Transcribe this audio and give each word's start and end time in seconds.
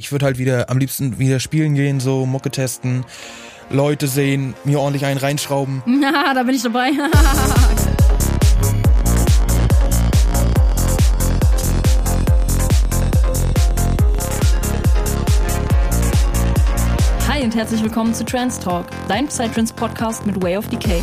Ich 0.00 0.12
würde 0.12 0.24
halt 0.24 0.38
wieder 0.38 0.70
am 0.70 0.78
liebsten 0.78 1.18
wieder 1.18 1.40
spielen 1.40 1.74
gehen, 1.74 2.00
so 2.00 2.24
Mucke 2.24 2.50
testen, 2.50 3.04
Leute 3.68 4.08
sehen, 4.08 4.54
mir 4.64 4.80
ordentlich 4.80 5.04
einen 5.04 5.18
reinschrauben. 5.18 5.82
Na, 5.86 6.32
da 6.32 6.42
bin 6.42 6.54
ich 6.54 6.62
dabei. 6.62 6.92
Hi 17.28 17.44
und 17.44 17.54
herzlich 17.54 17.82
willkommen 17.82 18.14
zu 18.14 18.24
Trans 18.24 18.58
Talk, 18.58 18.86
dein 19.06 19.28
Psytrance 19.28 19.74
Podcast 19.74 20.24
mit 20.24 20.42
Way 20.42 20.56
of 20.56 20.66
Decay. 20.70 21.02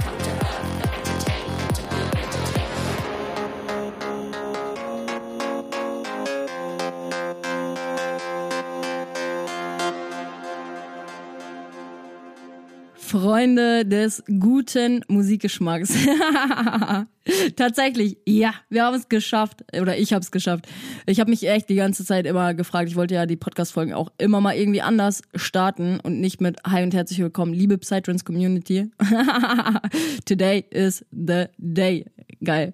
Freunde 13.11 13.85
des 13.85 14.23
guten 14.39 15.03
Musikgeschmacks. 15.09 15.93
Tatsächlich, 17.57 18.15
ja, 18.25 18.53
wir 18.69 18.85
haben 18.85 18.95
es 18.95 19.09
geschafft. 19.09 19.65
Oder 19.77 19.97
ich 19.97 20.13
habe 20.13 20.21
es 20.21 20.31
geschafft. 20.31 20.65
Ich 21.05 21.19
habe 21.19 21.29
mich 21.29 21.45
echt 21.45 21.67
die 21.67 21.75
ganze 21.75 22.05
Zeit 22.05 22.25
immer 22.25 22.53
gefragt. 22.53 22.87
Ich 22.87 22.95
wollte 22.95 23.15
ja 23.15 23.25
die 23.25 23.35
Podcast-Folgen 23.35 23.93
auch 23.93 24.13
immer 24.17 24.39
mal 24.39 24.55
irgendwie 24.55 24.81
anders 24.81 25.23
starten 25.35 25.99
und 25.99 26.21
nicht 26.21 26.39
mit 26.39 26.63
Hi 26.65 26.83
und 26.83 26.93
herzlich 26.93 27.19
willkommen, 27.19 27.53
liebe 27.53 27.77
Psytrance 27.77 28.23
Community. 28.23 28.89
Today 30.25 30.63
is 30.69 31.05
the 31.11 31.47
day. 31.57 32.05
Geil. 32.41 32.73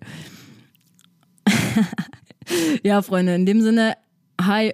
ja, 2.84 3.02
Freunde, 3.02 3.34
in 3.34 3.48
dem 3.48 3.62
Sinne, 3.62 3.96
hi. 4.40 4.72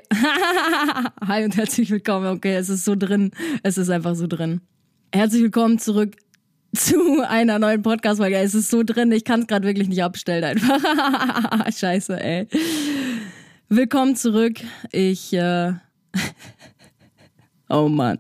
hi 1.26 1.46
und 1.46 1.56
herzlich 1.56 1.90
willkommen. 1.90 2.28
Okay, 2.36 2.58
es 2.58 2.68
ist 2.68 2.84
so 2.84 2.98
drin. 2.98 3.32
Es 3.64 3.78
ist 3.78 3.90
einfach 3.90 4.16
so 4.16 4.28
drin. 4.28 4.60
Herzlich 5.16 5.44
willkommen 5.44 5.78
zurück 5.78 6.16
zu 6.76 7.22
einer 7.22 7.60
neuen 7.60 7.84
Podcast-Folge. 7.84 8.36
Es 8.38 8.56
ist 8.56 8.72
so 8.72 8.82
drin, 8.82 9.12
ich 9.12 9.24
kann 9.24 9.42
es 9.42 9.48
gerade 9.48 9.68
wirklich 9.68 9.88
nicht 9.88 10.02
abstellen 10.02 10.44
einfach. 10.44 11.72
Scheiße, 11.72 12.20
ey. 12.20 12.48
Willkommen 13.70 14.16
zurück. 14.16 14.56
Ich, 14.92 15.32
äh 15.34 15.74
oh 17.70 17.90
Mann. 17.90 18.18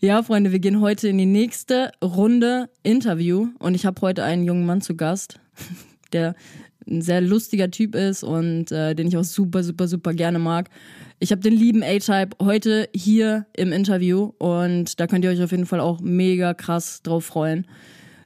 Ja, 0.00 0.22
Freunde, 0.22 0.52
wir 0.52 0.58
gehen 0.58 0.80
heute 0.80 1.08
in 1.08 1.18
die 1.18 1.26
nächste 1.26 1.92
Runde 2.02 2.70
Interview 2.82 3.48
und 3.58 3.74
ich 3.74 3.84
habe 3.84 4.00
heute 4.00 4.24
einen 4.24 4.44
jungen 4.44 4.64
Mann 4.64 4.80
zu 4.80 4.96
Gast, 4.96 5.38
der 6.14 6.34
ein 6.88 7.02
sehr 7.02 7.20
lustiger 7.20 7.70
Typ 7.70 7.94
ist 7.94 8.24
und 8.24 8.72
äh, 8.72 8.94
den 8.94 9.08
ich 9.08 9.18
auch 9.18 9.24
super, 9.24 9.62
super, 9.62 9.86
super 9.86 10.14
gerne 10.14 10.38
mag. 10.38 10.70
Ich 11.20 11.30
habe 11.30 11.40
den 11.40 11.54
lieben 11.54 11.82
A-Type 11.82 12.36
heute 12.42 12.88
hier 12.94 13.46
im 13.56 13.72
Interview 13.72 14.32
und 14.38 14.98
da 14.98 15.06
könnt 15.06 15.24
ihr 15.24 15.30
euch 15.30 15.42
auf 15.42 15.52
jeden 15.52 15.66
Fall 15.66 15.80
auch 15.80 16.00
mega 16.00 16.54
krass 16.54 17.02
drauf 17.02 17.24
freuen. 17.24 17.66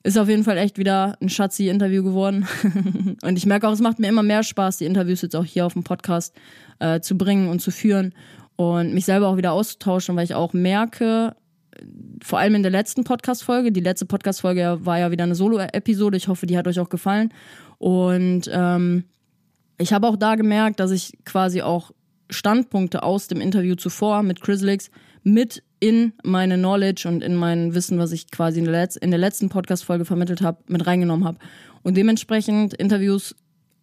Ist 0.02 0.18
auf 0.18 0.28
jeden 0.28 0.44
Fall 0.44 0.56
echt 0.56 0.78
wieder 0.78 1.16
ein 1.20 1.28
schatzi 1.28 1.68
Interview 1.68 2.02
geworden. 2.02 2.46
und 3.22 3.36
ich 3.36 3.46
merke 3.46 3.68
auch, 3.68 3.72
es 3.72 3.80
macht 3.80 3.98
mir 3.98 4.08
immer 4.08 4.22
mehr 4.22 4.42
Spaß, 4.42 4.78
die 4.78 4.86
Interviews 4.86 5.22
jetzt 5.22 5.36
auch 5.36 5.44
hier 5.44 5.66
auf 5.66 5.74
dem 5.74 5.84
Podcast 5.84 6.34
äh, 6.78 7.00
zu 7.00 7.18
bringen 7.18 7.48
und 7.48 7.60
zu 7.60 7.70
führen 7.70 8.14
und 8.56 8.94
mich 8.94 9.04
selber 9.04 9.28
auch 9.28 9.36
wieder 9.36 9.52
auszutauschen, 9.52 10.16
weil 10.16 10.24
ich 10.24 10.34
auch 10.34 10.52
merke, 10.52 11.36
vor 12.22 12.38
allem 12.38 12.54
in 12.54 12.62
der 12.62 12.72
letzten 12.72 13.04
Podcast-Folge, 13.04 13.70
die 13.70 13.80
letzte 13.80 14.06
Podcast-Folge 14.06 14.78
war 14.82 14.98
ja 14.98 15.10
wieder 15.10 15.24
eine 15.24 15.34
Solo-Episode, 15.34 16.16
ich 16.16 16.28
hoffe, 16.28 16.46
die 16.46 16.56
hat 16.56 16.66
euch 16.66 16.80
auch 16.80 16.88
gefallen. 16.88 17.32
Und 17.78 18.50
ähm, 18.52 19.04
ich 19.78 19.92
habe 19.92 20.08
auch 20.08 20.16
da 20.16 20.34
gemerkt, 20.34 20.80
dass 20.80 20.90
ich 20.90 21.12
quasi 21.24 21.62
auch 21.62 21.92
Standpunkte 22.30 23.02
aus 23.02 23.28
dem 23.28 23.40
Interview 23.40 23.74
zuvor 23.74 24.22
mit 24.22 24.40
Chrislix 24.40 24.90
mit 25.22 25.62
in 25.80 26.12
meine 26.24 26.56
Knowledge 26.56 27.08
und 27.08 27.22
in 27.22 27.34
mein 27.34 27.74
Wissen, 27.74 27.98
was 27.98 28.12
ich 28.12 28.30
quasi 28.30 28.58
in 28.58 28.64
der, 28.64 28.72
Letz 28.72 28.96
in 28.96 29.10
der 29.10 29.18
letzten 29.18 29.48
Podcast-Folge 29.48 30.04
vermittelt 30.04 30.42
habe, 30.42 30.58
mit 30.66 30.86
reingenommen 30.86 31.24
habe. 31.24 31.38
Und 31.82 31.96
dementsprechend 31.96 32.74
Interviews 32.74 33.36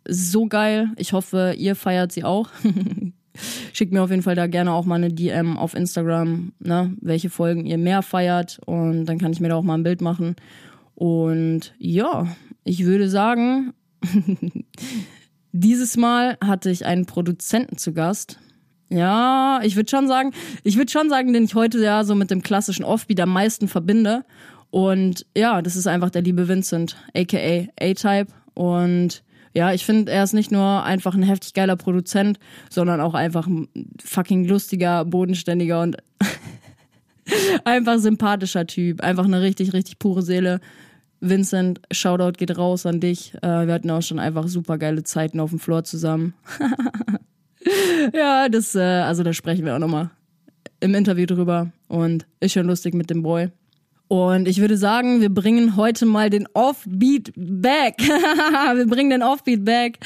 so 0.07 0.47
geil. 0.47 0.89
Ich 0.97 1.13
hoffe, 1.13 1.55
ihr 1.57 1.75
feiert 1.75 2.11
sie 2.11 2.23
auch. 2.23 2.49
Schickt 3.73 3.91
mir 3.91 4.01
auf 4.01 4.11
jeden 4.11 4.21
Fall 4.21 4.35
da 4.35 4.47
gerne 4.47 4.71
auch 4.71 4.85
mal 4.85 4.95
eine 4.95 5.09
DM 5.09 5.57
auf 5.57 5.73
Instagram, 5.73 6.53
ne, 6.59 6.95
welche 7.01 7.29
Folgen 7.29 7.65
ihr 7.65 7.77
mehr 7.77 8.01
feiert. 8.01 8.59
Und 8.65 9.05
dann 9.05 9.17
kann 9.17 9.31
ich 9.31 9.39
mir 9.39 9.49
da 9.49 9.55
auch 9.55 9.63
mal 9.63 9.77
ein 9.77 9.83
Bild 9.83 10.01
machen. 10.01 10.35
Und 10.93 11.73
ja, 11.77 12.27
ich 12.63 12.85
würde 12.85 13.09
sagen, 13.09 13.73
Dieses 15.57 15.95
Mal 15.95 16.37
hatte 16.43 16.69
ich 16.69 16.85
einen 16.85 17.05
Produzenten 17.05 17.77
zu 17.77 17.93
Gast. 17.93 18.39
Ja, 18.89 19.61
ich 19.63 19.77
würde 19.77 19.89
schon 19.89 20.09
sagen, 20.09 20.33
ich 20.65 20.75
würde 20.75 20.91
schon 20.91 21.09
sagen, 21.09 21.31
den 21.31 21.45
ich 21.45 21.55
heute 21.55 21.81
ja 21.81 22.03
so 22.03 22.13
mit 22.13 22.29
dem 22.29 22.41
klassischen 22.41 22.83
Offbeat 22.83 23.21
am 23.21 23.29
meisten 23.29 23.69
verbinde. 23.69 24.25
Und 24.69 25.25
ja, 25.33 25.61
das 25.61 25.77
ist 25.77 25.87
einfach 25.87 26.09
der 26.09 26.23
liebe 26.23 26.49
Vincent, 26.49 26.97
aka 27.15 27.69
A-Type. 27.79 28.27
Und 28.53 29.23
ja, 29.53 29.71
ich 29.71 29.85
finde, 29.85 30.11
er 30.11 30.25
ist 30.25 30.33
nicht 30.33 30.51
nur 30.51 30.83
einfach 30.83 31.15
ein 31.15 31.23
heftig 31.23 31.53
geiler 31.53 31.77
Produzent, 31.77 32.37
sondern 32.69 32.99
auch 32.99 33.13
einfach 33.13 33.47
ein 33.47 33.69
fucking 34.03 34.43
lustiger, 34.43 35.05
bodenständiger 35.05 35.81
und 35.81 35.95
einfach 37.63 37.97
sympathischer 37.99 38.67
Typ. 38.67 38.99
Einfach 38.99 39.23
eine 39.23 39.41
richtig, 39.41 39.71
richtig 39.71 39.99
pure 39.99 40.21
Seele. 40.21 40.59
Vincent, 41.29 41.81
Shoutout 41.91 42.37
geht 42.37 42.57
raus 42.57 42.85
an 42.85 42.99
dich. 42.99 43.33
Äh, 43.41 43.67
wir 43.67 43.73
hatten 43.73 43.89
auch 43.89 44.01
schon 44.01 44.19
einfach 44.19 44.47
super 44.47 44.77
geile 44.77 45.03
Zeiten 45.03 45.39
auf 45.39 45.49
dem 45.49 45.59
Floor 45.59 45.83
zusammen. 45.83 46.33
ja, 48.13 48.49
das, 48.49 48.75
äh, 48.75 48.81
also 48.81 49.23
da 49.23 49.33
sprechen 49.33 49.65
wir 49.65 49.75
auch 49.75 49.79
nochmal 49.79 50.11
im 50.79 50.93
Interview 50.95 51.25
drüber 51.25 51.71
und 51.87 52.25
ist 52.39 52.53
schon 52.53 52.67
lustig 52.67 52.93
mit 52.93 53.09
dem 53.09 53.23
Boy. 53.23 53.49
Und 54.07 54.47
ich 54.47 54.61
würde 54.61 54.77
sagen, 54.77 55.21
wir 55.21 55.33
bringen 55.33 55.75
heute 55.75 56.05
mal 56.05 56.29
den 56.29 56.47
Offbeat 56.53 57.31
back. 57.35 57.95
wir 57.99 58.85
bringen 58.85 59.09
den 59.09 59.23
Offbeat 59.23 59.65
back, 59.65 59.97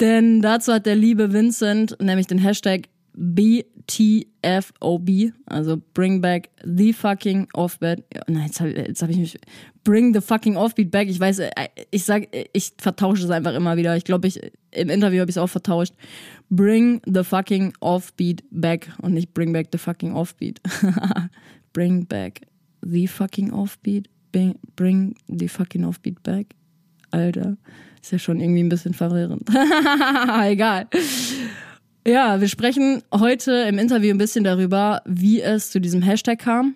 denn 0.00 0.42
dazu 0.42 0.74
hat 0.74 0.84
der 0.84 0.96
liebe 0.96 1.32
Vincent 1.32 1.96
nämlich 2.00 2.26
den 2.26 2.38
Hashtag 2.38 2.88
BTFOB, 3.18 5.10
also 5.46 5.82
Bring 5.92 6.20
Back 6.20 6.50
the 6.64 6.92
fucking 6.92 7.48
Offbeat. 7.52 8.04
Nein, 8.28 8.46
jetzt 8.46 8.60
habe 8.60 8.70
hab 8.72 9.10
ich 9.10 9.16
mich. 9.16 9.36
Bring 9.82 10.14
the 10.14 10.20
fucking 10.20 10.56
Offbeat 10.56 10.92
back. 10.92 11.08
Ich 11.08 11.18
weiß, 11.18 11.40
äh, 11.40 11.50
ich 11.90 12.04
sag, 12.04 12.28
ich 12.52 12.74
vertausche 12.78 13.24
es 13.24 13.30
einfach 13.30 13.54
immer 13.54 13.76
wieder. 13.76 13.96
Ich 13.96 14.04
glaube, 14.04 14.28
ich 14.28 14.38
im 14.70 14.88
Interview 14.88 15.20
habe 15.20 15.30
ich 15.30 15.36
es 15.36 15.42
auch 15.42 15.48
vertauscht. 15.48 15.94
Bring 16.48 17.00
the 17.06 17.24
fucking 17.24 17.72
Offbeat 17.80 18.44
back 18.50 18.92
und 19.02 19.14
nicht 19.14 19.34
Bring 19.34 19.52
back 19.52 19.68
the 19.72 19.78
fucking 19.78 20.12
Offbeat. 20.12 20.60
bring 21.72 22.06
back 22.06 22.42
the 22.82 23.08
fucking 23.08 23.52
Offbeat. 23.52 24.06
Bring, 24.30 24.54
bring 24.76 25.16
the 25.26 25.48
fucking 25.48 25.84
Offbeat 25.84 26.22
back. 26.22 26.54
Alter, 27.10 27.56
ist 28.00 28.12
ja 28.12 28.18
schon 28.18 28.38
irgendwie 28.40 28.62
ein 28.62 28.68
bisschen 28.68 28.94
verwirrend. 28.94 29.48
Egal. 30.44 30.86
Ja, 32.06 32.40
wir 32.40 32.48
sprechen 32.48 33.02
heute 33.12 33.52
im 33.68 33.78
Interview 33.78 34.10
ein 34.10 34.18
bisschen 34.18 34.44
darüber, 34.44 35.02
wie 35.04 35.42
es 35.42 35.70
zu 35.70 35.80
diesem 35.80 36.00
Hashtag 36.00 36.38
kam, 36.38 36.74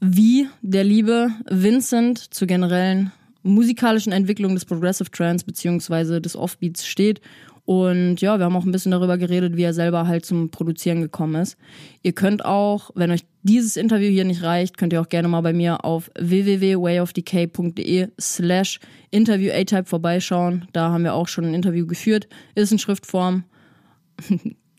wie 0.00 0.48
der 0.62 0.84
liebe 0.84 1.30
Vincent 1.50 2.18
zur 2.32 2.46
generellen 2.46 3.12
musikalischen 3.42 4.12
Entwicklung 4.12 4.54
des 4.54 4.64
Progressive 4.64 5.10
Trance 5.10 5.44
beziehungsweise 5.44 6.20
des 6.20 6.36
Offbeats 6.36 6.86
steht. 6.86 7.20
Und 7.64 8.22
ja, 8.22 8.38
wir 8.38 8.46
haben 8.46 8.56
auch 8.56 8.64
ein 8.64 8.72
bisschen 8.72 8.92
darüber 8.92 9.18
geredet, 9.18 9.56
wie 9.58 9.64
er 9.64 9.74
selber 9.74 10.06
halt 10.06 10.24
zum 10.24 10.50
Produzieren 10.50 11.02
gekommen 11.02 11.42
ist. 11.42 11.58
Ihr 12.02 12.12
könnt 12.12 12.42
auch, 12.42 12.90
wenn 12.94 13.10
euch 13.10 13.26
dieses 13.42 13.76
Interview 13.76 14.08
hier 14.08 14.24
nicht 14.24 14.42
reicht, 14.42 14.78
könnt 14.78 14.94
ihr 14.94 15.02
auch 15.02 15.10
gerne 15.10 15.28
mal 15.28 15.42
bei 15.42 15.52
mir 15.52 15.84
auf 15.84 16.10
www.wayofdk.de 16.18 18.08
slash 18.18 18.80
interview 19.10 19.52
A-Type 19.52 19.84
vorbeischauen. 19.84 20.66
Da 20.72 20.90
haben 20.90 21.04
wir 21.04 21.12
auch 21.12 21.28
schon 21.28 21.44
ein 21.44 21.52
Interview 21.52 21.86
geführt. 21.86 22.26
Ist 22.54 22.72
in 22.72 22.78
Schriftform. 22.78 23.44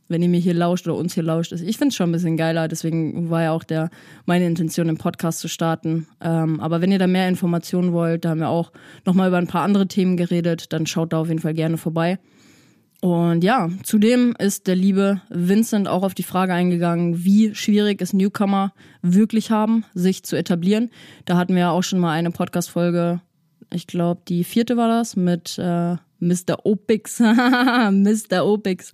Wenn 0.09 0.21
ihr 0.21 0.29
mir 0.29 0.39
hier 0.39 0.53
lauscht 0.53 0.87
oder 0.87 0.97
uns 0.97 1.13
hier 1.13 1.23
lauscht. 1.23 1.53
Ich 1.53 1.77
finde 1.77 1.89
es 1.89 1.95
schon 1.95 2.09
ein 2.09 2.13
bisschen 2.13 2.35
geiler, 2.35 2.67
deswegen 2.67 3.29
war 3.29 3.43
ja 3.43 3.51
auch 3.51 3.63
der, 3.63 3.89
meine 4.25 4.47
Intention, 4.47 4.87
den 4.87 4.97
Podcast 4.97 5.39
zu 5.39 5.47
starten. 5.47 6.07
Ähm, 6.19 6.59
aber 6.59 6.81
wenn 6.81 6.91
ihr 6.91 6.99
da 6.99 7.07
mehr 7.07 7.29
Informationen 7.29 7.93
wollt, 7.93 8.25
da 8.25 8.29
haben 8.29 8.39
wir 8.39 8.49
auch 8.49 8.71
nochmal 9.05 9.29
über 9.29 9.37
ein 9.37 9.47
paar 9.47 9.61
andere 9.61 9.87
Themen 9.87 10.17
geredet, 10.17 10.73
dann 10.73 10.87
schaut 10.87 11.13
da 11.13 11.19
auf 11.19 11.27
jeden 11.27 11.39
Fall 11.39 11.53
gerne 11.53 11.77
vorbei. 11.77 12.19
Und 13.01 13.45
ja, 13.45 13.69
zudem 13.83 14.35
ist 14.37 14.67
der 14.67 14.75
liebe 14.75 15.21
Vincent 15.29 15.87
auch 15.87 16.03
auf 16.03 16.13
die 16.13 16.23
Frage 16.23 16.53
eingegangen, 16.53 17.23
wie 17.23 17.55
schwierig 17.55 18.01
es 18.01 18.11
Newcomer 18.11 18.73
wirklich 19.01 19.51
haben, 19.51 19.85
sich 19.93 20.23
zu 20.23 20.35
etablieren. 20.35 20.89
Da 21.23 21.37
hatten 21.37 21.53
wir 21.53 21.61
ja 21.61 21.71
auch 21.71 21.83
schon 21.83 21.99
mal 21.99 22.11
eine 22.11 22.31
Podcast-Folge, 22.31 23.21
ich 23.71 23.87
glaube, 23.87 24.21
die 24.27 24.43
vierte 24.43 24.77
war 24.77 24.87
das, 24.87 25.15
mit 25.15 25.57
äh, 25.57 25.95
Mr. 26.19 26.65
Opix. 26.65 27.19
Mr. 27.19 28.45
Opix. 28.45 28.93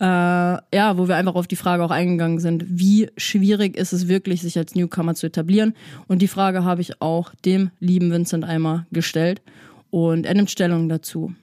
Äh, 0.00 0.04
ja, 0.04 0.98
wo 0.98 1.08
wir 1.08 1.16
einfach 1.16 1.34
auf 1.34 1.46
die 1.46 1.56
Frage 1.56 1.84
auch 1.84 1.90
eingegangen 1.90 2.38
sind, 2.38 2.64
wie 2.68 3.08
schwierig 3.16 3.76
ist 3.76 3.92
es 3.92 4.08
wirklich, 4.08 4.42
sich 4.42 4.58
als 4.58 4.74
Newcomer 4.74 5.14
zu 5.14 5.26
etablieren. 5.26 5.74
Und 6.08 6.22
die 6.22 6.28
Frage 6.28 6.64
habe 6.64 6.80
ich 6.80 7.00
auch 7.00 7.34
dem 7.44 7.70
lieben 7.80 8.10
Vincent 8.10 8.44
einmal 8.44 8.86
gestellt. 8.92 9.42
Und 9.90 10.26
er 10.26 10.34
nimmt 10.34 10.50
Stellung 10.50 10.88
dazu. 10.88 11.34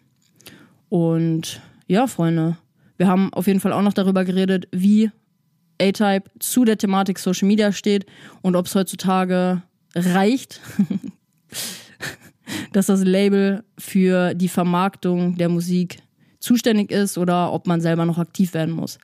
Und 0.90 1.62
ja, 1.88 2.08
Freunde, 2.08 2.58
wir 2.98 3.08
haben 3.08 3.34
auf 3.34 3.48
jeden 3.48 3.60
Fall 3.60 3.74
auch 3.74 3.82
noch 3.82 3.94
darüber 3.94 4.26
geredet, 4.26 4.68
wie 4.72 5.10
A-Type 5.82 6.30
zu 6.40 6.66
der 6.66 6.78
Thematik 6.78 7.20
Social 7.20 7.48
Media 7.48 7.72
steht 7.72 8.06
und 8.42 8.56
ob 8.56 8.68
es 8.68 8.76
heutzutage 8.76 9.64
reicht, 9.96 10.62
dass 12.72 12.88
das 12.88 13.04
Label 13.04 13.64
für 13.78 14.34
die 14.34 14.48
Vermarktung 14.48 15.36
der 15.38 15.50
Musik 15.50 15.98
zuständig 16.40 16.92
ist 16.92 17.18
oder 17.18 17.54
ob 17.54 17.68
man 17.68 17.82
selber 17.82 18.06
noch 18.06 18.18
aktiv 18.18 18.54
werden 18.54 18.74
muss. 18.74 19.00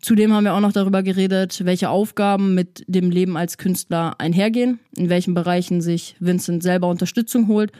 Zudem 0.00 0.32
haben 0.32 0.44
wir 0.44 0.54
auch 0.54 0.60
noch 0.60 0.72
darüber 0.72 1.02
geredet, 1.02 1.64
welche 1.64 1.88
Aufgaben 1.88 2.54
mit 2.54 2.84
dem 2.86 3.10
Leben 3.10 3.36
als 3.36 3.58
Künstler 3.58 4.14
einhergehen, 4.18 4.78
in 4.94 5.08
welchen 5.08 5.34
Bereichen 5.34 5.80
sich 5.80 6.16
Vincent 6.20 6.62
selber 6.62 6.88
Unterstützung 6.88 7.48
holt 7.48 7.72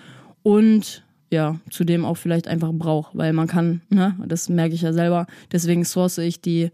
und 0.43 1.05
ja, 1.31 1.61
zudem 1.71 2.05
auch 2.05 2.17
vielleicht 2.17 2.49
einfach 2.49 2.73
braucht, 2.73 3.17
weil 3.17 3.33
man 3.33 3.49
kann, 3.49 3.83
ne, 3.91 4.17
das 4.27 4.49
merke 4.49 4.75
ich 4.75 4.83
ja 4.83 4.93
selber, 4.93 5.27
deswegen 5.53 5.85
source 5.85 6.19
ich 6.19 6.41
die 6.41 6.71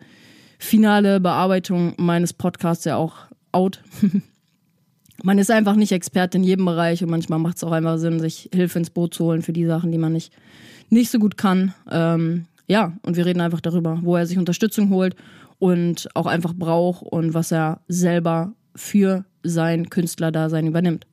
finale 0.58 1.20
Bearbeitung 1.20 1.94
meines 1.96 2.32
Podcasts 2.32 2.84
ja 2.84 2.96
auch 2.96 3.16
out. 3.50 3.82
man 5.22 5.38
ist 5.38 5.50
einfach 5.50 5.76
nicht 5.76 5.92
Experte 5.92 6.38
in 6.38 6.44
jedem 6.44 6.64
Bereich 6.64 7.02
und 7.02 7.10
manchmal 7.10 7.38
macht 7.38 7.56
es 7.56 7.64
auch 7.64 7.72
einfach 7.72 7.98
Sinn, 7.98 8.20
sich 8.20 8.50
Hilfe 8.52 8.78
ins 8.78 8.90
Boot 8.90 9.14
zu 9.14 9.24
holen 9.24 9.42
für 9.42 9.52
die 9.52 9.66
Sachen, 9.66 9.92
die 9.92 9.98
man 9.98 10.12
nicht, 10.12 10.32
nicht 10.90 11.10
so 11.10 11.18
gut 11.18 11.36
kann. 11.36 11.74
Ähm, 11.90 12.46
ja, 12.66 12.92
und 13.02 13.16
wir 13.16 13.26
reden 13.26 13.40
einfach 13.40 13.60
darüber, 13.60 13.98
wo 14.02 14.16
er 14.16 14.26
sich 14.26 14.38
Unterstützung 14.38 14.90
holt 14.90 15.14
und 15.58 16.08
auch 16.14 16.26
einfach 16.26 16.54
braucht 16.54 17.02
und 17.02 17.34
was 17.34 17.52
er 17.52 17.80
selber 17.88 18.52
für 18.74 19.24
sein 19.42 19.90
Künstlerdasein 19.90 20.66
übernimmt. 20.66 21.06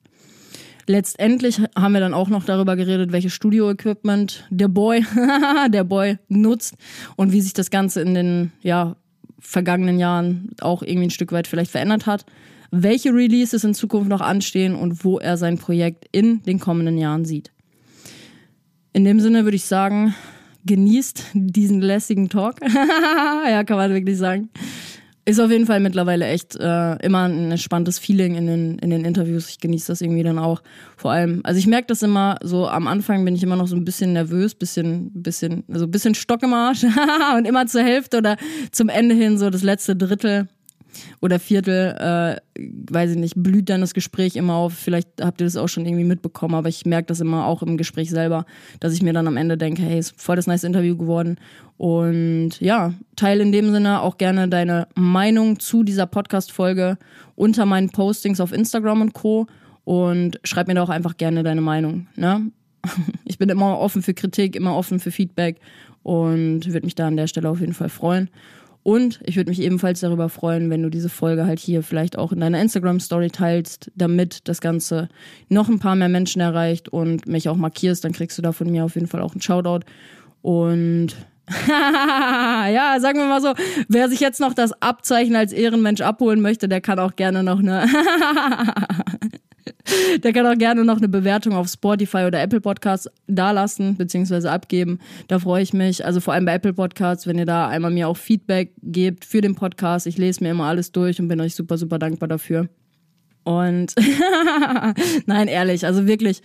Letztendlich 0.88 1.62
haben 1.78 1.92
wir 1.92 2.00
dann 2.00 2.16
auch 2.16 2.30
noch 2.30 2.46
darüber 2.46 2.76
geredet, 2.76 3.12
welches 3.12 3.34
Studio-Equipment 3.34 4.48
der 4.50 4.70
Boy, 4.70 5.06
der 5.70 5.84
Boy 5.84 6.18
nutzt 6.30 6.76
und 7.16 7.32
wie 7.32 7.42
sich 7.42 7.54
das 7.54 7.70
Ganze 7.70 8.02
in 8.02 8.16
den 8.16 8.52
ja, 8.64 8.96
vergangenen 9.40 10.00
Jahren 10.00 10.50
auch 10.62 10.82
irgendwie 10.82 11.08
ein 11.08 11.12
Stück 11.12 11.32
weit 11.32 11.46
vielleicht 11.46 11.70
verändert 11.70 12.08
hat, 12.08 12.26
welche 12.72 13.14
Releases 13.14 13.64
in 13.64 13.74
Zukunft 13.74 14.10
noch 14.10 14.22
anstehen 14.22 14.76
und 14.76 15.04
wo 15.04 15.20
er 15.20 15.38
sein 15.38 15.58
Projekt 15.58 16.06
in 16.12 16.42
den 16.44 16.60
kommenden 16.60 16.98
Jahren 16.98 17.26
sieht. 17.26 17.52
In 18.94 19.06
dem 19.06 19.20
Sinne 19.20 19.44
würde 19.44 19.56
ich 19.56 19.66
sagen, 19.66 20.16
genießt 20.66 21.24
diesen 21.34 21.82
lässigen 21.82 22.30
Talk. 22.30 22.56
ja, 23.48 23.64
kann 23.64 23.78
man 23.78 23.92
wirklich 23.92 24.18
sagen. 24.18 24.50
Ist 25.26 25.40
auf 25.40 25.52
jeden 25.52 25.68
Fall 25.68 25.80
mittlerweile 25.80 26.26
echt 26.26 26.56
äh, 26.56 26.96
immer 27.06 27.28
ein 27.28 27.52
entspanntes 27.52 28.00
Feeling 28.00 28.36
in 28.36 28.48
den, 28.48 28.80
in 28.80 28.90
den 28.90 29.06
Interviews. 29.06 29.50
Ich 29.50 29.60
genieße 29.60 29.92
das 29.92 30.02
irgendwie 30.02 30.24
dann 30.24 30.40
auch. 30.40 30.64
Vor 30.98 31.12
allem, 31.12 31.42
also 31.44 31.60
ich 31.60 31.68
merke 31.68 31.86
das 31.88 32.02
immer 32.02 32.38
so 32.42 32.68
am 32.68 32.88
Anfang 32.88 33.24
bin 33.26 33.36
ich 33.36 33.44
immer 33.44 33.56
noch 33.56 33.68
so 33.68 33.76
ein 33.76 33.86
bisschen 33.86 34.14
nervös, 34.14 34.56
bisschen, 34.56 35.12
bisschen, 35.14 35.64
also 35.72 35.86
ein 35.86 35.92
bisschen 35.92 36.16
Stock 36.16 36.42
im 36.42 36.54
Arsch 36.54 36.84
und 37.38 37.46
immer 37.46 37.68
zur 37.68 37.84
Hälfte 37.84 38.18
oder 38.18 38.38
zum 38.72 38.90
Ende 38.90 39.14
hin 39.14 39.38
so 39.38 39.52
das 39.52 39.62
letzte 39.62 39.96
Drittel 39.96 40.48
oder 41.22 41.40
Viertel, 41.40 41.96
äh, 41.98 42.62
weiß 42.92 43.12
ich 43.12 43.18
nicht, 43.18 43.34
blüht 43.36 43.70
dann 43.70 43.82
das 43.82 43.94
Gespräch 43.94 44.36
immer 44.36 44.56
auf. 44.56 44.74
Vielleicht 44.74 45.08
habt 45.22 45.42
ihr 45.42 45.46
das 45.46 45.56
auch 45.56 45.68
schon 45.68 45.86
irgendwie 45.86 46.04
mitbekommen, 46.04 46.56
aber 46.56 46.70
ich 46.70 46.86
merke 46.86 47.08
das 47.08 47.20
immer 47.20 47.46
auch 47.46 47.62
im 47.62 47.78
Gespräch 47.78 48.10
selber, 48.10 48.46
dass 48.80 48.94
ich 48.94 49.02
mir 49.02 49.14
dann 49.14 49.28
am 49.28 49.38
Ende 49.38 49.58
denke, 49.58 49.82
hey, 49.82 50.00
ist 50.00 50.20
voll 50.20 50.36
das 50.36 50.48
nice 50.48 50.64
Interview 50.64 50.98
geworden. 50.98 51.38
Und 51.78 52.60
ja, 52.60 52.94
teile 53.16 53.42
in 53.44 53.52
dem 53.52 53.72
Sinne 53.72 54.02
auch 54.02 54.18
gerne 54.18 54.48
deine 54.50 54.88
Meinung 54.96 55.60
zu 55.60 55.84
dieser 55.84 56.08
Podcast-Folge 56.08 56.98
unter 57.36 57.66
meinen 57.66 57.90
Postings 57.90 58.42
auf 58.42 58.52
Instagram 58.52 59.02
und 59.02 59.14
Co. 59.14 59.48
Und 59.86 60.40
schreib 60.44 60.68
mir 60.68 60.76
da 60.76 60.84
auch 60.84 60.90
einfach 60.90 61.18
gerne 61.18 61.42
deine 61.44 61.62
Meinung. 61.62 62.08
Ne? 62.16 62.52
Ich 63.26 63.38
bin 63.38 63.50
immer 63.50 63.80
offen 63.80 64.02
für 64.02 64.14
Kritik, 64.14 64.56
immer 64.56 64.76
offen 64.76 65.00
für 65.00 65.12
Feedback 65.12 65.62
und 66.04 66.66
würde 66.66 66.86
mich 66.86 66.96
da 66.96 67.08
an 67.08 67.16
der 67.16 67.28
Stelle 67.28 67.50
auf 67.50 67.62
jeden 67.62 67.74
Fall 67.74 67.90
freuen. 67.90 68.30
Und 68.84 69.20
ich 69.24 69.36
würde 69.36 69.50
mich 69.50 69.62
ebenfalls 69.62 70.00
darüber 70.00 70.30
freuen, 70.30 70.70
wenn 70.70 70.82
du 70.82 70.90
diese 70.90 71.10
Folge 71.10 71.46
halt 71.46 71.60
hier 71.60 71.84
vielleicht 71.84 72.18
auch 72.18 72.32
in 72.32 72.40
deiner 72.40 72.62
Instagram-Story 72.62 73.30
teilst, 73.30 73.92
damit 73.96 74.48
das 74.48 74.62
Ganze 74.62 75.10
noch 75.50 75.68
ein 75.70 75.80
paar 75.80 75.96
mehr 75.96 76.10
Menschen 76.10 76.42
erreicht 76.42 76.90
und 76.90 77.28
mich 77.28 77.50
auch 77.50 77.58
markierst. 77.58 78.04
Dann 78.04 78.14
kriegst 78.14 78.38
du 78.38 78.42
da 78.42 78.52
von 78.52 78.72
mir 78.72 78.86
auf 78.86 78.96
jeden 78.96 79.08
Fall 79.08 79.22
auch 79.22 79.34
einen 79.34 79.42
Shoutout. 79.42 79.86
Und 80.42 81.10
ja, 81.68 82.98
sagen 83.00 83.20
wir 83.20 83.26
mal 83.26 83.42
so, 83.42 83.54
wer 83.88 84.08
sich 84.08 84.20
jetzt 84.20 84.40
noch 84.40 84.54
das 84.54 84.72
Abzeichen 84.82 85.36
als 85.36 85.52
Ehrenmensch 85.52 86.02
abholen 86.02 86.42
möchte, 86.42 86.70
der 86.70 86.80
kann 86.80 87.00
auch 87.00 87.16
gerne 87.16 87.44
noch 87.44 87.60
eine 87.60 87.86
Der 90.24 90.34
kann 90.34 90.46
auch 90.46 90.58
gerne 90.58 90.84
noch 90.84 90.98
eine 90.98 91.10
Bewertung 91.10 91.54
auf 91.54 91.68
Spotify 91.68 92.26
oder 92.26 92.42
Apple 92.42 92.62
Podcasts 92.62 93.10
dalassen, 93.28 93.96
beziehungsweise 93.98 94.52
abgeben. 94.52 95.00
Da 95.28 95.40
freue 95.40 95.64
ich 95.64 95.74
mich. 95.74 96.06
Also 96.06 96.20
vor 96.20 96.34
allem 96.34 96.46
bei 96.46 96.54
Apple 96.54 96.74
Podcasts, 96.74 97.28
wenn 97.28 97.38
ihr 97.38 97.46
da 97.46 97.68
einmal 97.68 97.92
mir 97.92 98.08
auch 98.08 98.18
Feedback 98.18 98.74
gebt 98.82 99.26
für 99.26 99.42
den 99.42 99.56
Podcast. 99.56 100.08
Ich 100.08 100.18
lese 100.18 100.44
mir 100.44 100.52
immer 100.52 100.66
alles 100.66 100.92
durch 100.92 101.20
und 101.20 101.28
bin 101.28 101.42
euch 101.42 101.56
super, 101.56 101.78
super 101.78 102.00
dankbar 102.00 102.28
dafür. 102.28 102.70
Und 103.44 103.96
nein, 105.26 105.48
ehrlich, 105.48 105.86
also 105.86 106.08
wirklich, 106.08 106.42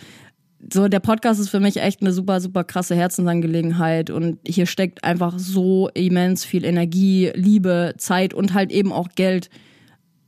so 0.72 0.88
der 0.88 1.00
Podcast 1.00 1.40
ist 1.40 1.50
für 1.50 1.60
mich 1.60 1.76
echt 1.78 2.00
eine 2.00 2.12
super, 2.12 2.40
super 2.40 2.64
krasse 2.64 2.94
Herzensangelegenheit 2.94 4.10
und 4.10 4.38
hier 4.46 4.66
steckt 4.66 5.04
einfach 5.04 5.38
so 5.38 5.88
immens 5.94 6.44
viel 6.44 6.64
Energie, 6.64 7.30
Liebe, 7.34 7.94
Zeit 7.98 8.32
und 8.32 8.54
halt 8.54 8.72
eben 8.72 8.92
auch 8.92 9.08
Geld 9.14 9.50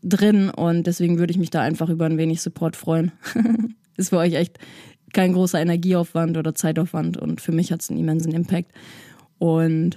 drin 0.09 0.51
und 0.51 0.87
deswegen 0.87 1.19
würde 1.19 1.33
ich 1.33 1.39
mich 1.39 1.51
da 1.51 1.61
einfach 1.61 1.89
über 1.89 2.07
ein 2.07 2.19
wenig 2.19 2.41
Support 2.41 2.77
freuen. 2.77 3.13
ist 3.97 4.11
für 4.11 4.19
euch 4.19 4.35
echt 4.35 4.59
kein 5.13 5.33
großer 5.33 5.61
Energieaufwand 5.61 6.37
oder 6.37 6.55
Zeitaufwand 6.55 7.17
und 7.17 7.41
für 7.41 7.53
mich 7.53 7.73
hat 7.73 7.83
es 7.83 7.91
einen 7.91 7.99
immensen 7.99 8.33
Impact. 8.33 8.73
Und 9.39 9.97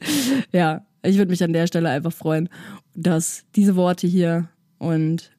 ja, 0.52 0.84
ich 1.02 1.18
würde 1.18 1.30
mich 1.30 1.42
an 1.42 1.52
der 1.52 1.66
Stelle 1.66 1.90
einfach 1.90 2.12
freuen, 2.12 2.48
dass 2.94 3.44
diese 3.54 3.76
Worte 3.76 4.06
hier 4.06 4.48
und 4.78 5.30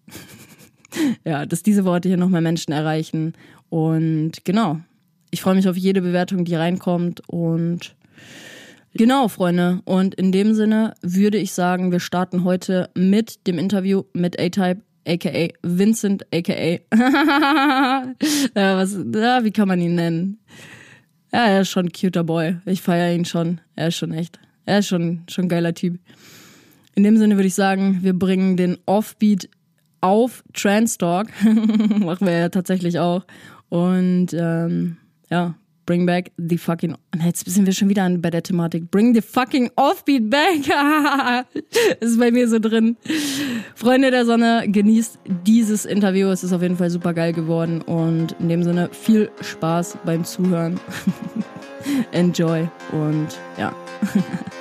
ja, 1.25 1.45
dass 1.45 1.63
diese 1.63 1.85
Worte 1.85 2.09
hier 2.09 2.17
noch 2.17 2.29
mehr 2.29 2.41
Menschen 2.41 2.71
erreichen. 2.71 3.33
Und 3.69 4.45
genau, 4.45 4.79
ich 5.31 5.41
freue 5.41 5.55
mich 5.55 5.67
auf 5.67 5.77
jede 5.77 6.01
Bewertung, 6.01 6.45
die 6.45 6.55
reinkommt 6.55 7.21
und 7.27 7.95
Genau, 8.97 9.27
Freunde. 9.27 9.81
Und 9.85 10.15
in 10.15 10.31
dem 10.31 10.55
Sinne 10.55 10.95
würde 11.03 11.37
ich 11.37 11.51
sagen, 11.53 11.91
wir 11.91 11.99
starten 11.99 12.43
heute 12.43 12.89
mit 12.95 13.45
dem 13.45 13.59
Interview 13.59 14.03
mit 14.13 14.39
A-Type, 14.39 14.81
aka 15.07 15.53
Vincent, 15.61 16.25
aka. 16.33 16.79
ja, 16.95 18.13
was, 18.55 18.97
ja, 19.13 19.43
wie 19.43 19.51
kann 19.51 19.67
man 19.67 19.79
ihn 19.79 19.93
nennen? 19.93 20.39
Ja, 21.31 21.45
er 21.45 21.61
ist 21.61 21.69
schon 21.69 21.85
ein 21.85 21.91
cuter 21.91 22.23
Boy. 22.23 22.57
Ich 22.65 22.81
feiere 22.81 23.13
ihn 23.13 23.25
schon. 23.25 23.61
Er 23.75 23.89
ist 23.89 23.97
schon 23.97 24.11
echt. 24.13 24.39
Er 24.65 24.79
ist 24.79 24.87
schon, 24.87 25.21
schon 25.29 25.45
ein 25.45 25.49
geiler 25.49 25.75
Typ. 25.75 25.99
In 26.95 27.03
dem 27.03 27.17
Sinne 27.17 27.35
würde 27.35 27.47
ich 27.47 27.55
sagen, 27.55 27.99
wir 28.01 28.17
bringen 28.17 28.57
den 28.57 28.79
Offbeat 28.87 29.47
auf 30.01 30.43
Trans 30.53 30.97
Talk. 30.97 31.27
Machen 31.43 32.25
wir 32.25 32.35
ja 32.35 32.49
tatsächlich 32.49 32.97
auch. 32.97 33.27
Und 33.69 34.33
ähm, 34.33 34.97
ja, 35.29 35.53
Bring 35.87 36.05
back 36.05 36.31
the 36.37 36.57
fucking. 36.57 36.97
Jetzt 37.23 37.49
sind 37.49 37.65
wir 37.65 37.71
schon 37.71 37.87
wieder 37.87 38.09
bei 38.17 38.29
der 38.29 38.43
Thematik. 38.43 38.91
Bring 38.91 39.15
the 39.15 39.21
fucking 39.21 39.71
offbeat 39.77 40.29
back. 40.29 40.67
ist 42.01 42.19
bei 42.19 42.29
mir 42.29 42.49
so 42.49 42.59
drin. 42.59 42.97
Freunde 43.73 44.11
der 44.11 44.25
Sonne, 44.25 44.65
genießt 44.67 45.17
dieses 45.45 45.85
Interview. 45.85 46.27
Es 46.27 46.43
ist 46.43 46.51
auf 46.51 46.61
jeden 46.61 46.75
Fall 46.75 46.89
super 46.89 47.13
geil 47.13 47.31
geworden. 47.31 47.81
Und 47.81 48.35
in 48.41 48.49
dem 48.49 48.63
Sinne 48.63 48.89
viel 48.91 49.31
Spaß 49.39 49.99
beim 50.03 50.25
Zuhören. 50.25 50.77
Enjoy 52.11 52.67
und 52.91 53.39
ja. 53.57 53.73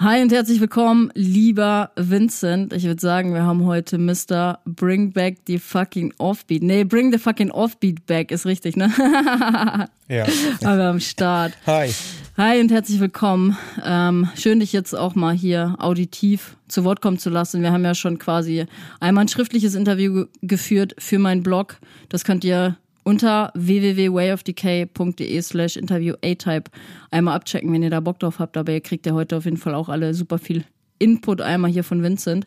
Hi 0.00 0.22
und 0.22 0.30
herzlich 0.30 0.60
willkommen, 0.60 1.10
lieber 1.14 1.90
Vincent. 1.96 2.72
Ich 2.72 2.84
würde 2.84 3.00
sagen, 3.00 3.34
wir 3.34 3.42
haben 3.42 3.64
heute 3.64 3.98
Mr. 3.98 4.60
Bring 4.64 5.10
Back 5.10 5.38
the 5.48 5.58
fucking 5.58 6.14
Offbeat. 6.18 6.62
Nee, 6.62 6.84
Bring 6.84 7.10
the 7.10 7.18
fucking 7.18 7.50
Offbeat 7.50 8.06
back 8.06 8.30
ist 8.30 8.46
richtig, 8.46 8.76
ne? 8.76 8.92
ja. 10.08 10.24
Aber 10.62 10.84
am 10.84 11.00
Start. 11.00 11.54
Hi. 11.66 11.92
Hi 12.36 12.60
und 12.60 12.70
herzlich 12.70 13.00
willkommen. 13.00 13.58
Ähm, 13.84 14.28
schön, 14.36 14.60
dich 14.60 14.72
jetzt 14.72 14.94
auch 14.94 15.16
mal 15.16 15.34
hier 15.34 15.74
auditiv 15.80 16.56
zu 16.68 16.84
Wort 16.84 17.00
kommen 17.00 17.18
zu 17.18 17.28
lassen. 17.28 17.62
Wir 17.62 17.72
haben 17.72 17.84
ja 17.84 17.96
schon 17.96 18.20
quasi 18.20 18.66
einmal 19.00 19.24
ein 19.24 19.28
schriftliches 19.28 19.74
Interview 19.74 20.26
geführt 20.42 20.94
für 20.98 21.18
meinen 21.18 21.42
Blog. 21.42 21.78
Das 22.08 22.22
könnt 22.22 22.44
ihr 22.44 22.76
unter 23.04 23.52
www.wayofdecay.de 23.54 25.40
slash 25.42 25.76
interview 25.76 26.14
A-Type 26.24 26.70
einmal 27.10 27.34
abchecken, 27.34 27.72
wenn 27.72 27.82
ihr 27.82 27.90
da 27.90 28.00
Bock 28.00 28.18
drauf 28.18 28.38
habt. 28.38 28.56
Aber 28.56 28.72
ihr 28.72 28.80
kriegt 28.80 29.06
ja 29.06 29.12
heute 29.12 29.36
auf 29.36 29.44
jeden 29.44 29.56
Fall 29.56 29.74
auch 29.74 29.88
alle 29.88 30.14
super 30.14 30.38
viel 30.38 30.64
Input 30.98 31.40
einmal 31.40 31.70
hier 31.70 31.84
von 31.84 32.02
Vincent. 32.02 32.46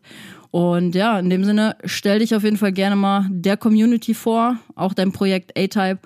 Und 0.51 0.95
ja, 0.95 1.17
in 1.17 1.29
dem 1.29 1.45
Sinne, 1.45 1.77
stell 1.85 2.19
dich 2.19 2.35
auf 2.35 2.43
jeden 2.43 2.57
Fall 2.57 2.73
gerne 2.73 2.95
mal 2.95 3.25
der 3.29 3.57
Community 3.57 4.13
vor, 4.13 4.57
auch 4.75 4.93
dein 4.93 5.11
Projekt 5.11 5.57
A-Type. 5.57 5.99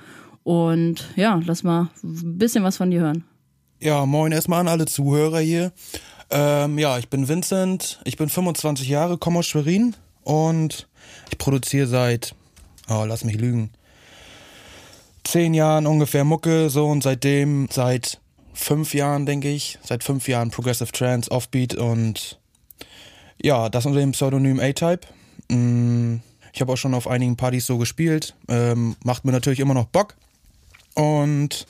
Und 0.44 1.10
ja, 1.16 1.42
lass 1.46 1.64
mal 1.64 1.90
ein 2.04 2.38
bisschen 2.38 2.64
was 2.64 2.78
von 2.78 2.92
dir 2.92 3.02
hören. 3.02 3.24
Ja, 3.80 4.06
moin 4.06 4.32
erstmal 4.32 4.62
an 4.62 4.68
alle 4.68 4.86
Zuhörer 4.86 5.40
hier. 5.40 5.72
Ähm, 6.30 6.78
ja, 6.78 6.98
ich 6.98 7.10
bin 7.10 7.28
Vincent, 7.28 8.00
ich 8.04 8.18
bin 8.18 8.30
25 8.30 8.88
Jahre, 8.88 9.18
komme 9.18 9.40
aus 9.40 9.48
Schwerin 9.48 9.96
und 10.24 10.88
ich 11.30 11.38
produziere 11.38 11.88
seit, 11.88 12.36
oh, 12.90 13.06
lass 13.08 13.24
mich 13.24 13.40
lügen, 13.40 13.72
zehn 15.26 15.54
Jahren 15.54 15.88
ungefähr 15.88 16.24
Mucke, 16.24 16.70
so 16.70 16.88
und 16.88 17.04
seitdem, 17.04 17.68
seit 17.70 18.22
fünf 18.54 18.94
Jahren, 18.94 19.26
denke 19.26 19.50
ich, 19.50 19.78
seit 19.84 20.04
fünf 20.04 20.28
Jahren 20.28 20.52
Progressive 20.52 20.92
Trance, 20.92 21.30
Offbeat 21.30 21.76
und 21.76 22.40
ja, 23.42 23.70
das 23.70 23.86
unter 23.86 24.00
dem 24.00 24.12
Pseudonym 24.12 24.60
A-Type. 24.60 25.02
Mm, 25.50 26.18
ich 26.54 26.62
habe 26.62 26.72
auch 26.72 26.78
schon 26.78 26.94
auf 26.94 27.08
einigen 27.08 27.36
Partys 27.36 27.66
so 27.66 27.78
gespielt, 27.78 28.34
ähm, 28.48 28.96
macht 29.04 29.26
mir 29.26 29.34
natürlich 29.34 29.60
immer 29.60 29.74
noch 29.74 29.86
Bock 29.86 30.16
und 30.94 31.66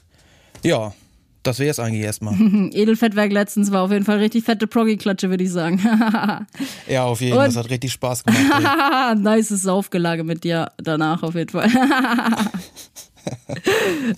ja, 0.63 0.93
das 1.41 1.59
wäre 1.59 1.69
es 1.71 1.79
eigentlich 1.79 2.03
erstmal. 2.03 2.33
Edelfettwerk 2.73 3.31
letztens 3.31 3.71
war 3.71 3.83
auf 3.83 3.91
jeden 3.91 4.05
Fall 4.05 4.17
richtig 4.17 4.43
fette 4.43 4.67
Proggy-Klatsche, 4.67 5.29
würde 5.29 5.43
ich 5.43 5.51
sagen. 5.51 5.79
ja, 6.87 7.05
auf 7.05 7.21
jeden 7.21 7.35
Fall. 7.35 7.47
Das 7.47 7.55
hat 7.55 7.69
richtig 7.69 7.93
Spaß 7.93 8.23
gemacht. 8.23 9.17
nice 9.17 9.49
Saufgelage 9.49 10.23
mit 10.23 10.43
dir 10.43 10.71
danach 10.77 11.23
auf 11.23 11.35
jeden 11.35 11.49
Fall. 11.49 11.69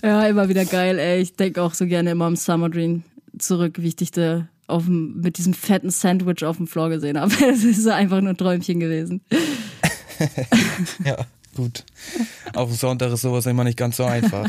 Ja, 0.02 0.26
immer 0.26 0.48
wieder 0.48 0.64
geil, 0.64 0.98
ey. 0.98 1.20
Ich 1.20 1.34
denke 1.34 1.62
auch 1.62 1.74
so 1.74 1.86
gerne 1.86 2.10
immer 2.10 2.26
am 2.26 2.36
Summer 2.36 2.68
Dream 2.68 3.02
zurück, 3.38 3.76
wie 3.78 3.88
ich 3.88 3.96
dich 3.96 4.10
da 4.10 4.48
auf 4.66 4.84
dem, 4.84 5.20
mit 5.20 5.38
diesem 5.38 5.54
fetten 5.54 5.90
Sandwich 5.90 6.44
auf 6.44 6.58
dem 6.58 6.66
Floor 6.66 6.90
gesehen 6.90 7.18
habe. 7.18 7.32
Es 7.50 7.64
ist 7.64 7.86
einfach 7.88 8.20
nur 8.20 8.30
ein 8.30 8.36
Träumchen 8.36 8.80
gewesen. 8.80 9.22
ja 11.04 11.16
gut. 11.56 11.84
Auf 12.54 12.68
dem 12.68 12.76
Sonntag 12.76 13.12
ist 13.12 13.22
sowas 13.22 13.46
immer 13.46 13.64
nicht 13.64 13.78
ganz 13.78 13.96
so 13.96 14.04
einfach. 14.04 14.48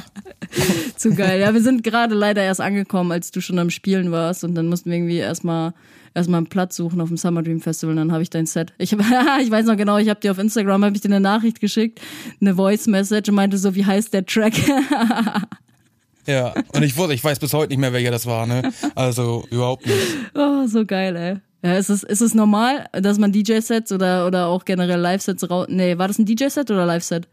Zu 0.95 1.15
geil. 1.15 1.39
Ja, 1.39 1.53
wir 1.53 1.61
sind 1.61 1.83
gerade 1.83 2.13
leider 2.13 2.43
erst 2.43 2.61
angekommen, 2.61 3.11
als 3.11 3.31
du 3.31 3.41
schon 3.41 3.57
am 3.57 3.69
Spielen 3.69 4.11
warst 4.11 4.43
und 4.43 4.55
dann 4.55 4.67
mussten 4.67 4.91
wir 4.91 4.97
irgendwie 4.97 5.17
erstmal 5.17 5.73
erstmal 6.13 6.39
einen 6.39 6.47
Platz 6.47 6.75
suchen 6.75 7.01
auf 7.01 7.09
dem 7.09 7.17
Summer 7.17 7.43
Dream 7.43 7.61
Festival 7.61 7.91
und 7.91 7.97
dann 7.97 8.11
habe 8.11 8.23
ich 8.23 8.29
dein 8.29 8.45
Set. 8.45 8.73
Ich, 8.77 8.93
hab, 8.93 8.99
ich 9.41 9.51
weiß 9.51 9.65
noch 9.65 9.77
genau, 9.77 9.97
ich 9.97 10.09
habe 10.09 10.19
dir 10.19 10.31
auf 10.31 10.37
Instagram 10.37 10.85
hab 10.85 10.95
ich 10.95 11.01
dir 11.01 11.09
eine 11.09 11.19
Nachricht 11.19 11.59
geschickt, 11.59 11.99
eine 12.41 12.55
Voice 12.55 12.87
Message 12.87 13.29
und 13.29 13.35
meinte 13.35 13.57
so, 13.57 13.75
wie 13.75 13.85
heißt 13.85 14.13
der 14.13 14.25
Track? 14.25 14.53
ja, 16.25 16.53
und 16.73 16.83
ich 16.83 16.97
wusste, 16.97 17.13
ich 17.13 17.23
weiß 17.23 17.39
bis 17.39 17.53
heute 17.53 17.69
nicht 17.69 17.79
mehr, 17.79 17.93
welcher 17.93 18.11
das 18.11 18.25
war, 18.25 18.45
ne? 18.45 18.71
Also 18.95 19.45
überhaupt 19.49 19.85
nicht. 19.85 19.99
Oh, 20.35 20.67
so 20.67 20.85
geil, 20.85 21.15
ey. 21.15 21.37
Ja, 21.61 21.77
ist 21.77 21.89
es, 21.89 22.03
ist 22.03 22.21
es 22.21 22.33
normal, 22.33 22.85
dass 22.93 23.17
man 23.17 23.33
DJ-Sets 23.33 23.91
oder, 23.91 24.25
oder 24.25 24.47
auch 24.47 24.63
generell 24.63 24.99
Live-Sets 24.99 25.49
raus. 25.49 25.67
Nee, 25.69 25.97
war 25.97 26.07
das 26.07 26.17
ein 26.17 26.25
DJ-Set 26.25 26.71
oder 26.71 26.85
Live-Set? 26.85 27.27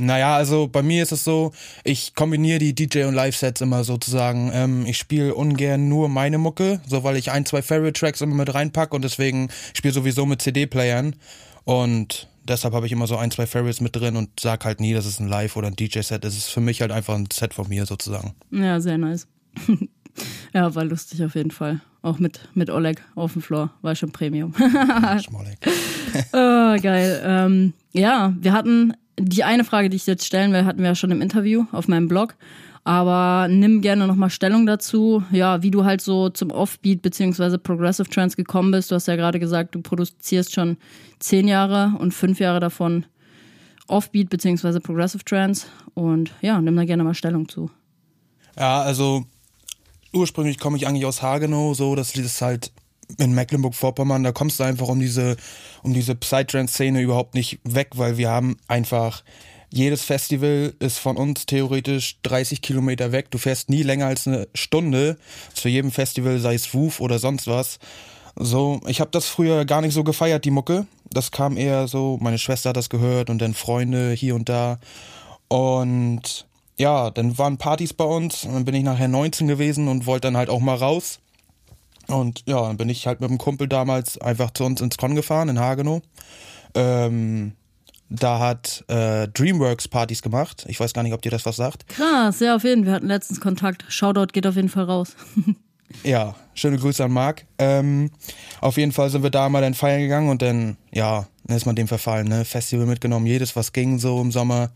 Naja, 0.00 0.36
also 0.36 0.68
bei 0.68 0.80
mir 0.80 1.02
ist 1.02 1.10
es 1.10 1.24
so, 1.24 1.50
ich 1.82 2.14
kombiniere 2.14 2.60
die 2.60 2.72
DJ- 2.72 3.08
und 3.08 3.14
Live-Sets 3.14 3.62
immer 3.62 3.82
sozusagen. 3.82 4.48
Ähm, 4.54 4.86
ich 4.86 4.96
spiele 4.96 5.34
ungern 5.34 5.88
nur 5.88 6.08
meine 6.08 6.38
Mucke, 6.38 6.80
so 6.86 7.02
weil 7.02 7.16
ich 7.16 7.32
ein, 7.32 7.44
zwei 7.44 7.62
Favorite-Tracks 7.62 8.20
immer 8.20 8.36
mit 8.36 8.54
reinpacke 8.54 8.94
und 8.94 9.02
deswegen 9.02 9.48
spiele 9.74 9.92
sowieso 9.92 10.24
mit 10.24 10.40
CD-Playern. 10.40 11.16
Und 11.64 12.28
deshalb 12.46 12.74
habe 12.74 12.86
ich 12.86 12.92
immer 12.92 13.08
so 13.08 13.16
ein, 13.16 13.32
zwei 13.32 13.48
Favorites 13.48 13.80
mit 13.80 13.96
drin 13.96 14.14
und 14.14 14.38
sag 14.38 14.64
halt 14.64 14.78
nie, 14.80 14.94
dass 14.94 15.04
es 15.04 15.18
ein 15.18 15.26
Live- 15.26 15.56
oder 15.56 15.66
ein 15.66 15.74
DJ-Set 15.74 16.24
ist. 16.24 16.34
Es 16.34 16.38
ist 16.38 16.50
für 16.50 16.60
mich 16.60 16.80
halt 16.80 16.92
einfach 16.92 17.16
ein 17.16 17.28
Set 17.32 17.52
von 17.52 17.68
mir 17.68 17.84
sozusagen. 17.84 18.34
Ja, 18.52 18.78
sehr 18.78 18.98
nice. 18.98 19.26
ja, 20.54 20.72
war 20.76 20.84
lustig 20.84 21.24
auf 21.24 21.34
jeden 21.34 21.50
Fall. 21.50 21.80
Auch 22.02 22.20
mit, 22.20 22.48
mit 22.54 22.70
Oleg 22.70 23.02
auf 23.16 23.32
dem 23.32 23.42
Floor. 23.42 23.72
War 23.82 23.96
schon 23.96 24.12
Premium. 24.12 24.54
oh, 26.32 26.80
geil. 26.80 27.20
Ähm, 27.24 27.72
ja, 27.92 28.32
wir 28.38 28.52
hatten 28.52 28.94
die 29.18 29.44
eine 29.44 29.64
Frage, 29.64 29.90
die 29.90 29.96
ich 29.96 30.06
jetzt 30.06 30.24
stellen 30.24 30.52
will, 30.52 30.64
hatten 30.64 30.78
wir 30.78 30.86
ja 30.86 30.94
schon 30.94 31.10
im 31.10 31.22
Interview 31.22 31.66
auf 31.72 31.88
meinem 31.88 32.08
Blog. 32.08 32.36
Aber 32.84 33.48
nimm 33.48 33.82
gerne 33.82 34.06
nochmal 34.06 34.30
Stellung 34.30 34.64
dazu, 34.64 35.22
ja, 35.30 35.62
wie 35.62 35.70
du 35.70 35.84
halt 35.84 36.00
so 36.00 36.30
zum 36.30 36.50
Offbeat 36.50 37.02
bzw. 37.02 37.58
Progressive 37.58 38.08
Trance 38.08 38.34
gekommen 38.36 38.70
bist. 38.70 38.90
Du 38.90 38.94
hast 38.94 39.08
ja 39.08 39.16
gerade 39.16 39.38
gesagt, 39.38 39.74
du 39.74 39.82
produzierst 39.82 40.54
schon 40.54 40.78
zehn 41.18 41.48
Jahre 41.48 41.92
und 41.98 42.14
fünf 42.14 42.40
Jahre 42.40 42.60
davon 42.60 43.04
Offbeat 43.88 44.30
bzw. 44.30 44.80
Progressive 44.80 45.24
Trance. 45.24 45.66
Und 45.94 46.32
ja, 46.40 46.60
nimm 46.60 46.76
da 46.76 46.84
gerne 46.84 47.04
mal 47.04 47.14
Stellung 47.14 47.48
zu. 47.48 47.70
Ja, 48.58 48.80
also 48.80 49.24
ursprünglich 50.12 50.58
komme 50.58 50.76
ich 50.76 50.86
eigentlich 50.86 51.04
aus 51.04 51.20
Hagenow, 51.20 51.76
so, 51.76 51.94
das 51.94 52.14
ist 52.14 52.40
halt 52.40 52.72
in 53.16 53.32
Mecklenburg-Vorpommern, 53.32 54.22
da 54.22 54.32
kommst 54.32 54.60
du 54.60 54.64
einfach 54.64 54.88
um 54.88 55.00
diese, 55.00 55.36
um 55.82 55.94
diese 55.94 56.14
Psytrance-Szene 56.14 57.00
überhaupt 57.00 57.34
nicht 57.34 57.58
weg, 57.64 57.90
weil 57.94 58.18
wir 58.18 58.30
haben 58.30 58.56
einfach, 58.68 59.22
jedes 59.70 60.02
Festival 60.02 60.74
ist 60.78 60.98
von 60.98 61.16
uns 61.16 61.46
theoretisch 61.46 62.18
30 62.22 62.62
Kilometer 62.62 63.12
weg. 63.12 63.30
Du 63.30 63.38
fährst 63.38 63.68
nie 63.68 63.82
länger 63.82 64.06
als 64.06 64.26
eine 64.26 64.48
Stunde 64.54 65.18
zu 65.52 65.68
jedem 65.68 65.90
Festival, 65.90 66.38
sei 66.38 66.54
es 66.54 66.72
Wuf 66.72 67.00
oder 67.00 67.18
sonst 67.18 67.46
was. 67.46 67.78
So, 68.34 68.80
ich 68.86 69.00
habe 69.00 69.10
das 69.10 69.26
früher 69.26 69.64
gar 69.64 69.80
nicht 69.80 69.92
so 69.92 70.04
gefeiert, 70.04 70.44
die 70.44 70.50
Mucke. 70.50 70.86
Das 71.10 71.32
kam 71.32 71.56
eher 71.56 71.88
so, 71.88 72.18
meine 72.20 72.38
Schwester 72.38 72.70
hat 72.70 72.76
das 72.76 72.88
gehört 72.88 73.30
und 73.30 73.40
dann 73.40 73.52
Freunde 73.52 74.12
hier 74.12 74.34
und 74.34 74.48
da. 74.48 74.78
Und 75.48 76.46
ja, 76.78 77.10
dann 77.10 77.36
waren 77.36 77.58
Partys 77.58 77.92
bei 77.92 78.04
uns 78.04 78.44
und 78.44 78.54
dann 78.54 78.64
bin 78.64 78.74
ich 78.74 78.84
nachher 78.84 79.08
19 79.08 79.48
gewesen 79.48 79.88
und 79.88 80.06
wollte 80.06 80.28
dann 80.28 80.36
halt 80.36 80.48
auch 80.48 80.60
mal 80.60 80.76
raus. 80.76 81.18
Und 82.08 82.42
ja, 82.46 82.62
dann 82.66 82.76
bin 82.76 82.88
ich 82.88 83.06
halt 83.06 83.20
mit 83.20 83.30
dem 83.30 83.38
Kumpel 83.38 83.68
damals 83.68 84.18
einfach 84.18 84.50
zu 84.50 84.64
uns 84.64 84.80
ins 84.80 84.96
Con 84.96 85.14
gefahren 85.14 85.48
in 85.48 85.58
Hagenow. 85.58 86.02
Ähm, 86.74 87.52
da 88.08 88.38
hat 88.38 88.84
äh, 88.88 89.28
Dreamworks 89.28 89.88
Partys 89.88 90.22
gemacht. 90.22 90.64
Ich 90.68 90.80
weiß 90.80 90.94
gar 90.94 91.02
nicht, 91.02 91.12
ob 91.12 91.20
dir 91.20 91.30
das 91.30 91.44
was 91.44 91.56
sagt. 91.56 91.86
Krass, 91.88 92.40
ja, 92.40 92.56
auf 92.56 92.64
jeden 92.64 92.84
Fall. 92.84 92.92
Wir 92.92 92.94
hatten 92.94 93.08
letztens 93.08 93.40
Kontakt. 93.40 93.84
Shoutout 93.88 94.28
geht 94.32 94.46
auf 94.46 94.56
jeden 94.56 94.70
Fall 94.70 94.84
raus. 94.84 95.14
ja, 96.04 96.34
schöne 96.54 96.78
Grüße 96.78 97.04
an 97.04 97.12
Marc. 97.12 97.44
Ähm, 97.58 98.10
auf 98.60 98.78
jeden 98.78 98.92
Fall 98.92 99.10
sind 99.10 99.22
wir 99.22 99.30
da 99.30 99.48
mal 99.50 99.60
dann 99.60 99.74
feiern 99.74 100.00
gegangen 100.00 100.30
und 100.30 100.40
dann, 100.40 100.78
ja, 100.90 101.26
dann 101.44 101.56
ist 101.56 101.66
man 101.66 101.76
dem 101.76 101.88
verfallen, 101.88 102.28
ne? 102.28 102.46
Festival 102.46 102.86
mitgenommen, 102.86 103.26
jedes, 103.26 103.56
was 103.56 103.72
ging 103.72 103.98
so 103.98 104.20
im 104.20 104.32
Sommer. 104.32 104.70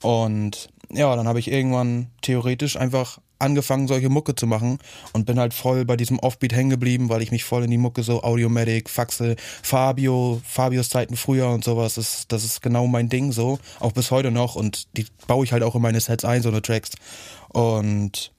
Und 0.00 0.70
ja, 0.90 1.14
dann 1.14 1.28
habe 1.28 1.38
ich 1.38 1.50
irgendwann 1.50 2.06
theoretisch 2.22 2.76
einfach 2.76 3.20
angefangen, 3.40 3.88
solche 3.88 4.08
Mucke 4.08 4.34
zu 4.34 4.46
machen 4.46 4.78
und 5.12 5.26
bin 5.26 5.38
halt 5.38 5.54
voll 5.54 5.84
bei 5.84 5.96
diesem 5.96 6.18
Offbeat 6.18 6.52
hängen 6.52 6.70
geblieben, 6.70 7.08
weil 7.08 7.22
ich 7.22 7.30
mich 7.30 7.44
voll 7.44 7.64
in 7.64 7.70
die 7.70 7.78
Mucke 7.78 8.02
so 8.02 8.22
Audiomatic, 8.22 8.88
Faxe, 8.88 9.36
Fabio, 9.62 10.40
Fabios 10.44 10.88
Zeiten 10.88 11.16
früher 11.16 11.48
und 11.50 11.64
sowas, 11.64 11.94
das, 11.94 12.26
das 12.28 12.44
ist 12.44 12.62
genau 12.62 12.86
mein 12.86 13.08
Ding 13.08 13.32
so, 13.32 13.58
auch 13.78 13.92
bis 13.92 14.10
heute 14.10 14.30
noch 14.30 14.54
und 14.54 14.96
die 14.96 15.06
baue 15.26 15.44
ich 15.44 15.52
halt 15.52 15.62
auch 15.62 15.74
in 15.74 15.82
meine 15.82 16.00
Sets 16.00 16.24
ein, 16.24 16.42
so 16.42 16.48
eine 16.48 16.62
Tracks 16.62 16.90
und 17.48 18.32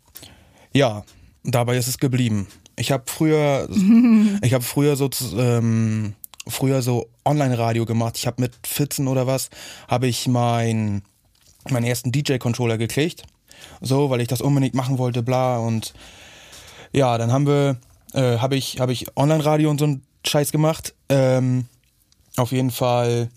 ja, 0.74 1.03
dabei 1.43 1.77
ist 1.77 1.88
es 1.88 1.98
geblieben. 1.98 2.48
Ich 2.77 2.91
habe 2.91 3.03
früher, 3.08 3.67
ich 4.41 4.53
habe 4.53 4.63
früher 4.63 4.96
so, 4.96 5.10
ähm, 5.38 6.13
früher 6.48 6.81
so 6.81 7.10
Online-Radio 7.25 7.86
gemacht. 7.86 8.17
Ich 8.17 8.25
habe 8.25 8.41
mit 8.41 8.53
14 8.65 9.08
oder 9.08 9.27
was, 9.27 9.50
habe 9.88 10.08
ich 10.08 10.27
mein 10.27 11.03
meinen 11.70 11.86
ersten 11.86 12.12
DJ-Controller 12.12 12.77
gekriegt. 12.77 13.24
So, 13.82 14.10
weil 14.10 14.22
ich 14.22 14.27
das 14.27 14.41
unbedingt 14.41 14.75
machen 14.75 14.98
wollte, 14.98 15.24
bla. 15.24 15.58
Und 15.58 15.94
ja, 16.91 17.18
dann 17.18 17.32
haben 17.32 17.48
wir, 17.48 17.77
äh, 18.13 18.38
habe 18.38 18.56
ich, 18.56 18.80
habe 18.80 18.91
ich 18.91 19.15
Online-Radio 19.15 19.70
und 19.70 19.80
so 19.80 19.86
einen 19.86 20.03
Scheiß 20.25 20.51
gemacht. 20.51 20.94
Ähm, 21.10 21.65
auf 22.38 22.51
jeden 22.51 22.72
Fall 22.72 23.30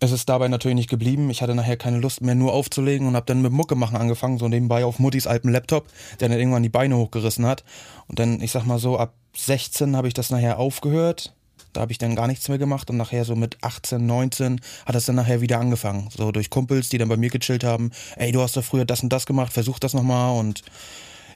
ist 0.00 0.12
es 0.12 0.26
dabei 0.26 0.48
natürlich 0.48 0.74
nicht 0.74 0.90
geblieben. 0.90 1.30
Ich 1.30 1.42
hatte 1.42 1.54
nachher 1.54 1.76
keine 1.76 1.98
Lust 1.98 2.20
mehr, 2.20 2.34
nur 2.34 2.52
aufzulegen 2.52 3.06
und 3.06 3.16
habe 3.16 3.26
dann 3.26 3.42
mit 3.42 3.52
Mucke 3.52 3.76
machen 3.76 3.96
angefangen, 3.96 4.38
so 4.38 4.48
nebenbei 4.48 4.84
auf 4.84 4.98
Muttis 4.98 5.26
alten 5.26 5.50
Laptop, 5.50 5.86
der 6.20 6.28
dann 6.28 6.38
irgendwann 6.38 6.62
die 6.62 6.68
Beine 6.68 6.96
hochgerissen 6.96 7.46
hat. 7.46 7.64
Und 8.08 8.18
dann, 8.18 8.40
ich 8.40 8.50
sag 8.50 8.66
mal 8.66 8.78
so, 8.78 8.98
ab 8.98 9.14
16 9.34 9.96
habe 9.96 10.08
ich 10.08 10.14
das 10.14 10.30
nachher 10.30 10.58
aufgehört 10.58 11.35
da 11.76 11.82
habe 11.82 11.92
ich 11.92 11.98
dann 11.98 12.16
gar 12.16 12.26
nichts 12.26 12.48
mehr 12.48 12.58
gemacht 12.58 12.88
und 12.90 12.96
nachher 12.96 13.24
so 13.24 13.36
mit 13.36 13.58
18, 13.62 14.04
19 14.04 14.60
hat 14.86 14.94
das 14.94 15.06
dann 15.06 15.16
nachher 15.16 15.40
wieder 15.40 15.60
angefangen. 15.60 16.08
So 16.10 16.32
durch 16.32 16.50
Kumpels, 16.50 16.88
die 16.88 16.98
dann 16.98 17.08
bei 17.08 17.16
mir 17.16 17.30
gechillt 17.30 17.64
haben. 17.64 17.90
Ey, 18.16 18.32
du 18.32 18.40
hast 18.40 18.56
doch 18.56 18.64
früher 18.64 18.84
das 18.84 19.02
und 19.02 19.12
das 19.12 19.26
gemacht, 19.26 19.52
versuch 19.52 19.78
das 19.78 19.94
nochmal 19.94 20.38
und 20.38 20.62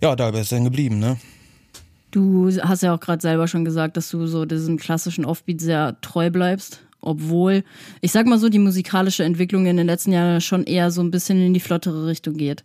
ja, 0.02 0.16
da 0.16 0.30
ist 0.30 0.38
es 0.38 0.49
dann 0.49 0.64
geblieben, 0.64 0.99
ne? 0.99 1.18
Du 2.11 2.50
hast 2.62 2.82
ja 2.82 2.94
auch 2.94 3.00
gerade 3.00 3.20
selber 3.20 3.47
schon 3.47 3.64
gesagt, 3.64 3.97
dass 3.97 4.09
du 4.09 4.26
so 4.26 4.44
diesem 4.44 4.78
klassischen 4.78 5.25
Offbeat 5.25 5.61
sehr 5.61 6.00
treu 6.00 6.30
bleibst. 6.30 6.80
Obwohl, 7.02 7.64
ich 8.00 8.12
sag 8.12 8.26
mal 8.26 8.38
so, 8.38 8.49
die 8.49 8.59
musikalische 8.59 9.25
Entwicklung 9.25 9.66
in 9.66 9.76
den 9.76 9.87
letzten 9.87 10.12
Jahren 10.12 10.40
schon 10.40 10.64
eher 10.64 10.90
so 10.90 11.00
ein 11.02 11.11
bisschen 11.11 11.40
in 11.40 11.54
die 11.54 11.61
flottere 11.61 12.06
Richtung 12.06 12.37
geht. 12.37 12.64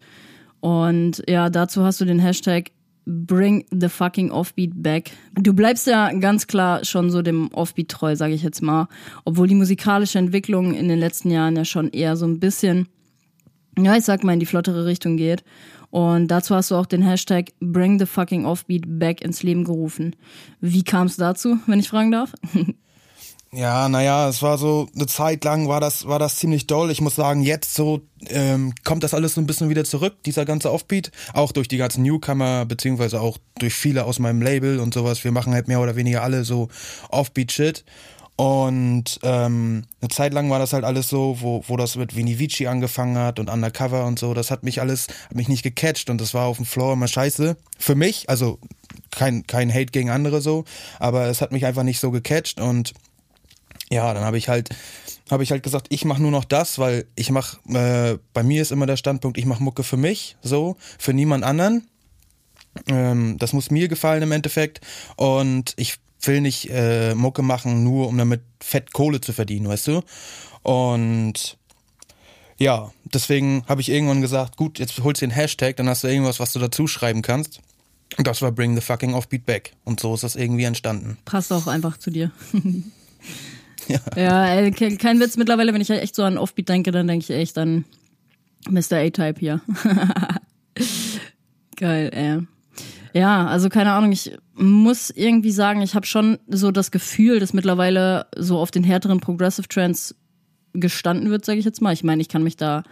Und 0.60 1.24
ja, 1.28 1.50
dazu 1.50 1.84
hast 1.84 2.02
du 2.02 2.06
den 2.06 2.20
Hashtag 2.20 2.72
Bring 3.06 3.66
the 3.72 3.90
fucking 3.90 4.32
Offbeat 4.32 4.72
back. 4.74 5.12
Du 5.36 5.54
bleibst 5.54 5.88
ja 5.88 6.12
ganz 6.14 6.48
klar 6.48 6.84
schon 6.84 7.12
so 7.12 7.22
dem 7.22 7.50
Offbeat 7.54 7.90
treu, 7.90 8.16
sage 8.16 8.34
ich 8.34 8.44
jetzt 8.44 8.62
mal. 8.62 8.88
Obwohl 9.26 9.48
die 9.48 9.56
musikalische 9.56 10.18
Entwicklung 10.18 10.74
in 10.74 10.88
den 10.88 11.00
letzten 11.00 11.30
Jahren 11.30 11.56
ja 11.56 11.66
schon 11.66 11.90
eher 11.90 12.16
so 12.16 12.26
ein 12.26 12.40
bisschen 12.40 12.88
ja, 13.78 13.96
ich 13.96 14.06
sag 14.06 14.24
mal, 14.24 14.34
in 14.34 14.40
die 14.40 14.46
flottere 14.46 14.86
Richtung 14.86 15.18
geht. 15.18 15.44
Und 15.90 16.28
dazu 16.28 16.56
hast 16.56 16.72
du 16.72 16.76
auch 16.76 16.86
den 16.86 17.02
Hashtag 17.02 17.52
Bring 17.60 18.00
the 18.00 18.06
fucking 18.06 18.46
Offbeat 18.46 18.84
back 18.86 19.22
ins 19.22 19.44
Leben 19.44 19.64
gerufen. 19.64 20.16
Wie 20.60 20.84
kam 20.84 21.08
es 21.08 21.16
dazu, 21.16 21.60
wenn 21.68 21.80
ich 21.80 21.90
fragen 21.90 22.12
darf? 22.12 22.34
Ja, 23.56 23.88
naja, 23.88 24.28
es 24.28 24.42
war 24.42 24.58
so 24.58 24.90
eine 24.94 25.08
Zeit 25.08 25.46
lang 25.46 25.70
war 25.70 25.80
das 25.80 26.06
war 26.06 26.20
das 26.20 26.36
ziemlich 26.36 26.68
doll. 26.68 26.92
Ich 26.92 27.00
muss 27.00 27.16
sagen, 27.16 27.42
jetzt 27.42 27.74
so 27.74 28.02
ähm, 28.28 28.74
kommt 28.84 29.02
das 29.04 29.14
alles 29.14 29.36
so 29.36 29.42
ein 29.42 29.48
bisschen 29.48 29.70
wieder 29.70 29.86
zurück, 29.86 30.18
dieser 30.26 30.44
ganze 30.44 30.74
Offbeat, 30.74 31.12
auch 31.32 31.54
durch 31.54 31.70
die 31.70 31.78
ganzen 31.78 32.04
Newcomer 32.04 32.66
beziehungsweise 32.66 33.22
auch 33.22 33.38
durch 33.58 33.74
viele 33.74 34.04
aus 34.04 34.20
meinem 34.20 34.42
Label 34.42 34.82
und 34.82 34.94
sowas. 34.94 35.24
Wir 35.24 35.32
machen 35.32 35.54
halt 35.54 35.70
mehr 35.70 35.80
oder 35.80 35.96
weniger 35.96 36.22
alle 36.22 36.44
so 36.44 36.68
Offbeat 37.08 37.54
Shit. 37.54 37.86
Und 38.36 39.22
ähm, 39.24 39.86
eine 40.02 40.10
Zeit 40.10 40.34
lang 40.34 40.50
war 40.50 40.60
das 40.60 40.74
halt 40.74 40.84
alles 40.84 41.08
so, 41.08 41.38
wo, 41.40 41.64
wo 41.70 41.78
das 41.78 41.96
mit 41.96 42.18
Vini 42.18 42.38
Vici 42.38 42.68
angefangen 42.68 43.18
hat 43.18 43.40
und 43.40 43.50
Undercover 43.50 44.06
und 44.06 44.20
so. 44.20 44.34
Das 44.34 44.52
hat 44.52 44.64
mich 44.64 44.82
alles, 44.82 45.08
hat 45.30 45.36
mich 45.36 45.48
nicht 45.48 45.64
gecatcht 45.64 46.10
und 46.10 46.20
das 46.20 46.34
war 46.34 46.48
auf 46.48 46.58
dem 46.58 46.66
Floor 46.66 46.92
immer 46.92 47.08
scheiße. 47.08 47.56
Für 47.80 47.96
mich, 47.96 48.30
also 48.30 48.60
kein, 49.12 49.48
kein 49.48 49.74
Hate 49.74 49.94
gegen 49.94 50.10
andere 50.10 50.42
so, 50.42 50.66
aber 51.00 51.28
es 51.28 51.40
hat 51.40 51.54
mich 51.54 51.66
einfach 51.66 51.84
nicht 51.84 52.02
so 52.02 52.12
gecatcht 52.12 52.60
und 52.60 52.92
ja, 53.90 54.14
dann 54.14 54.24
habe 54.24 54.38
ich 54.38 54.50
halt 54.50 54.70
habe 55.32 55.44
ich 55.44 55.52
halt 55.52 55.64
gesagt, 55.64 55.88
ich 55.90 56.06
mache 56.06 56.22
nur 56.22 56.32
noch 56.32 56.46
das, 56.46 56.78
weil 56.78 57.08
ich 57.16 57.32
mache, 57.32 57.58
äh, 57.70 58.20
bei 58.34 58.44
mir 58.44 58.62
ist 58.62 58.72
immer 58.72 58.86
der 58.86 58.98
Standpunkt, 58.98 59.38
ich 59.38 59.46
mache 59.46 59.64
Mucke 59.64 59.84
für 59.84 59.98
mich, 59.98 60.38
so, 60.42 60.78
für 61.00 61.14
niemand 61.14 61.44
anderen. 61.44 61.88
Ähm, 62.88 63.38
das 63.40 63.54
muss 63.54 63.72
mir 63.72 63.88
gefallen 63.88 64.22
im 64.22 64.32
Endeffekt. 64.32 64.82
Und 65.16 65.74
ich 65.78 65.96
will 66.22 66.42
nicht 66.42 66.70
äh, 66.70 67.16
Mucke 67.16 67.42
machen, 67.42 67.84
nur 67.84 68.08
um 68.08 68.18
damit 68.18 68.42
Fett 68.60 68.94
Kohle 68.94 69.22
zu 69.22 69.34
verdienen, 69.34 69.68
weißt 69.68 69.88
du? 69.88 70.02
Und 70.62 71.58
ja, 72.58 72.92
deswegen 73.04 73.64
habe 73.68 73.82
ich 73.82 73.90
irgendwann 73.90 74.22
gesagt, 74.22 74.58
gut, 74.58 74.80
jetzt 74.80 74.98
holst 75.04 75.22
du 75.22 75.28
den 75.28 75.32
Hashtag, 75.32 75.76
dann 75.78 75.90
hast 75.90 76.04
du 76.04 76.08
irgendwas, 76.08 76.40
was 76.40 76.54
du 76.54 76.60
dazu 76.60 76.88
schreiben 76.88 77.22
kannst. 77.22 77.62
Und 78.18 78.28
das 78.28 78.42
war 78.42 78.52
Bring 78.52 78.76
the 78.76 78.82
fucking 78.82 79.14
Offbeat 79.14 79.46
Back. 79.46 79.74
Und 79.84 80.00
so 80.00 80.14
ist 80.14 80.24
das 80.24 80.36
irgendwie 80.36 80.64
entstanden. 80.64 81.18
Passt 81.26 81.52
auch 81.52 81.66
einfach 81.68 81.98
zu 81.98 82.12
dir. 82.12 82.32
ja, 83.88 84.00
ja 84.16 84.48
ey, 84.48 84.72
kein 84.72 85.20
Witz. 85.20 85.38
Mittlerweile, 85.38 85.74
wenn 85.74 85.82
ich 85.82 85.90
halt 85.90 86.02
echt 86.02 86.16
so 86.16 86.24
an 86.24 86.38
Offbeat 86.38 86.70
denke, 86.70 86.92
dann 86.92 87.08
denke 87.08 87.24
ich 87.24 87.30
echt 87.30 87.58
an 87.58 87.86
Mr. 88.70 88.98
A-Type 88.98 89.40
hier. 89.40 89.62
Geil, 91.76 92.10
ey. 92.14 92.40
Ja, 93.14 93.48
also 93.48 93.70
keine 93.70 93.94
Ahnung, 93.94 94.12
ich 94.12 94.38
muss 94.56 95.10
irgendwie 95.10 95.52
sagen, 95.52 95.82
ich 95.82 95.96
habe 95.96 96.06
schon 96.06 96.38
so 96.48 96.72
das 96.72 96.92
Gefühl, 96.92 97.40
dass 97.40 97.54
mittlerweile 97.54 98.28
so 98.36 98.60
auf 98.60 98.72
den 98.72 98.84
härteren 98.84 99.22
Progressive 99.22 99.68
Trends 99.68 100.16
gestanden 100.74 101.30
wird, 101.30 101.46
sage 101.46 101.60
ich 101.60 101.66
jetzt 101.66 101.82
mal. 101.82 101.94
Ich 101.94 102.04
meine, 102.04 102.22
ich 102.22 102.28
kann 102.28 102.44
mich 102.44 102.58
da 102.58 102.84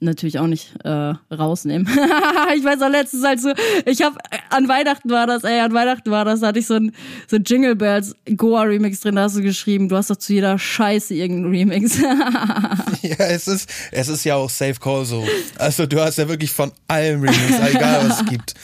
natürlich 0.00 0.38
auch 0.38 0.46
nicht 0.46 0.74
äh, 0.84 1.14
rausnehmen. 1.32 1.86
ich 2.56 2.64
weiß 2.64 2.82
auch 2.82 2.90
letztens 2.90 3.24
halt 3.24 3.40
so, 3.40 3.52
ich 3.84 4.02
habe 4.02 4.16
an 4.50 4.68
Weihnachten 4.68 5.10
war 5.10 5.26
das, 5.26 5.44
ey, 5.44 5.60
an 5.60 5.72
Weihnachten 5.72 6.10
war 6.10 6.24
das, 6.24 6.40
da 6.40 6.48
hatte 6.48 6.58
ich 6.58 6.66
so 6.66 6.74
ein 6.74 6.92
so 7.26 7.36
Jingle 7.36 7.76
Bells 7.76 8.14
Goa 8.36 8.62
Remix 8.62 9.00
drin, 9.00 9.16
da 9.16 9.22
hast 9.22 9.36
du 9.36 9.42
geschrieben, 9.42 9.88
du 9.88 9.96
hast 9.96 10.10
doch 10.10 10.16
zu 10.16 10.32
jeder 10.32 10.58
Scheiße 10.58 11.14
irgendeinen 11.14 11.52
Remix. 11.52 11.98
ja, 13.02 13.16
es 13.18 13.48
ist 13.48 13.70
es 13.90 14.08
ist 14.08 14.24
ja 14.24 14.36
auch 14.36 14.50
Safe 14.50 14.78
Call 14.80 15.04
so. 15.04 15.26
Also 15.58 15.86
du 15.86 16.00
hast 16.00 16.18
ja 16.18 16.28
wirklich 16.28 16.52
von 16.52 16.72
allem 16.86 17.20
Remix, 17.20 17.58
egal 17.74 18.08
was 18.08 18.20
es 18.20 18.26
gibt. 18.26 18.54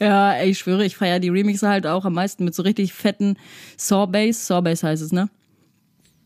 ja, 0.00 0.34
ey, 0.34 0.50
ich 0.50 0.58
schwöre, 0.58 0.84
ich 0.84 0.96
feiere 0.96 1.20
die 1.20 1.28
Remixe 1.28 1.68
halt 1.68 1.86
auch 1.86 2.04
am 2.04 2.14
meisten 2.14 2.44
mit 2.44 2.54
so 2.54 2.62
richtig 2.62 2.92
fetten 2.92 3.36
Sawbass. 3.76 4.46
Sawbass 4.46 4.82
heißt 4.82 5.02
es, 5.02 5.12
ne? 5.12 5.28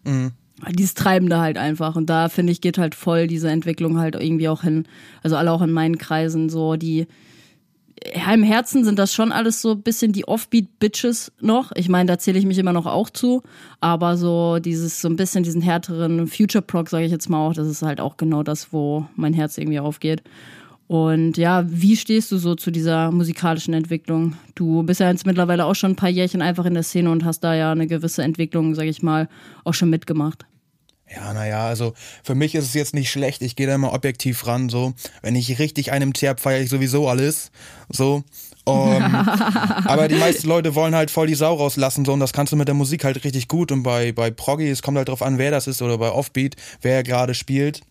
Mhm. 0.04 0.32
Dieses 0.70 0.94
Treibende 0.94 1.38
halt 1.38 1.58
einfach. 1.58 1.96
Und 1.96 2.08
da 2.08 2.28
finde 2.28 2.52
ich, 2.52 2.60
geht 2.60 2.78
halt 2.78 2.94
voll 2.94 3.26
diese 3.26 3.50
Entwicklung 3.50 3.98
halt 3.98 4.14
irgendwie 4.14 4.48
auch 4.48 4.62
hin. 4.62 4.86
Also 5.22 5.36
alle 5.36 5.52
auch 5.52 5.62
in 5.62 5.72
meinen 5.72 5.98
Kreisen 5.98 6.48
so, 6.48 6.76
die 6.76 7.06
ja, 8.14 8.32
im 8.32 8.42
Herzen 8.42 8.84
sind 8.84 8.98
das 8.98 9.14
schon 9.14 9.32
alles 9.32 9.62
so 9.62 9.72
ein 9.72 9.82
bisschen 9.82 10.12
die 10.12 10.28
Offbeat-Bitches 10.28 11.32
noch. 11.40 11.72
Ich 11.74 11.88
meine, 11.88 12.06
da 12.06 12.18
zähle 12.18 12.38
ich 12.38 12.46
mich 12.46 12.58
immer 12.58 12.72
noch 12.72 12.86
auch 12.86 13.10
zu. 13.10 13.42
Aber 13.80 14.16
so 14.16 14.58
dieses, 14.58 15.00
so 15.00 15.08
ein 15.08 15.16
bisschen 15.16 15.42
diesen 15.42 15.62
härteren 15.62 16.26
Future-Prog, 16.26 16.88
sage 16.88 17.04
ich 17.04 17.12
jetzt 17.12 17.30
mal 17.30 17.46
auch, 17.46 17.54
das 17.54 17.68
ist 17.68 17.82
halt 17.82 18.00
auch 18.00 18.16
genau 18.16 18.42
das, 18.42 18.72
wo 18.72 19.06
mein 19.16 19.32
Herz 19.32 19.58
irgendwie 19.58 19.80
aufgeht. 19.80 20.22
Und 20.88 21.36
ja, 21.36 21.64
wie 21.66 21.96
stehst 21.96 22.30
du 22.30 22.38
so 22.38 22.54
zu 22.54 22.70
dieser 22.70 23.10
musikalischen 23.10 23.74
Entwicklung? 23.74 24.36
Du 24.54 24.84
bist 24.84 25.00
ja 25.00 25.10
jetzt 25.10 25.26
mittlerweile 25.26 25.64
auch 25.64 25.74
schon 25.74 25.92
ein 25.92 25.96
paar 25.96 26.08
Jährchen 26.08 26.42
einfach 26.42 26.64
in 26.64 26.74
der 26.74 26.84
Szene 26.84 27.10
und 27.10 27.24
hast 27.24 27.40
da 27.40 27.54
ja 27.54 27.72
eine 27.72 27.88
gewisse 27.88 28.22
Entwicklung, 28.22 28.74
sag 28.74 28.86
ich 28.86 29.02
mal, 29.02 29.28
auch 29.64 29.74
schon 29.74 29.90
mitgemacht. 29.90 30.46
Ja, 31.12 31.32
naja, 31.32 31.66
also 31.66 31.94
für 32.24 32.34
mich 32.34 32.54
ist 32.54 32.64
es 32.64 32.74
jetzt 32.74 32.94
nicht 32.94 33.10
schlecht. 33.10 33.42
Ich 33.42 33.54
gehe 33.54 33.66
da 33.66 33.74
immer 33.74 33.92
objektiv 33.92 34.46
ran. 34.46 34.68
So, 34.68 34.94
wenn 35.22 35.36
ich 35.36 35.58
richtig 35.58 35.92
einem 35.92 36.12
hab, 36.12 36.40
feiere 36.40 36.62
ich 36.62 36.70
sowieso 36.70 37.08
alles. 37.08 37.50
So. 37.88 38.22
Um, 38.64 39.02
aber 39.84 40.08
die 40.08 40.16
meisten 40.16 40.48
Leute 40.48 40.74
wollen 40.74 40.96
halt 40.96 41.12
voll 41.12 41.28
die 41.28 41.36
Sau 41.36 41.54
rauslassen, 41.54 42.04
so, 42.04 42.12
und 42.12 42.18
das 42.18 42.32
kannst 42.32 42.52
du 42.52 42.56
mit 42.56 42.66
der 42.66 42.74
Musik 42.74 43.04
halt 43.04 43.22
richtig 43.24 43.46
gut. 43.46 43.70
Und 43.70 43.84
bei, 43.84 44.10
bei 44.10 44.32
Proggy, 44.32 44.68
es 44.68 44.82
kommt 44.82 44.98
halt 44.98 45.08
drauf 45.08 45.22
an, 45.22 45.38
wer 45.38 45.52
das 45.52 45.68
ist, 45.68 45.82
oder 45.82 45.98
bei 45.98 46.10
Offbeat, 46.10 46.56
wer 46.80 47.04
gerade 47.04 47.34
spielt 47.34 47.82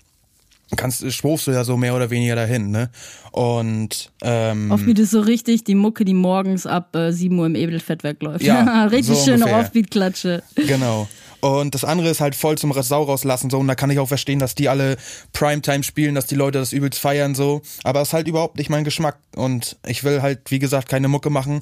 kannst 0.75 1.11
schwurfst 1.11 1.47
du 1.47 1.51
ja 1.51 1.63
so 1.63 1.77
mehr 1.77 1.95
oder 1.95 2.09
weniger 2.09 2.35
dahin, 2.35 2.71
ne? 2.71 2.89
Und 3.31 4.11
ähm, 4.21 4.71
Offbeat 4.71 4.99
ist 4.99 5.11
so 5.11 5.19
richtig 5.19 5.63
die 5.63 5.75
Mucke, 5.75 6.05
die 6.05 6.13
morgens 6.13 6.65
ab 6.65 6.95
äh, 6.95 7.11
7 7.11 7.37
Uhr 7.37 7.45
im 7.45 7.55
Edelfettwerk 7.55 8.21
läuft. 8.23 8.43
Ja, 8.43 8.85
richtig 8.91 9.17
so 9.17 9.25
schöne 9.25 9.45
Offbeat-Klatsche. 9.47 10.43
Genau. 10.55 11.07
Und 11.41 11.75
das 11.75 11.83
andere 11.83 12.09
ist 12.09 12.21
halt 12.21 12.33
voll 12.33 12.57
zum 12.57 12.73
Sau 12.81 13.03
rauslassen, 13.03 13.51
so. 13.51 13.59
Und 13.59 13.67
da 13.67 13.75
kann 13.75 13.91
ich 13.91 13.99
auch 13.99 14.07
verstehen, 14.07 14.39
dass 14.39 14.55
die 14.55 14.67
alle 14.67 14.97
Primetime 15.31 15.83
spielen, 15.83 16.15
dass 16.15 16.25
die 16.25 16.33
Leute 16.33 16.57
das 16.57 16.73
übelst 16.73 16.97
feiern, 16.99 17.35
so. 17.35 17.61
Aber 17.83 18.01
es 18.01 18.07
ist 18.07 18.13
halt 18.13 18.27
überhaupt 18.27 18.57
nicht 18.57 18.71
mein 18.71 18.83
Geschmack. 18.83 19.19
Und 19.35 19.77
ich 19.85 20.03
will 20.03 20.23
halt, 20.23 20.49
wie 20.49 20.57
gesagt, 20.57 20.89
keine 20.89 21.07
Mucke 21.07 21.29
machen, 21.29 21.61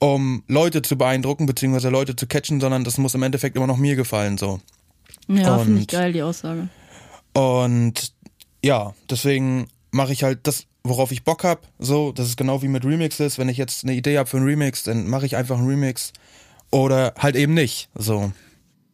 um 0.00 0.42
Leute 0.48 0.82
zu 0.82 0.98
beeindrucken, 0.98 1.46
beziehungsweise 1.46 1.90
Leute 1.90 2.16
zu 2.16 2.26
catchen, 2.26 2.60
sondern 2.60 2.82
das 2.82 2.98
muss 2.98 3.14
im 3.14 3.22
Endeffekt 3.22 3.56
immer 3.56 3.68
noch 3.68 3.76
mir 3.76 3.94
gefallen, 3.94 4.36
so. 4.36 4.58
Ja, 5.28 5.58
finde 5.58 5.82
ich 5.82 5.86
geil, 5.86 6.12
die 6.12 6.22
Aussage. 6.22 6.68
Und 7.32 8.12
ja, 8.62 8.94
deswegen 9.08 9.68
mache 9.90 10.12
ich 10.12 10.22
halt 10.22 10.40
das, 10.44 10.66
worauf 10.84 11.12
ich 11.12 11.24
Bock 11.24 11.44
hab. 11.44 11.66
So, 11.78 12.12
das 12.12 12.28
ist 12.28 12.36
genau 12.36 12.62
wie 12.62 12.68
mit 12.68 12.84
Remixes. 12.84 13.38
Wenn 13.38 13.48
ich 13.48 13.56
jetzt 13.56 13.84
eine 13.84 13.94
Idee 13.94 14.18
habe 14.18 14.28
für 14.28 14.36
einen 14.36 14.46
Remix, 14.46 14.82
dann 14.82 15.08
mache 15.08 15.26
ich 15.26 15.36
einfach 15.36 15.58
einen 15.58 15.68
Remix. 15.68 16.12
Oder 16.70 17.14
halt 17.18 17.36
eben 17.36 17.54
nicht. 17.54 17.88
So. 17.94 18.32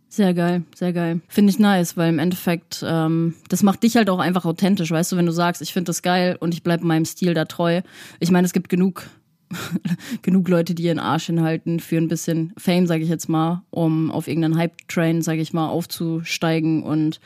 Sehr 0.09 0.33
geil, 0.33 0.63
sehr 0.75 0.95
geil. 0.95 1.21
Finde 1.29 1.51
ich 1.51 1.59
nice, 1.59 1.99
weil 1.99 2.09
im 2.09 2.19
Endeffekt, 2.19 2.83
ähm, 2.87 3.35
das 3.51 3.63
macht 3.63 3.83
dich 3.83 3.97
halt 3.97 4.09
auch 4.09 4.19
einfach 4.19 4.47
authentisch, 4.47 4.91
weißt 4.91 5.13
du, 5.13 5.17
wenn 5.17 5.27
du 5.27 5.33
sagst, 5.33 5.61
ich 5.61 5.75
finde 5.75 5.91
das 5.91 6.01
geil 6.01 6.39
und 6.41 6.55
ich 6.55 6.63
bleibe 6.63 6.87
meinem 6.87 7.05
Stil 7.05 7.35
da 7.35 7.45
treu. 7.45 7.83
Ich 8.19 8.31
meine, 8.31 8.47
es 8.47 8.55
gibt 8.55 8.71
genug, 8.71 9.11
genug 10.23 10.49
Leute, 10.49 10.75
die 10.75 10.85
ihren 10.85 11.01
Arsch 11.01 11.27
hinhalten 11.27 11.81
für 11.81 11.99
ein 11.99 12.09
bisschen 12.09 12.55
Fame, 12.57 12.87
sage 12.87 13.03
ich 13.03 13.11
jetzt 13.11 13.29
mal, 13.29 13.63
um 13.69 14.11
auf 14.11 14.27
irgendeinen 14.27 14.57
Hype-Train, 14.57 15.21
sage 15.21 15.43
ich 15.43 15.53
mal, 15.53 15.69
aufzusteigen 15.69 16.83
und 16.83 17.21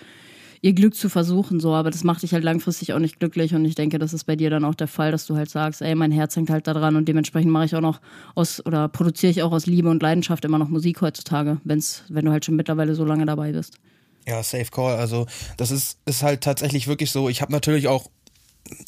ihr 0.62 0.72
Glück 0.74 0.94
zu 0.94 1.08
versuchen, 1.08 1.60
so, 1.60 1.74
aber 1.74 1.90
das 1.90 2.04
macht 2.04 2.22
dich 2.22 2.34
halt 2.34 2.44
langfristig 2.44 2.92
auch 2.92 2.98
nicht 2.98 3.18
glücklich 3.18 3.54
und 3.54 3.64
ich 3.64 3.74
denke, 3.74 3.98
das 3.98 4.12
ist 4.12 4.24
bei 4.24 4.36
dir 4.36 4.50
dann 4.50 4.64
auch 4.64 4.74
der 4.74 4.88
Fall, 4.88 5.10
dass 5.10 5.26
du 5.26 5.36
halt 5.36 5.48
sagst, 5.48 5.80
ey, 5.80 5.94
mein 5.94 6.12
Herz 6.12 6.36
hängt 6.36 6.50
halt 6.50 6.66
da 6.66 6.74
dran 6.74 6.96
und 6.96 7.08
dementsprechend 7.08 7.50
mache 7.50 7.64
ich 7.64 7.74
auch 7.74 7.80
noch 7.80 8.00
aus 8.34 8.64
oder 8.64 8.88
produziere 8.88 9.30
ich 9.30 9.42
auch 9.42 9.52
aus 9.52 9.66
Liebe 9.66 9.88
und 9.88 10.02
Leidenschaft 10.02 10.44
immer 10.44 10.58
noch 10.58 10.68
Musik 10.68 11.00
heutzutage, 11.00 11.58
wenn's, 11.64 12.04
wenn 12.08 12.24
du 12.24 12.30
halt 12.30 12.44
schon 12.44 12.56
mittlerweile 12.56 12.94
so 12.94 13.04
lange 13.04 13.24
dabei 13.24 13.52
bist. 13.52 13.76
Ja, 14.28 14.42
Safe 14.42 14.70
Call, 14.70 14.96
also 14.96 15.26
das 15.56 15.70
ist, 15.70 15.98
ist 16.04 16.22
halt 16.22 16.42
tatsächlich 16.42 16.86
wirklich 16.86 17.10
so, 17.10 17.28
ich 17.28 17.40
habe 17.40 17.52
natürlich 17.52 17.88
auch 17.88 18.10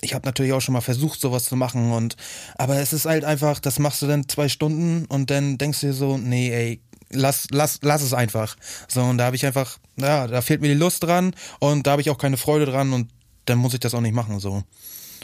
ich 0.01 0.15
habe 0.15 0.27
natürlich 0.27 0.53
auch 0.53 0.61
schon 0.61 0.75
mal 0.75 0.81
versucht, 0.81 1.21
sowas 1.21 1.45
zu 1.45 1.57
machen 1.57 1.93
und 1.93 2.17
aber 2.57 2.77
es 2.77 2.93
ist 2.93 3.07
halt 3.07 3.25
einfach, 3.25 3.59
das 3.59 3.79
machst 3.79 4.03
du 4.03 4.07
dann 4.07 4.29
zwei 4.29 4.49
Stunden 4.49 5.07
und 5.07 5.31
dann 5.31 5.59
denkst 5.59 5.81
du 5.81 5.89
dir 5.89 5.93
so, 5.93 6.19
nee, 6.19 6.53
ey, 6.53 6.81
lass, 7.12 7.46
lass, 7.51 7.81
lass 7.83 8.03
es 8.03 8.14
einfach. 8.14 8.57
So, 8.88 9.03
und 9.03 9.18
da 9.18 9.27
habe 9.27 9.37
ich 9.37 9.46
einfach, 9.46 9.79
ja, 9.96 10.27
da 10.27 10.40
fehlt 10.40 10.61
mir 10.61 10.68
die 10.68 10.75
Lust 10.75 11.03
dran 11.03 11.35
und 11.61 11.87
da 11.87 11.92
habe 11.92 12.03
ich 12.03 12.11
auch 12.11 12.18
keine 12.18 12.37
Freude 12.37 12.66
dran 12.66 12.92
und 12.92 13.09
dann 13.44 13.59
muss 13.59 13.75
ich 13.75 13.81
das 13.81 13.94
auch 13.94 14.01
nicht 14.01 14.14
machen. 14.14 14.40
So. 14.40 14.62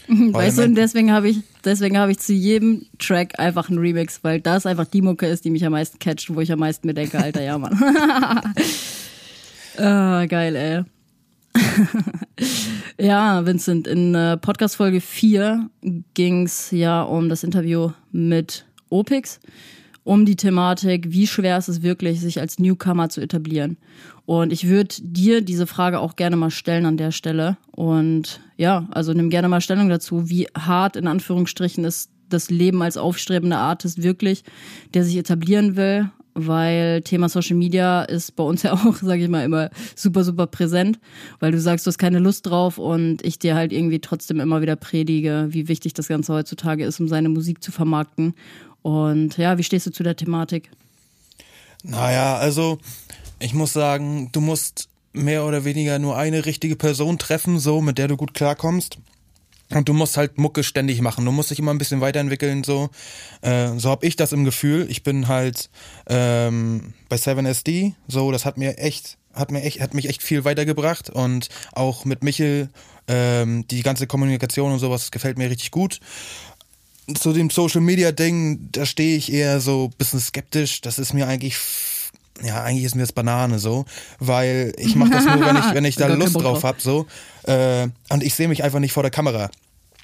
Weißt 0.08 0.58
du, 0.58 0.62
und 0.62 0.74
deswegen 0.74 1.12
habe 1.12 1.28
ich, 1.28 1.40
deswegen 1.64 1.98
habe 1.98 2.12
ich 2.12 2.18
zu 2.18 2.32
jedem 2.32 2.86
Track 2.98 3.38
einfach 3.38 3.68
einen 3.68 3.78
Remix, 3.78 4.20
weil 4.22 4.40
das 4.40 4.64
einfach 4.64 4.86
die 4.86 5.02
Mucke 5.02 5.26
ist, 5.26 5.44
die 5.44 5.50
mich 5.50 5.64
am 5.66 5.72
meisten 5.72 5.98
catcht, 5.98 6.34
wo 6.34 6.40
ich 6.40 6.50
am 6.50 6.60
meisten 6.60 6.86
mir 6.86 6.94
denke, 6.94 7.18
Alter, 7.18 7.42
ja, 7.42 7.58
Mann. 7.58 7.78
ah, 9.76 10.24
geil, 10.26 10.56
ey. 10.56 10.82
ja, 13.06 13.44
Vincent, 13.44 13.86
in 13.86 14.14
äh, 14.14 14.38
Podcast 14.38 14.76
Folge 14.76 15.00
4 15.00 15.68
ging 16.14 16.44
es 16.44 16.70
ja 16.70 17.02
um 17.02 17.28
das 17.28 17.44
Interview 17.44 17.90
mit 18.10 18.64
Opix 18.88 19.40
um 20.08 20.24
die 20.24 20.36
Thematik, 20.36 21.12
wie 21.12 21.26
schwer 21.26 21.58
ist 21.58 21.68
es 21.68 21.82
wirklich, 21.82 22.22
sich 22.22 22.40
als 22.40 22.58
Newcomer 22.58 23.10
zu 23.10 23.20
etablieren. 23.20 23.76
Und 24.24 24.54
ich 24.54 24.66
würde 24.66 24.94
dir 25.02 25.42
diese 25.42 25.66
Frage 25.66 26.00
auch 26.00 26.16
gerne 26.16 26.36
mal 26.36 26.50
stellen 26.50 26.86
an 26.86 26.96
der 26.96 27.10
Stelle. 27.10 27.58
Und 27.72 28.40
ja, 28.56 28.88
also 28.90 29.12
nimm 29.12 29.28
gerne 29.28 29.48
mal 29.48 29.60
Stellung 29.60 29.90
dazu, 29.90 30.30
wie 30.30 30.46
hart 30.56 30.96
in 30.96 31.08
Anführungsstrichen 31.08 31.84
ist 31.84 32.10
das 32.30 32.48
Leben 32.48 32.80
als 32.80 32.96
aufstrebender 32.96 33.58
Artist 33.58 34.02
wirklich, 34.02 34.44
der 34.94 35.04
sich 35.04 35.18
etablieren 35.18 35.76
will. 35.76 36.10
weil 36.40 37.02
Thema 37.02 37.28
Social 37.28 37.56
Media 37.56 38.02
ist 38.02 38.36
bei 38.36 38.44
uns 38.44 38.62
ja 38.66 38.72
auch, 38.72 38.94
sage 38.94 39.24
ich 39.24 39.28
mal, 39.28 39.44
immer 39.44 39.70
super, 39.94 40.24
super 40.24 40.46
präsent, 40.46 40.98
weil 41.40 41.52
du 41.52 41.60
sagst, 41.60 41.84
du 41.84 41.88
hast 41.88 41.98
keine 41.98 42.18
Lust 42.20 42.46
drauf 42.46 42.78
und 42.78 43.24
ich 43.26 43.38
dir 43.38 43.56
halt 43.56 43.72
irgendwie 43.72 43.98
trotzdem 43.98 44.40
immer 44.40 44.62
wieder 44.62 44.76
predige, 44.76 45.48
wie 45.50 45.68
wichtig 45.68 45.94
das 45.94 46.08
Ganze 46.08 46.32
heutzutage 46.32 46.84
ist, 46.84 47.00
um 47.00 47.08
seine 47.08 47.28
Musik 47.28 47.62
zu 47.62 47.72
vermarkten. 47.72 48.34
Und 48.82 49.36
ja, 49.36 49.58
wie 49.58 49.64
stehst 49.64 49.86
du 49.86 49.90
zu 49.90 50.02
der 50.02 50.16
Thematik? 50.16 50.70
Naja, 51.82 52.36
also 52.36 52.78
ich 53.38 53.54
muss 53.54 53.72
sagen, 53.72 54.30
du 54.32 54.40
musst 54.40 54.88
mehr 55.12 55.44
oder 55.44 55.64
weniger 55.64 55.98
nur 55.98 56.16
eine 56.16 56.46
richtige 56.46 56.76
Person 56.76 57.18
treffen, 57.18 57.58
so 57.58 57.80
mit 57.80 57.98
der 57.98 58.08
du 58.08 58.16
gut 58.16 58.34
klarkommst. 58.34 58.98
Und 59.70 59.88
du 59.88 59.92
musst 59.92 60.16
halt 60.16 60.38
Mucke 60.38 60.64
ständig 60.64 61.02
machen. 61.02 61.26
Du 61.26 61.32
musst 61.32 61.50
dich 61.50 61.58
immer 61.58 61.74
ein 61.74 61.78
bisschen 61.78 62.00
weiterentwickeln. 62.00 62.64
So, 62.64 62.88
äh, 63.42 63.76
so 63.76 63.90
habe 63.90 64.06
ich 64.06 64.16
das 64.16 64.32
im 64.32 64.44
Gefühl. 64.44 64.86
Ich 64.88 65.02
bin 65.02 65.28
halt 65.28 65.68
ähm, 66.06 66.94
bei 67.10 67.16
7SD. 67.16 67.92
So, 68.06 68.32
das 68.32 68.46
hat 68.46 68.56
mir 68.56 68.78
echt, 68.78 69.18
hat 69.34 69.50
mir 69.50 69.62
echt, 69.62 69.80
hat 69.80 69.92
mich 69.92 70.08
echt 70.08 70.22
viel 70.22 70.44
weitergebracht. 70.44 71.10
Und 71.10 71.50
auch 71.72 72.06
mit 72.06 72.24
Michel 72.24 72.70
ähm, 73.08 73.66
die 73.68 73.82
ganze 73.82 74.06
Kommunikation 74.06 74.72
und 74.72 74.78
sowas 74.78 75.10
gefällt 75.10 75.36
mir 75.36 75.50
richtig 75.50 75.70
gut. 75.70 76.00
Zu 77.14 77.32
dem 77.32 77.50
Social 77.50 77.80
Media 77.80 78.12
Ding, 78.12 78.68
da 78.72 78.84
stehe 78.84 79.16
ich 79.16 79.32
eher 79.32 79.60
so 79.60 79.90
bisschen 79.96 80.20
skeptisch. 80.20 80.80
Das 80.82 80.98
ist 80.98 81.14
mir 81.14 81.26
eigentlich 81.26 81.56
ja, 82.42 82.62
eigentlich 82.62 82.84
ist 82.84 82.94
mir 82.94 83.02
das 83.02 83.12
Banane 83.12 83.58
so, 83.58 83.84
weil 84.18 84.72
ich 84.78 84.94
mache 84.94 85.10
das 85.10 85.24
nur, 85.24 85.40
wenn 85.44 85.56
ich, 85.56 85.74
wenn 85.74 85.84
ich 85.84 85.96
da 85.96 86.06
Lust 86.06 86.36
drauf 86.36 86.64
habe, 86.64 86.80
so. 86.80 87.06
Äh, 87.44 87.88
und 88.10 88.22
ich 88.22 88.34
sehe 88.34 88.48
mich 88.48 88.62
einfach 88.62 88.78
nicht 88.78 88.92
vor 88.92 89.02
der 89.02 89.10
Kamera. 89.10 89.50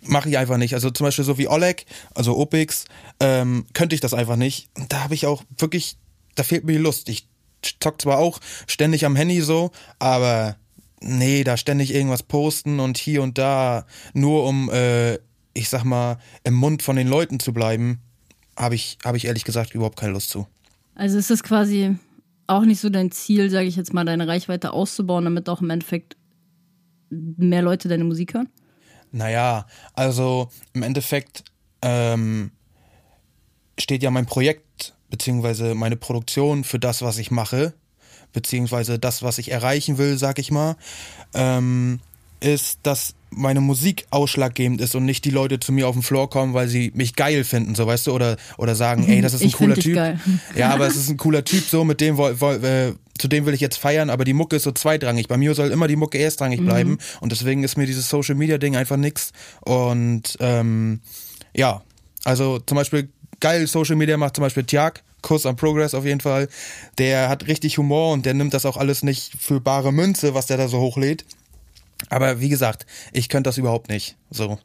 Mache 0.02 0.28
ich 0.28 0.36
einfach 0.36 0.56
nicht. 0.56 0.74
Also 0.74 0.90
zum 0.90 1.06
Beispiel 1.06 1.24
so 1.24 1.38
wie 1.38 1.48
Oleg, 1.48 1.86
also 2.14 2.36
Opix, 2.36 2.84
ähm, 3.20 3.66
könnte 3.72 3.94
ich 3.94 4.00
das 4.00 4.14
einfach 4.14 4.36
nicht. 4.36 4.68
Da 4.88 5.04
habe 5.04 5.14
ich 5.14 5.26
auch 5.26 5.42
wirklich, 5.56 5.96
da 6.34 6.42
fehlt 6.42 6.64
mir 6.64 6.72
die 6.72 6.78
Lust. 6.78 7.08
Ich 7.08 7.28
zock 7.80 8.02
zwar 8.02 8.18
auch 8.18 8.40
ständig 8.66 9.06
am 9.06 9.16
Handy 9.16 9.40
so, 9.40 9.70
aber 9.98 10.56
nee, 11.00 11.44
da 11.44 11.56
ständig 11.56 11.94
irgendwas 11.94 12.22
posten 12.22 12.80
und 12.80 12.98
hier 12.98 13.22
und 13.22 13.38
da, 13.38 13.86
nur 14.12 14.44
um, 14.44 14.70
äh, 14.70 15.18
ich 15.54 15.68
sag 15.68 15.84
mal, 15.84 16.18
im 16.42 16.54
Mund 16.54 16.82
von 16.82 16.96
den 16.96 17.08
Leuten 17.08 17.40
zu 17.40 17.52
bleiben, 17.52 18.00
habe 18.56 18.74
ich, 18.74 18.98
hab 19.04 19.14
ich 19.14 19.24
ehrlich 19.26 19.44
gesagt 19.44 19.74
überhaupt 19.74 19.98
keine 19.98 20.12
Lust 20.12 20.30
zu. 20.30 20.46
Also 20.94 21.18
ist 21.18 21.30
das 21.30 21.42
quasi 21.42 21.96
auch 22.46 22.62
nicht 22.62 22.80
so 22.80 22.90
dein 22.90 23.10
Ziel, 23.10 23.50
sage 23.50 23.66
ich 23.66 23.76
jetzt 23.76 23.94
mal, 23.94 24.04
deine 24.04 24.28
Reichweite 24.28 24.72
auszubauen, 24.72 25.24
damit 25.24 25.48
auch 25.48 25.60
im 25.60 25.70
Endeffekt 25.70 26.16
mehr 27.10 27.62
Leute 27.62 27.88
deine 27.88 28.04
Musik 28.04 28.34
hören? 28.34 28.48
Naja, 29.12 29.66
also 29.94 30.50
im 30.72 30.82
Endeffekt 30.82 31.44
ähm, 31.82 32.50
steht 33.78 34.02
ja 34.02 34.10
mein 34.10 34.26
Projekt 34.26 34.94
beziehungsweise 35.08 35.74
meine 35.74 35.96
Produktion 35.96 36.64
für 36.64 36.78
das, 36.78 37.02
was 37.02 37.18
ich 37.18 37.30
mache, 37.30 37.74
beziehungsweise 38.32 38.98
das, 38.98 39.22
was 39.22 39.38
ich 39.38 39.52
erreichen 39.52 39.98
will, 39.98 40.18
sag 40.18 40.38
ich 40.38 40.50
mal, 40.50 40.76
ähm, 41.34 42.00
ist, 42.44 42.80
dass 42.82 43.14
meine 43.30 43.60
Musik 43.60 44.06
ausschlaggebend 44.10 44.80
ist 44.80 44.94
und 44.94 45.04
nicht 45.04 45.24
die 45.24 45.30
Leute 45.30 45.58
zu 45.58 45.72
mir 45.72 45.88
auf 45.88 45.94
den 45.94 46.02
Floor 46.02 46.30
kommen, 46.30 46.54
weil 46.54 46.68
sie 46.68 46.92
mich 46.94 47.16
geil 47.16 47.44
finden, 47.44 47.74
so 47.74 47.86
weißt 47.86 48.06
du, 48.06 48.12
oder 48.12 48.36
oder 48.58 48.74
sagen, 48.74 49.08
ey, 49.08 49.20
das 49.20 49.34
ist 49.34 49.42
ein 49.42 49.48
ich 49.48 49.54
cooler 49.54 49.74
Typ. 49.74 49.94
Geil. 49.94 50.20
Ja, 50.54 50.70
aber 50.70 50.86
es 50.86 50.96
ist 50.96 51.08
ein 51.08 51.16
cooler 51.16 51.44
Typ, 51.44 51.64
so 51.64 51.84
mit 51.84 52.00
dem 52.00 52.18
äh, 52.18 52.92
zu 53.18 53.28
dem 53.28 53.46
will 53.46 53.54
ich 53.54 53.60
jetzt 53.60 53.76
feiern, 53.76 54.10
aber 54.10 54.24
die 54.24 54.32
Mucke 54.32 54.56
ist 54.56 54.64
so 54.64 54.72
zweitrangig. 54.72 55.28
Bei 55.28 55.36
mir 55.36 55.54
soll 55.54 55.70
immer 55.70 55.88
die 55.88 55.96
Mucke 55.96 56.18
erstrangig 56.18 56.60
mhm. 56.60 56.66
bleiben 56.66 56.98
und 57.20 57.32
deswegen 57.32 57.64
ist 57.64 57.76
mir 57.76 57.86
dieses 57.86 58.08
Social 58.08 58.34
Media 58.34 58.58
Ding 58.58 58.76
einfach 58.76 58.96
nix. 58.96 59.32
Und 59.60 60.36
ähm, 60.40 61.00
ja, 61.54 61.82
also 62.24 62.58
zum 62.60 62.76
Beispiel 62.76 63.08
geil 63.40 63.66
Social 63.66 63.96
Media 63.96 64.16
macht 64.16 64.36
zum 64.36 64.42
Beispiel 64.42 64.64
Tiag, 64.64 65.02
Kuss 65.22 65.46
am 65.46 65.56
Progress 65.56 65.94
auf 65.94 66.04
jeden 66.04 66.20
Fall. 66.20 66.48
Der 66.98 67.28
hat 67.28 67.46
richtig 67.46 67.78
Humor 67.78 68.12
und 68.12 68.26
der 68.26 68.34
nimmt 68.34 68.54
das 68.54 68.66
auch 68.66 68.76
alles 68.76 69.02
nicht 69.02 69.32
für 69.38 69.60
bare 69.60 69.92
Münze, 69.92 70.34
was 70.34 70.46
der 70.46 70.56
da 70.56 70.68
so 70.68 70.78
hochlädt. 70.78 71.24
Aber 72.10 72.40
wie 72.40 72.48
gesagt, 72.48 72.86
ich 73.12 73.28
könnte 73.28 73.48
das 73.48 73.58
überhaupt 73.58 73.88
nicht. 73.88 74.16
So. 74.30 74.58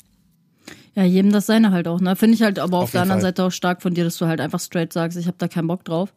Ja, 0.95 1.03
jedem 1.03 1.31
das 1.31 1.45
seine 1.45 1.71
halt 1.71 1.87
auch, 1.87 2.01
ne? 2.01 2.15
Finde 2.15 2.35
ich 2.35 2.41
halt 2.41 2.59
aber 2.59 2.77
auf, 2.77 2.83
auf 2.85 2.91
der 2.91 3.01
anderen 3.01 3.21
Fall. 3.21 3.29
Seite 3.29 3.43
auch 3.43 3.51
stark 3.51 3.81
von 3.81 3.93
dir, 3.93 4.03
dass 4.03 4.17
du 4.17 4.25
halt 4.25 4.41
einfach 4.41 4.59
straight 4.59 4.91
sagst, 4.91 5.17
ich 5.17 5.27
habe 5.27 5.37
da 5.37 5.47
keinen 5.47 5.67
Bock 5.67 5.85
drauf. 5.85 6.13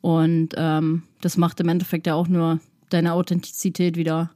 Und 0.00 0.50
ähm, 0.56 1.04
das 1.20 1.36
macht 1.36 1.60
im 1.60 1.68
Endeffekt 1.68 2.06
ja 2.06 2.14
auch 2.14 2.28
nur 2.28 2.60
deine 2.90 3.12
Authentizität 3.12 3.96
wieder 3.96 4.30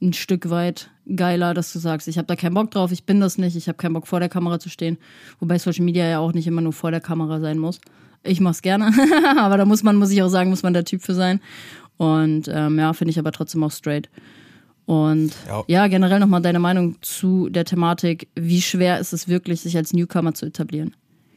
ein 0.00 0.12
Stück 0.12 0.50
weit 0.50 0.90
geiler, 1.16 1.54
dass 1.54 1.72
du 1.72 1.78
sagst, 1.78 2.08
ich 2.08 2.18
habe 2.18 2.26
da 2.26 2.36
keinen 2.36 2.54
Bock 2.54 2.70
drauf, 2.70 2.92
ich 2.92 3.04
bin 3.04 3.20
das 3.20 3.38
nicht, 3.38 3.56
ich 3.56 3.68
habe 3.68 3.76
keinen 3.76 3.94
Bock 3.94 4.06
vor 4.06 4.20
der 4.20 4.28
Kamera 4.28 4.58
zu 4.58 4.68
stehen. 4.68 4.98
Wobei 5.40 5.58
Social 5.58 5.84
Media 5.84 6.06
ja 6.06 6.18
auch 6.18 6.32
nicht 6.32 6.46
immer 6.46 6.60
nur 6.60 6.72
vor 6.72 6.90
der 6.90 7.00
Kamera 7.00 7.40
sein 7.40 7.58
muss. 7.58 7.80
Ich 8.22 8.40
mach's 8.40 8.62
gerne, 8.62 8.90
aber 9.38 9.58
da 9.58 9.64
muss 9.64 9.82
man, 9.82 9.96
muss 9.96 10.10
ich 10.10 10.22
auch 10.22 10.28
sagen, 10.28 10.50
muss 10.50 10.62
man 10.62 10.72
der 10.72 10.84
Typ 10.84 11.02
für 11.02 11.14
sein. 11.14 11.40
Und 11.96 12.48
ähm, 12.48 12.78
ja, 12.78 12.92
finde 12.92 13.10
ich 13.10 13.18
aber 13.18 13.32
trotzdem 13.32 13.62
auch 13.62 13.72
straight. 13.72 14.08
Und 14.86 15.32
ja, 15.48 15.64
ja 15.66 15.86
generell 15.88 16.20
nochmal 16.20 16.42
deine 16.42 16.58
Meinung 16.58 16.96
zu 17.00 17.48
der 17.48 17.64
Thematik. 17.64 18.28
Wie 18.34 18.60
schwer 18.60 18.98
ist 18.98 19.12
es 19.12 19.28
wirklich, 19.28 19.60
sich 19.60 19.76
als 19.76 19.92
Newcomer 19.92 20.34
zu 20.34 20.46
etablieren? 20.46 20.94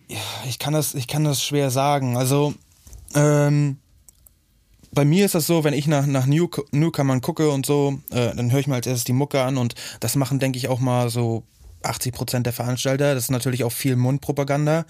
Ja, 0.09 0.17
ich 0.47 0.59
kann 0.59 0.73
das, 0.73 0.95
ich 0.95 1.07
kann 1.07 1.23
das 1.23 1.43
schwer 1.43 1.69
sagen. 1.69 2.17
Also, 2.17 2.53
ähm, 3.13 3.77
bei 4.91 5.05
mir 5.05 5.25
ist 5.25 5.35
das 5.35 5.47
so, 5.47 5.63
wenn 5.63 5.73
ich 5.73 5.87
nach, 5.87 6.05
nach 6.05 6.25
New, 6.25 6.49
Newcomern 6.71 7.21
gucke 7.21 7.49
und 7.49 7.65
so, 7.65 7.99
äh, 8.09 8.33
dann 8.35 8.51
höre 8.51 8.59
ich 8.59 8.67
mir 8.67 8.75
als 8.75 8.87
erstes 8.87 9.03
die 9.03 9.13
Mucke 9.13 9.41
an 9.43 9.57
und 9.57 9.75
das 9.99 10.15
machen, 10.15 10.39
denke 10.39 10.57
ich, 10.57 10.69
auch 10.69 10.79
mal 10.79 11.09
so 11.09 11.43
80 11.83 12.13
Prozent 12.13 12.45
der 12.45 12.53
Veranstalter. 12.53 13.13
Das 13.13 13.25
ist 13.25 13.31
natürlich 13.31 13.63
auch 13.63 13.71
viel 13.71 13.95
Mundpropaganda. 13.95 14.85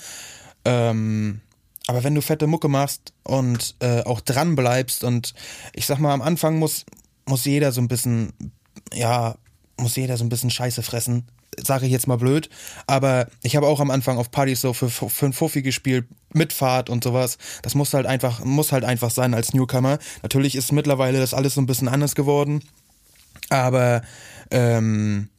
Ähm, 0.65 1.41
aber 1.87 2.03
wenn 2.03 2.15
du 2.15 2.21
fette 2.21 2.47
Mucke 2.47 2.67
machst 2.67 3.13
und 3.23 3.75
äh, 3.79 4.03
auch 4.03 4.21
dran 4.21 4.55
bleibst 4.55 5.03
und 5.03 5.33
ich 5.73 5.85
sag 5.85 5.99
mal, 5.99 6.13
am 6.13 6.21
Anfang 6.21 6.59
muss, 6.59 6.85
muss 7.27 7.45
jeder 7.45 7.71
so 7.71 7.81
ein 7.81 7.87
bisschen, 7.87 8.33
ja, 8.93 9.35
muss 9.77 9.95
jeder 9.95 10.17
so 10.17 10.23
ein 10.23 10.29
bisschen 10.29 10.49
Scheiße 10.49 10.81
fressen. 10.83 11.27
Sage 11.59 11.85
ich 11.85 11.91
jetzt 11.91 12.07
mal 12.07 12.17
blöd. 12.17 12.49
Aber 12.85 13.27
ich 13.41 13.55
habe 13.55 13.67
auch 13.67 13.79
am 13.79 13.89
Anfang 13.89 14.17
auf 14.17 14.31
Partys 14.31 14.61
so 14.61 14.73
für, 14.73 14.89
für 14.89 15.25
einen 15.25 15.33
Fuffi 15.33 15.61
gespielt, 15.61 16.05
mit 16.33 16.53
Fahrt 16.53 16.89
und 16.89 17.03
sowas. 17.03 17.37
Das 17.63 17.73
muss 17.73 17.93
halt 17.93 18.05
einfach, 18.05 18.43
muss 18.43 18.71
halt 18.71 18.83
einfach 18.83 19.11
sein 19.11 19.33
als 19.33 19.53
Newcomer. 19.53 19.97
Natürlich 20.21 20.55
ist 20.55 20.71
mittlerweile 20.71 21.19
das 21.19 21.33
alles 21.33 21.55
so 21.55 21.61
ein 21.61 21.65
bisschen 21.65 21.87
anders 21.87 22.15
geworden. 22.15 22.61
Aber 23.49 24.01
ähm, 24.51 25.29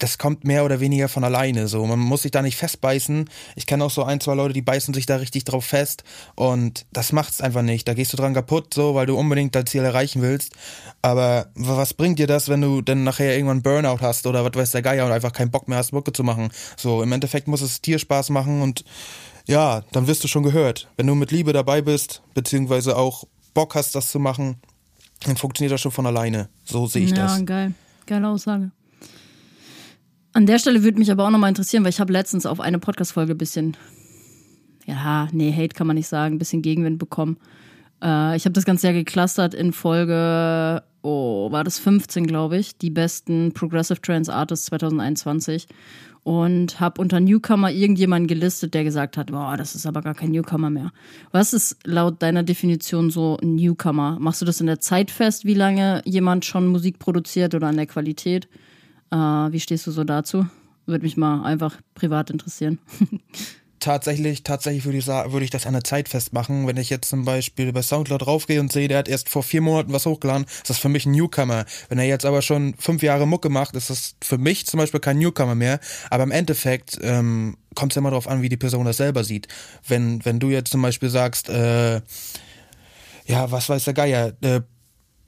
das 0.00 0.18
kommt 0.18 0.44
mehr 0.44 0.64
oder 0.64 0.80
weniger 0.80 1.08
von 1.08 1.22
alleine. 1.24 1.68
So, 1.68 1.86
man 1.86 1.98
muss 1.98 2.22
sich 2.22 2.30
da 2.30 2.42
nicht 2.42 2.56
festbeißen. 2.56 3.28
Ich 3.54 3.66
kenne 3.66 3.84
auch 3.84 3.90
so 3.90 4.02
ein, 4.02 4.20
zwei 4.20 4.34
Leute, 4.34 4.54
die 4.54 4.62
beißen 4.62 4.94
sich 4.94 5.06
da 5.06 5.16
richtig 5.16 5.44
drauf 5.44 5.64
fest 5.64 6.04
und 6.34 6.86
das 6.92 7.12
macht's 7.12 7.40
einfach 7.40 7.62
nicht. 7.62 7.86
Da 7.86 7.94
gehst 7.94 8.12
du 8.12 8.16
dran 8.16 8.34
kaputt, 8.34 8.74
so, 8.74 8.94
weil 8.94 9.06
du 9.06 9.16
unbedingt 9.16 9.54
dein 9.54 9.66
Ziel 9.66 9.84
erreichen 9.84 10.22
willst. 10.22 10.54
Aber 11.02 11.48
was 11.54 11.94
bringt 11.94 12.18
dir 12.18 12.26
das, 12.26 12.48
wenn 12.48 12.62
du 12.62 12.80
dann 12.80 13.04
nachher 13.04 13.34
irgendwann 13.34 13.62
Burnout 13.62 14.00
hast 14.00 14.26
oder 14.26 14.44
was 14.44 14.54
weiß 14.54 14.70
der 14.72 14.82
Geier 14.82 15.04
und 15.04 15.12
einfach 15.12 15.32
keinen 15.32 15.50
Bock 15.50 15.68
mehr 15.68 15.78
hast, 15.78 15.92
Mucke 15.92 16.12
zu 16.12 16.24
machen? 16.24 16.50
So, 16.76 17.02
im 17.02 17.12
Endeffekt 17.12 17.46
muss 17.46 17.60
es 17.60 17.82
dir 17.82 17.98
Spaß 17.98 18.30
machen 18.30 18.62
und 18.62 18.84
ja, 19.46 19.82
dann 19.92 20.06
wirst 20.06 20.24
du 20.24 20.28
schon 20.28 20.42
gehört. 20.42 20.88
Wenn 20.96 21.06
du 21.06 21.14
mit 21.14 21.30
Liebe 21.30 21.52
dabei 21.52 21.82
bist, 21.82 22.22
beziehungsweise 22.34 22.96
auch 22.96 23.24
Bock 23.52 23.74
hast, 23.74 23.94
das 23.94 24.10
zu 24.10 24.18
machen, 24.18 24.56
dann 25.24 25.36
funktioniert 25.36 25.72
das 25.72 25.82
schon 25.82 25.92
von 25.92 26.06
alleine. 26.06 26.48
So 26.64 26.86
sehe 26.86 27.04
ich 27.04 27.10
ja, 27.10 27.16
das. 27.16 27.38
Ja, 27.38 27.44
geil. 27.44 27.74
Geile 28.06 28.28
Aussage. 28.28 28.70
An 30.32 30.46
der 30.46 30.58
Stelle 30.58 30.84
würde 30.84 30.98
mich 30.98 31.10
aber 31.10 31.26
auch 31.26 31.30
nochmal 31.30 31.48
interessieren, 31.48 31.82
weil 31.82 31.90
ich 31.90 32.00
habe 32.00 32.12
letztens 32.12 32.46
auf 32.46 32.60
eine 32.60 32.78
Podcast-Folge 32.78 33.32
ein 33.32 33.38
bisschen, 33.38 33.76
ja, 34.86 35.28
nee, 35.32 35.52
Hate 35.52 35.74
kann 35.74 35.86
man 35.86 35.96
nicht 35.96 36.08
sagen, 36.08 36.36
ein 36.36 36.38
bisschen 36.38 36.62
Gegenwind 36.62 36.98
bekommen. 36.98 37.36
Äh, 38.02 38.36
ich 38.36 38.44
habe 38.44 38.52
das 38.52 38.64
Ganze 38.64 38.88
ja 38.88 38.92
geclustert 38.92 39.54
in 39.54 39.72
Folge, 39.72 40.82
oh, 41.02 41.50
war 41.50 41.64
das 41.64 41.78
15, 41.80 42.26
glaube 42.26 42.58
ich, 42.58 42.78
die 42.78 42.90
besten 42.90 43.52
Progressive 43.52 44.00
Trance 44.00 44.32
Artists 44.32 44.66
2021 44.66 45.66
und 46.22 46.78
habe 46.78 47.00
unter 47.00 47.18
Newcomer 47.18 47.70
irgendjemanden 47.70 48.28
gelistet, 48.28 48.74
der 48.74 48.84
gesagt 48.84 49.16
hat, 49.16 49.32
boah, 49.32 49.56
das 49.56 49.74
ist 49.74 49.86
aber 49.86 50.02
gar 50.02 50.14
kein 50.14 50.30
Newcomer 50.30 50.70
mehr. 50.70 50.92
Was 51.32 51.52
ist 51.52 51.78
laut 51.84 52.22
deiner 52.22 52.42
Definition 52.42 53.10
so 53.10 53.38
ein 53.42 53.56
Newcomer? 53.56 54.18
Machst 54.20 54.42
du 54.42 54.46
das 54.46 54.60
in 54.60 54.66
der 54.66 54.80
Zeit 54.80 55.10
fest, 55.10 55.44
wie 55.44 55.54
lange 55.54 56.02
jemand 56.04 56.44
schon 56.44 56.68
Musik 56.68 56.98
produziert 56.98 57.54
oder 57.54 57.68
an 57.68 57.76
der 57.76 57.86
Qualität? 57.86 58.48
Äh, 59.10 59.16
wie 59.16 59.60
stehst 59.60 59.86
du 59.86 59.90
so 59.90 60.04
dazu? 60.04 60.46
Würde 60.86 61.04
mich 61.04 61.16
mal 61.16 61.44
einfach 61.44 61.80
privat 61.94 62.30
interessieren. 62.30 62.78
tatsächlich, 63.80 64.44
tatsächlich 64.44 64.84
würde 64.84 64.98
ich 64.98 65.06
würde 65.06 65.44
ich 65.44 65.50
das 65.50 65.66
an 65.66 65.72
der 65.72 65.82
Zeit 65.82 66.08
festmachen. 66.08 66.66
Wenn 66.66 66.76
ich 66.76 66.90
jetzt 66.90 67.08
zum 67.08 67.24
Beispiel 67.24 67.72
bei 67.72 67.82
Soundcloud 67.82 68.22
draufgehe 68.22 68.60
und 68.60 68.70
sehe, 68.70 68.86
der 68.88 68.98
hat 68.98 69.08
erst 69.08 69.28
vor 69.28 69.42
vier 69.42 69.62
Monaten 69.62 69.92
was 69.92 70.06
hochgeladen, 70.06 70.44
ist 70.44 70.70
das 70.70 70.78
für 70.78 70.88
mich 70.88 71.06
ein 71.06 71.12
Newcomer. 71.12 71.64
Wenn 71.88 71.98
er 71.98 72.04
jetzt 72.04 72.24
aber 72.24 72.42
schon 72.42 72.74
fünf 72.78 73.02
Jahre 73.02 73.26
Mucke 73.26 73.48
macht, 73.48 73.74
ist 73.74 73.90
das 73.90 74.14
für 74.22 74.38
mich 74.38 74.66
zum 74.66 74.78
Beispiel 74.78 75.00
kein 75.00 75.18
Newcomer 75.18 75.54
mehr. 75.54 75.80
Aber 76.10 76.22
im 76.22 76.30
Endeffekt 76.30 76.98
ähm, 77.02 77.56
kommt 77.74 77.92
es 77.92 77.96
immer 77.96 78.10
darauf 78.10 78.28
an, 78.28 78.42
wie 78.42 78.48
die 78.48 78.56
Person 78.56 78.84
das 78.84 78.98
selber 78.98 79.24
sieht. 79.24 79.48
Wenn, 79.86 80.24
wenn 80.24 80.38
du 80.38 80.50
jetzt 80.50 80.70
zum 80.70 80.82
Beispiel 80.82 81.08
sagst, 81.08 81.48
äh, 81.48 82.00
ja, 83.26 83.50
was 83.50 83.68
weiß 83.68 83.84
der 83.84 83.94
Geier, 83.94 84.32
äh, 84.42 84.60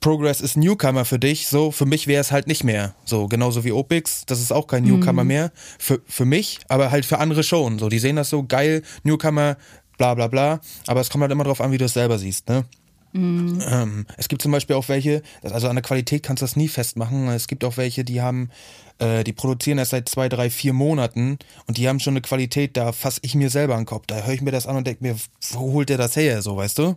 Progress 0.03 0.43
ist 0.43 0.59
Newcomer 0.59 1.07
für 1.07 1.19
dich, 1.19 1.49
so 1.49 1.71
für 1.71 1.87
mich 1.87 2.07
wäre 2.07 2.21
es 2.21 2.31
halt 2.31 2.47
nicht 2.47 2.65
mehr. 2.65 2.95
So 3.07 3.29
genauso 3.29 3.65
wie 3.65 3.73
Opix, 3.73 4.27
das 4.27 4.41
ist 4.41 4.53
auch 4.53 4.67
kein 4.67 4.85
Newcomer 4.85 5.25
mhm. 5.25 5.29
mehr 5.29 5.53
für 5.79 6.03
für 6.07 6.27
mich, 6.27 6.61
aber 6.69 6.91
halt 6.91 7.07
für 7.07 7.19
andere 7.19 7.43
schon. 7.43 7.79
So 7.79 7.89
die 7.89 7.99
sehen 7.99 8.17
das 8.17 8.29
so 8.29 8.43
geil, 8.43 8.83
Newcomer 9.05 9.57
bla 9.97 10.15
bla 10.15 10.27
bla. 10.27 10.61
Aber 10.87 11.01
es 11.01 11.09
kommt 11.09 11.23
halt 11.23 11.33
immer 11.33 11.45
darauf 11.45 11.61
an, 11.61 11.73
wie 11.73 11.79
du 11.79 11.87
es 11.87 11.95
selber 11.95 12.19
siehst, 12.19 12.49
ne? 12.49 12.65
Mhm. 13.13 13.63
Ähm, 13.69 14.07
es 14.17 14.29
gibt 14.29 14.43
zum 14.43 14.53
Beispiel 14.53 14.75
auch 14.77 14.89
welche, 14.89 15.23
also 15.43 15.69
an 15.69 15.77
der 15.77 15.83
Qualität 15.83 16.23
kannst 16.23 16.43
du 16.43 16.45
das 16.45 16.57
nie 16.57 16.69
festmachen. 16.69 17.29
Es 17.29 17.47
gibt 17.47 17.65
auch 17.65 17.77
welche, 17.77 18.05
die 18.05 18.21
haben, 18.21 18.51
äh, 18.99 19.23
die 19.23 19.33
produzieren 19.33 19.79
erst 19.79 19.91
seit 19.91 20.09
zwei, 20.09 20.29
drei, 20.29 20.51
vier 20.51 20.73
Monaten 20.73 21.39
und 21.67 21.77
die 21.77 21.89
haben 21.89 22.01
schon 22.01 22.15
eine 22.15 22.23
Qualität, 22.23 22.77
da 22.77 22.93
fasse 22.93 23.21
ich 23.23 23.35
mir 23.35 23.51
selber 23.51 23.75
an 23.75 23.81
den 23.81 23.87
Kopf. 23.87 24.07
Da 24.07 24.25
höre 24.25 24.35
ich 24.35 24.43
mir 24.43 24.51
das 24.51 24.67
an 24.67 24.77
und 24.77 24.87
denke 24.87 25.05
mir, 25.05 25.17
wo 25.53 25.73
holt 25.73 25.91
der 25.91 25.99
das 25.99 26.17
her, 26.17 26.43
so 26.43 26.57
weißt 26.57 26.79
du? 26.79 26.97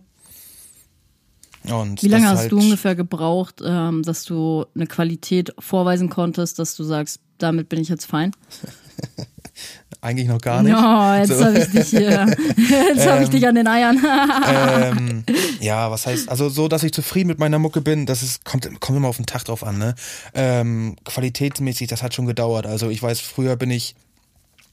Und 1.72 2.02
Wie 2.04 2.08
lange 2.08 2.28
hast 2.28 2.40
halt, 2.40 2.52
du 2.52 2.60
ungefähr 2.60 2.96
gebraucht, 2.96 3.62
ähm, 3.66 4.04
dass 4.04 4.24
du 4.24 4.66
eine 4.76 4.88
Qualität 4.88 5.54
vorweisen 5.60 6.10
konntest, 6.10 6.60
dass 6.60 6.76
du 6.76 6.84
sagst, 6.84 7.20
damit 7.38 7.70
bin 7.70 7.80
ich 7.80 7.90
jetzt 7.90 8.06
fein? 8.06 8.32
Eigentlich 10.02 10.28
noch 10.28 10.40
gar 10.42 10.62
nicht. 10.62 10.72
Ja, 10.72 11.18
jetzt 11.18 11.30
So. 11.30 11.46
habe 11.46 11.58
ich 11.58 11.72
dich 11.72 11.88
hier. 11.88 12.28
Jetzt 12.58 13.08
habe 13.08 13.24
ich 13.24 13.30
dich 13.30 13.48
an 13.48 13.56
den 13.56 13.66
Eiern. 13.68 14.00
ähm, 14.48 15.24
ja, 15.60 15.90
was 15.90 16.06
heißt, 16.06 16.30
also 16.30 16.48
so, 16.50 16.68
dass 16.68 16.84
ich 16.84 16.92
zufrieden 16.92 17.28
mit 17.30 17.40
meiner 17.40 17.58
Mucke 17.58 17.82
bin, 17.82 18.06
das 18.06 18.22
ist, 18.22 18.46
kommt, 18.46 18.70
kommt 18.80 18.98
immer 18.98 19.08
auf 19.08 19.16
den 19.18 19.26
Tag 19.26 19.46
drauf 19.46 19.64
an, 19.64 19.80
ne? 19.80 19.96
Ähm, 20.36 20.96
qualitätsmäßig, 21.06 21.88
das 21.88 22.04
hat 22.04 22.14
schon 22.14 22.28
gedauert. 22.28 22.68
Also 22.68 22.90
ich 22.90 23.02
weiß, 23.02 23.20
früher 23.20 23.56
bin 23.56 23.72
ich, 23.72 23.96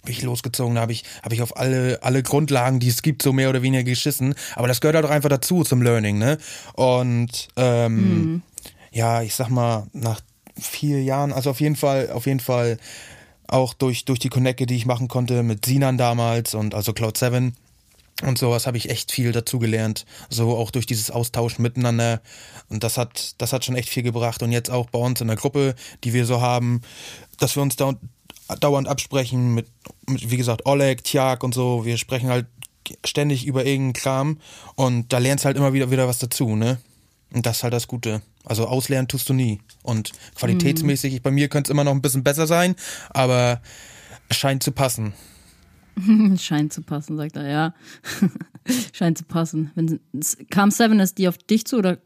bin 0.04 0.12
ich 0.12 0.22
losgezogen, 0.22 0.74
da 0.74 0.82
habe 0.82 0.92
ich, 0.92 1.04
habe 1.22 1.34
ich 1.34 1.42
auf 1.42 1.56
alle, 1.56 2.00
alle 2.02 2.22
Grundlagen, 2.22 2.80
die 2.80 2.88
es 2.88 3.02
gibt, 3.02 3.22
so 3.22 3.32
mehr 3.32 3.50
oder 3.50 3.62
weniger 3.62 3.84
geschissen. 3.84 4.34
Aber 4.56 4.68
das 4.68 4.80
gehört 4.80 4.96
halt 4.96 5.06
auch 5.06 5.10
einfach 5.10 5.28
dazu 5.28 5.62
zum 5.62 5.82
Learning, 5.82 6.18
ne? 6.18 6.38
Und 6.74 7.48
ähm, 7.56 8.42
ja, 8.90 9.22
ich 9.22 9.34
sag 9.34 9.48
mal, 9.48 9.86
nach 9.92 10.20
vier 10.60 11.02
Jahren, 11.02 11.32
also 11.32 11.50
auf 11.50 11.60
jeden 11.60 11.76
Fall, 11.76 12.10
auf 12.10 12.26
jeden 12.26 12.40
Fall 12.40 12.78
auch 13.46 13.74
durch, 13.74 14.04
durch 14.04 14.18
die 14.18 14.28
Connecte, 14.28 14.66
die 14.66 14.76
ich 14.76 14.86
machen 14.86 15.08
konnte 15.08 15.42
mit 15.42 15.66
Sinan 15.66 15.98
damals 15.98 16.54
und 16.54 16.74
also 16.74 16.92
Cloud 16.92 17.16
7 17.16 17.54
und 18.22 18.38
sowas 18.38 18.66
habe 18.66 18.76
ich 18.76 18.88
echt 18.88 19.10
viel 19.10 19.32
dazu 19.32 19.58
gelernt. 19.58 20.04
So 20.30 20.56
auch 20.56 20.70
durch 20.70 20.86
dieses 20.86 21.10
Austauschen 21.10 21.62
miteinander. 21.62 22.20
Und 22.68 22.84
das 22.84 22.96
hat, 22.96 23.34
das 23.38 23.52
hat 23.52 23.64
schon 23.64 23.74
echt 23.74 23.88
viel 23.88 24.02
gebracht. 24.02 24.42
Und 24.42 24.52
jetzt 24.52 24.70
auch 24.70 24.88
bei 24.90 24.98
uns 24.98 25.20
in 25.20 25.26
der 25.26 25.36
Gruppe, 25.36 25.74
die 26.04 26.12
wir 26.12 26.24
so 26.24 26.40
haben, 26.40 26.82
dass 27.38 27.56
wir 27.56 27.62
uns 27.62 27.76
da 27.76 27.94
dauernd 28.56 28.88
absprechen 28.88 29.54
mit, 29.54 29.66
mit 30.08 30.30
wie 30.30 30.36
gesagt, 30.36 30.66
Oleg, 30.66 31.04
Tjag 31.04 31.44
und 31.44 31.54
so. 31.54 31.84
Wir 31.84 31.96
sprechen 31.98 32.28
halt 32.28 32.46
ständig 33.04 33.46
über 33.46 33.64
irgendeinen 33.64 33.92
Kram 33.92 34.38
und 34.74 35.12
da 35.12 35.18
lernst 35.18 35.44
halt 35.44 35.56
immer 35.56 35.72
wieder 35.72 35.90
wieder 35.90 36.08
was 36.08 36.18
dazu, 36.18 36.56
ne? 36.56 36.78
Und 37.32 37.46
das 37.46 37.58
ist 37.58 37.62
halt 37.62 37.72
das 37.72 37.88
Gute. 37.88 38.22
Also 38.44 38.66
auslernen 38.66 39.08
tust 39.08 39.28
du 39.28 39.32
nie. 39.34 39.60
Und 39.82 40.12
qualitätsmäßig, 40.34 41.14
ich, 41.14 41.22
bei 41.22 41.30
mir 41.30 41.48
könnte 41.48 41.68
es 41.68 41.72
immer 41.72 41.84
noch 41.84 41.92
ein 41.92 42.02
bisschen 42.02 42.24
besser 42.24 42.46
sein, 42.46 42.74
aber 43.10 43.62
es 44.28 44.36
scheint 44.36 44.62
zu 44.62 44.72
passen. 44.72 45.14
Scheint 46.38 46.72
zu 46.72 46.82
passen, 46.82 47.16
sagt 47.16 47.36
er, 47.36 47.48
ja. 47.48 47.74
Scheint 48.92 49.18
zu 49.18 49.24
passen. 49.24 49.70
Wenn, 49.74 50.00
kam 50.50 50.70
Seven 50.70 51.00
SD 51.00 51.28
auf 51.28 51.38
dich 51.38 51.66
zu 51.66 51.76
oder 51.76 51.98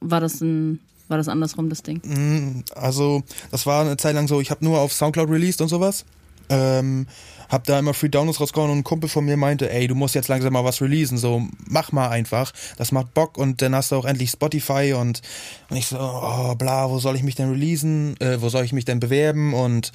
war 0.00 0.20
das 0.20 0.40
ein, 0.40 0.80
war 1.08 1.18
das 1.18 1.28
andersrum, 1.28 1.68
das 1.68 1.82
Ding? 1.82 2.64
Also, 2.74 3.22
das 3.50 3.66
war 3.66 3.82
eine 3.82 3.96
Zeit 3.96 4.14
lang 4.14 4.28
so, 4.28 4.40
ich 4.40 4.50
habe 4.50 4.64
nur 4.64 4.80
auf 4.80 4.92
Soundcloud 4.92 5.28
released 5.28 5.60
und 5.60 5.68
sowas. 5.68 6.04
Ähm, 6.48 7.06
hab 7.48 7.64
da 7.64 7.78
immer 7.78 7.92
Free 7.92 8.08
Downloads 8.08 8.40
rausgehauen 8.40 8.70
und 8.70 8.78
ein 8.78 8.84
Kumpel 8.84 9.10
von 9.10 9.24
mir 9.24 9.36
meinte, 9.36 9.70
ey, 9.70 9.86
du 9.86 9.94
musst 9.94 10.14
jetzt 10.14 10.28
langsam 10.28 10.54
mal 10.54 10.64
was 10.64 10.80
releasen, 10.80 11.18
so 11.18 11.42
mach 11.66 11.92
mal 11.92 12.08
einfach. 12.08 12.52
Das 12.78 12.92
macht 12.92 13.12
Bock 13.14 13.36
und 13.36 13.60
dann 13.60 13.74
hast 13.74 13.92
du 13.92 13.96
auch 13.96 14.06
endlich 14.06 14.30
Spotify 14.30 14.94
und, 14.98 15.20
und 15.68 15.76
ich 15.76 15.86
so, 15.86 15.98
oh, 15.98 16.54
bla, 16.54 16.90
wo 16.90 16.98
soll 16.98 17.14
ich 17.16 17.22
mich 17.22 17.34
denn 17.34 17.50
releasen? 17.50 18.18
Äh, 18.20 18.40
wo 18.40 18.48
soll 18.48 18.64
ich 18.64 18.72
mich 18.72 18.86
denn 18.86 19.00
bewerben? 19.00 19.52
Und 19.52 19.92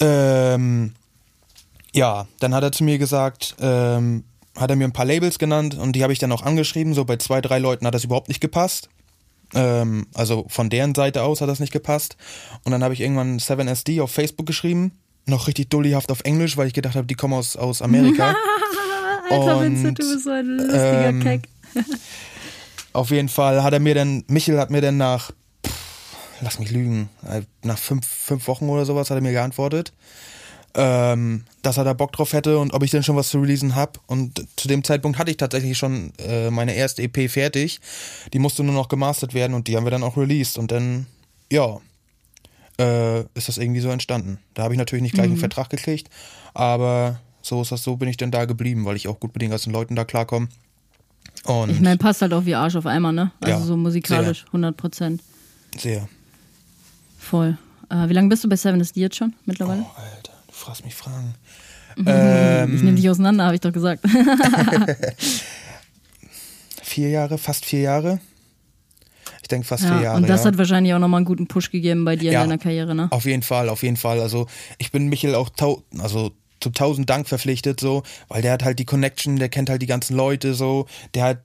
ähm, 0.00 0.94
ja, 1.92 2.26
dann 2.40 2.54
hat 2.54 2.62
er 2.62 2.72
zu 2.72 2.84
mir 2.84 2.98
gesagt, 2.98 3.56
ähm, 3.60 4.24
hat 4.56 4.70
er 4.70 4.76
mir 4.76 4.84
ein 4.84 4.92
paar 4.92 5.04
Labels 5.04 5.38
genannt 5.38 5.74
und 5.74 5.92
die 5.92 6.02
habe 6.02 6.12
ich 6.12 6.18
dann 6.18 6.32
auch 6.32 6.42
angeschrieben. 6.42 6.94
So 6.94 7.04
bei 7.04 7.16
zwei, 7.16 7.40
drei 7.40 7.58
Leuten 7.58 7.86
hat 7.86 7.94
das 7.94 8.04
überhaupt 8.04 8.28
nicht 8.28 8.40
gepasst. 8.40 8.88
Ähm, 9.54 10.06
also 10.14 10.46
von 10.48 10.70
deren 10.70 10.94
Seite 10.94 11.22
aus 11.22 11.40
hat 11.40 11.48
das 11.48 11.60
nicht 11.60 11.72
gepasst. 11.72 12.16
Und 12.64 12.72
dann 12.72 12.82
habe 12.82 12.94
ich 12.94 13.00
irgendwann 13.00 13.38
7SD 13.38 14.02
auf 14.02 14.10
Facebook 14.10 14.46
geschrieben. 14.46 14.92
Noch 15.26 15.46
richtig 15.46 15.70
dullyhaft 15.70 16.10
auf 16.10 16.20
Englisch, 16.20 16.56
weil 16.56 16.66
ich 16.66 16.74
gedacht 16.74 16.96
habe, 16.96 17.06
die 17.06 17.14
kommen 17.14 17.34
aus, 17.34 17.56
aus 17.56 17.82
Amerika. 17.82 18.34
Alter, 19.30 19.58
Und, 19.58 19.64
Vincent, 19.64 19.98
du 19.98 20.12
bist 20.12 20.24
so 20.24 20.30
ein 20.30 20.46
lustiger 20.46 21.08
ähm, 21.08 21.20
Keck. 21.22 21.48
Auf 22.92 23.10
jeden 23.10 23.28
Fall 23.28 23.62
hat 23.62 23.72
er 23.72 23.80
mir 23.80 23.94
dann, 23.94 24.24
Michel 24.28 24.58
hat 24.58 24.70
mir 24.70 24.80
dann 24.80 24.96
nach, 24.96 25.32
pff, 25.66 25.72
lass 26.40 26.58
mich 26.58 26.70
lügen, 26.70 27.08
äh, 27.28 27.42
nach 27.62 27.78
fünf, 27.78 28.06
fünf 28.06 28.46
Wochen 28.46 28.68
oder 28.68 28.84
sowas 28.84 29.10
hat 29.10 29.16
er 29.16 29.20
mir 29.20 29.32
geantwortet, 29.32 29.92
ähm, 30.74 31.44
dass 31.62 31.76
er 31.76 31.84
da 31.84 31.92
Bock 31.92 32.12
drauf 32.12 32.32
hätte 32.32 32.58
und 32.58 32.72
ob 32.74 32.82
ich 32.82 32.90
denn 32.90 33.02
schon 33.02 33.16
was 33.16 33.28
zu 33.28 33.38
releasen 33.40 33.74
hab. 33.74 34.00
Und 34.06 34.44
zu 34.56 34.68
dem 34.68 34.82
Zeitpunkt 34.84 35.18
hatte 35.18 35.30
ich 35.30 35.36
tatsächlich 35.36 35.78
schon 35.78 36.12
äh, 36.18 36.50
meine 36.50 36.74
erste 36.74 37.02
EP 37.02 37.30
fertig. 37.30 37.80
Die 38.32 38.38
musste 38.38 38.64
nur 38.64 38.74
noch 38.74 38.88
gemastert 38.88 39.34
werden 39.34 39.54
und 39.54 39.68
die 39.68 39.76
haben 39.76 39.84
wir 39.84 39.90
dann 39.90 40.02
auch 40.02 40.16
released. 40.16 40.58
Und 40.58 40.70
dann, 40.72 41.06
ja, 41.50 41.78
äh, 42.78 43.20
ist 43.34 43.48
das 43.48 43.58
irgendwie 43.58 43.80
so 43.80 43.88
entstanden. 43.90 44.38
Da 44.54 44.64
habe 44.64 44.74
ich 44.74 44.78
natürlich 44.78 45.02
nicht 45.02 45.14
gleich 45.14 45.26
einen 45.26 45.36
Vertrag 45.36 45.70
gekriegt, 45.70 46.10
aber 46.54 47.20
so 47.40 47.62
ist 47.62 47.70
das, 47.72 47.82
so 47.84 47.96
bin 47.96 48.08
ich 48.08 48.16
dann 48.16 48.30
da 48.30 48.46
geblieben, 48.46 48.84
weil 48.84 48.96
ich 48.96 49.06
auch 49.06 49.20
gut 49.20 49.32
mit 49.34 49.42
den 49.42 49.50
ganzen 49.50 49.72
Leuten 49.72 49.94
da 49.94 50.04
klarkomme. 50.04 50.48
Und 51.44 51.70
Ich 51.70 51.80
meine, 51.80 51.98
passt 51.98 52.22
halt 52.22 52.32
auch 52.32 52.44
wie 52.46 52.54
Arsch 52.54 52.74
auf 52.74 52.86
Eimer, 52.86 53.12
ne? 53.12 53.30
Also 53.40 53.58
Ja, 53.58 53.60
so 53.64 53.76
musikalisch, 53.76 54.44
100 54.46 54.76
Prozent. 54.76 55.22
sehr. 55.78 56.08
Voll. 57.18 57.56
Äh, 57.90 58.08
wie 58.08 58.12
lange 58.12 58.28
bist 58.28 58.44
du 58.44 58.48
bei 58.48 58.56
Seven 58.56 58.80
SD 58.80 59.00
jetzt 59.00 59.16
schon 59.16 59.34
mittlerweile? 59.46 59.82
Oh, 59.82 60.00
Alter, 60.00 60.32
du 60.54 60.64
fragst 60.64 60.84
mich 60.84 60.94
Fragen. 60.94 61.34
Ich 61.96 62.02
Ähm, 62.08 62.74
nehme 62.84 62.96
dich 62.96 63.08
auseinander, 63.08 63.44
habe 63.44 63.54
ich 63.54 63.60
doch 63.60 63.72
gesagt. 63.72 64.02
vier 66.82 67.10
Jahre, 67.10 67.38
fast 67.38 67.64
vier 67.64 67.82
Jahre. 67.82 68.18
Ich 69.42 69.46
denke 69.48 69.64
fast 69.64 69.84
vier 69.84 69.92
ja, 69.96 70.02
Jahre. 70.02 70.16
und 70.16 70.28
das 70.28 70.40
ja. 70.42 70.48
hat 70.48 70.58
wahrscheinlich 70.58 70.92
auch 70.94 70.98
nochmal 70.98 71.18
einen 71.18 71.24
guten 71.26 71.46
Push 71.46 71.70
gegeben 71.70 72.04
bei 72.04 72.16
dir 72.16 72.32
Ja. 72.32 72.42
in 72.42 72.48
deiner 72.50 72.60
Karriere, 72.60 72.96
ne? 72.96 73.06
Auf 73.10 73.26
jeden 73.26 73.42
Fall, 73.42 73.68
auf 73.68 73.84
jeden 73.84 73.96
Fall. 73.96 74.18
Also 74.20 74.48
ich 74.78 74.90
bin 74.90 75.06
Michel 75.08 75.36
auch 75.36 75.50
also 76.00 76.32
zu 76.60 76.70
tausend 76.70 77.08
Dank 77.10 77.28
verpflichtet, 77.28 77.78
so, 77.78 78.02
weil 78.26 78.42
der 78.42 78.50
hat 78.52 78.64
halt 78.64 78.80
die 78.80 78.86
Connection, 78.86 79.36
der 79.36 79.48
kennt 79.48 79.70
halt 79.70 79.80
die 79.82 79.86
ganzen 79.86 80.16
Leute, 80.16 80.54
so, 80.54 80.86
der 81.14 81.24
hat, 81.24 81.38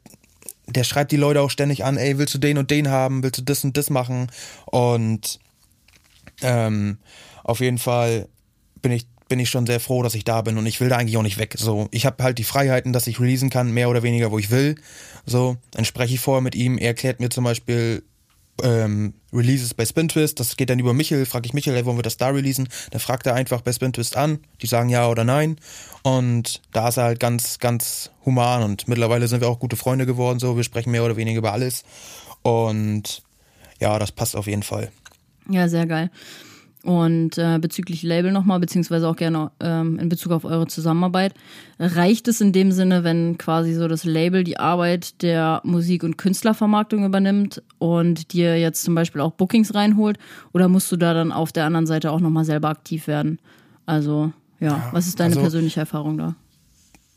der 0.66 0.84
schreibt 0.84 1.12
die 1.12 1.18
Leute 1.18 1.42
auch 1.42 1.52
ständig 1.52 1.84
an, 1.86 1.98
ey, 1.98 2.18
willst 2.18 2.34
du 2.34 2.40
den 2.40 2.58
und 2.58 2.72
den 2.72 2.90
haben, 2.90 3.22
willst 3.22 3.38
du 3.40 3.44
das 3.44 3.64
und 3.64 3.78
das 3.78 3.92
machen? 3.92 4.32
Und 4.66 5.40
ähm, 6.42 6.98
auf 7.44 7.60
jeden 7.60 7.78
Fall 7.78 8.28
bin 8.82 8.92
ich 8.92 9.08
bin 9.30 9.40
ich 9.40 9.50
schon 9.50 9.68
sehr 9.68 9.80
froh, 9.80 10.02
dass 10.02 10.16
ich 10.16 10.24
da 10.24 10.42
bin 10.42 10.58
und 10.58 10.66
ich 10.66 10.82
will 10.82 10.90
da 10.90 10.98
eigentlich 10.98 11.16
auch 11.16 11.24
nicht 11.24 11.38
weg. 11.38 11.54
So, 11.58 11.88
ich 11.92 12.06
habe 12.06 12.24
halt 12.24 12.40
die 12.40 12.44
Freiheiten, 12.44 12.92
dass 12.92 13.06
ich 13.06 13.20
releasen 13.20 13.52
kann, 13.52 13.72
mehr 13.72 13.90
oder 13.90 14.04
weniger, 14.04 14.32
wo 14.32 14.40
ich 14.40 14.50
will. 14.50 14.76
So, 15.26 15.58
dann 15.72 15.86
spreche 15.86 16.16
ich 16.16 16.20
vorher 16.20 16.42
mit 16.42 16.56
ihm. 16.56 16.80
Er 16.80 16.88
erklärt 16.88 17.20
mir 17.20 17.30
zum 17.30 17.44
Beispiel 17.44 18.04
ähm, 18.64 19.14
Releases 19.32 19.74
bei 19.74 19.86
Spintwist. 19.86 20.40
Das 20.40 20.58
geht 20.58 20.70
dann 20.70 20.80
über 20.80 20.94
Michel. 20.94 21.26
Frage 21.26 21.46
ich 21.46 21.54
Michel, 21.54 21.76
ey, 21.76 21.86
wollen 21.86 21.98
wir 21.98 22.04
das 22.04 22.18
da 22.18 22.30
releasen? 22.30 22.68
Dann 22.92 23.00
fragt 23.00 23.28
er 23.28 23.36
einfach 23.36 23.62
bei 23.62 23.72
Spintwist 23.72 24.18
an. 24.18 24.40
Die 24.62 24.68
sagen 24.68 24.90
ja 24.90 25.08
oder 25.08 25.24
nein. 25.24 25.58
Und 26.02 26.62
da 26.74 26.90
ist 26.90 26.98
er 26.98 27.04
halt 27.04 27.20
ganz, 27.20 27.60
ganz 27.60 28.12
human 28.26 28.64
und 28.64 28.88
mittlerweile 28.88 29.28
sind 29.28 29.42
wir 29.42 29.48
auch 29.48 29.60
gute 29.60 29.76
Freunde 29.76 30.06
geworden. 30.06 30.40
So, 30.40 30.58
wir 30.58 30.64
sprechen 30.64 30.92
mehr 30.92 31.06
oder 31.06 31.18
weniger 31.18 31.38
über 31.38 31.54
alles. 31.54 31.84
Und 32.42 33.22
ja, 33.80 34.00
das 34.00 34.12
passt 34.12 34.36
auf 34.36 34.48
jeden 34.48 34.64
Fall. 34.64 34.92
Ja, 35.50 35.68
sehr 35.68 35.86
geil. 35.86 36.10
Und 36.84 37.38
äh, 37.38 37.60
bezüglich 37.60 38.04
Label 38.04 38.32
nochmal, 38.32 38.60
beziehungsweise 38.62 39.10
auch 39.10 39.18
gerne 39.18 39.52
ähm, 39.60 40.00
in 40.00 40.08
Bezug 40.08 40.32
auf 40.32 40.46
eure 40.46 40.66
Zusammenarbeit, 40.68 41.34
reicht 41.78 42.30
es 42.30 42.40
in 42.40 42.54
dem 42.54 42.72
Sinne, 42.72 43.04
wenn 43.04 43.38
quasi 43.38 43.74
so 43.74 43.90
das 43.90 44.06
Label 44.06 44.46
die 44.46 44.58
Arbeit 44.58 45.22
der 45.22 45.60
Musik- 45.66 46.04
und 46.04 46.18
Künstlervermarktung 46.18 47.04
übernimmt 47.04 47.62
und 47.80 48.32
dir 48.32 48.58
jetzt 48.58 48.84
zum 48.84 48.96
Beispiel 48.96 49.20
auch 49.20 49.32
Bookings 49.32 49.76
reinholt? 49.76 50.18
Oder 50.54 50.70
musst 50.70 50.90
du 50.92 50.96
da 50.96 51.14
dann 51.14 51.34
auf 51.34 51.52
der 51.52 51.66
anderen 51.66 51.86
Seite 51.86 52.12
auch 52.12 52.22
nochmal 52.22 52.46
selber 52.46 52.70
aktiv 52.70 53.08
werden? 53.08 53.40
Also, 53.86 54.32
ja, 54.62 54.88
was 54.94 55.08
ist 55.08 55.20
deine 55.20 55.32
also- 55.32 55.42
persönliche 55.42 55.82
Erfahrung 55.82 56.18
da? 56.18 56.36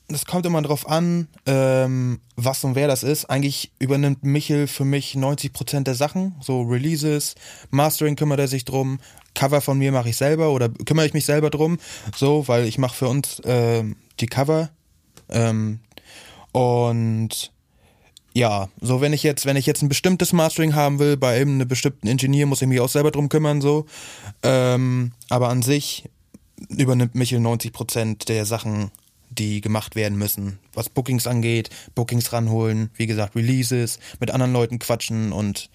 Es 0.09 0.27
kommt 0.27 0.44
immer 0.44 0.61
drauf 0.61 0.88
an, 0.88 1.29
ähm, 1.46 2.20
was 2.37 2.64
und 2.64 2.75
wer 2.75 2.87
das 2.87 3.03
ist. 3.03 3.27
Eigentlich 3.27 3.72
übernimmt 3.79 4.25
Michel 4.25 4.66
für 4.66 4.85
mich 4.85 5.14
90% 5.14 5.85
der 5.85 5.94
Sachen. 5.94 6.35
So 6.40 6.62
Releases, 6.62 7.35
Mastering 7.70 8.16
kümmert 8.16 8.40
er 8.40 8.48
sich 8.48 8.64
drum, 8.66 8.98
Cover 9.35 9.61
von 9.61 9.79
mir 9.79 9.92
mache 9.92 10.11
ich 10.11 10.16
selber 10.16 10.51
oder 10.51 10.68
kümmere 10.68 11.07
ich 11.07 11.14
mich 11.14 11.25
selber 11.25 11.51
drum. 11.51 11.79
So, 12.16 12.47
weil 12.49 12.66
ich 12.66 12.79
mache 12.79 12.97
für 12.97 13.09
uns 13.09 13.40
ähm, 13.45 13.97
die 14.21 14.27
Cover. 14.27 14.71
Ähm, 15.29 15.81
und 16.53 17.51
ja, 18.35 18.68
so 18.81 19.01
wenn 19.01 19.12
ich 19.12 19.23
jetzt, 19.23 19.45
wenn 19.47 19.57
ich 19.57 19.66
jetzt 19.66 19.83
ein 19.83 19.88
bestimmtes 19.88 20.33
Mastering 20.33 20.75
haben 20.75 20.99
will, 20.99 21.16
bei 21.16 21.40
einem 21.40 21.66
bestimmten 21.68 22.07
Ingenieur, 22.07 22.47
muss 22.47 22.62
ich 22.62 22.68
mich 22.68 22.81
auch 22.81 22.88
selber 22.88 23.11
drum 23.11 23.29
kümmern, 23.29 23.61
so. 23.61 23.87
Ähm, 24.42 25.12
aber 25.29 25.49
an 25.49 25.62
sich 25.62 26.09
übernimmt 26.68 27.14
Michel 27.14 27.40
90% 27.40 28.27
der 28.27 28.47
Sachen, 28.47 28.90
die 29.31 29.61
gemacht 29.61 29.97
werden 29.97 30.16
müssen. 30.16 30.59
Was 30.75 30.88
Bookings 30.88 31.27
angeht, 31.27 31.71
Bookings 31.95 32.33
ranholen, 32.33 32.90
wie 32.97 33.07
gesagt, 33.07 33.35
Releases, 33.35 33.99
mit 34.21 34.31
anderen 34.31 34.53
Leuten 34.53 34.79
quatschen 34.79 35.33
und 35.33 35.71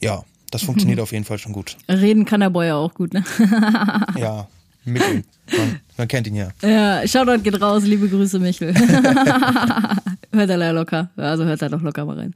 ja, 0.00 0.24
das 0.52 0.62
funktioniert 0.62 1.00
auf 1.00 1.12
jeden 1.12 1.24
Fall 1.24 1.38
schon 1.38 1.52
gut. 1.52 1.76
Reden 1.88 2.24
kann 2.24 2.40
der 2.40 2.50
Boy 2.50 2.68
ja 2.68 2.76
auch 2.76 2.94
gut, 2.94 3.14
ne? 3.14 3.24
Ja, 4.18 4.46
Michel. 4.84 5.22
Man, 5.50 5.80
man, 5.96 6.08
kennt 6.08 6.26
ihn 6.26 6.36
ja. 6.36 6.48
Ja, 6.62 7.06
Shoutout 7.06 7.42
geht 7.42 7.60
raus, 7.60 7.84
liebe 7.84 8.08
Grüße, 8.08 8.38
Michel. 8.38 8.74
hört 10.32 10.50
er 10.50 10.58
ja 10.58 10.70
locker. 10.70 11.10
Also 11.16 11.44
hört 11.44 11.62
er 11.62 11.70
doch 11.70 11.82
locker 11.82 12.04
mal 12.04 12.18
rein. 12.18 12.34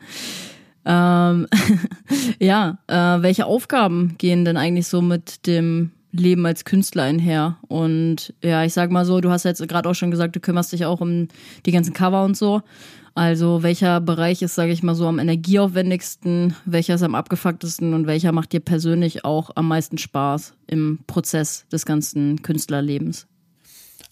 Ähm, 0.87 1.47
ja, 2.39 2.79
äh, 2.87 3.23
welche 3.23 3.47
Aufgaben 3.47 4.15
gehen 4.19 4.45
denn 4.45 4.57
eigentlich 4.57 4.87
so 4.87 5.03
mit 5.03 5.47
dem 5.47 5.91
Leben 6.13 6.47
als 6.47 6.65
Künstler 6.65 7.03
einher? 7.03 7.57
Und 7.69 8.33
ja, 8.43 8.65
ich 8.65 8.73
sag 8.73 8.91
mal 8.91 9.05
so, 9.05 9.21
du 9.21 9.31
hast 9.31 9.45
jetzt 9.45 9.67
gerade 9.69 9.89
auch 9.89 9.95
schon 9.95 10.11
gesagt, 10.11 10.37
du 10.37 10.41
kümmerst 10.41 10.73
dich 10.73 10.87
auch 10.87 11.01
um 11.01 11.29
die 11.67 11.73
ganzen 11.73 11.93
Cover 11.93 12.25
und 12.25 12.37
so. 12.37 12.63
Also 13.17 13.63
welcher 13.63 14.03
Bereich 14.03 14.43
ist, 14.43 14.55
sage 14.57 14.73
ich 14.73 14.83
mal 14.83 14.95
so, 14.95 15.07
am 15.07 15.19
energieaufwendigsten, 15.19 16.55
welcher 16.67 16.97
ist 16.97 17.03
am 17.03 17.15
abgefucktesten 17.15 17.95
und 17.95 18.07
welcher 18.07 18.31
macht 18.31 18.53
dir 18.53 18.61
persönlich 18.61 19.25
auch 19.25 19.49
am 19.55 19.69
meisten 19.69 19.97
Spaß 19.97 20.53
im 20.67 20.99
Prozess 21.07 21.65
des 21.73 21.87
ganzen 21.87 22.43
Künstlerlebens? 22.43 23.27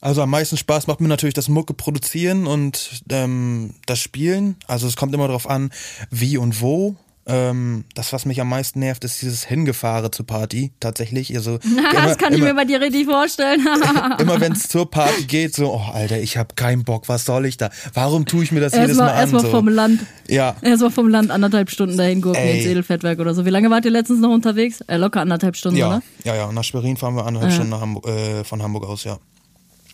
Also 0.01 0.23
am 0.23 0.31
meisten 0.31 0.57
Spaß 0.57 0.87
macht 0.87 1.03
mir 1.03 1.09
natürlich 1.09 1.35
das 1.35 1.51
Mucke 1.51 1.75
produzieren 1.75 2.47
und 2.47 3.03
ähm, 3.11 3.75
das 3.85 4.01
Spielen. 4.01 4.57
Also 4.67 4.87
es 4.87 4.97
kommt 4.97 5.14
immer 5.14 5.27
darauf 5.27 5.51
an, 5.51 5.71
wie 6.11 6.38
und 6.38 6.62
wo. 6.62 6.97
Ähm, 7.26 7.84
das, 7.94 8.12
was 8.12 8.26
mich 8.26 8.40
am 8.42 8.50
meisten 8.50 8.80
nervt, 8.80 9.02
ist 9.02 9.22
dieses 9.22 9.44
Hingefahre 9.44 10.10
zur 10.10 10.26
Party, 10.26 10.72
tatsächlich. 10.78 11.34
Also, 11.34 11.58
immer, 11.64 11.92
das 11.92 12.18
kann 12.18 12.34
ich 12.34 12.38
immer, 12.38 12.48
mir 12.48 12.54
bei 12.54 12.64
dir 12.66 12.80
richtig 12.80 13.06
vorstellen. 13.06 13.66
immer 14.18 14.40
wenn 14.40 14.52
es 14.52 14.68
zur 14.68 14.90
Party 14.90 15.24
geht, 15.24 15.54
so, 15.54 15.72
oh 15.72 15.92
Alter, 15.92 16.18
ich 16.18 16.37
habe 16.37 16.54
keinen 16.54 16.84
Bock, 16.84 17.08
was 17.08 17.24
soll 17.24 17.46
ich 17.46 17.56
da? 17.56 17.70
Warum 17.94 18.26
tue 18.26 18.44
ich 18.44 18.52
mir 18.52 18.60
das 18.60 18.74
erst 18.74 18.82
jedes 18.82 18.96
mal, 18.98 19.06
Mal 19.06 19.12
an? 19.12 19.18
Erstmal 19.20 19.42
so? 19.42 19.50
vom 19.50 19.68
Land. 19.68 20.00
Ja. 20.28 20.56
Erstmal 20.60 20.90
vom 20.90 21.08
Land 21.08 21.30
anderthalb 21.30 21.70
Stunden 21.70 21.96
dahin 21.96 22.20
gurken 22.20 22.44
ins 22.44 22.66
Edelfettwerk 22.66 23.18
oder 23.18 23.32
so. 23.32 23.46
Wie 23.46 23.50
lange 23.50 23.70
wart 23.70 23.87
ihr 23.87 23.90
letztens 23.90 24.20
noch 24.20 24.32
unterwegs? 24.32 24.82
Äh, 24.82 24.98
locker 24.98 25.22
anderthalb 25.22 25.56
Stunden, 25.56 25.78
ja, 25.78 25.88
oder? 25.88 26.02
Ja, 26.24 26.34
ja, 26.34 26.52
nach 26.52 26.64
Schwerin 26.64 26.98
fahren 26.98 27.16
wir 27.16 27.24
anderthalb 27.24 27.52
ja. 27.52 27.54
Stunden 27.54 27.70
nach 27.70 27.80
Hamburg, 27.80 28.06
äh, 28.06 28.44
von 28.44 28.62
Hamburg 28.62 28.84
aus, 28.84 29.04
ja. 29.04 29.18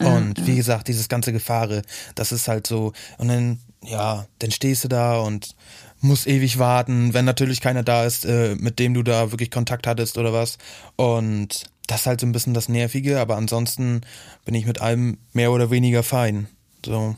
Und 0.00 0.38
ja, 0.38 0.46
wie 0.46 0.56
gesagt, 0.56 0.88
dieses 0.88 1.08
ganze 1.08 1.32
Gefahre, 1.32 1.82
das 2.14 2.32
ist 2.32 2.48
halt 2.48 2.66
so, 2.66 2.92
und 3.18 3.28
dann, 3.28 3.58
ja, 3.84 4.26
dann 4.38 4.50
stehst 4.50 4.82
du 4.82 4.88
da 4.88 5.20
und 5.20 5.54
muss 6.00 6.26
ewig 6.26 6.58
warten, 6.58 7.14
wenn 7.14 7.24
natürlich 7.24 7.60
keiner 7.60 7.82
da 7.82 8.04
ist, 8.04 8.24
äh, 8.24 8.56
mit 8.58 8.78
dem 8.78 8.94
du 8.94 9.02
da 9.02 9.32
wirklich 9.32 9.50
Kontakt 9.50 9.86
hattest 9.86 10.18
oder 10.18 10.32
was. 10.32 10.58
Und 10.96 11.64
das 11.86 12.02
ist 12.02 12.06
halt 12.06 12.20
so 12.20 12.26
ein 12.26 12.32
bisschen 12.32 12.54
das 12.54 12.68
Nervige, 12.68 13.20
aber 13.20 13.36
ansonsten 13.36 14.02
bin 14.44 14.54
ich 14.54 14.66
mit 14.66 14.80
allem 14.80 15.18
mehr 15.32 15.52
oder 15.52 15.70
weniger 15.70 16.02
fein. 16.02 16.48
So. 16.84 17.16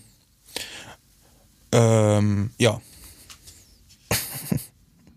Ähm, 1.73 2.51
ja. 2.59 2.81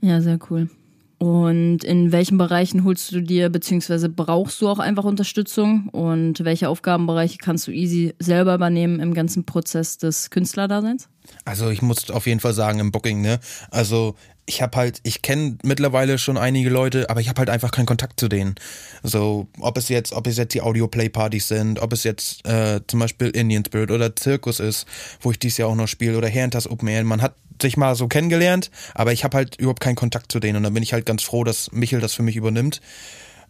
Ja, 0.02 0.22
sehr 0.22 0.38
cool. 0.50 0.70
Und 1.18 1.84
in 1.84 2.12
welchen 2.12 2.38
Bereichen 2.38 2.84
holst 2.84 3.12
du 3.12 3.22
dir 3.22 3.50
beziehungsweise 3.50 4.10
brauchst 4.10 4.62
du 4.62 4.68
auch 4.68 4.80
einfach 4.80 5.06
Unterstützung? 5.06 5.90
Und 5.90 6.44
welche 6.44 6.68
Aufgabenbereiche 6.68 7.38
kannst 7.38 7.68
du 7.68 7.72
easy 7.72 8.14
selber 8.20 8.56
übernehmen 8.56 9.00
im 9.00 9.14
ganzen 9.14 9.46
Prozess 9.46 9.98
des 9.98 10.30
Künstlerdaseins? 10.30 11.08
Also 11.46 11.70
ich 11.70 11.82
muss 11.82 12.10
auf 12.12 12.28
jeden 12.28 12.40
Fall 12.40 12.54
sagen 12.54 12.80
im 12.80 12.92
Booking, 12.92 13.22
ne? 13.22 13.40
Also 13.72 14.16
ich 14.46 14.62
habe 14.62 14.78
halt, 14.78 15.00
ich 15.04 15.22
kenne 15.22 15.58
mittlerweile 15.64 16.18
schon 16.18 16.38
einige 16.38 16.70
Leute, 16.70 17.10
aber 17.10 17.20
ich 17.20 17.30
habe 17.30 17.40
halt 17.40 17.50
einfach 17.50 17.72
keinen 17.72 17.88
Kontakt 17.88 18.20
zu 18.20 18.28
denen. 18.28 18.56
So, 19.02 19.48
ob 19.60 19.78
es 19.78 19.90
jetzt, 19.90 20.14
ob 20.14 20.28
es 20.28 20.38
jetzt 20.38 20.54
die 20.54 20.62
Audio-Play-Partys 20.62 21.48
sind, 21.48 21.80
ob 21.80 21.94
es 21.94 22.04
jetzt 22.04 22.46
äh, 22.48 22.80
zum 22.88 23.00
Beispiel 23.00 23.30
Indian 23.30 23.66
Spirit 23.66 23.90
oder 23.90 24.16
Zirkus 24.16 24.60
ist, 24.60 24.86
wo 25.20 25.32
ich 25.32 25.40
dies 25.40 25.58
Jahr 25.58 25.70
auch 25.70 25.76
noch 25.76 25.88
spiele, 25.88 26.18
oder 26.18 26.28
Herrentas 26.28 26.70
Open 26.70 26.88
Air. 26.88 27.04
Man 27.04 27.22
hat 27.22 27.36
sich 27.62 27.78
mal 27.78 27.96
so 27.96 28.08
kennengelernt, 28.08 28.70
aber 28.94 29.14
ich 29.14 29.24
habe 29.24 29.38
halt 29.38 29.56
überhaupt 29.56 29.80
keinen 29.80 29.96
Kontakt 29.96 30.32
zu 30.32 30.40
denen 30.40 30.58
und 30.58 30.64
dann 30.64 30.74
bin 30.74 30.84
ich 30.84 30.94
halt 30.94 31.06
ganz 31.06 31.24
froh, 31.24 31.44
dass 31.44 31.72
Michel 31.72 32.00
das 32.00 32.14
für 32.14 32.24
mich 32.24 32.36
übernimmt. 32.36 32.82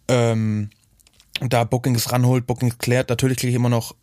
Ähm, 0.08 0.70
da 1.40 1.64
Bookings 1.64 2.10
ranholt, 2.12 2.46
Bookings 2.46 2.78
klärt. 2.78 3.10
Natürlich 3.10 3.36
kriege 3.38 3.50
ich 3.50 3.56
immer 3.56 3.68
noch 3.68 3.94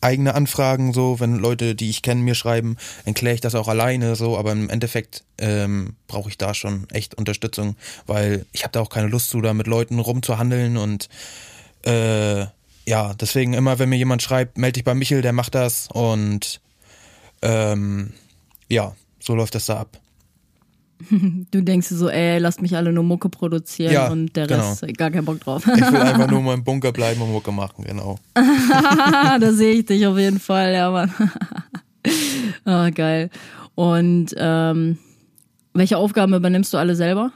eigene 0.00 0.34
Anfragen, 0.34 0.92
so, 0.92 1.20
wenn 1.20 1.36
Leute, 1.36 1.74
die 1.74 1.90
ich 1.90 2.02
kenne, 2.02 2.22
mir 2.22 2.34
schreiben, 2.34 2.76
dann 3.04 3.14
kläre 3.14 3.34
ich 3.34 3.40
das 3.40 3.54
auch 3.54 3.68
alleine, 3.68 4.16
so, 4.16 4.38
aber 4.38 4.52
im 4.52 4.70
Endeffekt 4.70 5.24
ähm, 5.38 5.96
brauche 6.06 6.28
ich 6.28 6.38
da 6.38 6.54
schon 6.54 6.88
echt 6.90 7.14
Unterstützung, 7.14 7.76
weil 8.06 8.46
ich 8.52 8.62
habe 8.62 8.72
da 8.72 8.80
auch 8.80 8.88
keine 8.88 9.08
Lust 9.08 9.30
zu, 9.30 9.40
da 9.40 9.52
mit 9.54 9.66
Leuten 9.66 9.98
rumzuhandeln 9.98 10.76
und 10.76 11.08
äh, 11.84 12.46
ja, 12.86 13.14
deswegen 13.14 13.52
immer, 13.52 13.78
wenn 13.78 13.88
mir 13.88 13.96
jemand 13.96 14.22
schreibt, 14.22 14.58
melde 14.58 14.74
dich 14.74 14.84
bei 14.84 14.94
Michel, 14.94 15.22
der 15.22 15.32
macht 15.32 15.54
das 15.54 15.88
und 15.92 16.60
ähm, 17.42 18.12
ja, 18.68 18.94
so 19.20 19.34
läuft 19.34 19.54
das 19.54 19.66
da 19.66 19.80
ab. 19.80 19.99
Du 21.50 21.62
denkst 21.62 21.88
so, 21.88 22.08
ey, 22.08 22.38
lasst 22.38 22.62
mich 22.62 22.76
alle 22.76 22.92
nur 22.92 23.04
Mucke 23.04 23.28
produzieren 23.28 23.92
ja, 23.92 24.08
und 24.08 24.34
der 24.36 24.46
genau. 24.46 24.68
Rest, 24.68 24.86
gar 24.96 25.10
keinen 25.10 25.24
Bock 25.24 25.40
drauf. 25.40 25.66
Ich 25.66 25.92
will 25.92 26.00
einfach 26.00 26.26
nur 26.30 26.42
mal 26.42 26.54
im 26.54 26.64
Bunker 26.64 26.92
bleiben 26.92 27.20
und 27.22 27.32
Mucke 27.32 27.52
machen, 27.52 27.84
genau. 27.84 28.18
da 28.34 29.52
sehe 29.52 29.74
ich 29.74 29.86
dich 29.86 30.06
auf 30.06 30.18
jeden 30.18 30.40
Fall, 30.40 30.72
ja, 30.72 30.90
Mann. 30.90 31.12
oh, 32.66 32.90
geil. 32.94 33.30
Und 33.74 34.34
ähm, 34.36 34.98
welche 35.72 35.96
Aufgaben 35.96 36.34
übernimmst 36.34 36.72
du 36.72 36.78
alle 36.78 36.94
selber? 36.96 37.32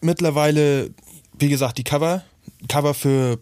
Mittlerweile, 0.00 0.90
wie 1.38 1.48
gesagt, 1.48 1.78
die 1.78 1.84
Cover. 1.84 2.22
Cover 2.68 2.94
für 2.94 3.38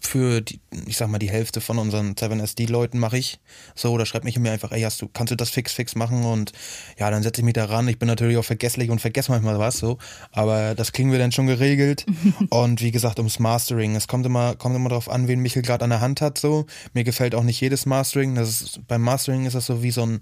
für 0.00 0.40
die, 0.40 0.60
ich 0.86 0.96
sag 0.96 1.08
mal, 1.08 1.18
die 1.18 1.30
Hälfte 1.30 1.60
von 1.60 1.78
unseren 1.78 2.14
7SD-Leuten 2.14 2.98
mache 2.98 3.18
ich 3.18 3.38
so 3.74 3.92
oder 3.92 4.06
schreibt 4.06 4.24
mich 4.24 4.38
mir 4.38 4.52
einfach, 4.52 4.72
ey, 4.72 4.82
hast 4.82 5.00
du, 5.00 5.08
kannst 5.08 5.30
du 5.30 5.36
das 5.36 5.50
fix, 5.50 5.72
fix 5.72 5.94
machen 5.94 6.24
und 6.24 6.52
ja, 6.98 7.10
dann 7.10 7.22
setze 7.22 7.40
ich 7.40 7.44
mich 7.44 7.54
da 7.54 7.66
ran. 7.66 7.88
Ich 7.88 7.98
bin 7.98 8.08
natürlich 8.08 8.36
auch 8.36 8.44
vergesslich 8.44 8.90
und 8.90 9.00
vergesse 9.00 9.30
manchmal 9.30 9.58
was 9.58 9.78
so, 9.78 9.98
aber 10.32 10.74
das 10.74 10.92
kriegen 10.92 11.12
wir 11.12 11.18
dann 11.18 11.32
schon 11.32 11.46
geregelt. 11.46 12.06
und 12.50 12.82
wie 12.82 12.90
gesagt, 12.90 13.18
ums 13.18 13.38
Mastering. 13.38 13.96
Es 13.96 14.08
kommt 14.08 14.26
immer, 14.26 14.54
kommt 14.56 14.76
immer 14.76 14.88
darauf 14.88 15.08
an, 15.08 15.28
wen 15.28 15.40
Michel 15.40 15.62
gerade 15.62 15.84
an 15.84 15.90
der 15.90 16.00
Hand 16.00 16.20
hat 16.20 16.38
so. 16.38 16.66
Mir 16.92 17.04
gefällt 17.04 17.34
auch 17.34 17.44
nicht 17.44 17.60
jedes 17.60 17.86
Mastering. 17.86 18.34
Das 18.34 18.48
ist, 18.48 18.86
beim 18.86 19.02
Mastering 19.02 19.46
ist 19.46 19.54
das 19.54 19.66
so 19.66 19.82
wie 19.82 19.90
so 19.90 20.02
ein, 20.02 20.20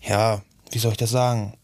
ja, 0.00 0.42
wie 0.70 0.78
soll 0.78 0.92
ich 0.92 0.98
das 0.98 1.10
sagen? 1.10 1.54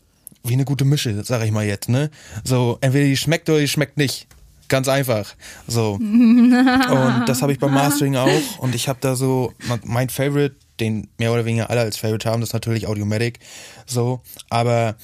Wie 0.43 0.55
eine 0.55 0.65
gute 0.65 0.85
Mische, 0.85 1.23
sag 1.25 1.43
ich 1.43 1.51
mal 1.51 1.67
jetzt, 1.67 1.89
ne? 1.89 2.11
So, 2.45 2.79
entweder 2.81 3.05
die 3.05 3.17
schmeckt 3.17 3.51
oder 3.51 3.61
die 3.61 3.69
schmeckt 3.69 3.99
nicht. 3.99 4.27
Ganz 4.71 4.89
einfach. 4.89 5.35
So. 5.67 5.95
und 5.95 7.25
das 7.27 7.43
habe 7.43 7.53
ich 7.53 7.59
beim 7.59 7.75
Mastering 7.75 8.17
auch. 8.17 8.59
Und 8.59 8.75
ich 8.75 8.89
habe 8.89 9.01
da 9.03 9.17
so, 9.17 9.53
mein 9.85 10.09
Favorite, 10.09 10.55
den 10.79 11.09
mehr 11.19 11.33
oder 11.33 11.45
weniger 11.45 11.69
alle 11.69 11.81
als 11.81 11.99
Favorite 11.99 12.31
haben, 12.31 12.41
das 12.41 12.51
ist 12.51 12.55
natürlich 12.55 12.87
Audiomatic. 12.87 13.41
So. 13.85 14.23
Aber 14.49 14.95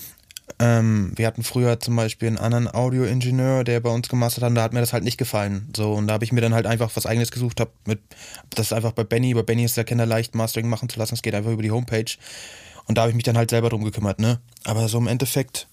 ähm, 0.60 1.12
wir 1.16 1.26
hatten 1.26 1.42
früher 1.42 1.80
zum 1.80 1.96
Beispiel 1.96 2.28
einen 2.28 2.38
anderen 2.38 2.72
Audioingenieur, 2.72 3.64
der 3.64 3.80
bei 3.80 3.90
uns 3.90 4.08
gemastert 4.08 4.44
hat, 4.44 4.50
und 4.50 4.54
da 4.54 4.62
hat 4.62 4.72
mir 4.72 4.80
das 4.80 4.92
halt 4.92 5.02
nicht 5.02 5.18
gefallen. 5.18 5.68
So, 5.76 5.94
und 5.94 6.06
da 6.06 6.14
habe 6.14 6.24
ich 6.24 6.30
mir 6.30 6.40
dann 6.40 6.54
halt 6.54 6.66
einfach 6.66 6.92
was 6.94 7.04
eigenes 7.04 7.32
gesucht, 7.32 7.60
hab 7.60 7.72
mit, 7.86 7.98
das 8.50 8.66
ist 8.66 8.72
einfach 8.72 8.92
bei 8.92 9.02
Benny, 9.02 9.34
bei 9.34 9.42
Benny 9.42 9.64
ist 9.64 9.76
der 9.76 9.84
Kinder 9.84 10.06
leicht 10.06 10.36
Mastering 10.36 10.68
machen 10.68 10.88
zu 10.88 10.98
lassen, 11.00 11.14
es 11.14 11.22
geht 11.22 11.34
einfach 11.34 11.50
über 11.50 11.64
die 11.64 11.72
Homepage. 11.72 12.16
Und 12.86 12.96
da 12.96 13.02
habe 13.02 13.10
ich 13.10 13.16
mich 13.16 13.24
dann 13.24 13.36
halt 13.36 13.50
selber 13.50 13.68
drum 13.68 13.82
gekümmert, 13.82 14.20
ne? 14.20 14.38
Aber 14.64 14.86
so 14.86 14.96
im 14.98 15.08
Endeffekt 15.08 15.66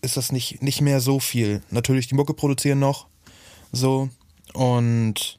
ist 0.00 0.16
das 0.16 0.32
nicht, 0.32 0.62
nicht 0.62 0.80
mehr 0.80 1.00
so 1.00 1.20
viel. 1.20 1.62
Natürlich 1.70 2.08
die 2.08 2.14
Mucke 2.14 2.34
produzieren 2.34 2.78
noch. 2.78 3.06
So. 3.72 4.08
Und 4.54 5.38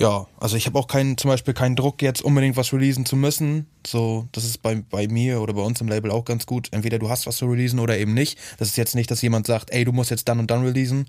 ja, 0.00 0.26
also 0.38 0.56
ich 0.56 0.64
habe 0.64 0.78
auch 0.78 0.86
keinen, 0.86 1.18
zum 1.18 1.28
Beispiel 1.28 1.52
keinen 1.52 1.76
Druck, 1.76 2.00
jetzt 2.00 2.22
unbedingt 2.22 2.56
was 2.56 2.72
releasen 2.72 3.04
zu 3.04 3.16
müssen. 3.16 3.66
So, 3.86 4.28
das 4.32 4.44
ist 4.44 4.62
bei, 4.62 4.82
bei 4.88 5.06
mir 5.08 5.42
oder 5.42 5.52
bei 5.52 5.60
uns 5.60 5.80
im 5.82 5.88
Label 5.88 6.10
auch 6.10 6.24
ganz 6.24 6.46
gut. 6.46 6.68
Entweder 6.70 6.98
du 6.98 7.10
hast 7.10 7.26
was 7.26 7.36
zu 7.36 7.46
releasen 7.46 7.78
oder 7.78 7.98
eben 7.98 8.14
nicht. 8.14 8.38
Das 8.58 8.68
ist 8.68 8.76
jetzt 8.76 8.94
nicht, 8.94 9.10
dass 9.10 9.20
jemand 9.20 9.46
sagt, 9.46 9.70
ey, 9.72 9.84
du 9.84 9.92
musst 9.92 10.10
jetzt 10.10 10.26
dann 10.26 10.38
und 10.38 10.50
dann 10.50 10.64
releasen. 10.64 11.06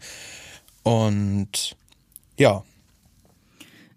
Und 0.84 1.78
ja. 2.38 2.64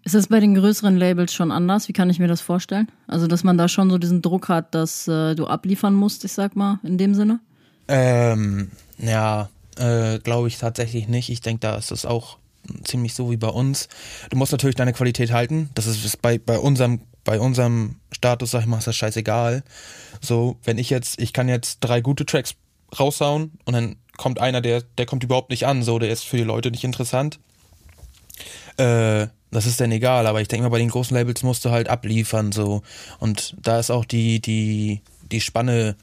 Ist 0.05 0.15
das 0.15 0.27
bei 0.27 0.39
den 0.39 0.55
größeren 0.55 0.95
Labels 0.95 1.33
schon 1.33 1.51
anders? 1.51 1.89
Wie 1.89 1.93
kann 1.93 2.09
ich 2.09 2.19
mir 2.19 2.27
das 2.27 2.39
vorstellen? 2.39 2.87
Also, 3.07 3.27
dass 3.27 3.43
man 3.43 3.57
da 3.57 3.67
schon 3.67 3.89
so 3.89 3.97
diesen 3.97 4.21
Druck 4.21 4.47
hat, 4.47 4.73
dass 4.73 5.09
äh, 5.09 5.35
du 5.35 5.47
abliefern 5.47 5.93
musst, 5.93 6.23
ich 6.23 6.31
sag 6.31 6.55
mal, 6.55 6.79
in 6.83 6.97
dem 6.97 7.15
Sinne? 7.15 7.41
Ähm, 7.87 8.71
ja, 8.97 9.49
äh, 9.77 10.19
glaube 10.19 10.47
ich 10.47 10.57
tatsächlich 10.57 11.07
nicht. 11.07 11.29
Ich 11.29 11.41
denke, 11.41 11.61
da 11.61 11.75
ist 11.75 11.91
es 11.91 12.05
auch 12.05 12.37
ziemlich 12.83 13.13
so 13.13 13.29
wie 13.29 13.37
bei 13.37 13.49
uns. 13.49 13.89
Du 14.29 14.37
musst 14.37 14.51
natürlich 14.51 14.75
deine 14.75 14.93
Qualität 14.93 15.31
halten. 15.31 15.69
Das 15.75 15.85
ist 15.85 16.21
bei, 16.21 16.37
bei 16.37 16.57
unserem 16.57 17.01
bei 17.25 17.39
unserem 17.39 17.97
Status, 18.13 18.51
sag 18.51 18.61
ich 18.61 18.67
mal, 18.67 18.77
ist 18.77 18.87
das 18.87 18.95
scheißegal. 18.95 19.63
So, 20.21 20.57
wenn 20.63 20.77
ich 20.77 20.89
jetzt, 20.89 21.19
ich 21.19 21.33
kann 21.33 21.49
jetzt 21.49 21.79
drei 21.79 21.99
gute 21.99 22.25
Tracks 22.25 22.55
raushauen 22.97 23.51
und 23.65 23.73
dann 23.73 23.97
kommt 24.15 24.39
einer, 24.39 24.61
der, 24.61 24.83
der 24.97 25.05
kommt 25.05 25.25
überhaupt 25.25 25.49
nicht 25.49 25.65
an, 25.65 25.83
so, 25.83 25.99
der 25.99 26.11
ist 26.11 26.23
für 26.23 26.37
die 26.37 26.43
Leute 26.43 26.71
nicht 26.71 26.85
interessant. 26.85 27.39
Äh, 28.77 29.27
das 29.51 29.65
ist 29.65 29.81
dann 29.81 29.91
egal, 29.91 30.27
aber 30.27 30.39
ich 30.39 30.47
denke 30.47 30.63
mal, 30.63 30.69
bei 30.69 30.79
den 30.79 30.89
großen 30.89 31.15
Labels 31.15 31.43
musst 31.43 31.65
du 31.65 31.71
halt 31.71 31.89
abliefern, 31.89 32.51
so. 32.51 32.83
Und 33.19 33.55
da 33.61 33.79
ist 33.79 33.89
auch 33.89 34.05
die, 34.05 34.39
die, 34.39 35.01
die 35.31 35.41
Spanne 35.41 35.95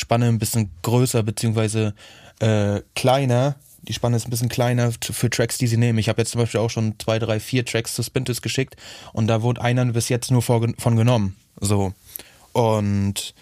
Spanne 0.00 0.26
ein 0.26 0.38
bisschen 0.38 0.70
größer 0.82 1.22
beziehungsweise 1.22 1.94
äh, 2.40 2.80
kleiner. 2.94 3.56
Die 3.82 3.92
Spanne 3.92 4.16
ist 4.16 4.26
ein 4.26 4.30
bisschen 4.30 4.48
kleiner 4.48 4.90
für 5.00 5.30
Tracks, 5.30 5.56
die 5.56 5.66
sie 5.66 5.76
nehmen. 5.76 5.98
Ich 5.98 6.08
habe 6.08 6.20
jetzt 6.20 6.32
zum 6.32 6.40
Beispiel 6.40 6.60
auch 6.60 6.68
schon 6.68 6.94
zwei, 6.98 7.18
drei, 7.18 7.40
vier 7.40 7.64
Tracks 7.64 7.94
zu 7.94 8.02
Spintus 8.02 8.42
geschickt 8.42 8.76
und 9.12 9.26
da 9.26 9.42
wurde 9.42 9.62
einer 9.62 9.84
bis 9.86 10.08
jetzt 10.08 10.30
nur 10.30 10.42
von 10.42 10.96
genommen. 10.96 11.36
So. 11.60 11.92
Und 12.52 13.34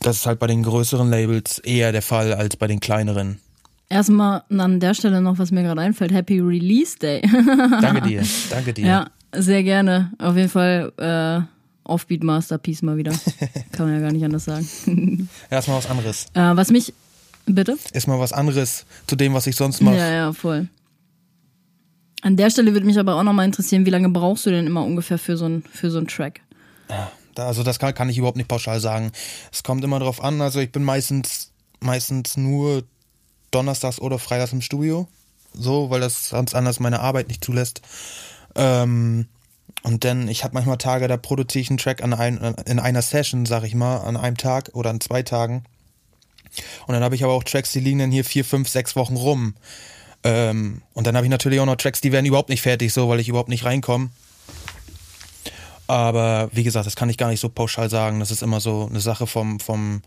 das 0.00 0.16
ist 0.16 0.26
halt 0.26 0.38
bei 0.38 0.46
den 0.46 0.62
größeren 0.62 1.08
Labels 1.08 1.60
eher 1.60 1.92
der 1.92 2.02
Fall 2.02 2.34
als 2.34 2.56
bei 2.56 2.66
den 2.66 2.80
kleineren. 2.80 3.40
Erstmal 3.88 4.42
an 4.48 4.80
der 4.80 4.94
Stelle 4.94 5.20
noch, 5.20 5.38
was 5.38 5.50
mir 5.50 5.62
gerade 5.62 5.80
einfällt, 5.80 6.12
Happy 6.12 6.40
Release 6.40 6.98
Day. 6.98 7.22
danke 7.80 8.02
dir, 8.02 8.22
danke 8.50 8.74
dir. 8.74 8.86
Ja, 8.86 9.06
sehr 9.32 9.62
gerne. 9.62 10.12
Auf 10.18 10.36
jeden 10.36 10.48
Fall 10.48 10.92
äh, 10.98 11.53
Offbeat 11.84 12.22
Masterpiece 12.22 12.82
mal 12.82 12.96
wieder. 12.96 13.12
Kann 13.72 13.86
man 13.86 13.94
ja 13.94 14.00
gar 14.00 14.12
nicht 14.12 14.24
anders 14.24 14.44
sagen. 14.44 15.28
Erstmal 15.50 15.78
was 15.78 15.88
anderes. 15.88 16.26
Äh, 16.34 16.56
was 16.56 16.70
mich, 16.70 16.94
bitte? 17.46 17.76
Erstmal 17.92 18.18
was 18.18 18.32
anderes 18.32 18.86
zu 19.06 19.16
dem, 19.16 19.34
was 19.34 19.46
ich 19.46 19.56
sonst 19.56 19.80
mache. 19.80 19.96
Ja, 19.96 20.10
ja, 20.10 20.32
voll. 20.32 20.68
An 22.22 22.36
der 22.36 22.50
Stelle 22.50 22.72
würde 22.72 22.86
mich 22.86 22.98
aber 22.98 23.16
auch 23.16 23.22
nochmal 23.22 23.44
interessieren, 23.44 23.84
wie 23.84 23.90
lange 23.90 24.08
brauchst 24.08 24.46
du 24.46 24.50
denn 24.50 24.66
immer 24.66 24.82
ungefähr 24.82 25.18
für 25.18 25.36
so 25.36 25.44
einen 25.44 25.62
für 25.62 25.90
so 25.90 25.98
einen 25.98 26.08
Track? 26.08 26.40
Ja, 26.88 27.12
also 27.36 27.62
das 27.62 27.78
kann, 27.78 27.92
kann 27.94 28.08
ich 28.08 28.16
überhaupt 28.16 28.38
nicht 28.38 28.48
pauschal 28.48 28.80
sagen. 28.80 29.12
Es 29.52 29.62
kommt 29.62 29.84
immer 29.84 29.98
drauf 29.98 30.24
an. 30.24 30.40
Also 30.40 30.60
ich 30.60 30.72
bin 30.72 30.84
meistens 30.84 31.52
meistens 31.80 32.36
nur 32.36 32.82
donnerstags 33.50 34.00
oder 34.00 34.18
freitags 34.18 34.52
im 34.52 34.62
Studio. 34.62 35.06
So, 35.52 35.90
weil 35.90 36.00
das 36.00 36.30
sonst 36.30 36.54
anders 36.54 36.80
meine 36.80 37.00
Arbeit 37.00 37.28
nicht 37.28 37.44
zulässt. 37.44 37.82
Ähm, 38.56 39.26
und 39.84 40.04
dann, 40.04 40.28
ich 40.28 40.44
habe 40.44 40.54
manchmal 40.54 40.78
Tage, 40.78 41.08
da 41.08 41.18
produziere 41.18 41.60
ich 41.60 41.68
einen 41.68 41.76
Track 41.76 42.02
an 42.02 42.14
ein, 42.14 42.38
in 42.64 42.78
einer 42.78 43.02
Session, 43.02 43.44
sag 43.44 43.64
ich 43.64 43.74
mal, 43.74 43.98
an 43.98 44.16
einem 44.16 44.38
Tag 44.38 44.70
oder 44.72 44.88
an 44.88 44.98
zwei 44.98 45.22
Tagen. 45.22 45.64
Und 46.86 46.94
dann 46.94 47.04
habe 47.04 47.14
ich 47.14 47.22
aber 47.22 47.34
auch 47.34 47.44
Tracks, 47.44 47.72
die 47.72 47.80
liegen 47.80 47.98
dann 47.98 48.10
hier 48.10 48.24
vier, 48.24 48.46
fünf, 48.46 48.66
sechs 48.68 48.96
Wochen 48.96 49.16
rum. 49.16 49.54
Ähm, 50.22 50.80
und 50.94 51.06
dann 51.06 51.14
habe 51.16 51.26
ich 51.26 51.30
natürlich 51.30 51.60
auch 51.60 51.66
noch 51.66 51.76
Tracks, 51.76 52.00
die 52.00 52.12
werden 52.12 52.24
überhaupt 52.24 52.48
nicht 52.48 52.62
fertig, 52.62 52.94
so, 52.94 53.10
weil 53.10 53.20
ich 53.20 53.28
überhaupt 53.28 53.50
nicht 53.50 53.66
reinkomme. 53.66 54.08
Aber 55.86 56.48
wie 56.52 56.64
gesagt, 56.64 56.86
das 56.86 56.96
kann 56.96 57.10
ich 57.10 57.18
gar 57.18 57.28
nicht 57.28 57.40
so 57.40 57.50
pauschal 57.50 57.90
sagen. 57.90 58.20
Das 58.20 58.30
ist 58.30 58.42
immer 58.42 58.60
so 58.60 58.86
eine 58.88 59.00
Sache 59.00 59.26
vom, 59.26 59.60
vom 59.60 60.00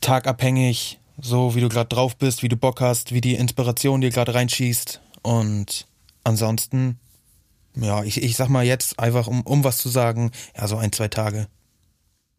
Tag 0.00 0.26
abhängig, 0.26 0.98
so 1.20 1.54
wie 1.54 1.60
du 1.60 1.68
gerade 1.68 1.88
drauf 1.88 2.16
bist, 2.16 2.42
wie 2.42 2.48
du 2.48 2.56
Bock 2.56 2.80
hast, 2.80 3.12
wie 3.12 3.20
die 3.20 3.36
Inspiration 3.36 4.00
dir 4.00 4.10
gerade 4.10 4.34
reinschießt. 4.34 5.00
Und 5.22 5.86
ansonsten, 6.24 6.98
ja, 7.76 8.02
ich, 8.02 8.22
ich 8.22 8.36
sag 8.36 8.48
mal 8.48 8.64
jetzt 8.64 8.98
einfach, 8.98 9.26
um, 9.26 9.42
um 9.42 9.64
was 9.64 9.78
zu 9.78 9.88
sagen, 9.88 10.30
ja, 10.56 10.66
so 10.66 10.76
ein, 10.76 10.92
zwei 10.92 11.08
Tage. 11.08 11.46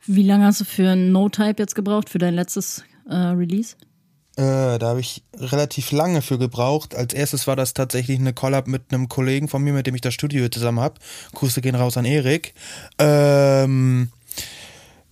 Wie 0.05 0.23
lange 0.23 0.45
hast 0.45 0.61
du 0.61 0.65
für 0.65 0.95
No-Type 0.95 1.55
jetzt 1.57 1.75
gebraucht, 1.75 2.09
für 2.09 2.17
dein 2.17 2.33
letztes 2.33 2.83
äh, 3.09 3.15
Release? 3.15 3.75
Äh, 4.37 4.77
da 4.77 4.89
habe 4.89 4.99
ich 4.99 5.23
relativ 5.35 5.91
lange 5.91 6.21
für 6.21 6.37
gebraucht. 6.37 6.95
Als 6.95 7.13
erstes 7.13 7.47
war 7.47 7.55
das 7.55 7.73
tatsächlich 7.73 8.19
eine 8.19 8.33
Collab 8.33 8.67
mit 8.67 8.93
einem 8.93 9.09
Kollegen 9.09 9.47
von 9.47 9.63
mir, 9.63 9.73
mit 9.73 9.87
dem 9.87 9.95
ich 9.95 10.01
das 10.01 10.13
Studio 10.13 10.47
zusammen 10.49 10.79
habe. 10.79 10.99
Grüße 11.33 11.61
gehen 11.61 11.75
raus 11.75 11.97
an 11.97 12.05
Erik. 12.05 12.53
Ähm, 12.99 14.11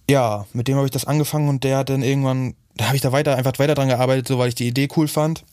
ja, 0.07 0.45
mit 0.53 0.67
dem 0.67 0.75
habe 0.75 0.85
ich 0.85 0.91
das 0.91 1.05
angefangen 1.05 1.49
und 1.49 1.63
der 1.63 1.77
hat 1.77 1.89
dann 1.89 2.03
irgendwann, 2.03 2.53
da 2.77 2.85
habe 2.85 2.95
ich 2.95 3.01
da 3.01 3.11
weiter 3.11 3.35
einfach 3.35 3.57
weiter 3.57 3.73
dran 3.73 3.87
gearbeitet, 3.87 4.27
so 4.27 4.37
weil 4.37 4.49
ich 4.49 4.55
die 4.55 4.67
Idee 4.67 4.87
cool 4.95 5.07
fand. 5.07 5.43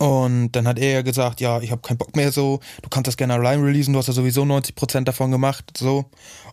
Und 0.00 0.52
dann 0.52 0.66
hat 0.66 0.78
er 0.78 0.92
ja 0.92 1.02
gesagt, 1.02 1.42
ja, 1.42 1.60
ich 1.60 1.70
habe 1.70 1.82
keinen 1.82 1.98
Bock 1.98 2.16
mehr 2.16 2.32
so, 2.32 2.60
du 2.80 2.88
kannst 2.88 3.06
das 3.06 3.18
gerne 3.18 3.34
allein 3.34 3.62
releasen, 3.62 3.92
du 3.92 3.98
hast 3.98 4.06
ja 4.06 4.14
sowieso 4.14 4.44
90% 4.44 5.04
davon 5.04 5.30
gemacht, 5.30 5.76
so. 5.76 6.06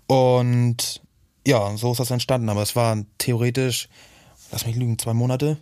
Und 0.06 1.02
ja, 1.48 1.78
so 1.78 1.94
ist 1.94 2.00
das 2.02 2.12
entstanden. 2.12 2.50
Aber 2.50 2.62
es 2.62 2.76
waren 2.76 3.08
theoretisch, 3.20 3.88
lass 4.52 4.66
mich 4.66 4.76
lügen, 4.76 5.00
zwei 5.00 5.14
Monate. 5.14 5.56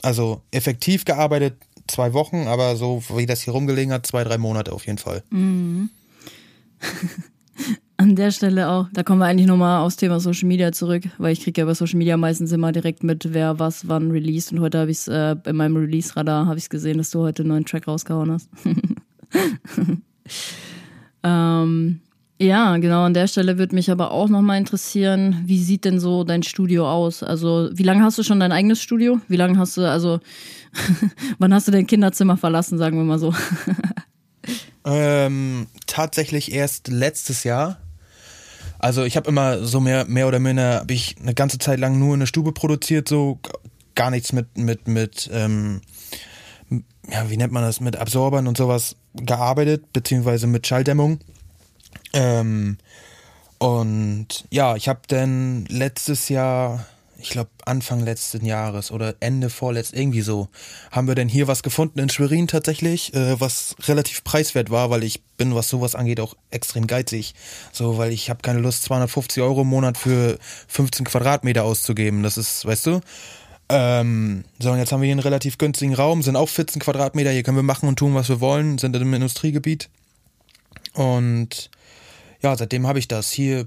Also 0.00 0.40
effektiv 0.50 1.04
gearbeitet 1.04 1.58
zwei 1.86 2.14
Wochen, 2.14 2.46
aber 2.48 2.74
so 2.76 3.02
wie 3.14 3.26
das 3.26 3.42
hier 3.42 3.52
rumgelegen 3.52 3.92
hat, 3.92 4.06
zwei, 4.06 4.24
drei 4.24 4.38
Monate 4.38 4.72
auf 4.72 4.86
jeden 4.86 4.98
Fall. 4.98 5.22
Mhm. 5.28 5.90
An 7.98 8.14
der 8.14 8.30
Stelle 8.30 8.68
auch, 8.68 8.88
da 8.92 9.02
kommen 9.02 9.20
wir 9.20 9.26
eigentlich 9.26 9.46
nochmal 9.46 9.80
aufs 9.80 9.96
Thema 9.96 10.20
Social 10.20 10.46
Media 10.46 10.70
zurück, 10.70 11.04
weil 11.16 11.32
ich 11.32 11.42
kriege 11.42 11.62
ja 11.62 11.64
bei 11.64 11.72
Social 11.72 11.96
Media 11.96 12.18
meistens 12.18 12.52
immer 12.52 12.70
direkt 12.70 13.02
mit, 13.02 13.32
wer 13.32 13.58
was 13.58 13.88
wann 13.88 14.10
released. 14.10 14.52
Und 14.52 14.60
heute 14.60 14.78
habe 14.78 14.90
ich 14.90 14.98
es 14.98 15.08
äh, 15.08 15.34
in 15.46 15.56
meinem 15.56 15.76
Release-Radar 15.76 16.46
habe 16.46 16.58
ich 16.58 16.68
gesehen, 16.68 16.98
dass 16.98 17.10
du 17.10 17.20
heute 17.20 17.42
einen 17.42 17.48
neuen 17.48 17.64
Track 17.64 17.88
rausgehauen 17.88 18.32
hast. 18.32 18.50
ähm, 21.22 22.00
ja, 22.38 22.76
genau, 22.76 23.04
an 23.04 23.14
der 23.14 23.28
Stelle 23.28 23.56
würde 23.56 23.74
mich 23.74 23.90
aber 23.90 24.10
auch 24.10 24.28
nochmal 24.28 24.58
interessieren, 24.58 25.42
wie 25.46 25.62
sieht 25.62 25.86
denn 25.86 25.98
so 25.98 26.22
dein 26.22 26.42
Studio 26.42 26.90
aus? 26.90 27.22
Also, 27.22 27.70
wie 27.72 27.82
lange 27.82 28.04
hast 28.04 28.18
du 28.18 28.22
schon 28.22 28.40
dein 28.40 28.52
eigenes 28.52 28.82
Studio? 28.82 29.20
Wie 29.28 29.36
lange 29.36 29.58
hast 29.58 29.78
du, 29.78 29.90
also, 29.90 30.20
wann 31.38 31.54
hast 31.54 31.66
du 31.66 31.72
dein 31.72 31.86
Kinderzimmer 31.86 32.36
verlassen, 32.36 32.76
sagen 32.76 32.98
wir 32.98 33.04
mal 33.04 33.18
so? 33.18 33.32
ähm, 34.84 35.66
tatsächlich 35.86 36.52
erst 36.52 36.88
letztes 36.88 37.42
Jahr. 37.42 37.78
Also 38.78 39.04
ich 39.04 39.16
habe 39.16 39.28
immer 39.28 39.64
so 39.64 39.80
mehr, 39.80 40.04
mehr 40.06 40.28
oder 40.28 40.38
minder, 40.38 40.80
habe 40.80 40.92
ich 40.92 41.16
eine 41.20 41.34
ganze 41.34 41.58
Zeit 41.58 41.78
lang 41.78 41.98
nur 41.98 42.14
in 42.14 42.20
der 42.20 42.26
Stube 42.26 42.52
produziert, 42.52 43.08
so 43.08 43.38
gar 43.94 44.10
nichts 44.10 44.32
mit, 44.32 44.56
mit, 44.58 44.86
mit, 44.86 45.30
ähm, 45.32 45.80
ja, 47.08 47.30
wie 47.30 47.36
nennt 47.36 47.52
man 47.52 47.62
das, 47.62 47.80
mit 47.80 47.96
Absorbern 47.96 48.46
und 48.46 48.56
sowas 48.56 48.96
gearbeitet, 49.14 49.92
beziehungsweise 49.92 50.46
mit 50.46 50.66
Schalldämmung. 50.66 51.20
Ähm, 52.12 52.78
und 53.58 54.44
ja, 54.50 54.76
ich 54.76 54.88
habe 54.88 55.00
dann 55.08 55.64
letztes 55.66 56.28
Jahr, 56.28 56.86
ich 57.18 57.30
glaube 57.30 57.50
Anfang 57.64 58.00
letzten 58.00 58.44
Jahres 58.44 58.90
oder 58.90 59.14
Ende 59.20 59.50
vorletzt, 59.50 59.94
irgendwie 59.94 60.20
so, 60.20 60.48
haben 60.90 61.08
wir 61.08 61.14
denn 61.14 61.28
hier 61.28 61.48
was 61.48 61.62
gefunden 61.62 61.98
in 61.98 62.08
Schwerin 62.08 62.46
tatsächlich, 62.46 63.14
äh, 63.14 63.40
was 63.40 63.74
relativ 63.84 64.22
preiswert 64.24 64.70
war, 64.70 64.90
weil 64.90 65.02
ich 65.02 65.22
bin, 65.36 65.54
was 65.54 65.68
sowas 65.68 65.94
angeht, 65.94 66.20
auch 66.20 66.34
extrem 66.50 66.86
geizig. 66.86 67.34
So, 67.72 67.98
weil 67.98 68.12
ich 68.12 68.30
habe 68.30 68.42
keine 68.42 68.60
Lust, 68.60 68.82
250 68.84 69.42
Euro 69.42 69.62
im 69.62 69.68
Monat 69.68 69.96
für 69.96 70.38
15 70.68 71.06
Quadratmeter 71.06 71.64
auszugeben. 71.64 72.22
Das 72.22 72.36
ist, 72.36 72.64
weißt 72.66 72.86
du? 72.86 73.00
Ähm, 73.68 74.44
so, 74.58 74.70
und 74.70 74.78
jetzt 74.78 74.92
haben 74.92 75.00
wir 75.00 75.06
hier 75.06 75.14
einen 75.14 75.20
relativ 75.20 75.58
günstigen 75.58 75.94
Raum, 75.94 76.22
sind 76.22 76.36
auch 76.36 76.48
14 76.48 76.80
Quadratmeter, 76.80 77.30
hier 77.30 77.42
können 77.42 77.56
wir 77.56 77.62
machen 77.62 77.88
und 77.88 77.98
tun, 77.98 78.14
was 78.14 78.28
wir 78.28 78.40
wollen, 78.40 78.78
sind 78.78 78.94
in 78.94 79.02
einem 79.02 79.14
Industriegebiet. 79.14 79.88
Und 80.92 81.70
ja, 82.42 82.56
seitdem 82.56 82.86
habe 82.86 82.98
ich 82.98 83.08
das. 83.08 83.30
Hier, 83.30 83.66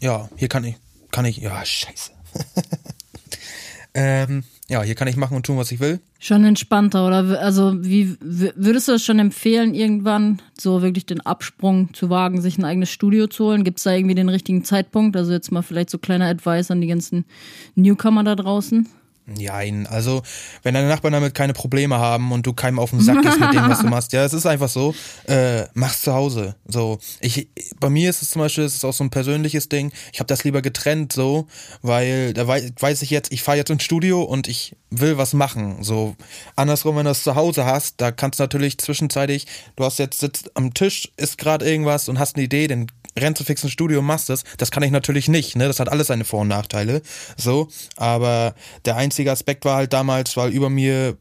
ja, 0.00 0.28
hier 0.36 0.48
kann 0.48 0.64
ich, 0.64 0.76
kann 1.12 1.24
ich, 1.24 1.38
ja, 1.38 1.64
scheiße. 1.64 2.15
ähm, 3.94 4.44
ja, 4.68 4.82
hier 4.82 4.96
kann 4.96 5.06
ich 5.06 5.16
machen 5.16 5.36
und 5.36 5.46
tun, 5.46 5.56
was 5.56 5.70
ich 5.70 5.78
will. 5.78 6.00
Schon 6.18 6.44
entspannter, 6.44 7.06
oder? 7.06 7.40
Also, 7.40 7.84
wie 7.84 8.16
würdest 8.20 8.88
du 8.88 8.92
das 8.92 9.04
schon 9.04 9.20
empfehlen, 9.20 9.74
irgendwann 9.74 10.42
so 10.58 10.82
wirklich 10.82 11.06
den 11.06 11.20
Absprung 11.20 11.94
zu 11.94 12.10
wagen, 12.10 12.40
sich 12.40 12.58
ein 12.58 12.64
eigenes 12.64 12.90
Studio 12.90 13.28
zu 13.28 13.44
holen? 13.44 13.62
Gibt 13.62 13.78
es 13.78 13.84
da 13.84 13.92
irgendwie 13.92 14.16
den 14.16 14.28
richtigen 14.28 14.64
Zeitpunkt? 14.64 15.16
Also 15.16 15.32
jetzt 15.32 15.52
mal 15.52 15.62
vielleicht 15.62 15.90
so 15.90 15.98
kleiner 15.98 16.26
Advice 16.26 16.70
an 16.70 16.80
die 16.80 16.88
ganzen 16.88 17.24
Newcomer 17.76 18.24
da 18.24 18.34
draußen. 18.34 18.88
Nein, 19.28 19.88
also 19.88 20.22
wenn 20.62 20.74
deine 20.74 20.86
Nachbarn 20.86 21.12
damit 21.12 21.34
keine 21.34 21.52
Probleme 21.52 21.98
haben 21.98 22.30
und 22.30 22.46
du 22.46 22.52
keinem 22.52 22.78
auf 22.78 22.90
den 22.90 23.00
Sack 23.00 23.22
gehst 23.22 23.40
mit 23.40 23.52
dem, 23.52 23.68
was 23.68 23.80
du 23.80 23.86
machst, 23.88 24.12
ja, 24.12 24.24
es 24.24 24.32
ist 24.32 24.46
einfach 24.46 24.68
so, 24.68 24.94
äh, 25.26 25.64
mach's 25.74 26.02
zu 26.02 26.14
Hause. 26.14 26.54
So, 26.64 27.00
ich, 27.20 27.48
bei 27.80 27.90
mir 27.90 28.08
ist 28.08 28.22
es 28.22 28.30
zum 28.30 28.42
Beispiel, 28.42 28.62
es 28.62 28.76
ist 28.76 28.84
auch 28.84 28.92
so 28.92 29.02
ein 29.02 29.10
persönliches 29.10 29.68
Ding. 29.68 29.92
Ich 30.12 30.20
habe 30.20 30.28
das 30.28 30.44
lieber 30.44 30.62
getrennt, 30.62 31.12
so, 31.12 31.48
weil 31.82 32.34
da 32.34 32.46
weiß, 32.46 32.72
weiß 32.78 33.02
ich 33.02 33.10
jetzt, 33.10 33.32
ich 33.32 33.42
fahre 33.42 33.58
jetzt 33.58 33.70
ins 33.70 33.82
Studio 33.82 34.22
und 34.22 34.46
ich 34.46 34.76
will 34.90 35.18
was 35.18 35.32
machen. 35.32 35.82
So 35.82 36.14
andersrum, 36.54 36.94
wenn 36.94 37.06
du 37.06 37.10
es 37.10 37.24
zu 37.24 37.34
Hause 37.34 37.64
hast, 37.64 38.00
da 38.00 38.12
kannst 38.12 38.38
du 38.38 38.44
natürlich 38.44 38.78
zwischenzeitig, 38.78 39.46
du 39.74 39.84
hast 39.84 39.98
jetzt 39.98 40.20
sitzt 40.20 40.56
am 40.56 40.72
Tisch, 40.72 41.10
ist 41.16 41.36
gerade 41.36 41.68
irgendwas 41.68 42.08
und 42.08 42.20
hast 42.20 42.36
eine 42.36 42.44
Idee, 42.44 42.68
dann 42.68 42.86
rennst 43.18 43.40
du 43.40 43.44
fix 43.44 43.62
ins 43.62 43.72
Studio 43.72 44.00
und 44.00 44.06
machst 44.06 44.28
das. 44.28 44.44
Das 44.58 44.70
kann 44.70 44.82
ich 44.82 44.90
natürlich 44.90 45.28
nicht, 45.28 45.56
ne? 45.56 45.66
Das 45.66 45.80
hat 45.80 45.88
alles 45.88 46.08
seine 46.08 46.24
Vor- 46.24 46.40
und 46.40 46.48
Nachteile. 46.48 47.02
So, 47.36 47.68
aber 47.96 48.54
der 48.84 48.96
einzige 48.96 49.32
Aspekt 49.32 49.64
war 49.64 49.76
halt 49.76 49.92
damals, 49.92 50.36
weil 50.36 50.50
über 50.50 50.70
mir 50.70 51.16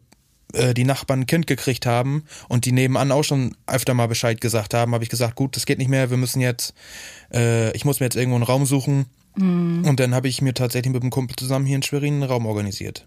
äh, 0.54 0.74
die 0.74 0.84
Nachbarn 0.84 1.22
ein 1.22 1.26
Kind 1.26 1.48
gekriegt 1.48 1.86
haben 1.86 2.24
und 2.48 2.66
die 2.66 2.72
nebenan 2.72 3.12
auch 3.12 3.24
schon 3.24 3.56
öfter 3.68 3.94
mal 3.94 4.08
Bescheid 4.08 4.40
gesagt 4.40 4.74
haben, 4.74 4.94
habe 4.94 5.04
ich 5.04 5.10
gesagt, 5.10 5.36
gut, 5.36 5.56
das 5.56 5.66
geht 5.66 5.80
nicht 5.80 5.90
mehr, 5.90 6.10
wir 6.10 6.18
müssen 6.18 6.42
jetzt, 6.42 6.74
äh, 7.34 7.72
ich 7.76 7.86
muss 7.86 8.00
mir 8.00 8.06
jetzt 8.06 8.16
irgendwo 8.16 8.36
einen 8.36 8.44
Raum 8.44 8.66
suchen. 8.66 9.06
Mhm. 9.36 9.86
Und 9.86 10.00
dann 10.00 10.16
habe 10.16 10.28
ich 10.28 10.42
mir 10.42 10.54
tatsächlich 10.54 10.94
mit 10.94 11.02
einem 11.02 11.12
Kumpel 11.12 11.36
zusammen 11.36 11.66
hier 11.66 11.76
in 11.76 11.84
Schwerin 11.84 12.16
einen 12.16 12.24
Raum 12.24 12.46
organisiert. 12.46 13.06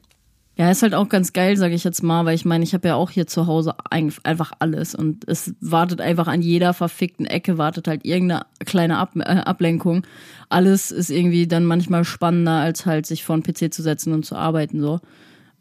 Ja, 0.58 0.72
ist 0.72 0.82
halt 0.82 0.92
auch 0.92 1.08
ganz 1.08 1.32
geil, 1.32 1.56
sage 1.56 1.76
ich 1.76 1.84
jetzt 1.84 2.02
mal, 2.02 2.24
weil 2.24 2.34
ich 2.34 2.44
meine, 2.44 2.64
ich 2.64 2.74
habe 2.74 2.88
ja 2.88 2.96
auch 2.96 3.10
hier 3.10 3.28
zu 3.28 3.46
Hause 3.46 3.76
einfach 3.90 4.50
alles 4.58 4.92
und 4.96 5.22
es 5.28 5.54
wartet 5.60 6.00
einfach 6.00 6.26
an 6.26 6.42
jeder 6.42 6.74
verfickten 6.74 7.26
Ecke, 7.26 7.58
wartet 7.58 7.86
halt 7.86 8.04
irgendeine 8.04 8.44
kleine 8.66 8.98
Ab 8.98 9.12
äh, 9.14 9.20
Ablenkung. 9.20 10.04
Alles 10.48 10.90
ist 10.90 11.10
irgendwie 11.10 11.46
dann 11.46 11.64
manchmal 11.64 12.02
spannender, 12.04 12.54
als 12.58 12.86
halt 12.86 13.06
sich 13.06 13.22
vor 13.24 13.38
den 13.38 13.44
PC 13.44 13.72
zu 13.72 13.82
setzen 13.82 14.12
und 14.12 14.26
zu 14.26 14.34
arbeiten 14.34 14.80
so. 14.80 14.98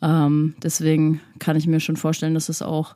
Ähm, 0.01 0.55
deswegen 0.63 1.21
kann 1.37 1.57
ich 1.57 1.67
mir 1.67 1.79
schon 1.79 1.97
vorstellen, 1.97 2.33
dass 2.33 2.49
es 2.49 2.63
auch, 2.63 2.95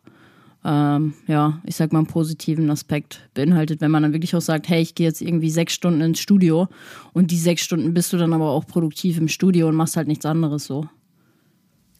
ähm, 0.66 1.14
ja, 1.28 1.62
ich 1.66 1.76
sag 1.76 1.94
mal, 1.94 2.00
einen 2.00 2.08
positiven 2.08 2.72
Aspekt 2.72 3.30
beinhaltet, 3.36 3.80
wenn 3.80 3.92
man 3.92 4.02
dann 4.02 4.14
wirklich 4.14 4.36
auch 4.36 4.42
sagt, 4.42 4.70
hey, 4.70 4.82
ich 4.82 4.96
gehe 4.96 5.06
jetzt 5.06 5.22
irgendwie 5.22 5.52
sechs 5.52 5.74
Stunden 5.74 6.02
ins 6.02 6.20
Studio 6.20 6.68
und 7.14 7.30
die 7.30 7.38
sechs 7.38 7.62
Stunden 7.62 7.94
bist 7.94 8.12
du 8.12 8.18
dann 8.18 8.34
aber 8.34 8.50
auch 8.50 8.66
produktiv 8.66 9.20
im 9.20 9.28
Studio 9.28 9.68
und 9.68 9.76
machst 9.76 9.98
halt 9.98 10.08
nichts 10.08 10.26
anderes 10.26 10.66
so. 10.66 10.88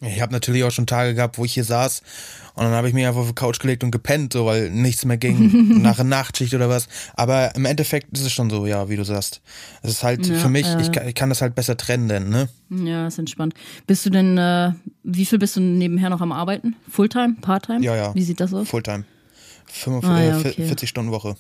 Ich 0.02 0.20
habe 0.20 0.34
natürlich 0.34 0.64
auch 0.64 0.72
schon 0.72 0.88
Tage 0.88 1.14
gehabt, 1.14 1.38
wo 1.38 1.46
ich 1.46 1.54
hier 1.54 1.64
saß 1.64 2.02
und 2.56 2.64
dann 2.64 2.74
habe 2.74 2.88
ich 2.88 2.94
mich 2.96 3.06
einfach 3.06 3.22
auf 3.22 3.28
die 3.28 3.36
Couch 3.36 3.60
gelegt 3.60 3.84
und 3.84 3.92
gepennt, 3.92 4.34
so 4.34 4.48
weil 4.48 4.72
nichts 4.72 5.06
mehr 5.06 5.18
ging, 5.18 5.82
nach 5.84 6.00
einer 6.00 6.10
Nachtschicht 6.10 6.54
oder 6.56 6.70
was. 6.70 6.88
Aber 7.14 7.54
im 7.56 7.66
Endeffekt 7.66 8.12
ist 8.18 8.26
es 8.26 8.32
schon 8.32 8.50
so, 8.50 8.66
ja, 8.66 8.90
wie 8.90 8.96
du 8.96 9.04
sagst. 9.04 9.42
Es 9.84 9.92
ist 9.92 10.04
halt 10.04 10.26
Ja, 10.26 10.36
für 10.36 10.50
mich, 10.50 10.66
äh. 10.66 10.82
ich, 10.82 10.92
kann, 10.92 11.08
ich 11.08 11.14
kann 11.16 11.30
das 11.30 11.42
halt 11.42 11.54
besser 11.54 11.78
trennen, 11.78 12.08
denn, 12.08 12.30
ne? 12.30 12.50
Ja, 12.70 13.06
ist 13.08 13.20
entspannt. 13.20 13.54
Bist 13.86 14.04
du 14.06 14.10
denn, 14.10 14.38
äh, 14.40 14.72
wie 15.04 15.26
viel 15.26 15.38
bist 15.38 15.56
du 15.56 15.60
nebenher 15.62 16.10
noch 16.10 16.22
am 16.22 16.32
Arbeiten? 16.32 16.76
Fulltime? 16.90 17.36
Parttime? 17.42 17.84
Ja, 17.84 17.96
ja. 17.96 18.16
Wie 18.16 18.24
sieht 18.24 18.40
das 18.40 18.54
aus? 18.56 18.68
Fulltime. 18.70 19.04
45, 19.68 20.10
Ah, 20.10 20.20
ja, 20.24 20.38
äh, 20.38 20.40
okay. 20.52 20.66
40 20.66 20.90
Stunden 20.90 21.12
Woche. 21.12 21.36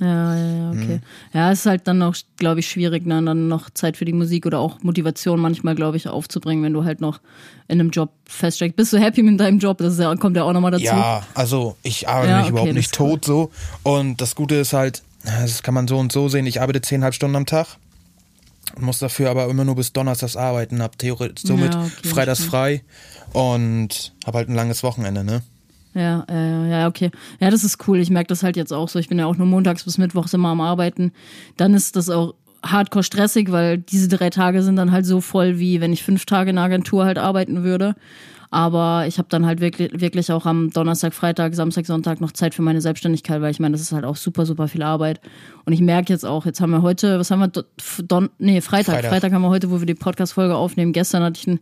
Ja, 0.00 0.36
ja, 0.36 0.56
ja, 0.56 0.70
okay. 0.72 1.00
Ja, 1.32 1.52
es 1.52 1.60
ist 1.60 1.66
halt 1.66 1.86
dann 1.86 1.98
noch, 1.98 2.16
glaube 2.36 2.60
ich, 2.60 2.68
schwierig, 2.68 3.06
ne, 3.06 3.22
dann 3.22 3.46
noch 3.46 3.70
Zeit 3.70 3.96
für 3.96 4.04
die 4.04 4.12
Musik 4.12 4.44
oder 4.44 4.58
auch 4.58 4.82
Motivation 4.82 5.38
manchmal, 5.40 5.76
glaube 5.76 5.96
ich, 5.96 6.08
aufzubringen, 6.08 6.64
wenn 6.64 6.72
du 6.72 6.84
halt 6.84 7.00
noch 7.00 7.20
in 7.68 7.78
einem 7.80 7.90
Job 7.90 8.10
feststeckst. 8.24 8.76
Bist 8.76 8.92
du 8.92 8.98
happy 8.98 9.22
mit 9.22 9.38
deinem 9.38 9.60
Job? 9.60 9.78
Das 9.78 9.92
ist 9.94 10.00
ja, 10.00 10.14
kommt 10.16 10.36
ja 10.36 10.42
auch 10.42 10.52
nochmal 10.52 10.72
dazu. 10.72 10.84
Ja, 10.84 11.22
also 11.34 11.76
ich 11.84 12.08
arbeite 12.08 12.30
Ja, 12.32 12.36
mich 12.38 12.44
okay, 12.46 12.50
überhaupt 12.50 12.72
nicht 12.72 12.86
ist 12.90 13.00
cool. 13.00 13.10
tot 13.10 13.24
so. 13.24 13.50
Und 13.84 14.20
das 14.20 14.34
Gute 14.34 14.56
ist 14.56 14.72
halt, 14.72 15.02
das 15.22 15.62
kann 15.62 15.74
man 15.74 15.86
so 15.86 15.96
und 15.98 16.10
so 16.10 16.28
sehen, 16.28 16.46
ich 16.46 16.60
arbeite 16.60 16.80
zehnhalb 16.80 17.14
Stunden 17.14 17.36
am 17.36 17.46
Tag. 17.46 17.76
Muss 18.80 18.98
dafür 18.98 19.30
aber 19.30 19.48
immer 19.48 19.64
nur 19.64 19.76
bis 19.76 19.92
Donnerstags 19.92 20.36
arbeiten, 20.36 20.82
hab 20.82 20.98
theoretisch 20.98 21.44
somit 21.46 21.72
Ja, 21.72 21.84
okay, 21.84 22.08
freitags 22.08 22.44
frei 22.44 22.82
und 23.32 24.12
hab 24.26 24.34
halt 24.34 24.48
ein 24.48 24.54
langes 24.56 24.82
Wochenende, 24.82 25.22
ne? 25.22 25.42
Ja, 25.94 26.24
äh, 26.28 26.70
ja, 26.70 26.88
okay. 26.88 27.10
Ja, 27.40 27.50
das 27.50 27.64
ist 27.64 27.86
cool. 27.86 27.98
Ich 27.98 28.10
merke 28.10 28.28
das 28.28 28.42
halt 28.42 28.56
jetzt 28.56 28.72
auch 28.72 28.88
so. 28.88 28.98
Ich 28.98 29.08
bin 29.08 29.18
ja 29.18 29.26
auch 29.26 29.36
nur 29.36 29.46
montags 29.46 29.84
bis 29.84 29.96
mittwochs 29.98 30.34
immer 30.34 30.48
am 30.48 30.60
Arbeiten. 30.60 31.12
Dann 31.56 31.72
ist 31.74 31.96
das 31.96 32.10
auch 32.10 32.34
hardcore 32.64 33.04
stressig, 33.04 33.52
weil 33.52 33.78
diese 33.78 34.08
drei 34.08 34.30
Tage 34.30 34.62
sind 34.62 34.76
dann 34.76 34.90
halt 34.90 35.06
so 35.06 35.20
voll, 35.20 35.58
wie 35.58 35.80
wenn 35.80 35.92
ich 35.92 36.02
fünf 36.02 36.24
Tage 36.26 36.50
in 36.50 36.58
einer 36.58 36.66
Agentur 36.66 37.04
halt 37.04 37.18
arbeiten 37.18 37.62
würde. 37.62 37.94
Aber 38.54 39.04
ich 39.08 39.18
habe 39.18 39.26
dann 39.30 39.46
halt 39.46 39.60
wirklich, 39.60 40.00
wirklich 40.00 40.30
auch 40.30 40.46
am 40.46 40.70
Donnerstag, 40.70 41.12
Freitag, 41.12 41.56
Samstag, 41.56 41.86
Sonntag 41.86 42.20
noch 42.20 42.30
Zeit 42.30 42.54
für 42.54 42.62
meine 42.62 42.80
Selbstständigkeit, 42.80 43.42
weil 43.42 43.50
ich 43.50 43.58
meine, 43.58 43.72
das 43.72 43.80
ist 43.80 43.90
halt 43.90 44.04
auch 44.04 44.14
super, 44.14 44.46
super 44.46 44.68
viel 44.68 44.84
Arbeit. 44.84 45.20
Und 45.64 45.72
ich 45.72 45.80
merke 45.80 46.12
jetzt 46.12 46.24
auch, 46.24 46.46
jetzt 46.46 46.60
haben 46.60 46.70
wir 46.70 46.80
heute, 46.80 47.18
was 47.18 47.32
haben 47.32 47.40
wir, 47.40 47.48
Do- 47.48 47.64
Don, 48.06 48.30
nee, 48.38 48.60
Freitag. 48.60 48.94
Freitag. 48.94 49.10
Freitag 49.10 49.32
haben 49.32 49.42
wir 49.42 49.48
heute, 49.48 49.72
wo 49.72 49.80
wir 49.80 49.86
die 49.86 49.96
Podcast-Folge 49.96 50.54
aufnehmen. 50.54 50.92
Gestern 50.92 51.24
hatte 51.24 51.40
ich 51.40 51.48
einen 51.48 51.58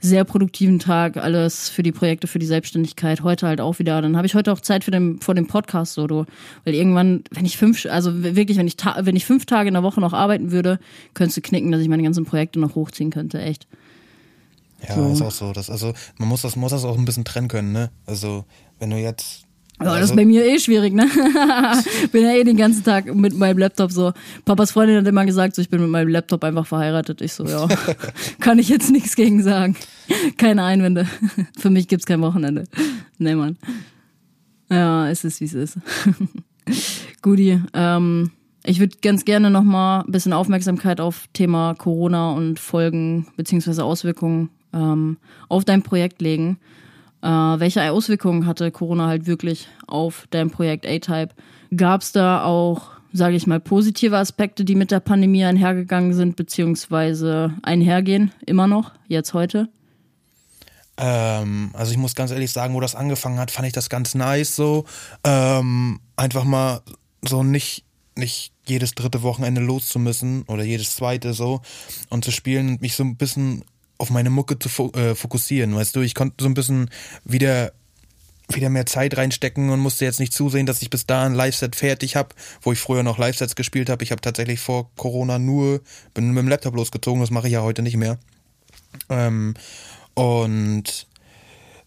sehr 0.00 0.22
produktiven 0.22 0.78
Tag, 0.78 1.16
alles 1.16 1.68
für 1.68 1.82
die 1.82 1.90
Projekte, 1.90 2.28
für 2.28 2.38
die 2.38 2.46
Selbstständigkeit. 2.46 3.24
Heute 3.24 3.48
halt 3.48 3.60
auch 3.60 3.80
wieder. 3.80 4.00
Dann 4.00 4.16
habe 4.16 4.28
ich 4.28 4.36
heute 4.36 4.52
auch 4.52 4.60
Zeit 4.60 4.84
für 4.84 4.92
den, 4.92 5.18
vor 5.18 5.34
dem 5.34 5.48
Podcast, 5.48 5.94
so, 5.94 6.06
du. 6.06 6.26
Weil 6.64 6.74
irgendwann, 6.74 7.24
wenn 7.32 7.44
ich 7.44 7.56
fünf, 7.56 7.86
also 7.86 8.22
wirklich, 8.22 8.56
wenn 8.56 8.68
ich, 8.68 8.76
wenn 9.00 9.16
ich 9.16 9.26
fünf 9.26 9.46
Tage 9.46 9.66
in 9.66 9.74
der 9.74 9.82
Woche 9.82 10.00
noch 10.00 10.12
arbeiten 10.12 10.52
würde, 10.52 10.78
könntest 11.14 11.38
du 11.38 11.40
knicken, 11.40 11.72
dass 11.72 11.80
ich 11.80 11.88
meine 11.88 12.04
ganzen 12.04 12.24
Projekte 12.24 12.60
noch 12.60 12.76
hochziehen 12.76 13.10
könnte, 13.10 13.40
echt. 13.40 13.66
Ja, 14.88 14.94
So. 14.94 15.12
ist 15.12 15.22
auch 15.22 15.30
so. 15.30 15.52
Das, 15.52 15.70
also 15.70 15.92
man 16.18 16.28
muss 16.28 16.42
das, 16.42 16.56
muss 16.56 16.70
das 16.70 16.84
auch 16.84 16.96
ein 16.96 17.04
bisschen 17.04 17.24
trennen 17.24 17.48
können, 17.48 17.72
ne? 17.72 17.90
Also 18.06 18.44
wenn 18.78 18.90
du 18.90 18.96
jetzt. 18.96 19.42
Ja, 19.78 19.86
das 19.86 19.94
also, 19.94 20.12
ist 20.12 20.16
bei 20.16 20.24
mir 20.24 20.44
eh 20.46 20.58
schwierig, 20.58 20.94
ne? 20.94 21.06
bin 22.12 22.22
ja 22.22 22.32
eh 22.32 22.44
den 22.44 22.56
ganzen 22.56 22.82
Tag 22.82 23.14
mit 23.14 23.36
meinem 23.36 23.58
Laptop 23.58 23.92
so. 23.92 24.12
Papas 24.46 24.70
Freundin 24.70 24.96
hat 24.96 25.06
immer 25.06 25.26
gesagt, 25.26 25.54
so, 25.54 25.60
ich 25.60 25.68
bin 25.68 25.82
mit 25.82 25.90
meinem 25.90 26.08
Laptop 26.08 26.44
einfach 26.44 26.66
verheiratet. 26.66 27.20
Ich 27.20 27.34
so, 27.34 27.44
ja, 27.44 27.68
kann 28.40 28.58
ich 28.58 28.70
jetzt 28.70 28.90
nichts 28.90 29.16
gegen 29.16 29.42
sagen. 29.42 29.76
Keine 30.38 30.64
Einwände. 30.64 31.06
Für 31.58 31.68
mich 31.68 31.88
gibt's 31.88 32.06
kein 32.06 32.22
Wochenende. 32.22 32.64
Nee, 33.18 33.34
Mann. 33.34 33.58
Ja, 34.70 35.10
es 35.10 35.24
ist, 35.24 35.40
wie 35.40 35.44
es 35.44 35.54
ist. 35.54 35.78
Guti, 37.20 37.60
ähm, 37.74 38.30
ich 38.64 38.80
würde 38.80 38.96
ganz 39.00 39.24
gerne 39.24 39.50
nochmal 39.50 40.02
ein 40.02 40.10
bisschen 40.10 40.32
Aufmerksamkeit 40.32 41.00
auf 41.00 41.26
Thema 41.32 41.74
Corona 41.74 42.32
und 42.32 42.58
Folgen 42.58 43.28
beziehungsweise 43.36 43.84
Auswirkungen 43.84 44.50
ähm, 44.76 45.18
auf 45.48 45.64
dein 45.64 45.82
Projekt 45.82 46.20
legen. 46.20 46.58
Äh, 47.22 47.28
welche 47.28 47.90
Auswirkungen 47.90 48.46
hatte 48.46 48.70
Corona 48.70 49.06
halt 49.06 49.26
wirklich 49.26 49.68
auf 49.86 50.26
dein 50.30 50.50
Projekt 50.50 50.86
A-Type? 50.86 51.30
Gab 51.74 52.02
es 52.02 52.12
da 52.12 52.44
auch, 52.44 52.90
sage 53.12 53.36
ich 53.36 53.46
mal, 53.46 53.58
positive 53.58 54.16
Aspekte, 54.16 54.64
die 54.64 54.74
mit 54.74 54.90
der 54.90 55.00
Pandemie 55.00 55.44
einhergegangen 55.44 56.14
sind, 56.14 56.36
beziehungsweise 56.36 57.54
einhergehen, 57.62 58.32
immer 58.44 58.66
noch, 58.66 58.92
jetzt 59.08 59.34
heute? 59.34 59.68
Ähm, 60.98 61.70
also 61.74 61.92
ich 61.92 61.98
muss 61.98 62.14
ganz 62.14 62.30
ehrlich 62.30 62.52
sagen, 62.52 62.74
wo 62.74 62.80
das 62.80 62.94
angefangen 62.94 63.38
hat, 63.38 63.50
fand 63.50 63.66
ich 63.66 63.72
das 63.72 63.90
ganz 63.90 64.14
nice 64.14 64.56
so. 64.56 64.84
Ähm, 65.24 66.00
einfach 66.16 66.44
mal 66.44 66.80
so 67.22 67.42
nicht, 67.42 67.84
nicht 68.14 68.52
jedes 68.66 68.94
dritte 68.94 69.22
Wochenende 69.22 69.60
los 69.60 69.94
oder 70.46 70.64
jedes 70.64 70.96
zweite 70.96 71.34
so 71.34 71.60
und 72.08 72.24
zu 72.24 72.30
spielen 72.30 72.68
und 72.68 72.82
mich 72.82 72.96
so 72.96 73.04
ein 73.04 73.16
bisschen 73.16 73.64
auf 73.98 74.10
meine 74.10 74.30
Mucke 74.30 74.58
zu 74.58 74.68
fo 74.68 74.90
äh, 74.92 75.14
fokussieren, 75.14 75.74
weißt 75.74 75.96
du, 75.96 76.00
ich 76.00 76.14
konnte 76.14 76.36
so 76.42 76.48
ein 76.48 76.54
bisschen 76.54 76.90
wieder 77.24 77.72
wieder 78.48 78.70
mehr 78.70 78.86
Zeit 78.86 79.16
reinstecken 79.16 79.70
und 79.70 79.80
musste 79.80 80.04
jetzt 80.04 80.20
nicht 80.20 80.32
zusehen, 80.32 80.66
dass 80.66 80.82
ich 80.82 80.90
bis 80.90 81.06
da 81.06 81.24
ein 81.24 81.34
Live-Set 81.34 81.74
fertig 81.74 82.16
habe, 82.16 82.28
wo 82.62 82.72
ich 82.72 82.78
früher 82.78 83.02
noch 83.02 83.18
Live-Sets 83.18 83.56
gespielt 83.56 83.90
habe. 83.90 84.04
Ich 84.04 84.12
habe 84.12 84.20
tatsächlich 84.20 84.60
vor 84.60 84.90
Corona 84.96 85.38
nur, 85.38 85.80
bin 86.14 86.28
mit 86.28 86.42
dem 86.42 86.48
Laptop 86.48 86.76
losgezogen, 86.76 87.20
das 87.20 87.30
mache 87.30 87.48
ich 87.48 87.54
ja 87.54 87.62
heute 87.62 87.82
nicht 87.82 87.96
mehr. 87.96 88.18
Ähm, 89.08 89.54
und 90.14 91.06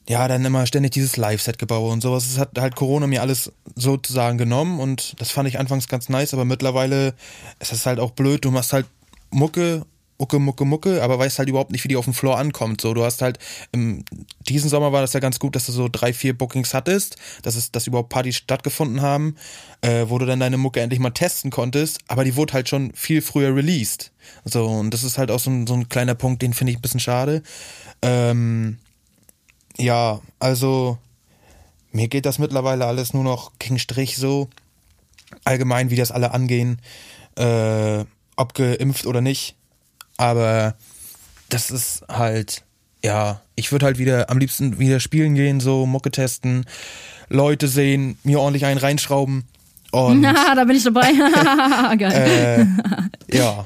ja, 0.08 0.28
dann 0.28 0.44
immer 0.44 0.66
ständig 0.66 0.92
dieses 0.92 1.18
Live-Set 1.18 1.60
gebaut 1.60 1.92
und 1.92 2.02
sowas. 2.02 2.28
Das 2.28 2.40
hat 2.40 2.58
halt 2.58 2.76
Corona 2.76 3.08
mir 3.08 3.22
alles 3.22 3.52
sozusagen 3.76 4.38
genommen 4.38 4.80
und 4.80 5.20
das 5.22 5.32
fand 5.32 5.48
ich 5.48 5.60
anfangs 5.60 5.88
ganz 5.88 6.10
nice, 6.10 6.34
aber 6.34 6.46
mittlerweile 6.46 7.14
ist 7.60 7.72
es 7.72 7.86
halt 7.86 8.00
auch 8.00 8.12
blöd. 8.12 8.44
Du 8.44 8.52
machst 8.52 8.74
halt 8.74 8.88
Mucke, 9.30 9.86
Mucke, 10.20 10.38
Mucke, 10.38 10.66
Mucke, 10.66 11.02
aber 11.02 11.18
weißt 11.18 11.40
halt 11.40 11.48
überhaupt 11.48 11.72
nicht, 11.72 11.84
wie 11.86 11.88
die 11.88 11.96
auf 11.96 12.04
dem 12.04 12.14
Floor 12.14 12.38
ankommt. 12.38 12.82
So, 12.82 12.94
du 12.94 13.06
hast 13.06 13.22
halt, 13.22 13.40
im, 13.72 14.04
diesen 14.42 14.70
Sommer 14.70 14.92
war 14.92 15.02
das 15.02 15.14
ja 15.14 15.22
ganz 15.22 15.40
gut, 15.40 15.56
dass 15.56 15.66
du 15.66 15.72
so 15.72 15.88
drei, 15.90 16.12
vier 16.12 16.38
Bookings 16.38 16.74
hattest, 16.74 17.16
dass 17.42 17.56
es, 17.56 17.72
dass 17.72 17.88
überhaupt 17.88 18.10
Partys 18.10 18.36
stattgefunden 18.36 19.02
haben, 19.02 19.38
äh, 19.82 20.06
wo 20.10 20.18
du 20.18 20.26
dann 20.26 20.42
deine 20.42 20.58
Mucke 20.58 20.82
endlich 20.82 21.00
mal 21.00 21.12
testen 21.12 21.52
konntest, 21.52 22.00
aber 22.08 22.26
die 22.26 22.36
wurde 22.36 22.54
halt 22.54 22.68
schon 22.68 22.92
viel 22.94 23.22
früher 23.22 23.56
released. 23.56 24.12
So, 24.44 24.66
und 24.66 24.94
das 24.94 25.04
ist 25.04 25.18
halt 25.18 25.32
auch 25.32 25.40
so 25.40 25.50
ein, 25.52 25.66
so 25.66 25.74
ein 25.74 25.88
kleiner 25.88 26.16
Punkt, 26.16 26.42
den 26.42 26.54
finde 26.54 26.72
ich 26.72 26.80
ein 26.80 26.82
bisschen 26.82 27.00
schade. 27.00 27.42
Ähm, 28.02 28.78
ja, 29.78 30.20
also 30.40 30.98
mir 31.94 32.10
geht 32.10 32.26
das 32.26 32.40
mittlerweile 32.40 32.86
alles 32.86 33.14
nur 33.14 33.24
noch 33.24 33.54
gegen 33.58 33.80
Strich 33.80 34.18
so. 34.18 34.50
Allgemein, 35.46 35.90
wie 35.90 35.96
das 35.96 36.12
alle 36.12 36.32
angehen, 36.32 36.82
äh, 37.36 38.04
ob 38.36 38.54
geimpft 38.54 39.06
oder 39.06 39.22
nicht. 39.22 39.56
Aber 40.20 40.76
das 41.48 41.72
ist 41.72 42.04
halt, 42.10 42.64
ja, 43.04 43.40
ich 43.56 43.72
würde 43.72 43.86
halt 43.86 43.98
wieder 43.98 44.30
am 44.30 44.38
liebsten 44.38 44.78
wieder 44.78 45.00
spielen 45.00 45.34
gehen, 45.34 45.62
so 45.62 45.86
Mucke 45.86 46.12
testen, 46.12 46.66
Leute 47.30 47.70
sehen, 47.70 48.18
mir 48.24 48.40
ordentlich 48.42 48.66
einen 48.66 48.80
reinschrauben. 48.80 49.46
Und 49.92 50.20
Na, 50.22 50.34
da 50.56 50.66
bin 50.66 50.76
ich 50.76 50.84
dabei. 50.84 51.10
Geil. 51.98 52.68
äh, 53.32 53.38
ja, 53.38 53.66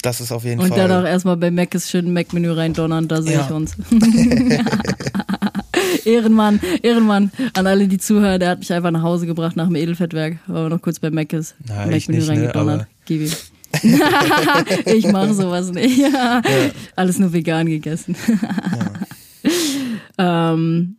das 0.00 0.22
ist 0.22 0.32
auf 0.32 0.44
jeden 0.44 0.60
Und 0.60 0.68
Fall. 0.70 0.88
dann 0.88 1.02
auch 1.04 1.06
erstmal 1.06 1.36
bei 1.36 1.50
Mac 1.50 1.74
ist 1.74 1.90
schön 1.90 2.12
Mac-Menü 2.14 2.50
reindonnern, 2.52 3.06
da 3.06 3.20
sehe 3.20 3.34
Ja. 3.34 3.44
ich 3.44 3.50
uns. 3.50 3.76
Ehrenmann, 6.04 6.60
Ehrenmann 6.82 7.30
an 7.54 7.66
alle, 7.66 7.88
die 7.88 7.98
zuhören. 7.98 8.40
Der 8.40 8.50
hat 8.50 8.58
mich 8.60 8.72
einfach 8.72 8.90
nach 8.90 9.02
Hause 9.02 9.26
gebracht 9.26 9.56
nach 9.56 9.66
dem 9.66 9.76
Edelfettwerk, 9.76 10.38
weil 10.46 10.64
wir 10.64 10.68
noch 10.70 10.80
kurz 10.82 10.98
bei 10.98 11.10
Mac 11.10 11.32
ist. 11.32 11.54
Mac-Menü 11.68 12.20
ne, 12.22 12.28
reingedonnert. 12.28 12.80
aber- 12.80 12.88
Gib 13.06 13.20
ihm. 13.22 13.32
ich 14.86 15.06
mache 15.10 15.34
sowas 15.34 15.72
nicht. 15.72 16.02
Alles 16.96 17.18
nur 17.18 17.32
vegan 17.32 17.66
gegessen. 17.66 18.16
ähm, 20.18 20.96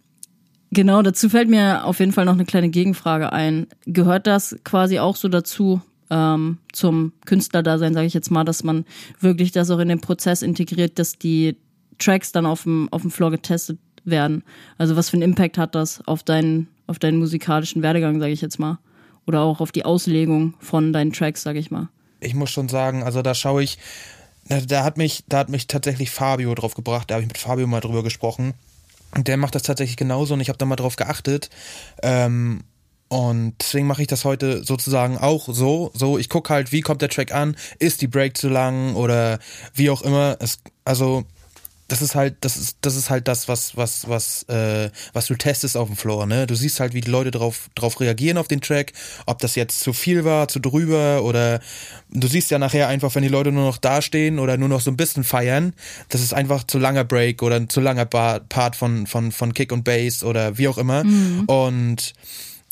genau, 0.72 1.02
dazu 1.02 1.30
fällt 1.30 1.50
mir 1.50 1.86
auf 1.86 2.00
jeden 2.00 2.12
Fall 2.12 2.26
noch 2.26 2.34
eine 2.34 2.46
kleine 2.46 2.70
Gegenfrage 2.70 3.32
ein. 3.34 3.68
Gehört 3.86 4.28
das 4.28 4.58
quasi 4.64 5.00
auch 5.00 5.16
so 5.16 5.28
dazu, 5.28 5.82
ähm, 6.10 6.60
zum 6.72 7.14
Künstlerdasein, 7.26 7.94
sage 7.94 8.08
ich 8.08 8.14
jetzt 8.14 8.32
mal, 8.32 8.44
dass 8.44 8.64
man 8.64 8.86
wirklich 9.20 9.52
das 9.52 9.72
auch 9.72 9.80
in 9.80 9.90
den 9.90 10.02
Prozess 10.02 10.42
integriert, 10.42 11.00
dass 11.00 11.18
die 11.18 11.58
Tracks 11.98 12.32
dann 12.32 12.46
auf 12.46 12.64
dem, 12.64 12.88
auf 12.92 13.02
dem 13.02 13.12
Floor 13.12 13.32
getestet 13.32 13.80
werden? 14.04 14.44
Also 14.78 14.96
was 14.96 15.10
für 15.10 15.18
einen 15.18 15.24
Impact 15.24 15.58
hat 15.58 15.76
das 15.76 16.06
auf 16.08 16.24
deinen, 16.24 16.68
auf 16.88 17.00
deinen 17.00 17.18
musikalischen 17.18 17.82
Werdegang, 17.82 18.20
sage 18.20 18.34
ich 18.34 18.42
jetzt 18.42 18.60
mal? 18.60 18.80
Oder 19.26 19.42
auch 19.42 19.60
auf 19.60 19.72
die 19.72 19.86
Auslegung 19.86 20.54
von 20.60 20.94
deinen 20.94 21.12
Tracks, 21.12 21.42
sage 21.42 21.60
ich 21.60 21.72
mal? 21.72 21.90
Ich 22.20 22.34
muss 22.34 22.52
schon 22.52 22.70
sagen, 22.70 23.04
also 23.04 23.22
da 23.22 23.34
schaue 23.34 23.64
ich, 23.64 23.78
da, 24.48 24.62
da 24.62 24.84
hat 24.84 24.98
mich, 24.98 25.24
da 25.28 25.40
hat 25.40 25.50
mich 25.50 25.68
tatsächlich 25.68 26.12
Fabio 26.12 26.54
drauf 26.56 26.76
gebracht, 26.76 27.10
da 27.10 27.16
habe 27.16 27.24
ich 27.24 27.28
mit 27.28 27.38
Fabio 27.38 27.68
mal 27.68 27.82
drüber 27.82 28.04
gesprochen. 28.04 28.54
Und 29.16 29.28
der 29.28 29.38
macht 29.38 29.56
das 29.56 29.64
tatsächlich 29.64 29.98
genauso 29.98 30.34
und 30.34 30.42
ich 30.42 30.50
habe 30.50 30.58
da 30.58 30.66
mal 30.66 30.76
drauf 30.76 30.98
geachtet. 30.98 31.50
Ähm, 32.04 32.64
und 33.08 33.54
deswegen 33.62 33.88
mache 33.88 34.02
ich 34.02 34.08
das 34.08 34.26
heute 34.26 34.64
sozusagen 34.64 35.18
auch 35.18 35.48
so. 35.48 35.92
So, 35.94 36.18
ich 36.18 36.28
gucke 36.28 36.54
halt, 36.54 36.72
wie 36.72 36.82
kommt 36.82 37.02
der 37.02 37.10
Track 37.10 37.34
an, 37.34 37.56
ist 37.80 38.02
die 38.02 38.08
Break 38.08 38.36
zu 38.36 38.50
lang 38.50 38.96
oder 38.96 39.40
wie 39.74 39.90
auch 39.90 40.02
immer. 40.02 40.38
Es, 40.40 40.60
also 40.84 41.24
das 41.96 42.02
ist 42.02 42.16
halt, 42.16 42.36
das 42.42 42.58
ist, 42.58 42.78
das 42.82 42.98
ist 42.98 43.10
halt 43.10 43.26
das, 43.30 43.48
was, 43.48 43.78
was, 43.78 44.10
was, 44.10 44.44
äh, 44.50 44.90
was 45.14 45.28
du 45.28 45.36
testest 45.36 45.78
auf 45.78 45.88
dem 45.88 45.96
Floor, 45.96 46.26
ne? 46.26 46.46
Du 46.46 46.54
siehst 46.54 46.82
halt, 46.82 46.94
wie 46.94 47.00
die 47.00 47.10
Leute 47.10 47.32
drauf, 47.32 47.70
drauf 47.74 48.02
reagieren 48.02 48.38
auf 48.38 48.50
den 48.50 48.60
Track, 48.60 48.92
ob 49.26 49.40
das 49.40 49.56
jetzt 49.56 49.80
zu 49.80 49.94
viel 49.94 50.26
war, 50.26 50.50
zu 50.50 50.60
drüber 50.60 51.24
oder 51.24 51.62
du 52.10 52.28
siehst 52.28 52.52
ja 52.52 52.60
nachher 52.60 52.90
einfach, 52.90 53.16
wenn 53.16 53.24
die 53.24 53.30
Leute 53.30 53.54
nur 53.54 53.64
noch 53.64 53.78
dastehen 53.78 54.40
oder 54.40 54.58
nur 54.58 54.68
noch 54.68 54.82
so 54.82 54.92
ein 54.92 54.98
bisschen 54.98 55.24
feiern, 55.24 55.74
das 56.10 56.20
ist 56.20 56.34
einfach 56.34 56.66
zu 56.66 56.80
langer 56.80 57.06
Break 57.06 57.42
oder 57.42 57.56
ein 57.56 57.70
zu 57.70 57.80
langer 57.80 58.06
Part 58.06 58.76
von, 58.76 59.08
von, 59.08 59.32
von 59.32 59.54
Kick 59.54 59.72
und 59.72 59.86
Bass 59.86 60.22
oder 60.22 60.58
wie 60.58 60.68
auch 60.68 60.78
immer. 60.78 61.06
Mhm. 61.06 61.46
Und 61.46 62.14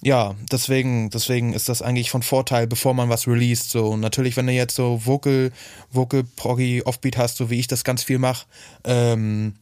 ja, 0.04 0.36
deswegen, 0.52 1.10
deswegen 1.10 1.54
ist 1.54 1.70
das 1.70 1.82
eigentlich 1.82 2.12
von 2.12 2.24
Vorteil, 2.24 2.68
bevor 2.68 2.94
man 2.94 3.10
was 3.10 3.28
released. 3.28 3.70
So 3.70 3.96
natürlich, 3.96 4.36
wenn 4.36 4.48
du 4.48 4.54
jetzt 4.54 4.76
so 4.76 5.06
Vocal, 5.06 5.52
Vocal 5.92 6.24
Proggy 6.36 6.82
Offbeat 6.84 7.18
hast, 7.18 7.38
so 7.38 7.50
wie 7.50 7.60
ich 7.60 7.68
das 7.68 7.84
ganz 7.84 8.04
viel 8.04 8.20
mache, 8.20 8.46
ähm, 8.84 9.56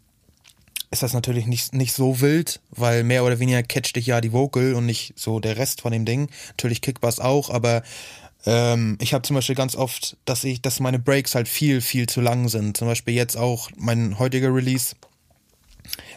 ist 0.90 1.04
das 1.04 1.14
natürlich 1.14 1.46
nicht, 1.46 1.74
nicht 1.74 1.94
so 1.94 2.20
wild, 2.22 2.60
weil 2.72 3.04
mehr 3.04 3.24
oder 3.24 3.40
weniger 3.40 3.64
catcht 3.64 3.96
dich 3.96 4.08
ja 4.08 4.20
die 4.20 4.34
Vocal 4.34 4.74
und 4.74 4.86
nicht 4.86 5.14
so 5.16 5.40
der 5.40 5.58
Rest 5.58 5.82
von 5.82 5.92
dem 5.92 6.06
Ding. 6.06 6.30
Natürlich 6.50 6.82
Kickbass 6.82 7.20
auch, 7.20 7.50
aber 7.50 7.84
ähm, 8.46 8.98
ich 9.00 9.14
habe 9.14 9.22
zum 9.22 9.36
Beispiel 9.36 9.56
ganz 9.56 9.76
oft, 9.76 10.18
dass 10.26 10.44
ich, 10.44 10.62
dass 10.62 10.80
meine 10.80 11.00
Breaks 11.00 11.36
halt 11.36 11.48
viel, 11.48 11.82
viel 11.82 12.08
zu 12.08 12.20
lang 12.20 12.50
sind. 12.50 12.76
Zum 12.76 12.88
Beispiel 12.88 13.14
jetzt 13.14 13.38
auch 13.38 13.70
mein 13.78 14.18
heutiger 14.18 14.54
Release 14.54 14.96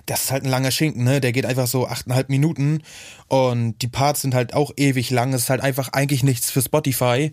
das 0.06 0.24
ist 0.24 0.32
halt 0.32 0.44
ein 0.44 0.50
langer 0.50 0.70
Schinken, 0.70 1.04
ne? 1.04 1.20
Der 1.20 1.32
geht 1.32 1.46
einfach 1.46 1.66
so 1.66 1.86
achteinhalb 1.86 2.28
Minuten 2.28 2.82
und 3.28 3.80
die 3.80 3.88
Parts 3.88 4.20
sind 4.20 4.34
halt 4.34 4.54
auch 4.54 4.70
ewig 4.76 5.10
lang. 5.10 5.32
Es 5.32 5.44
ist 5.44 5.50
halt 5.50 5.62
einfach 5.62 5.88
eigentlich 5.92 6.22
nichts 6.22 6.50
für 6.50 6.60
Spotify. 6.60 7.30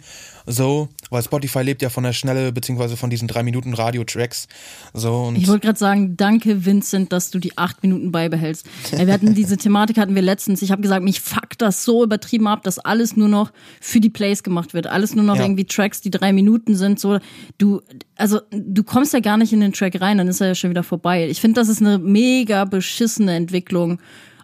So, 0.48 0.90
weil 1.10 1.22
Spotify 1.22 1.62
lebt 1.62 1.82
ja 1.82 1.90
von 1.90 2.04
der 2.04 2.14
Schnelle, 2.14 2.52
beziehungsweise 2.52 2.98
von 2.98 3.10
diesen 3.10 3.28
drei 3.28 3.44
Minuten 3.44 3.74
Radio-Tracks. 3.74 4.48
So, 4.94 5.24
und 5.24 5.36
ich 5.36 5.48
wollte 5.48 5.68
gerade 5.68 5.78
sagen, 5.78 6.18
danke 6.18 6.66
Vincent, 6.66 7.12
dass 7.12 7.30
du 7.30 7.40
die 7.40 7.58
acht 7.58 7.84
Minuten 7.84 8.12
beibehältst. 8.12 8.66
Wir 8.92 9.14
hatten 9.14 9.36
diese 9.36 9.58
Thematik 9.58 9.98
hatten 9.98 10.16
wir 10.16 10.22
letztens. 10.22 10.62
Ich 10.62 10.72
habe 10.72 10.82
gesagt, 10.82 11.04
mich 11.04 11.22
fuckt 11.22 11.62
das 11.62 11.84
so 11.84 12.04
übertrieben 12.04 12.48
ab, 12.48 12.64
dass 12.64 12.80
alles 12.80 13.16
nur 13.16 13.28
noch 13.28 13.52
für 13.80 14.00
die 14.00 14.10
Plays 14.10 14.44
gemacht 14.44 14.74
wird. 14.74 14.88
Alles 14.88 15.14
nur 15.14 15.26
noch 15.26 15.36
ja. 15.36 15.44
irgendwie 15.44 15.66
Tracks, 15.66 16.02
die 16.02 16.12
drei 16.12 16.34
Minuten 16.34 16.76
sind. 16.76 17.00
So, 17.00 17.20
du, 17.58 17.82
also 18.16 18.40
du 18.52 18.84
kommst 18.84 19.14
ja 19.14 19.20
gar 19.20 19.38
nicht 19.38 19.54
in 19.54 19.60
den 19.60 19.74
Track 19.74 20.02
rein, 20.02 20.18
dann 20.18 20.28
ist 20.28 20.42
er 20.42 20.48
ja 20.48 20.56
schon 20.56 20.70
wieder 20.70 20.84
vorbei. 20.84 21.28
Ich 21.30 21.42
finde, 21.42 21.60
das 21.60 21.70
ist 21.70 21.82
eine 21.82 22.00
mega 22.00 22.61
beschissene 22.66 23.36
Entwicklung 23.36 24.00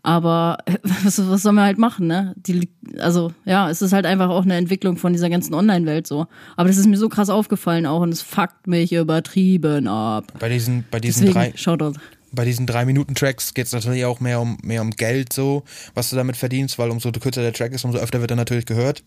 aber 0.08 0.60
was, 1.04 1.20
was 1.28 1.42
soll 1.42 1.52
man 1.52 1.66
halt 1.66 1.78
machen, 1.78 2.08
ne? 2.08 2.34
Die, 2.38 2.70
also 2.98 3.34
ja, 3.44 3.70
es 3.70 3.82
ist 3.82 3.92
halt 3.92 4.06
einfach 4.06 4.30
auch 4.30 4.44
eine 4.44 4.56
Entwicklung 4.56 4.96
von 4.96 5.12
dieser 5.12 5.30
ganzen 5.30 5.54
Online-Welt 5.54 6.08
so. 6.08 6.28
Aber 6.56 6.70
das 6.70 6.78
ist 6.78 6.88
mir 6.88 6.98
so 6.98 7.10
krass 7.10 7.30
aufgefallen 7.30 7.86
auch 7.86 8.00
und 8.00 8.14
es 8.14 8.22
fuckt 8.22 8.68
mich 8.68 8.94
übertrieben 8.94 9.90
ab. 9.90 10.32
Bei 10.40 10.48
diesen, 10.48 10.86
bei 10.90 11.02
diesen 11.02 11.26
Deswegen, 11.26 11.52
drei. 11.52 11.58
Shoutout 11.58 12.00
bei 12.32 12.46
diesen 12.46 12.68
drei 12.68 12.86
Minuten 12.86 13.16
Tracks 13.16 13.54
geht 13.54 13.68
es 13.68 13.72
natürlich 13.72 14.06
auch 14.06 14.20
mehr 14.20 14.42
um 14.42 14.58
mehr 14.62 14.82
um 14.82 14.92
Geld 14.92 15.32
so, 15.32 15.64
was 15.94 16.10
du 16.10 16.16
damit 16.16 16.36
verdienst, 16.36 16.78
weil 16.78 16.92
umso 16.92 17.12
kürzer 17.12 17.42
der 17.42 17.54
Track 17.54 17.72
ist, 17.72 17.86
umso 17.86 17.98
öfter 17.98 18.22
wird 18.22 18.32
er 18.32 18.38
natürlich 18.38 18.66
gehört. 18.66 19.02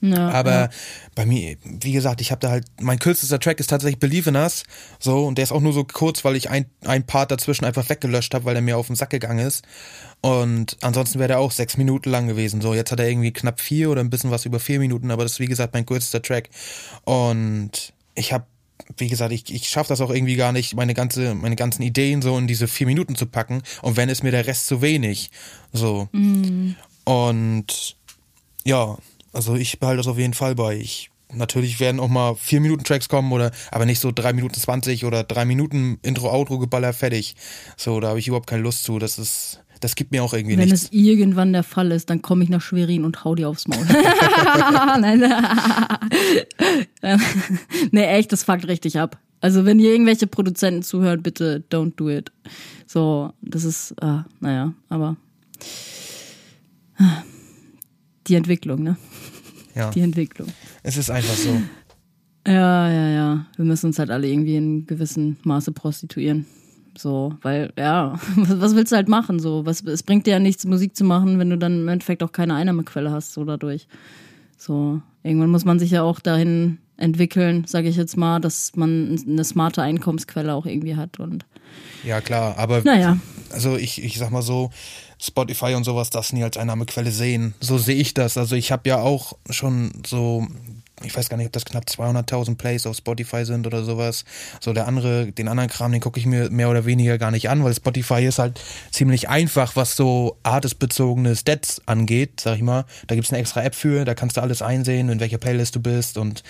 Ja, 0.00 0.30
aber 0.30 0.52
ja. 0.52 0.70
bei 1.14 1.26
mir, 1.26 1.56
wie 1.64 1.92
gesagt, 1.92 2.20
ich 2.20 2.30
habe 2.30 2.40
da 2.40 2.50
halt, 2.50 2.66
mein 2.80 2.98
kürzester 2.98 3.40
Track 3.40 3.60
ist 3.60 3.68
tatsächlich 3.68 3.98
Believe 3.98 4.30
in 4.30 4.36
Us, 4.36 4.64
so, 4.98 5.26
und 5.26 5.38
der 5.38 5.44
ist 5.44 5.52
auch 5.52 5.60
nur 5.60 5.72
so 5.72 5.84
kurz, 5.84 6.24
weil 6.24 6.36
ich 6.36 6.50
ein, 6.50 6.66
ein 6.84 7.04
Part 7.04 7.30
dazwischen 7.30 7.64
einfach 7.64 7.88
weggelöscht 7.88 8.34
habe, 8.34 8.44
weil 8.44 8.54
der 8.54 8.62
mir 8.62 8.76
auf 8.76 8.86
den 8.86 8.96
Sack 8.96 9.10
gegangen 9.10 9.44
ist. 9.46 9.64
Und 10.20 10.76
ansonsten 10.80 11.18
wäre 11.18 11.28
der 11.28 11.38
auch 11.38 11.52
sechs 11.52 11.76
Minuten 11.76 12.10
lang 12.10 12.26
gewesen. 12.26 12.60
So, 12.60 12.74
jetzt 12.74 12.90
hat 12.90 13.00
er 13.00 13.08
irgendwie 13.08 13.32
knapp 13.32 13.60
vier 13.60 13.90
oder 13.90 14.00
ein 14.00 14.10
bisschen 14.10 14.30
was 14.30 14.46
über 14.46 14.60
vier 14.60 14.78
Minuten, 14.78 15.10
aber 15.10 15.22
das 15.22 15.32
ist 15.32 15.40
wie 15.40 15.46
gesagt 15.46 15.74
mein 15.74 15.86
kürzester 15.86 16.22
Track. 16.22 16.48
Und 17.04 17.92
ich 18.14 18.32
habe 18.32 18.46
wie 18.96 19.08
gesagt, 19.08 19.32
ich, 19.32 19.52
ich 19.52 19.68
schaffe 19.68 19.88
das 19.88 20.00
auch 20.00 20.10
irgendwie 20.10 20.36
gar 20.36 20.52
nicht, 20.52 20.74
meine 20.74 20.94
ganze, 20.94 21.34
meine 21.34 21.56
ganzen 21.56 21.82
Ideen 21.82 22.22
so 22.22 22.38
in 22.38 22.46
diese 22.46 22.68
vier 22.68 22.86
Minuten 22.86 23.16
zu 23.16 23.26
packen. 23.26 23.62
Und 23.82 23.96
wenn 23.96 24.08
ist 24.08 24.22
mir 24.22 24.30
der 24.30 24.46
Rest 24.46 24.66
zu 24.66 24.80
wenig. 24.82 25.30
So. 25.72 26.08
Mm. 26.12 26.74
Und 27.04 27.96
ja, 28.64 28.96
also 29.32 29.54
ich 29.54 29.78
behalte 29.78 29.98
das 29.98 30.06
auf 30.06 30.18
jeden 30.18 30.34
Fall 30.34 30.54
bei. 30.54 30.76
Ich 30.76 31.10
natürlich 31.32 31.78
werden 31.80 32.00
auch 32.00 32.08
mal 32.08 32.34
vier 32.34 32.60
Minuten 32.60 32.84
Tracks 32.84 33.08
kommen 33.08 33.32
oder 33.32 33.50
aber 33.70 33.86
nicht 33.86 34.00
so 34.00 34.12
drei 34.12 34.32
Minuten 34.32 34.54
zwanzig 34.54 35.04
oder 35.04 35.24
drei 35.24 35.44
Minuten 35.44 35.98
Intro 36.02 36.30
Outro 36.30 36.58
Geballer 36.58 36.92
fertig. 36.92 37.36
So, 37.76 38.00
da 38.00 38.08
habe 38.08 38.18
ich 38.18 38.28
überhaupt 38.28 38.46
keine 38.48 38.62
Lust 38.62 38.84
zu. 38.84 38.98
Das 38.98 39.18
ist 39.18 39.60
das 39.80 39.94
gibt 39.94 40.10
mir 40.10 40.24
auch 40.24 40.34
irgendwie 40.34 40.56
Wenn 40.56 40.68
nichts. 40.68 40.90
Wenn 40.90 40.98
es 40.98 41.06
irgendwann 41.06 41.52
der 41.52 41.62
Fall 41.62 41.92
ist, 41.92 42.10
dann 42.10 42.22
komme 42.22 42.42
ich 42.42 42.50
nach 42.50 42.60
Schwerin 42.60 43.04
und 43.04 43.24
hau 43.24 43.34
dir 43.34 43.48
aufs 43.48 43.68
Maul. 43.68 43.86
Nee, 47.92 48.04
echt, 48.04 48.32
das 48.32 48.42
fuckt 48.42 48.66
richtig 48.66 48.98
ab. 48.98 49.18
Also 49.40 49.64
wenn 49.64 49.78
ihr 49.78 49.92
irgendwelche 49.92 50.26
Produzenten 50.26 50.82
zuhört, 50.82 51.22
bitte 51.22 51.62
don't 51.70 51.92
do 51.96 52.10
it. 52.10 52.32
So, 52.86 53.32
das 53.40 53.64
ist, 53.64 53.94
ah, 54.02 54.24
naja, 54.40 54.72
aber 54.88 55.16
die 58.28 58.34
Entwicklung, 58.34 58.82
ne? 58.82 58.96
Ja. 59.74 59.90
Die 59.90 60.00
Entwicklung. 60.00 60.48
Es 60.82 60.96
ist 60.96 61.10
einfach 61.10 61.34
so. 61.34 61.60
Ja, 62.46 62.90
ja, 62.90 63.08
ja. 63.08 63.46
Wir 63.56 63.64
müssen 63.64 63.86
uns 63.86 63.98
halt 63.98 64.10
alle 64.10 64.26
irgendwie 64.28 64.56
in 64.56 64.86
gewissem 64.86 65.36
Maße 65.42 65.72
prostituieren. 65.72 66.46
So, 66.96 67.34
weil, 67.42 67.72
ja, 67.78 68.18
was, 68.36 68.74
willst 68.74 68.92
du 68.92 68.96
halt 68.96 69.08
machen? 69.08 69.38
So, 69.38 69.64
was, 69.66 69.82
es 69.82 70.02
bringt 70.02 70.26
dir 70.26 70.32
ja 70.32 70.38
nichts, 70.38 70.64
Musik 70.64 70.96
zu 70.96 71.04
machen, 71.04 71.38
wenn 71.38 71.50
du 71.50 71.58
dann 71.58 71.80
im 71.82 71.88
Endeffekt 71.88 72.22
auch 72.22 72.32
keine 72.32 72.54
Einnahmequelle 72.54 73.10
hast, 73.10 73.34
so 73.34 73.44
dadurch. 73.44 73.86
So, 74.56 75.00
irgendwann 75.22 75.50
muss 75.50 75.64
man 75.64 75.78
sich 75.78 75.92
ja 75.92 76.02
auch 76.02 76.18
dahin 76.18 76.78
entwickeln, 76.96 77.64
sage 77.66 77.88
ich 77.88 77.96
jetzt 77.96 78.16
mal, 78.16 78.40
dass 78.40 78.74
man 78.74 79.16
eine 79.26 79.44
smarte 79.44 79.82
Einkommensquelle 79.82 80.52
auch 80.52 80.66
irgendwie 80.66 80.96
hat 80.96 81.20
und. 81.20 81.46
Ja, 82.02 82.20
klar, 82.20 82.58
aber. 82.58 82.82
Naja. 82.82 83.18
Also 83.52 83.76
ich, 83.76 84.02
ich 84.02 84.18
sag 84.18 84.30
mal 84.30 84.42
so, 84.42 84.70
Spotify 85.20 85.74
und 85.74 85.84
sowas 85.84 86.10
das 86.10 86.32
nie 86.32 86.44
als 86.44 86.56
Einnahmequelle 86.56 87.10
sehen. 87.10 87.54
So 87.60 87.78
sehe 87.78 87.96
ich 87.96 88.14
das. 88.14 88.36
Also 88.36 88.56
ich 88.56 88.72
habe 88.72 88.88
ja 88.88 88.98
auch 88.98 89.36
schon 89.50 89.92
so 90.06 90.46
ich 91.04 91.16
weiß 91.16 91.28
gar 91.28 91.36
nicht, 91.36 91.46
ob 91.46 91.52
das 91.52 91.64
knapp 91.64 91.84
200.000 91.84 92.56
Plays 92.56 92.86
auf 92.86 92.96
Spotify 92.96 93.44
sind 93.44 93.66
oder 93.66 93.84
sowas. 93.84 94.24
So 94.60 94.72
der 94.72 94.88
andere, 94.88 95.30
den 95.30 95.48
anderen 95.48 95.70
Kram, 95.70 95.92
den 95.92 96.00
gucke 96.00 96.18
ich 96.18 96.26
mir 96.26 96.50
mehr 96.50 96.68
oder 96.68 96.84
weniger 96.86 97.18
gar 97.18 97.30
nicht 97.30 97.48
an, 97.48 97.62
weil 97.62 97.74
Spotify 97.74 98.24
ist 98.24 98.38
halt 98.38 98.60
ziemlich 98.90 99.28
einfach, 99.28 99.76
was 99.76 99.96
so 99.96 100.36
artistbezogene 100.42 101.36
Stats 101.36 101.82
angeht, 101.86 102.40
sag 102.40 102.56
ich 102.56 102.62
mal. 102.62 102.84
Da 103.06 103.14
gibt's 103.14 103.30
eine 103.30 103.40
extra 103.40 103.62
App 103.62 103.74
für, 103.74 104.04
da 104.04 104.14
kannst 104.14 104.36
du 104.36 104.40
alles 104.40 104.62
einsehen, 104.62 105.08
in 105.08 105.20
welcher 105.20 105.38
Playlist 105.38 105.76
du 105.76 105.80
bist 105.80 106.18
und 106.18 106.42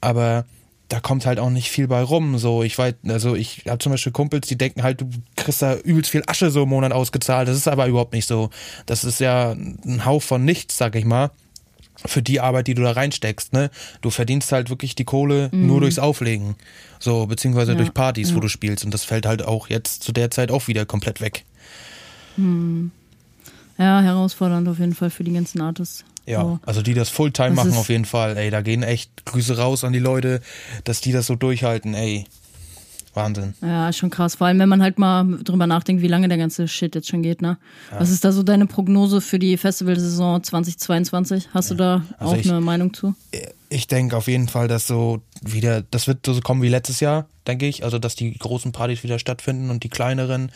aber 0.00 0.46
da 0.92 1.00
kommt 1.00 1.24
halt 1.24 1.38
auch 1.38 1.48
nicht 1.48 1.70
viel 1.70 1.88
bei 1.88 2.02
rum. 2.02 2.36
So, 2.36 2.62
ich 2.62 2.76
weiß, 2.76 2.96
also 3.08 3.34
ich 3.34 3.64
habe 3.66 3.78
zum 3.78 3.92
Beispiel 3.92 4.12
Kumpels, 4.12 4.46
die 4.46 4.58
denken 4.58 4.82
halt, 4.82 5.00
du 5.00 5.08
kriegst 5.36 5.62
da 5.62 5.74
übelst 5.74 6.10
viel 6.10 6.22
Asche 6.26 6.50
so 6.50 6.64
im 6.64 6.68
Monat 6.68 6.92
ausgezahlt. 6.92 7.48
Das 7.48 7.56
ist 7.56 7.66
aber 7.66 7.86
überhaupt 7.86 8.12
nicht 8.12 8.28
so. 8.28 8.50
Das 8.84 9.02
ist 9.02 9.18
ja 9.18 9.52
ein 9.52 10.04
Hauch 10.04 10.22
von 10.22 10.44
nichts, 10.44 10.76
sag 10.76 10.94
ich 10.94 11.06
mal 11.06 11.30
für 12.04 12.20
die 12.22 12.40
Arbeit, 12.40 12.66
die 12.66 12.74
du 12.74 12.82
da 12.82 12.92
reinsteckst, 12.92 13.52
ne? 13.52 13.70
Du 14.00 14.10
verdienst 14.10 14.50
halt 14.50 14.70
wirklich 14.70 14.96
die 14.96 15.04
Kohle 15.04 15.50
mhm. 15.52 15.68
nur 15.68 15.80
durchs 15.80 16.00
Auflegen. 16.00 16.56
So, 16.98 17.26
beziehungsweise 17.26 17.72
ja, 17.72 17.78
durch 17.78 17.94
Partys, 17.94 18.30
ja. 18.30 18.34
wo 18.34 18.40
du 18.40 18.48
spielst. 18.48 18.84
Und 18.84 18.92
das 18.92 19.04
fällt 19.04 19.24
halt 19.24 19.44
auch 19.44 19.68
jetzt 19.68 20.02
zu 20.02 20.10
der 20.10 20.32
Zeit 20.32 20.50
auch 20.50 20.66
wieder 20.66 20.84
komplett 20.84 21.20
weg. 21.20 21.44
Mhm. 22.36 22.90
Ja, 23.78 24.00
herausfordernd 24.00 24.66
auf 24.68 24.80
jeden 24.80 24.94
Fall 24.96 25.10
für 25.10 25.22
die 25.22 25.32
ganzen 25.32 25.60
Artists. 25.60 26.04
Ja, 26.26 26.42
so. 26.42 26.58
also 26.64 26.82
die 26.82 26.94
das 26.94 27.08
Fulltime 27.08 27.56
das 27.56 27.64
machen 27.64 27.76
auf 27.76 27.88
jeden 27.88 28.04
Fall, 28.04 28.36
ey, 28.36 28.50
da 28.50 28.60
gehen 28.60 28.82
echt 28.82 29.24
Grüße 29.24 29.58
raus 29.58 29.84
an 29.84 29.92
die 29.92 29.98
Leute, 29.98 30.40
dass 30.84 31.00
die 31.00 31.12
das 31.12 31.26
so 31.26 31.34
durchhalten, 31.34 31.94
ey. 31.94 32.26
Wahnsinn. 33.14 33.54
Ja, 33.60 33.92
schon 33.92 34.08
krass. 34.08 34.36
Vor 34.36 34.46
allem, 34.46 34.58
wenn 34.58 34.68
man 34.68 34.82
halt 34.82 34.98
mal 34.98 35.38
drüber 35.42 35.66
nachdenkt, 35.66 36.02
wie 36.02 36.08
lange 36.08 36.28
der 36.28 36.38
ganze 36.38 36.66
Shit 36.66 36.94
jetzt 36.94 37.08
schon 37.08 37.22
geht, 37.22 37.42
ne? 37.42 37.58
Ja. 37.90 38.00
Was 38.00 38.10
ist 38.10 38.24
da 38.24 38.32
so 38.32 38.42
deine 38.42 38.66
Prognose 38.66 39.20
für 39.20 39.38
die 39.38 39.56
Festivalsaison 39.58 40.42
2022? 40.42 41.50
Hast 41.52 41.70
ja. 41.70 41.74
du 41.74 41.78
da 41.78 42.02
also 42.18 42.32
auch 42.32 42.38
ich, 42.38 42.50
eine 42.50 42.62
Meinung 42.62 42.94
zu? 42.94 43.14
Ich 43.68 43.86
denke 43.86 44.16
auf 44.16 44.28
jeden 44.28 44.48
Fall, 44.48 44.66
dass 44.66 44.86
so 44.86 45.20
wieder, 45.42 45.82
das 45.82 46.06
wird 46.06 46.24
so 46.24 46.40
kommen 46.40 46.62
wie 46.62 46.68
letztes 46.68 47.00
Jahr, 47.00 47.26
denke 47.46 47.66
ich. 47.66 47.84
Also, 47.84 47.98
dass 47.98 48.16
die 48.16 48.32
großen 48.32 48.72
Partys 48.72 49.02
wieder 49.02 49.18
stattfinden 49.18 49.68
und 49.68 49.84
die 49.84 49.90
kleineren, 49.90 50.50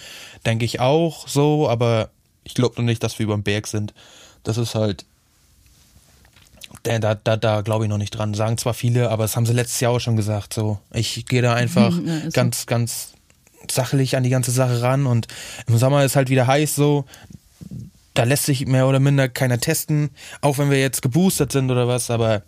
denke 0.47 0.65
ich 0.65 0.81
auch 0.81 1.29
so, 1.29 1.69
aber 1.69 2.09
ich 2.45 2.55
glaube 2.55 2.77
noch 2.79 2.85
nicht, 2.85 3.03
dass 3.03 3.19
wir 3.19 3.25
über 3.25 3.35
dem 3.35 3.43
Berg 3.43 3.67
sind. 3.67 3.93
Das 4.45 4.57
ist 4.57 4.75
halt, 4.75 5.05
da, 6.87 7.15
da, 7.15 7.37
da 7.37 7.61
glaube 7.61 7.85
ich 7.85 7.91
noch 7.91 7.99
nicht 7.99 8.11
dran. 8.11 8.35
Sagen 8.35 8.59
zwar 8.59 8.75
viele, 8.75 9.11
aber 9.11 9.25
das 9.25 9.37
haben 9.37 9.47
sie 9.47 9.53
letztes 9.53 9.81
Jahr 9.81 9.93
auch 9.93 10.01
schon 10.01 10.17
gesagt. 10.17 10.55
So, 10.55 10.79
ich 10.93 11.27
gehe 11.27 11.43
da 11.43 11.55
einfach 11.55 11.97
ja, 12.05 12.29
ganz, 12.33 12.61
so. 12.61 12.67
ganz 12.67 13.13
sachlich 13.71 14.17
an 14.17 14.23
die 14.23 14.31
ganze 14.31 14.51
Sache 14.51 14.83
ran 14.83 15.07
und 15.07 15.27
im 15.67 15.77
Sommer 15.77 16.05
ist 16.05 16.17
halt 16.17 16.31
wieder 16.31 16.47
heiß 16.47 16.75
so. 16.75 17.05
Da 18.15 18.25
lässt 18.25 18.47
sich 18.47 18.67
mehr 18.67 18.87
oder 18.87 19.01
minder 19.01 19.29
keiner 19.29 19.59
testen, 19.59 20.11
auch 20.41 20.59
wenn 20.59 20.71
wir 20.71 20.81
jetzt 20.81 21.03
geboostert 21.03 21.53
sind 21.53 21.71
oder 21.71 21.87
was, 21.87 22.11
aber 22.11 22.43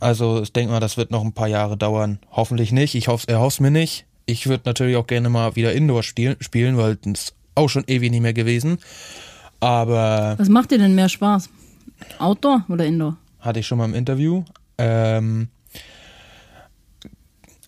also 0.00 0.42
ich 0.42 0.52
denke 0.52 0.72
mal, 0.72 0.80
das 0.80 0.96
wird 0.96 1.10
noch 1.10 1.24
ein 1.24 1.32
paar 1.32 1.48
Jahre 1.48 1.76
dauern. 1.76 2.18
Hoffentlich 2.30 2.72
nicht. 2.72 2.94
Ich 2.94 3.08
hoffe, 3.08 3.26
er 3.28 3.40
hofft 3.40 3.60
mir 3.60 3.70
nicht. 3.70 4.04
Ich 4.26 4.46
würde 4.46 4.62
natürlich 4.66 4.96
auch 4.96 5.06
gerne 5.06 5.28
mal 5.28 5.56
wieder 5.56 5.72
Indoor 5.72 6.02
spielen, 6.02 6.36
spielen 6.40 6.76
weil 6.76 6.98
ist 7.12 7.34
auch 7.54 7.68
schon 7.68 7.84
ewig 7.86 8.10
nicht 8.10 8.20
mehr 8.20 8.32
gewesen. 8.32 8.78
Aber. 9.60 10.34
Was 10.38 10.48
macht 10.48 10.70
dir 10.70 10.78
denn 10.78 10.94
mehr 10.94 11.08
Spaß? 11.08 11.48
Outdoor 12.18 12.64
oder 12.68 12.84
Indoor? 12.84 13.16
Hatte 13.40 13.60
ich 13.60 13.66
schon 13.66 13.78
mal 13.78 13.84
im 13.84 13.94
Interview. 13.94 14.44
Ähm, 14.78 15.48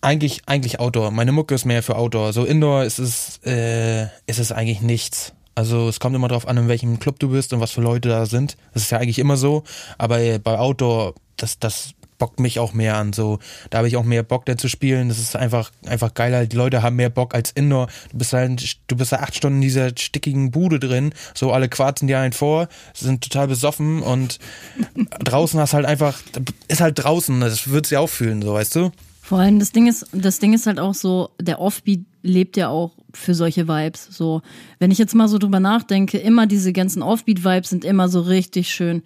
Eigentlich, 0.01 0.41
eigentlich 0.45 0.79
Outdoor. 0.79 1.11
Meine 1.11 1.31
Mucke 1.31 1.55
ist 1.55 1.65
mehr 1.65 1.81
für 1.81 1.95
Outdoor. 1.95 2.31
So 2.31 2.45
Indoor 2.45 2.83
ist 2.83 2.99
es, 2.99 3.39
äh, 3.45 4.03
ist 4.27 4.39
es 4.39 4.51
eigentlich 4.51 4.81
nichts. 4.81 5.33
Also 5.55 5.89
es 5.89 5.99
kommt 5.99 6.15
immer 6.15 6.27
darauf 6.27 6.47
an, 6.47 6.55
in 6.57 6.67
welchem 6.67 6.99
Club 6.99 7.17
du 7.19 7.29
bist 7.29 7.51
und 7.51 7.59
was 7.59 7.71
für 7.71 7.81
Leute 7.81 8.09
da 8.09 8.27
sind. 8.27 8.57
Das 8.73 8.83
ist 8.83 8.91
ja 8.91 8.99
eigentlich 8.99 9.17
immer 9.17 9.37
so. 9.37 9.63
Aber 9.97 10.19
bei 10.37 10.59
Outdoor, 10.59 11.15
das, 11.35 11.57
das 11.57 11.93
bockt 12.17 12.39
mich 12.39 12.59
auch 12.59 12.73
mehr 12.73 12.97
an. 12.97 13.13
So, 13.13 13.39
da 13.69 13.79
habe 13.79 13.87
ich 13.87 13.97
auch 13.97 14.03
mehr 14.03 14.23
Bock, 14.23 14.45
da 14.45 14.57
zu 14.57 14.67
spielen. 14.67 15.09
Das 15.09 15.19
ist 15.19 15.35
einfach, 15.35 15.71
einfach 15.85 16.13
geiler. 16.13 16.45
Die 16.45 16.55
Leute 16.55 16.81
haben 16.81 16.95
mehr 16.95 17.09
Bock 17.09 17.35
als 17.35 17.51
Indoor. 17.51 17.87
Du 18.11 18.17
bist 18.17 18.33
halt, 18.33 18.77
du 18.87 18.95
bist 18.95 19.11
da 19.11 19.17
acht 19.17 19.35
Stunden 19.35 19.57
in 19.57 19.61
dieser 19.61 19.89
stickigen 19.89 20.51
Bude 20.51 20.79
drin. 20.79 21.13
So, 21.33 21.51
alle 21.51 21.69
quarzen 21.69 22.07
dir 22.07 22.19
einen 22.19 22.33
vor, 22.33 22.67
sind 22.93 23.23
total 23.23 23.47
besoffen 23.47 24.01
und 24.01 24.39
draußen 25.19 25.59
hast 25.59 25.73
halt 25.73 25.85
einfach, 25.85 26.19
ist 26.67 26.81
halt 26.81 27.03
draußen. 27.03 27.39
Das 27.41 27.63
du 27.63 27.81
ja 27.91 27.99
auch 27.99 28.09
fühlen, 28.09 28.41
so, 28.41 28.53
weißt 28.53 28.75
du? 28.75 28.91
Vor 29.21 29.39
allem 29.39 29.59
das 29.59 29.71
Ding 29.71 29.87
ist, 29.87 30.07
das 30.13 30.39
Ding 30.39 30.53
ist 30.53 30.67
halt 30.67 30.79
auch 30.79 30.93
so, 30.93 31.31
der 31.41 31.59
Offbeat 31.59 32.05
lebt 32.23 32.55
ja 32.55 32.69
auch 32.69 32.93
für 33.13 33.33
solche 33.33 33.67
Vibes. 33.67 34.07
So, 34.09 34.41
wenn 34.79 34.89
ich 34.89 34.97
jetzt 34.97 35.15
mal 35.15 35.27
so 35.27 35.37
drüber 35.37 35.59
nachdenke, 35.59 36.17
immer 36.17 36.47
diese 36.47 36.71
ganzen 36.71 37.01
Offbeat-Vibes 37.01 37.69
sind 37.69 37.83
immer 37.83 38.07
so 38.07 38.21
richtig 38.21 38.69
schön 38.69 39.03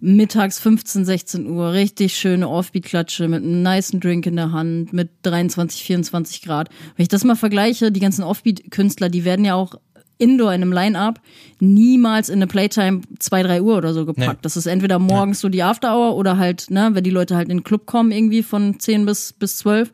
mittags 0.00 0.58
15, 0.58 1.04
16 1.04 1.50
Uhr, 1.50 1.72
richtig 1.72 2.16
schöne 2.16 2.48
Offbeat-Klatsche 2.48 3.28
mit 3.28 3.42
einem 3.42 3.62
niceen 3.62 4.00
Drink 4.00 4.26
in 4.26 4.36
der 4.36 4.52
Hand, 4.52 4.92
mit 4.92 5.10
23, 5.22 5.82
24 5.82 6.42
Grad. 6.42 6.68
Wenn 6.96 7.02
ich 7.02 7.08
das 7.08 7.24
mal 7.24 7.36
vergleiche, 7.36 7.92
die 7.92 8.00
ganzen 8.00 8.22
Offbeat-Künstler, 8.22 9.08
die 9.08 9.24
werden 9.24 9.44
ja 9.44 9.54
auch 9.54 9.74
Indoor 10.18 10.52
in 10.54 10.62
einem 10.62 10.72
Line-Up 10.72 11.20
niemals 11.60 12.28
in 12.28 12.36
eine 12.36 12.46
Playtime 12.46 13.02
2, 13.18 13.42
3 13.42 13.62
Uhr 13.62 13.76
oder 13.76 13.92
so 13.92 14.06
gepackt. 14.06 14.38
Nee. 14.38 14.42
Das 14.42 14.56
ist 14.56 14.66
entweder 14.66 14.98
morgens 14.98 15.40
so 15.40 15.48
die 15.48 15.62
After-Hour 15.62 16.16
oder 16.16 16.38
halt, 16.38 16.70
ne, 16.70 16.90
wenn 16.92 17.04
die 17.04 17.10
Leute 17.10 17.36
halt 17.36 17.48
in 17.48 17.58
den 17.58 17.64
Club 17.64 17.86
kommen, 17.86 18.12
irgendwie 18.12 18.42
von 18.42 18.80
10 18.80 19.04
bis, 19.04 19.34
bis 19.34 19.58
12, 19.58 19.92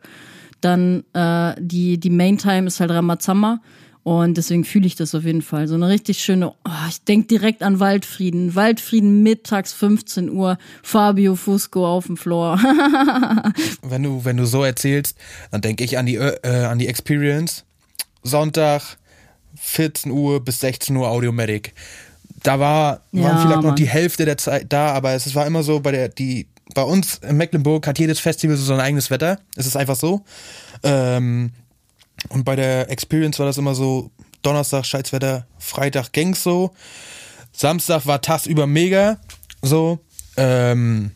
dann 0.61 1.03
äh, 1.13 1.55
die, 1.59 1.99
die 1.99 2.09
Main-Time 2.09 2.67
ist 2.67 2.79
halt 2.79 2.91
Ramazamba. 2.91 3.59
Und 4.03 4.35
deswegen 4.35 4.65
fühle 4.65 4.85
ich 4.85 4.95
das 4.95 5.15
auf 5.15 5.23
jeden 5.23 5.41
Fall. 5.41 5.67
So 5.67 5.75
eine 5.75 5.87
richtig 5.87 6.19
schöne, 6.19 6.49
oh, 6.49 6.87
ich 6.89 7.01
denke 7.05 7.27
direkt 7.27 7.63
an 7.63 7.79
Waldfrieden. 7.79 8.53
Waldfrieden 8.53 9.23
mittags 9.23 9.71
15 9.71 10.29
Uhr, 10.29 10.57
Fabio 10.81 11.35
Fusco 11.35 11.87
auf 11.87 12.07
dem 12.07 12.17
Floor. 12.17 12.57
wenn 13.81 14.03
du, 14.03 14.25
wenn 14.25 14.35
du 14.35 14.45
so 14.45 14.63
erzählst, 14.63 15.17
dann 15.51 15.61
denke 15.61 15.85
ich 15.85 15.97
an 15.97 16.05
die, 16.05 16.15
äh, 16.15 16.65
an 16.65 16.79
die 16.79 16.87
Experience. 16.87 17.63
Sonntag, 18.23 18.97
14 19.55 20.11
Uhr 20.11 20.43
bis 20.43 20.59
16 20.59 20.95
Uhr 20.95 21.07
Audiomatic. 21.07 21.73
Da 22.41 22.59
war, 22.59 23.01
ja, 23.13 23.23
waren 23.23 23.37
vielleicht 23.37 23.55
Mann. 23.55 23.65
noch 23.67 23.75
die 23.75 23.87
Hälfte 23.87 24.25
der 24.25 24.37
Zeit 24.37 24.65
da, 24.67 24.91
aber 24.91 25.13
es 25.13 25.33
war 25.33 25.47
immer 25.47 25.63
so 25.63 25.79
bei 25.79 25.91
der, 25.91 26.09
die, 26.09 26.47
bei 26.75 26.83
uns 26.83 27.19
in 27.19 27.37
Mecklenburg 27.37 27.87
hat 27.87 27.99
jedes 27.99 28.19
Festival 28.19 28.57
so 28.57 28.65
sein 28.65 28.81
eigenes 28.81 29.09
Wetter. 29.09 29.39
Es 29.55 29.65
ist 29.65 29.77
einfach 29.77 29.95
so. 29.95 30.25
Ähm, 30.83 31.51
und 32.29 32.43
bei 32.43 32.55
der 32.55 32.89
Experience 32.89 33.39
war 33.39 33.45
das 33.45 33.57
immer 33.57 33.75
so, 33.75 34.11
Donnerstag 34.41 34.85
Scheißwetter, 34.85 35.47
Freitag 35.57 36.11
ging's 36.11 36.43
so, 36.43 36.71
Samstag 37.51 38.05
war 38.05 38.21
tagsüber 38.21 38.67
mega, 38.67 39.17
so, 39.61 39.99
ähm, 40.37 41.11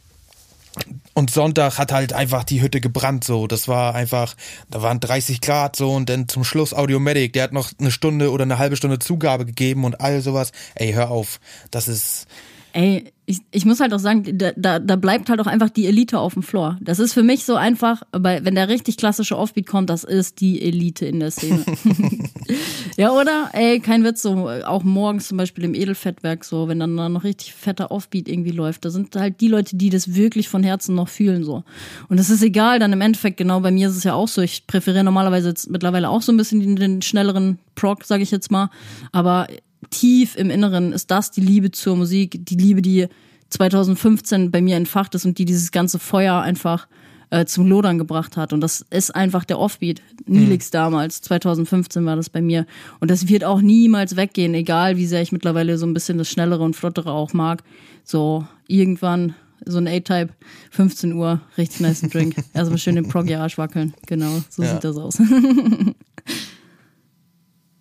und 1.14 1.32
Sonntag 1.32 1.80
hat 1.80 1.92
halt 1.92 2.14
einfach 2.14 2.44
die 2.44 2.62
Hütte 2.62 2.80
gebrannt, 2.80 3.24
so. 3.24 3.48
Das 3.48 3.68
war 3.68 3.96
einfach, 3.96 4.36
da 4.70 4.84
waren 4.84 5.00
30 5.00 5.42
Grad, 5.42 5.76
so. 5.76 5.92
Und 5.92 6.10
dann 6.10 6.28
zum 6.28 6.44
Schluss 6.44 6.74
Audiomedic, 6.74 7.34
der 7.34 7.44
hat 7.44 7.54
noch 7.54 7.72
eine 7.80 7.90
Stunde 7.90 8.32
oder 8.32 8.44
eine 8.44 8.60
halbe 8.60 8.76
Stunde 8.76 9.00
Zugabe 9.00 9.46
gegeben 9.46 9.86
und 9.86 10.00
all 10.00 10.22
sowas. 10.22 10.52
Ey, 10.76 10.94
hör 10.94 11.10
auf. 11.10 11.40
Das 11.72 11.88
ist, 11.88 12.28
Ey, 12.74 13.12
ich, 13.30 13.42
ich 13.52 13.66
muss 13.66 13.82
halt 13.82 13.94
auch 13.94 14.00
sagen, 14.00 14.38
da, 14.38 14.54
da, 14.56 14.80
da 14.80 14.96
bleibt 14.96 15.30
halt 15.30 15.42
auch 15.42 15.48
einfach 15.48 15.70
die 15.70 15.86
Elite 15.86 16.18
auf 16.18 16.34
dem 16.34 16.44
Floor. 16.44 16.78
Das 16.80 16.98
ist 16.98 17.12
für 17.12 17.24
mich 17.24 17.44
so 17.44 17.56
einfach, 17.56 18.02
weil 18.14 18.46
wenn 18.46 18.56
der 18.56 18.70
richtig 18.70 18.96
klassische 18.96 19.38
Offbeat 19.38 19.68
kommt, 19.68 19.90
das 19.90 20.06
ist 20.06 20.40
die 20.40 20.62
Elite 20.62 21.06
in 21.06 21.20
der 21.20 21.32
Szene. 21.32 21.66
ja, 22.98 23.12
oder? 23.12 23.50
Ey, 23.52 23.82
kein 23.82 24.06
Witz, 24.06 24.22
so 24.22 24.48
auch 24.48 24.86
morgens 24.86 25.28
zum 25.28 25.38
Beispiel 25.38 25.66
im 25.66 25.76
Edelfettwerk, 25.76 26.46
so, 26.46 26.70
wenn 26.70 26.80
dann, 26.80 26.96
noch 26.96 27.26
richtig 27.26 27.54
fetter 27.54 27.92
Offbeat 27.92 28.30
irgendwie 28.30 28.52
läuft, 28.52 28.86
da 28.86 28.92
sind 28.92 29.14
halt 29.14 29.42
die 29.42 29.50
Leute, 29.50 29.76
die 29.76 29.90
das 29.90 30.16
wirklich 30.16 30.48
von 30.48 30.64
Herzen 30.64 30.96
noch 30.96 31.10
fühlen, 31.10 31.44
so. 31.44 31.66
Und 32.08 32.18
das 32.22 32.30
ist 32.30 32.42
egal, 32.42 32.80
dann 32.80 32.94
im 32.94 33.02
Endeffekt, 33.02 33.36
genau, 33.36 33.60
bei 33.60 33.72
mir 33.72 33.90
ist 33.90 33.98
es 33.98 34.06
ja 34.06 34.14
auch 34.14 34.30
so, 34.30 34.42
ich 34.42 34.68
präferiere 34.68 35.04
normalerweise 35.04 35.50
jetzt 35.50 35.70
mittlerweile 35.70 36.08
auch 36.10 36.22
so 36.22 36.32
ein 36.32 36.38
bisschen 36.38 36.62
den, 36.62 36.78
den 36.78 37.02
schnelleren 37.02 37.60
Prog, 37.76 38.06
sage 38.06 38.24
ich 38.24 38.32
jetzt 38.32 38.52
mal, 38.52 38.70
aber 39.12 39.48
tief 39.90 40.36
im 40.36 40.50
Inneren 40.50 40.94
ist 40.94 41.12
das 41.12 41.32
die 41.32 41.42
Liebe 41.42 41.72
zur 41.72 41.96
Musik, 41.96 42.46
die 42.46 42.56
Liebe, 42.56 42.82
die 42.82 43.08
2015 43.50 44.52
bei 44.52 44.62
mir 44.62 44.76
entfacht 44.76 45.16
ist 45.16 45.26
und 45.26 45.38
die 45.38 45.46
dieses 45.46 45.72
ganze 45.72 46.00
Feuer 46.00 46.42
einfach 46.42 46.88
äh, 47.30 47.46
zum 47.46 47.68
Lodern 47.68 47.98
gebracht 47.98 48.38
hat. 48.38 48.54
Und 48.54 48.62
das 48.62 48.86
ist 48.90 49.16
einfach 49.16 49.46
der 49.46 49.60
Offbeat. 49.60 50.02
Nilix 50.26 50.68
mhm. 50.68 50.74
damals, 50.74 51.22
2015 51.22 52.06
war 52.06 52.16
das 52.16 52.30
bei 52.30 52.42
mir. 52.42 52.66
Und 53.00 53.12
das 53.12 53.28
wird 53.28 53.44
auch 53.44 53.62
niemals 53.62 54.16
weggehen, 54.16 54.54
egal 54.54 54.98
wie 54.98 55.06
sehr 55.06 55.22
ich 55.22 55.32
mittlerweile 55.32 55.78
so 55.78 55.86
ein 55.86 55.94
bisschen 55.94 56.18
das 56.18 56.30
Schnellere 56.30 56.64
und 56.64 56.76
Flottere 56.76 57.12
auch 57.12 57.34
mag. 57.34 57.64
So, 58.04 58.46
irgendwann 58.68 59.36
so 59.66 59.80
ein 59.80 59.88
A-Type, 59.88 60.30
15 60.72 61.14
Uhr, 61.14 61.42
richtig 61.58 61.82
nice 61.82 62.02
Drink. 62.12 62.36
Erstmal 62.54 62.78
schön 62.78 62.96
den 62.96 63.08
Prog-Arsch 63.08 63.58
wackeln. 63.58 63.94
Genau, 64.06 64.42
so 64.50 64.64
ja. 64.64 64.74
sieht 64.74 64.84
das 64.84 64.98
aus. 64.98 65.20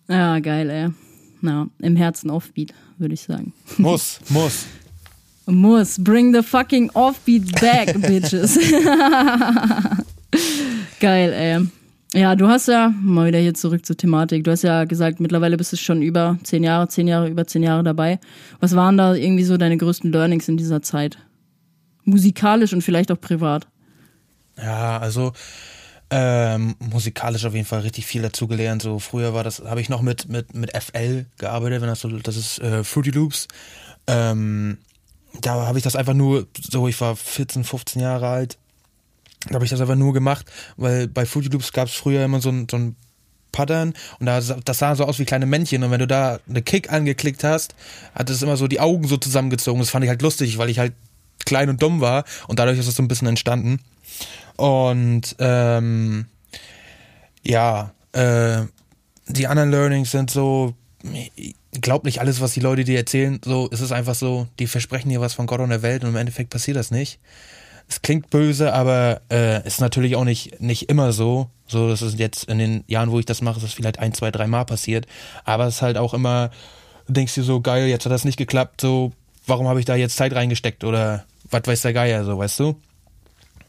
ja, 0.09 0.39
geil, 0.39 0.69
ey 0.69 1.06
na, 1.41 1.67
im 1.79 1.95
Herzen 1.95 2.29
Offbeat, 2.29 2.73
würde 2.97 3.13
ich 3.13 3.21
sagen. 3.21 3.53
Muss, 3.77 4.19
muss. 4.29 4.65
Muss. 5.45 6.03
Bring 6.03 6.33
the 6.33 6.43
fucking 6.43 6.89
Offbeat 6.91 7.59
back, 7.59 8.01
bitches. 8.07 8.57
Geil, 10.99 11.33
ey. 11.33 11.65
Ja, 12.13 12.35
du 12.35 12.47
hast 12.47 12.67
ja, 12.67 12.93
mal 13.01 13.27
wieder 13.27 13.39
hier 13.39 13.53
zurück 13.53 13.85
zur 13.85 13.97
Thematik, 13.97 14.43
du 14.45 14.51
hast 14.51 14.63
ja 14.63 14.85
gesagt, 14.85 15.19
mittlerweile 15.19 15.57
bist 15.57 15.73
du 15.73 15.77
schon 15.77 16.01
über 16.01 16.37
zehn 16.43 16.63
Jahre, 16.63 16.87
zehn 16.87 17.07
Jahre, 17.07 17.27
über 17.29 17.45
zehn 17.45 17.63
Jahre 17.63 17.83
dabei. 17.83 18.19
Was 18.59 18.75
waren 18.75 18.97
da 18.97 19.13
irgendwie 19.13 19.43
so 19.43 19.57
deine 19.57 19.77
größten 19.77 20.11
Learnings 20.11 20.47
in 20.47 20.57
dieser 20.57 20.81
Zeit? 20.81 21.17
Musikalisch 22.05 22.71
und 22.73 22.81
vielleicht 22.81 23.11
auch 23.11 23.19
privat? 23.19 23.67
Ja, 24.57 24.97
also 24.99 25.33
ähm, 26.09 26.75
musikalisch 26.79 27.45
auf 27.45 27.53
jeden 27.53 27.65
Fall 27.65 27.81
richtig 27.81 28.05
viel 28.05 28.21
dazugelernt. 28.21 28.81
So 28.81 28.99
früher 28.99 29.33
war 29.33 29.43
das, 29.43 29.59
habe 29.59 29.81
ich 29.81 29.89
noch 29.89 30.01
mit, 30.01 30.29
mit, 30.29 30.55
mit 30.55 30.75
FL 30.75 31.25
gearbeitet, 31.37 31.81
wenn 31.81 31.89
das 31.89 32.01
so, 32.01 32.09
das 32.09 32.37
ist 32.37 32.59
äh, 32.59 32.83
Fruity 32.83 33.11
Loops. 33.11 33.47
Ähm, 34.07 34.77
da 35.41 35.67
habe 35.67 35.77
ich 35.77 35.83
das 35.83 35.95
einfach 35.95 36.13
nur, 36.13 36.47
so 36.59 36.87
ich 36.87 36.99
war 37.01 37.15
14, 37.15 37.63
15 37.63 38.01
Jahre 38.01 38.27
alt, 38.27 38.57
da 39.47 39.55
habe 39.55 39.65
ich 39.65 39.71
das 39.71 39.81
einfach 39.81 39.95
nur 39.95 40.13
gemacht, 40.13 40.45
weil 40.77 41.07
bei 41.07 41.25
Fruity 41.25 41.49
Loops 41.49 41.73
gab 41.73 41.89
es 41.89 41.93
früher 41.93 42.23
immer 42.23 42.41
so 42.41 42.49
ein, 42.49 42.67
so 42.69 42.77
ein 42.77 42.95
Pattern 43.51 43.93
und 44.19 44.25
da, 44.25 44.39
das 44.39 44.77
sah 44.77 44.95
so 44.95 45.05
aus 45.05 45.19
wie 45.19 45.25
kleine 45.25 45.45
Männchen 45.45 45.83
und 45.83 45.91
wenn 45.91 45.99
du 45.99 46.07
da 46.07 46.39
eine 46.47 46.61
Kick 46.61 46.91
angeklickt 46.91 47.43
hast, 47.43 47.75
hat 48.13 48.29
es 48.29 48.41
immer 48.41 48.57
so 48.57 48.67
die 48.67 48.79
Augen 48.79 49.07
so 49.07 49.17
zusammengezogen. 49.17 49.79
Das 49.79 49.89
fand 49.89 50.03
ich 50.03 50.09
halt 50.09 50.21
lustig, 50.21 50.57
weil 50.57 50.69
ich 50.69 50.79
halt 50.79 50.93
klein 51.45 51.69
und 51.69 51.81
dumm 51.81 52.01
war 52.01 52.23
und 52.47 52.59
dadurch 52.59 52.79
ist 52.79 52.87
es 52.87 52.95
so 52.95 53.03
ein 53.03 53.07
bisschen 53.07 53.27
entstanden. 53.27 53.79
Und 54.55 55.35
ähm, 55.39 56.25
ja, 57.43 57.93
äh, 58.11 58.63
die 59.27 59.47
anderen 59.47 59.71
Learnings 59.71 60.11
sind 60.11 60.31
so, 60.31 60.73
glaub 61.81 62.03
nicht 62.05 62.19
alles, 62.19 62.41
was 62.41 62.53
die 62.53 62.59
Leute 62.59 62.83
dir 62.83 62.97
erzählen. 62.97 63.39
So, 63.43 63.69
es 63.71 63.81
ist 63.81 63.91
einfach 63.91 64.15
so, 64.15 64.47
die 64.59 64.67
versprechen 64.67 65.09
dir 65.09 65.21
was 65.21 65.33
von 65.33 65.47
Gott 65.47 65.59
und 65.59 65.69
der 65.69 65.81
Welt 65.81 66.03
und 66.03 66.09
im 66.09 66.15
Endeffekt 66.15 66.49
passiert 66.49 66.77
das 66.77 66.91
nicht. 66.91 67.19
Es 67.89 68.01
klingt 68.01 68.29
böse, 68.29 68.73
aber 68.73 69.21
äh, 69.31 69.65
ist 69.65 69.79
natürlich 69.79 70.15
auch 70.17 70.25
nicht, 70.25 70.59
nicht 70.59 70.89
immer 70.89 71.13
so. 71.13 71.49
So, 71.67 71.87
das 71.87 72.01
ist 72.01 72.19
jetzt 72.19 72.45
in 72.45 72.57
den 72.57 72.83
Jahren, 72.87 73.11
wo 73.11 73.19
ich 73.19 73.25
das 73.25 73.41
mache, 73.41 73.57
ist 73.57 73.63
es 73.63 73.73
vielleicht 73.73 73.99
ein, 73.99 74.13
zwei, 74.13 74.31
drei 74.31 74.47
Mal 74.47 74.65
passiert. 74.65 75.05
Aber 75.45 75.67
es 75.67 75.75
ist 75.75 75.81
halt 75.81 75.97
auch 75.97 76.13
immer, 76.13 76.49
du 77.07 77.13
denkst 77.13 77.35
dir 77.35 77.43
so, 77.43 77.61
geil, 77.61 77.87
jetzt 77.87 78.05
hat 78.05 78.11
das 78.11 78.25
nicht 78.25 78.37
geklappt, 78.37 78.81
so, 78.81 79.13
warum 79.47 79.67
habe 79.67 79.79
ich 79.79 79.85
da 79.85 79.95
jetzt 79.95 80.17
Zeit 80.17 80.33
reingesteckt 80.33 80.83
oder 80.83 81.25
was 81.49 81.63
weiß 81.65 81.81
der 81.81 81.93
Geier, 81.93 82.25
so, 82.25 82.37
weißt 82.37 82.59
du? 82.59 82.75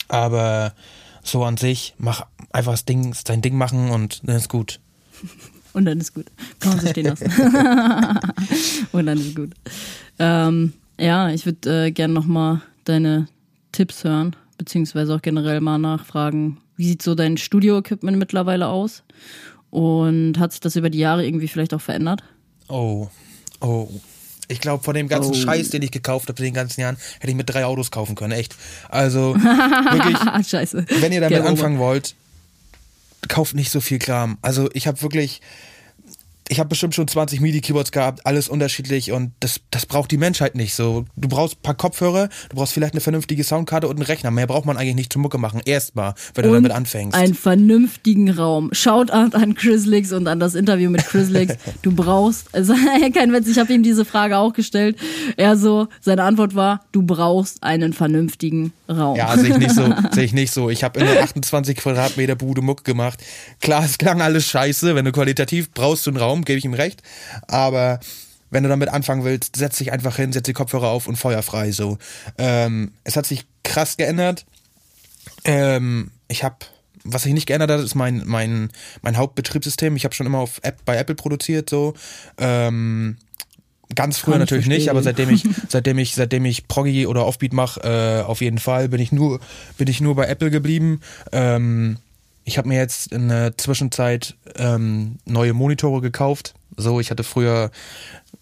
Aber 0.09 0.75
so 1.23 1.45
an 1.45 1.57
sich, 1.57 1.95
mach 1.99 2.27
einfach 2.53 2.73
das 2.73 2.85
Ding, 2.85 3.15
sein 3.15 3.43
Ding 3.43 3.57
machen 3.57 3.91
und 3.91 4.27
dann 4.29 4.37
ist 4.37 4.49
gut. 4.49 4.81
Und 5.75 5.85
dann 5.85 6.01
ist 6.01 6.15
gut. 6.15 6.27
Kann 6.59 6.73
man 6.73 6.81
so 6.81 6.89
stehen 6.89 7.07
lassen. 7.07 7.31
und 8.93 9.07
dann 9.07 9.19
ist 9.19 9.37
gut. 9.37 9.53
Ähm, 10.19 10.73
ja, 10.99 11.29
ich 11.29 11.45
würde 11.47 11.87
äh, 11.87 11.91
gerne 11.93 12.15
nochmal 12.15 12.63
deine 12.85 13.29
Tipps 13.71 14.03
hören, 14.03 14.35
beziehungsweise 14.57 15.15
auch 15.15 15.23
generell 15.23 15.61
mal 15.61 15.79
nachfragen, 15.79 16.59
wie 16.77 16.89
sieht 16.89 17.03
so 17.03 17.15
dein 17.15 17.37
Studio-Equipment 17.37 18.19
mittlerweile 18.19 18.67
aus? 18.67 19.05
Und 19.71 20.39
hat 20.39 20.53
sich 20.53 20.61
das 20.61 20.75
über 20.75 20.91
die 20.91 20.99
Jahre 20.99 21.25
irgendwie 21.25 21.47
vielleicht 21.47 21.75
auch 21.75 21.81
verändert? 21.83 22.25
Oh, 22.69 23.09
oh, 23.61 23.89
ich 24.49 24.61
glaube, 24.61 24.83
von 24.83 24.95
dem 24.95 25.09
ganzen 25.09 25.33
oh. 25.33 25.35
Scheiß, 25.35 25.71
den 25.71 25.83
ich 25.83 25.91
gekauft 25.91 26.29
habe 26.29 26.39
in 26.39 26.47
den 26.47 26.55
ganzen 26.55 26.81
Jahren, 26.81 26.97
hätte 27.21 27.29
ich 27.31 27.37
mit 27.37 27.49
drei 27.49 27.65
Autos 27.65 27.91
kaufen 27.91 28.15
können, 28.15 28.33
echt. 28.33 28.55
Also 28.89 29.35
wirklich, 29.35 30.49
Scheiße. 30.49 30.87
wenn 31.01 31.13
ihr 31.13 31.21
damit 31.21 31.39
Get 31.39 31.47
anfangen 31.47 31.77
over. 31.77 31.87
wollt, 31.87 32.15
kauft 33.29 33.55
nicht 33.55 33.71
so 33.71 33.81
viel 33.81 33.99
Kram. 33.99 34.39
Also 34.43 34.71
ich 34.73 34.87
habe 34.87 35.01
wirklich, 35.03 35.41
ich 36.49 36.59
habe 36.59 36.69
bestimmt 36.69 36.95
schon 36.95 37.07
20 37.07 37.41
MIDI-Keyboards 37.41 37.93
gehabt, 37.93 38.27
alles 38.27 38.49
unterschiedlich 38.49 39.13
und 39.13 39.33
das, 39.41 39.61
das 39.71 39.87
braucht 39.87 40.11
die 40.11 40.17
Menschheit 40.17 40.55
nicht 40.55 40.75
so. 40.75 41.05
Du 41.17 41.29
brauchst 41.29 41.57
ein 41.57 41.63
paar 41.63 41.75
Kopfhörer, 41.75 42.29
du 42.49 42.57
brauchst 42.57 42.73
vielleicht 42.73 42.95
eine 42.95 43.01
vernünftige 43.01 43.45
Soundkarte 43.45 43.89
und 43.89 43.97
einen 43.97 44.07
Rechner. 44.07 44.31
Mehr 44.31 44.47
braucht 44.47 44.65
man 44.65 44.77
eigentlich 44.77 44.95
nicht 44.95 45.13
zum 45.13 45.23
Mucke 45.23 45.39
machen. 45.39 45.61
Erstmal, 45.65 46.15
wenn 46.35 46.45
du 46.45 46.49
und 46.51 46.55
damit 46.57 46.73
anfängst. 46.73 47.17
einen 47.17 47.35
vernünftigen 47.35 48.31
Raum. 48.31 48.71
Shoutout 48.73 49.37
an 49.37 49.55
Chris 49.55 49.87
Licks 49.87 50.13
und 50.13 50.27
an 50.27 50.41
das 50.41 50.55
Interview 50.55 50.91
mit 50.91 51.05
Chris 51.07 51.29
Licks. 51.29 51.57
Du 51.83 51.93
brauchst, 51.93 52.53
also 52.55 52.75
kein 53.15 53.33
Witz, 53.33 53.47
ich 53.47 53.59
habe 53.59 53.73
ihm 53.73 53.83
diese 53.83 54.05
Frage 54.05 54.39
auch 54.39 54.53
gestellt. 54.53 54.97
Er 55.37 55.57
so, 55.57 55.89
seine 56.01 56.25
Antwort 56.25 56.55
war, 56.55 56.81
du 56.93 57.03
brauchst 57.03 57.63
einen 57.63 57.93
vernünftigen 57.93 58.73
Raum. 58.89 59.17
Ja, 59.17 59.37
sehe 59.37 59.51
ich 59.51 59.59
nicht 59.59 59.75
so. 59.75 59.83
Sehe 60.13 60.25
ich 60.25 60.33
nicht 60.33 60.53
so. 60.53 60.71
Ich 60.71 60.83
habe 60.83 61.01
in 61.01 61.07
der 61.07 61.23
28 61.23 61.77
Quadratmeter 61.77 62.37
Bude 62.37 62.63
Mucke 62.63 62.85
gemacht. 62.85 63.23
Klar, 63.61 63.85
es 63.85 63.99
klang 63.99 64.23
alles 64.23 64.47
scheiße. 64.47 64.95
Wenn 64.95 65.05
du 65.05 65.13
qualitativ 65.13 65.71
brauchst 65.73 66.07
du 66.07 66.11
einen 66.11 66.17
Raum, 66.17 66.38
gebe 66.45 66.59
ich 66.59 66.65
ihm 66.65 66.75
recht. 66.75 67.03
Aber 67.47 68.01
wenn 68.51 68.63
du 68.63 68.69
damit 68.69 68.89
anfangen 68.89 69.25
willst, 69.25 69.57
setz 69.57 69.79
dich 69.79 69.93
einfach 69.93 70.17
hin, 70.17 70.33
setz 70.33 70.45
die 70.45 70.53
Kopfhörer 70.53 70.89
auf 70.89 71.07
und 71.07 71.17
feuer 71.17 71.43
frei. 71.43 71.73
So. 71.73 71.99
Ähm, 72.39 72.93
es 73.05 73.17
hat 73.17 73.27
sich 73.27 73.45
krass 73.63 73.97
geändert. 73.97 74.47
Ähm, 75.45 76.11
ich 76.29 76.45
habe 76.45 76.57
was 77.05 77.23
sich 77.23 77.33
nicht 77.33 77.47
geändert 77.47 77.71
hat, 77.71 77.81
ist 77.81 77.95
mein, 77.95 78.23
mein, 78.27 78.71
mein 79.03 79.17
Hauptbetriebssystem. 79.17 79.97
Ich 79.97 80.05
habe 80.05 80.15
schon 80.15 80.27
immer 80.27 80.39
auf 80.39 80.61
App, 80.63 80.85
bei 80.85 80.97
Apple 80.97 81.15
produziert, 81.15 81.71
so. 81.71 81.95
Ähm, 82.39 83.17
ganz 83.95 84.19
früher 84.19 84.39
natürlich 84.39 84.67
nicht, 84.67 84.91
aber 84.91 85.03
seitdem 85.03 85.31
ich, 85.31 85.45
seitdem 85.69 85.99
ich, 85.99 86.15
seitdem 86.15 86.45
ich 86.45 86.69
Proggy 86.69 87.07
oder 87.07 87.27
Offbeat 87.27 87.53
mache, 87.53 87.81
äh, 87.81 88.23
auf 88.23 88.41
jeden 88.41 88.59
Fall 88.59 88.89
bin 88.89 89.01
ich 89.01 89.13
nur, 89.13 89.41
bin 89.77 89.89
ich 89.89 90.01
nur 90.01 90.15
bei 90.15 90.27
Apple 90.27 90.51
geblieben. 90.51 91.01
Ähm, 91.33 91.97
ich 92.49 92.57
habe 92.57 92.67
mir 92.67 92.79
jetzt 92.79 93.13
in 93.13 93.29
der 93.29 93.59
Zwischenzeit 93.59 94.35
ähm, 94.57 95.19
neue 95.27 95.53
Monitore 95.53 96.01
gekauft. 96.01 96.55
So, 96.79 96.99
ich 96.99 97.11
hatte 97.11 97.23
früher 97.23 97.71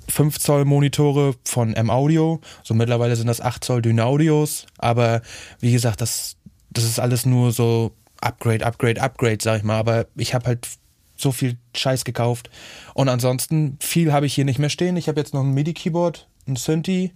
5 0.08 0.38
Zoll 0.38 0.64
Monitore 0.64 1.34
von 1.44 1.74
M-Audio, 1.74 2.40
so 2.62 2.72
mittlerweile 2.72 3.16
sind 3.16 3.26
das 3.26 3.40
8 3.40 3.64
Zoll 3.64 3.82
Dynaudios, 3.82 4.66
aber 4.78 5.22
wie 5.58 5.72
gesagt, 5.72 6.00
das, 6.00 6.36
das 6.70 6.84
ist 6.84 7.00
alles 7.00 7.26
nur 7.26 7.50
so 7.50 7.96
Upgrade, 8.20 8.64
Upgrade, 8.64 9.02
Upgrade, 9.02 9.38
sag 9.40 9.58
ich 9.58 9.64
mal, 9.64 9.78
aber 9.78 10.06
ich 10.14 10.34
habe 10.34 10.46
halt 10.46 10.68
so 11.16 11.32
viel 11.32 11.56
Scheiß 11.74 12.04
gekauft 12.04 12.48
und 12.94 13.08
ansonsten 13.08 13.76
viel 13.80 14.12
habe 14.12 14.26
ich 14.26 14.34
hier 14.34 14.44
nicht 14.44 14.60
mehr 14.60 14.70
stehen. 14.70 14.96
Ich 14.96 15.08
habe 15.08 15.18
jetzt 15.18 15.34
noch 15.34 15.42
ein 15.42 15.52
MIDI-Keyboard, 15.52 16.28
ein 16.46 16.54
Synthi, 16.54 17.12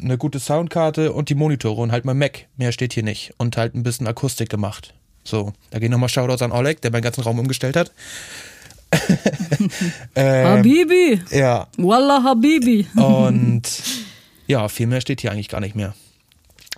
eine 0.00 0.16
gute 0.16 0.38
Soundkarte 0.38 1.12
und 1.12 1.28
die 1.28 1.34
Monitore 1.34 1.82
und 1.82 1.90
halt 1.90 2.04
mein 2.04 2.18
Mac. 2.18 2.46
Mehr 2.56 2.70
steht 2.70 2.92
hier 2.92 3.02
nicht 3.02 3.34
und 3.38 3.56
halt 3.56 3.74
ein 3.74 3.82
bisschen 3.82 4.06
Akustik 4.06 4.48
gemacht. 4.48 4.94
So, 5.24 5.52
da 5.70 5.78
gehen 5.78 5.90
nochmal 5.90 6.08
Shoutouts 6.08 6.42
an 6.42 6.52
Oleg, 6.52 6.80
der 6.82 6.90
meinen 6.90 7.02
ganzen 7.02 7.22
Raum 7.22 7.38
umgestellt 7.38 7.76
hat. 7.76 7.90
ähm, 10.14 10.46
Habibi, 10.46 11.20
ja, 11.30 11.66
Wallah 11.78 12.22
Habibi. 12.22 12.86
und 12.94 13.62
ja, 14.46 14.68
viel 14.68 14.86
mehr 14.86 15.00
steht 15.00 15.20
hier 15.20 15.32
eigentlich 15.32 15.48
gar 15.48 15.60
nicht 15.60 15.74
mehr. 15.74 15.94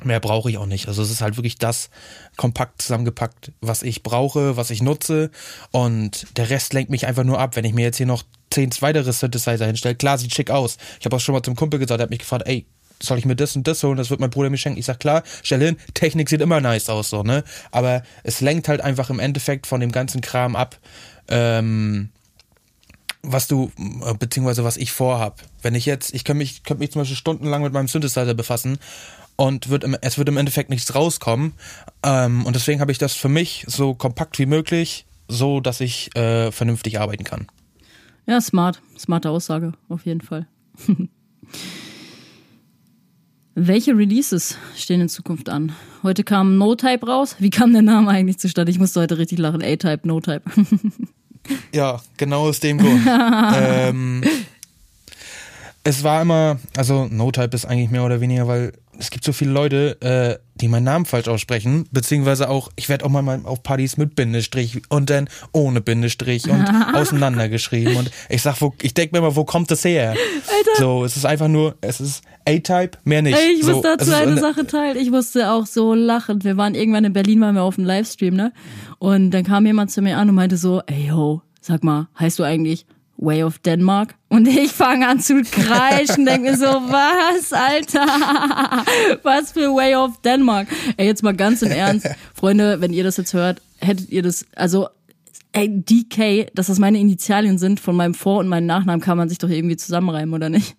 Mehr 0.03 0.20
brauche 0.20 0.51
ich 0.51 0.59
auch 0.59 0.66
nicht. 0.66 0.88
Also 0.88 1.03
es 1.03 1.11
ist 1.11 1.22
halt 1.22 1.36
wirklich 1.36 1.57
das 1.57 1.88
kompakt 2.36 2.82
zusammengepackt, 2.82 3.53
was 3.62 3.82
ich 3.82 4.03
brauche, 4.03 4.57
was 4.57 4.70
ich 4.70 4.82
nutze. 4.82 5.30
Und 5.70 6.26
der 6.36 6.51
Rest 6.51 6.74
lenkt 6.74 6.90
mich 6.90 7.07
einfach 7.07 7.24
nur 7.24 7.38
ab. 7.38 7.57
Wenn 7.57 7.64
ich 7.64 7.72
mir 7.72 7.84
jetzt 7.84 7.97
hier 7.97 8.07
noch 8.07 8.22
zehn 8.51 8.70
weitere 8.80 9.11
Synthesizer 9.12 9.64
hinstelle, 9.66 9.94
klar, 9.94 10.18
sieht 10.18 10.34
schick 10.34 10.51
aus. 10.51 10.76
Ich 11.01 11.07
habe 11.07 11.16
auch 11.16 11.20
schon 11.20 11.34
mal 11.34 11.42
zum 11.42 11.57
Kumpel 11.57 11.80
gesagt, 11.80 11.99
der 11.99 12.05
hat 12.05 12.11
mich 12.11 12.18
gefragt, 12.18 12.47
ey, 12.47 12.66
soll 13.03 13.18
ich 13.18 13.24
mir 13.24 13.36
das 13.36 13.57
und 13.57 13.66
das 13.66 13.82
holen? 13.82 13.97
Das 13.97 14.11
wird 14.11 14.20
mein 14.20 14.30
Bruder 14.30 14.51
mir 14.51 14.57
schenken. 14.57 14.78
Ich 14.78 14.86
sag 14.86 15.01
klar, 15.01 15.22
stell 15.42 15.61
hin, 15.61 15.76
Technik 15.94 16.28
sieht 16.28 16.40
immer 16.40 16.61
nice 16.61 16.88
aus, 16.88 17.11
so, 17.11 17.22
ne? 17.22 17.44
Aber 17.70 18.03
es 18.22 18.40
lenkt 18.40 18.68
halt 18.68 18.80
einfach 18.80 19.11
im 19.11 19.18
Endeffekt 19.18 19.66
von 19.66 19.80
dem 19.80 19.92
ganzen 19.92 20.20
Kram 20.20 20.57
ab, 20.57 20.78
ähm, 21.28 22.11
was 23.22 23.49
du, 23.49 23.70
äh, 24.05 24.14
beziehungsweise 24.14 24.64
was 24.64 24.76
ich 24.76 24.92
vorhab. 24.92 25.42
Wenn 25.62 25.74
ich 25.74 25.86
jetzt, 25.86 26.14
ich 26.14 26.24
könnte 26.24 26.38
mich, 26.38 26.62
könnte 26.62 26.80
mich 26.80 26.92
zum 26.92 27.03
Beispiel 27.03 27.16
stundenlang 27.16 27.62
mit 27.62 27.72
meinem 27.72 27.88
Synthesizer 27.88 28.34
befassen 28.34 28.78
und 29.36 29.68
wird 29.68 29.84
im, 29.84 29.97
es 30.01 30.18
wird 30.18 30.28
im 30.28 30.36
Endeffekt 30.36 30.70
nichts 30.70 30.94
rauskommen. 30.94 31.55
Ähm, 32.03 32.47
und 32.47 32.57
deswegen 32.57 32.80
habe 32.80 32.92
ich 32.92 32.99
das 32.99 33.14
für 33.14 33.28
mich 33.28 33.64
so 33.68 33.94
kompakt 33.94 34.38
wie 34.38 34.47
möglich, 34.47 35.07
so 35.28 35.61
dass 35.61 35.80
ich 35.80 36.14
äh, 36.16 36.53
vernünftig 36.53 37.01
arbeiten 37.01 37.24
kann. 37.24 37.47
Ja, 38.26 38.40
smart. 38.40 38.80
Smarte 38.99 39.30
Aussage, 39.30 39.72
auf 39.88 40.07
jeden 40.07 40.20
Fall. 40.20 40.47
Welche 43.59 43.96
Releases 43.96 44.59
stehen 44.76 45.00
in 45.00 45.09
Zukunft 45.09 45.48
an? 45.48 45.72
Heute 46.02 46.24
kam 46.24 46.59
No-Type 46.59 47.07
raus. 47.07 47.36
Wie 47.38 47.48
kam 47.48 47.72
der 47.72 47.80
Name 47.80 48.11
eigentlich 48.11 48.36
zustande? 48.36 48.70
Ich 48.70 48.78
musste 48.78 49.00
heute 49.00 49.16
richtig 49.16 49.38
lachen. 49.38 49.62
A-Type, 49.62 50.00
No-Type. 50.07 50.42
Ja, 51.72 52.02
genau 52.18 52.48
aus 52.48 52.61
dem 52.61 52.76
Grund. 52.76 53.00
ähm, 53.57 54.22
es 55.84 56.02
war 56.04 56.20
immer, 56.20 56.59
also 56.76 57.07
No-Type 57.07 57.54
ist 57.54 57.64
eigentlich 57.64 57.88
mehr 57.88 58.04
oder 58.04 58.20
weniger, 58.20 58.46
weil 58.46 58.72
es 58.99 59.11
gibt 59.11 59.24
so 59.24 59.32
viele 59.32 59.51
Leute, 59.51 60.01
äh, 60.01 60.38
die 60.55 60.68
meinen 60.68 60.84
Namen 60.84 61.05
falsch 61.05 61.28
aussprechen, 61.28 61.86
beziehungsweise 61.90 62.49
auch, 62.49 62.70
ich 62.76 62.88
werde 62.88 63.05
auch 63.05 63.11
mal 63.11 63.40
auf 63.44 63.62
Partys 63.62 63.97
mit 63.97 64.14
Bindestrich 64.14 64.82
und 64.88 65.11
dann 65.11 65.28
ohne 65.53 65.80
Bindestrich 65.80 66.49
und 66.49 66.64
auseinandergeschrieben 66.94 67.97
und 67.97 68.11
ich 68.28 68.42
sag, 68.42 68.61
wo, 68.61 68.74
ich 68.80 68.94
denke 68.94 69.14
mir 69.14 69.18
immer, 69.18 69.36
wo 69.36 69.44
kommt 69.44 69.70
das 69.70 69.84
her? 69.84 70.11
Alter. 70.11 70.70
So, 70.78 71.05
es 71.05 71.16
ist 71.16 71.26
einfach 71.26 71.49
nur, 71.49 71.76
es 71.80 72.01
ist 72.01 72.22
A-Type, 72.47 72.99
mehr 73.05 73.22
nicht. 73.22 73.36
Ey, 73.36 73.57
ich 73.59 73.64
so, 73.64 73.72
muss 73.72 73.82
dazu 73.82 74.11
ist 74.11 74.14
eine 74.14 74.38
Sache 74.38 74.66
teilen. 74.66 74.97
Ich 74.97 75.11
musste 75.11 75.51
auch 75.51 75.66
so 75.66 75.94
lachen. 75.94 76.44
Wir 76.44 76.57
waren 76.57 76.74
irgendwann 76.74 77.05
in 77.05 77.12
Berlin, 77.12 77.40
waren 77.40 77.55
wir 77.55 77.62
auf 77.62 77.78
einem 77.78 77.86
Livestream, 77.86 78.34
ne? 78.34 78.53
Und 78.99 79.32
dann 79.32 79.44
kam 79.44 79.66
jemand 79.66 79.90
zu 79.90 80.01
mir 80.01 80.16
an 80.16 80.28
und 80.28 80.34
meinte 80.34 80.57
so, 80.57 80.80
ey 80.86 81.09
yo, 81.09 81.42
sag 81.61 81.84
mal, 81.84 82.09
heißt 82.18 82.38
du 82.38 82.44
eigentlich 82.44 82.86
Way 83.19 83.45
of 83.45 83.59
Denmark? 83.59 84.14
Und 84.29 84.47
ich 84.47 84.73
fange 84.73 85.09
an 85.09 85.21
zu 85.21 85.43
kreischen, 85.43 86.27
denk 86.27 86.43
mir 86.43 86.57
so, 86.57 86.67
was, 86.67 87.53
Alter? 87.53 88.07
Was 89.23 89.53
für 89.53 89.75
Way 89.75 89.97
of 89.97 90.21
Denmark? 90.23 90.69
Ey, 90.97 91.07
jetzt 91.07 91.23
mal 91.23 91.35
ganz 91.35 91.62
im 91.62 91.71
Ernst. 91.71 92.09
Freunde, 92.35 92.81
wenn 92.81 92.93
ihr 92.93 93.05
das 93.05 93.17
jetzt 93.17 93.33
hört, 93.35 93.62
hättet 93.81 94.11
ihr 94.11 94.23
das, 94.23 94.47
also 94.55 94.89
Ey, 95.53 95.71
DK, 95.71 96.51
dass 96.55 96.67
das 96.67 96.79
meine 96.79 96.99
Initialien 96.99 97.57
sind 97.57 97.81
von 97.81 97.97
meinem 97.97 98.12
Vor- 98.12 98.41
und 98.41 98.49
meinem 98.49 98.67
Nachnamen, 98.67 99.01
kann 99.01 99.17
man 99.17 99.31
sich 99.31 99.39
doch 99.39 99.49
irgendwie 99.49 99.79
zusammenreimen, 99.79 100.35
oder 100.35 100.51
nicht? 100.51 100.77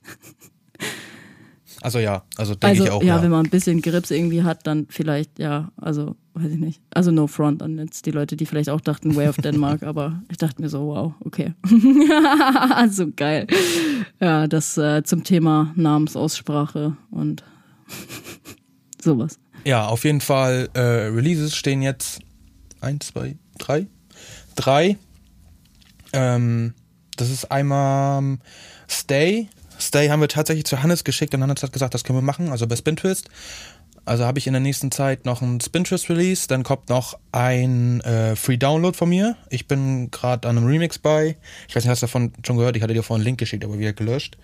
Also 1.82 2.00
ja, 2.00 2.24
also 2.38 2.54
denke 2.56 2.68
Also, 2.68 2.84
ich 2.86 2.90
auch. 2.92 3.04
ja, 3.04 3.18
Ja, 3.18 3.22
wenn 3.24 3.32
man 3.32 3.46
ein 3.46 3.50
bisschen 3.52 3.82
Grips 3.82 4.10
irgendwie 4.12 4.44
hat, 4.44 4.66
dann 4.66 4.88
vielleicht, 4.90 5.38
ja, 5.38 5.72
also, 5.78 6.16
weiß 6.34 6.52
ich 6.52 6.58
nicht. 6.58 6.82
Also 6.94 7.12
no 7.12 7.28
front 7.28 7.62
an 7.62 7.78
jetzt 7.78 8.06
die 8.08 8.12
Leute, 8.12 8.36
die 8.36 8.46
vielleicht 8.48 8.70
auch 8.70 8.82
dachten 8.82 9.16
Way 9.16 9.28
of 9.30 9.38
Denmark, 9.38 9.84
aber 9.84 10.22
ich 10.30 10.38
dachte 10.38 10.62
mir 10.62 10.70
so, 10.70 10.88
wow, 10.88 11.14
okay. 11.24 11.54
so 12.90 13.08
geil. 13.16 13.46
Ja, 14.20 14.48
das 14.48 14.78
äh, 14.78 15.04
zum 15.04 15.24
Thema 15.24 15.72
Namensaussprache 15.76 16.98
und 17.12 17.44
sowas. 19.02 19.40
ja, 19.64 19.86
auf 19.86 20.04
jeden 20.04 20.22
Fall, 20.22 20.70
äh, 20.74 20.80
Releases 20.80 21.56
stehen 21.56 21.82
jetzt 21.82 22.20
eins, 22.82 23.08
zwei, 23.08 23.38
drei. 23.60 23.88
Drei. 24.56 24.98
Ähm, 26.14 26.74
das 27.18 27.30
ist 27.30 27.52
einmal 27.52 28.38
Stay. 28.90 29.50
Stay 29.80 30.10
haben 30.10 30.22
wir 30.22 30.28
tatsächlich 30.28 30.66
zu 30.66 30.82
Hannes 30.82 31.04
geschickt 31.04 31.34
und 31.34 31.42
Hannes 31.42 31.64
hat 31.64 31.74
gesagt, 31.74 31.94
das 31.94 32.04
können 32.04 32.18
wir 32.18 32.24
machen, 32.24 32.50
also 32.50 32.68
bei 32.68 32.76
Spin 32.76 32.96
Twist. 32.96 33.30
Also 34.06 34.24
habe 34.24 34.40
ich 34.40 34.48
in 34.48 34.54
der 34.54 34.62
nächsten 34.62 34.90
Zeit 34.90 35.26
noch 35.26 35.42
ein 35.42 35.60
Spin 35.60 35.84
Twist 35.84 36.10
Release, 36.10 36.48
dann 36.48 36.64
kommt 36.64 36.90
noch 36.90 37.18
ein 37.34 38.00
äh, 38.02 38.36
Free 38.38 38.58
Download 38.58 38.98
von 38.98 39.10
mir. 39.10 39.36
Ich 39.50 39.68
bin 39.68 40.12
gerade 40.12 40.48
an 40.48 40.58
einem 40.58 40.66
Remix 40.66 40.98
bei. 40.98 41.36
Ich 41.68 41.76
weiß 41.76 41.84
nicht, 41.84 41.92
hast 41.92 42.04
du 42.04 42.06
davon 42.06 42.32
schon 42.46 42.58
gehört? 42.58 42.78
Ich 42.78 42.84
hatte 42.84 42.94
dir 42.94 43.04
vorhin 43.04 43.22
einen 43.22 43.26
Link 43.26 43.40
geschickt, 43.40 43.66
aber 43.66 43.78
wieder 43.78 43.92
gelöscht, 43.92 44.38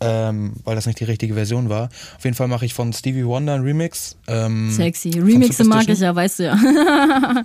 ähm, 0.00 0.54
weil 0.64 0.76
das 0.76 0.86
nicht 0.86 1.00
die 1.00 1.04
richtige 1.04 1.34
Version 1.34 1.68
war. 1.68 1.88
Auf 2.16 2.24
jeden 2.24 2.36
Fall 2.36 2.46
mache 2.46 2.64
ich 2.64 2.74
von 2.74 2.92
Stevie 2.92 3.26
Wonder 3.26 3.54
einen 3.54 3.64
Remix. 3.64 4.16
Ähm, 4.28 4.70
Sexy. 4.70 5.18
Remixe 5.18 5.64
mag 5.64 5.88
ich 5.88 5.98
ja, 5.98 6.14
weißt 6.14 6.38
du 6.38 6.44
ja. 6.44 6.56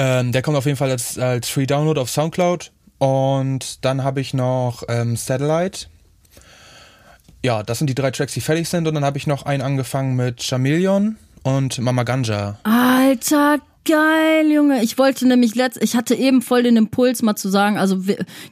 Ähm, 0.00 0.30
der 0.30 0.42
kommt 0.42 0.56
auf 0.56 0.64
jeden 0.64 0.76
Fall 0.76 0.92
als, 0.92 1.18
als 1.18 1.48
Free 1.48 1.66
Download 1.66 2.00
auf 2.00 2.08
Soundcloud. 2.08 2.70
Und 2.98 3.84
dann 3.84 4.04
habe 4.04 4.20
ich 4.20 4.32
noch 4.32 4.84
ähm, 4.88 5.16
Satellite. 5.16 5.86
Ja, 7.42 7.62
das 7.62 7.78
sind 7.78 7.88
die 7.88 7.94
drei 7.94 8.10
Tracks, 8.10 8.34
die 8.34 8.40
fertig 8.40 8.68
sind. 8.68 8.86
Und 8.88 8.94
dann 8.94 9.04
habe 9.04 9.18
ich 9.18 9.26
noch 9.26 9.44
einen 9.44 9.62
angefangen 9.62 10.16
mit 10.16 10.42
Chameleon 10.42 11.16
und 11.42 11.78
Mama 11.78 12.02
Ganja. 12.02 12.58
Alter, 12.64 13.58
geil, 13.84 14.50
Junge. 14.50 14.82
Ich 14.82 14.98
wollte 14.98 15.26
nämlich 15.26 15.54
letzt, 15.54 15.82
ich 15.82 15.96
hatte 15.96 16.14
eben 16.14 16.42
voll 16.42 16.62
den 16.62 16.76
Impuls, 16.76 17.22
mal 17.22 17.36
zu 17.36 17.48
sagen, 17.48 17.78
also 17.78 18.02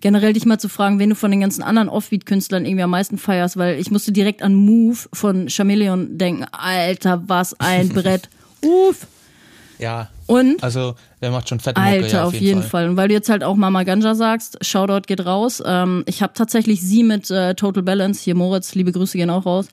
generell 0.01 0.33
dich 0.33 0.47
mal 0.47 0.59
zu 0.59 0.69
fragen, 0.69 0.99
wen 0.99 1.11
du 1.11 1.17
von 1.17 1.31
den 1.31 1.41
ganzen 1.41 1.63
anderen 1.63 1.89
Offbeat-Künstlern 1.89 2.65
irgendwie 2.65 2.85
am 2.85 2.91
meisten 2.91 3.19
feierst, 3.19 3.57
weil 3.57 3.79
ich 3.79 3.91
musste 3.91 4.13
direkt 4.13 4.43
an 4.43 4.55
Move 4.55 4.99
von 5.13 5.49
Chameleon 5.49 6.17
denken. 6.17 6.47
Alter, 6.53 7.23
was 7.27 7.59
ein 7.61 7.89
Brett. 7.91 8.29
Uff. 8.63 9.07
Ja, 9.79 10.09
Und 10.27 10.63
also 10.63 10.95
der 11.21 11.31
macht 11.31 11.49
schon 11.49 11.61
fette 11.61 11.81
Mucke, 11.81 11.93
Alter, 11.93 12.09
ja, 12.09 12.25
auf 12.25 12.35
jeden 12.35 12.63
Fall. 12.63 12.89
Und 12.89 12.97
weil 12.97 13.09
du 13.09 13.15
jetzt 13.15 13.29
halt 13.29 13.45
auch 13.45 13.57
Mama 13.57 13.85
Ganja 13.85 14.15
sagst, 14.15 14.59
Shoutout 14.65 15.07
geht 15.07 15.25
raus. 15.25 15.63
Ähm, 15.65 16.05
ich 16.07 16.23
habe 16.23 16.33
tatsächlich 16.35 16.81
sie 16.81 17.05
mit 17.05 17.31
äh, 17.31 17.55
Total 17.55 17.83
Balance, 17.83 18.23
hier 18.23 18.35
Moritz, 18.35 18.75
liebe 18.75 18.93
Grüße 18.93 19.17
gehen 19.17 19.31
auch 19.31 19.47
raus, 19.47 19.69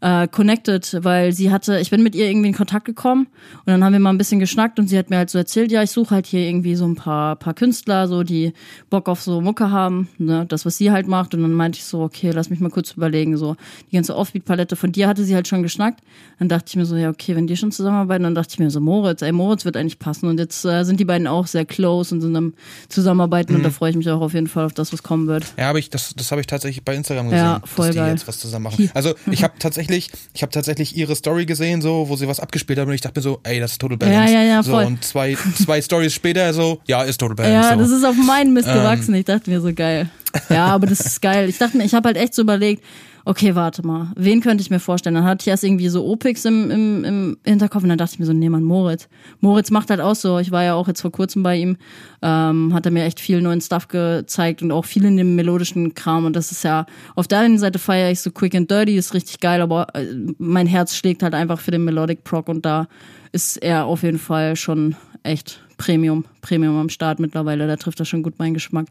äh, 0.00 0.28
connected, 0.28 0.98
weil 1.02 1.32
sie 1.32 1.50
hatte, 1.50 1.78
ich 1.80 1.90
bin 1.90 2.02
mit 2.02 2.14
ihr 2.14 2.28
irgendwie 2.28 2.48
in 2.48 2.54
Kontakt 2.54 2.84
gekommen 2.84 3.26
und 3.60 3.66
dann 3.66 3.82
haben 3.82 3.92
wir 3.92 4.00
mal 4.00 4.10
ein 4.10 4.18
bisschen 4.18 4.38
geschnackt 4.38 4.78
und 4.78 4.88
sie 4.88 4.98
hat 4.98 5.10
mir 5.10 5.16
halt 5.16 5.30
so 5.30 5.38
erzählt, 5.38 5.72
ja, 5.72 5.82
ich 5.82 5.90
suche 5.90 6.14
halt 6.14 6.26
hier 6.26 6.40
irgendwie 6.40 6.76
so 6.76 6.86
ein 6.86 6.94
paar, 6.94 7.36
paar 7.36 7.54
Künstler, 7.54 8.06
so 8.06 8.22
die 8.22 8.52
Bock 8.90 9.08
auf 9.08 9.20
so 9.22 9.40
Mucke 9.40 9.70
haben, 9.70 10.08
ne, 10.18 10.46
das, 10.48 10.64
was 10.64 10.76
sie 10.76 10.92
halt 10.92 11.08
macht 11.08 11.34
und 11.34 11.42
dann 11.42 11.52
meinte 11.52 11.78
ich 11.78 11.84
so, 11.84 12.02
okay, 12.02 12.30
lass 12.30 12.50
mich 12.50 12.60
mal 12.60 12.70
kurz 12.70 12.92
überlegen, 12.92 13.36
so 13.36 13.56
die 13.90 13.96
ganze 13.96 14.14
Offbeat-Palette 14.14 14.76
von 14.76 14.92
dir 14.92 15.08
hatte 15.08 15.24
sie 15.24 15.34
halt 15.34 15.48
schon 15.48 15.62
geschnackt, 15.62 16.00
dann 16.38 16.48
dachte 16.48 16.66
ich 16.68 16.76
mir 16.76 16.84
so, 16.84 16.96
ja, 16.96 17.10
okay, 17.10 17.34
wenn 17.34 17.46
die 17.46 17.56
schon 17.56 17.72
zusammenarbeiten, 17.72 18.22
dann 18.22 18.34
dachte 18.34 18.50
ich 18.52 18.58
mir 18.58 18.70
so, 18.70 18.80
Moritz, 18.80 19.22
ey, 19.22 19.32
Moritz 19.32 19.64
wird 19.64 19.76
eigentlich 19.76 19.98
passen 19.98 20.28
und 20.28 20.38
jetzt 20.38 20.64
äh, 20.64 20.84
sind 20.84 21.00
die 21.00 21.04
beiden 21.04 21.26
auch 21.26 21.46
sehr 21.46 21.64
close 21.64 22.14
und 22.14 22.20
sind 22.20 22.36
am 22.36 22.54
Zusammenarbeiten 22.88 23.52
mhm. 23.52 23.58
und 23.58 23.64
da 23.64 23.70
freue 23.70 23.90
ich 23.90 23.96
mich 23.96 24.08
auch 24.10 24.20
auf 24.20 24.34
jeden 24.34 24.46
Fall 24.46 24.64
auf 24.64 24.74
das, 24.74 24.92
was 24.92 25.02
kommen 25.02 25.26
wird. 25.26 25.44
Ja, 25.56 25.70
aber 25.70 25.78
ich, 25.78 25.90
das, 25.90 26.14
das 26.16 26.30
habe 26.30 26.40
ich 26.40 26.46
tatsächlich 26.46 26.84
bei 26.84 26.94
Instagram 26.94 27.30
gesehen, 27.30 27.44
ja, 27.44 27.60
voll 27.64 27.86
dass 27.86 27.94
die 27.94 28.00
geil. 28.00 28.10
jetzt 28.10 28.28
was 28.28 28.38
zusammen 28.38 28.64
machen. 28.64 28.90
Also 28.94 29.14
ich 29.30 29.42
habe 29.48 29.54
tatsächlich, 29.58 29.87
ich 29.96 30.42
habe 30.42 30.50
tatsächlich 30.52 30.96
ihre 30.96 31.14
Story 31.16 31.46
gesehen, 31.46 31.80
so, 31.82 32.08
wo 32.08 32.16
sie 32.16 32.28
was 32.28 32.40
abgespielt 32.40 32.78
haben 32.78 32.88
und 32.88 32.94
ich 32.94 33.00
dachte 33.00 33.18
mir 33.18 33.22
so, 33.22 33.40
ey, 33.42 33.60
das 33.60 33.72
ist 33.72 33.80
Total 33.80 33.96
Balance. 33.96 34.32
Ja, 34.32 34.40
ja, 34.40 34.46
ja, 34.46 34.62
so, 34.62 34.72
voll. 34.72 34.84
und 34.84 35.04
zwei, 35.04 35.36
zwei 35.56 35.80
Stories 35.82 36.14
später 36.14 36.52
so, 36.52 36.80
ja, 36.86 37.02
ist 37.02 37.18
Total 37.18 37.34
Balance. 37.36 37.68
Ja, 37.68 37.74
so. 37.74 37.80
das 37.80 37.90
ist 37.90 38.04
auf 38.04 38.16
meinen 38.16 38.52
Mist 38.52 38.68
Ähm. 38.68 38.74
gewachsen. 38.74 39.14
Ich 39.14 39.24
dachte 39.24 39.50
mir 39.50 39.60
so 39.60 39.72
geil. 39.72 40.08
Ja, 40.50 40.66
aber 40.66 40.86
das 40.86 41.00
ist 41.00 41.22
geil. 41.22 41.48
Ich 41.48 41.58
dachte 41.58 41.76
mir, 41.76 41.84
ich 41.84 41.94
habe 41.94 42.06
halt 42.08 42.16
echt 42.16 42.34
so 42.34 42.42
überlegt, 42.42 42.84
okay, 43.28 43.54
warte 43.54 43.86
mal, 43.86 44.10
wen 44.16 44.40
könnte 44.40 44.62
ich 44.62 44.70
mir 44.70 44.80
vorstellen? 44.80 45.14
Dann 45.14 45.24
hatte 45.24 45.42
ich 45.42 45.48
erst 45.48 45.62
irgendwie 45.62 45.90
so 45.90 46.06
Opix 46.06 46.46
im, 46.46 46.70
im, 46.70 47.04
im 47.04 47.38
Hinterkopf 47.44 47.82
und 47.82 47.90
dann 47.90 47.98
dachte 47.98 48.14
ich 48.14 48.18
mir 48.18 48.24
so, 48.24 48.32
nee, 48.32 48.48
Mann, 48.48 48.62
Moritz. 48.62 49.06
Moritz 49.40 49.70
macht 49.70 49.90
halt 49.90 50.00
auch 50.00 50.14
so, 50.14 50.38
ich 50.38 50.50
war 50.50 50.64
ja 50.64 50.72
auch 50.72 50.88
jetzt 50.88 51.02
vor 51.02 51.12
kurzem 51.12 51.42
bei 51.42 51.56
ihm, 51.56 51.76
ähm, 52.22 52.72
hat 52.72 52.86
er 52.86 52.90
mir 52.90 53.04
echt 53.04 53.20
viel 53.20 53.42
neuen 53.42 53.60
Stuff 53.60 53.88
gezeigt 53.88 54.62
und 54.62 54.72
auch 54.72 54.86
viel 54.86 55.04
in 55.04 55.18
dem 55.18 55.36
melodischen 55.36 55.92
Kram 55.92 56.24
und 56.24 56.36
das 56.36 56.52
ist 56.52 56.64
ja, 56.64 56.86
auf 57.16 57.28
der 57.28 57.40
einen 57.40 57.58
Seite 57.58 57.78
feiere 57.78 58.10
ich 58.10 58.20
so 58.20 58.30
Quick 58.30 58.54
and 58.54 58.70
Dirty, 58.70 58.96
ist 58.96 59.12
richtig 59.12 59.40
geil, 59.40 59.60
aber 59.60 59.94
äh, 59.94 60.06
mein 60.38 60.66
Herz 60.66 60.96
schlägt 60.96 61.22
halt 61.22 61.34
einfach 61.34 61.60
für 61.60 61.70
den 61.70 61.84
Melodic 61.84 62.24
Proc 62.24 62.48
und 62.48 62.64
da 62.64 62.88
ist 63.32 63.58
er 63.58 63.84
auf 63.84 64.04
jeden 64.04 64.18
Fall 64.18 64.56
schon 64.56 64.96
echt 65.22 65.62
Premium, 65.76 66.24
Premium 66.40 66.78
am 66.78 66.88
Start 66.88 67.20
mittlerweile, 67.20 67.66
da 67.66 67.76
trifft 67.76 68.00
er 68.00 68.06
schon 68.06 68.22
gut 68.22 68.38
meinen 68.38 68.54
Geschmack. 68.54 68.86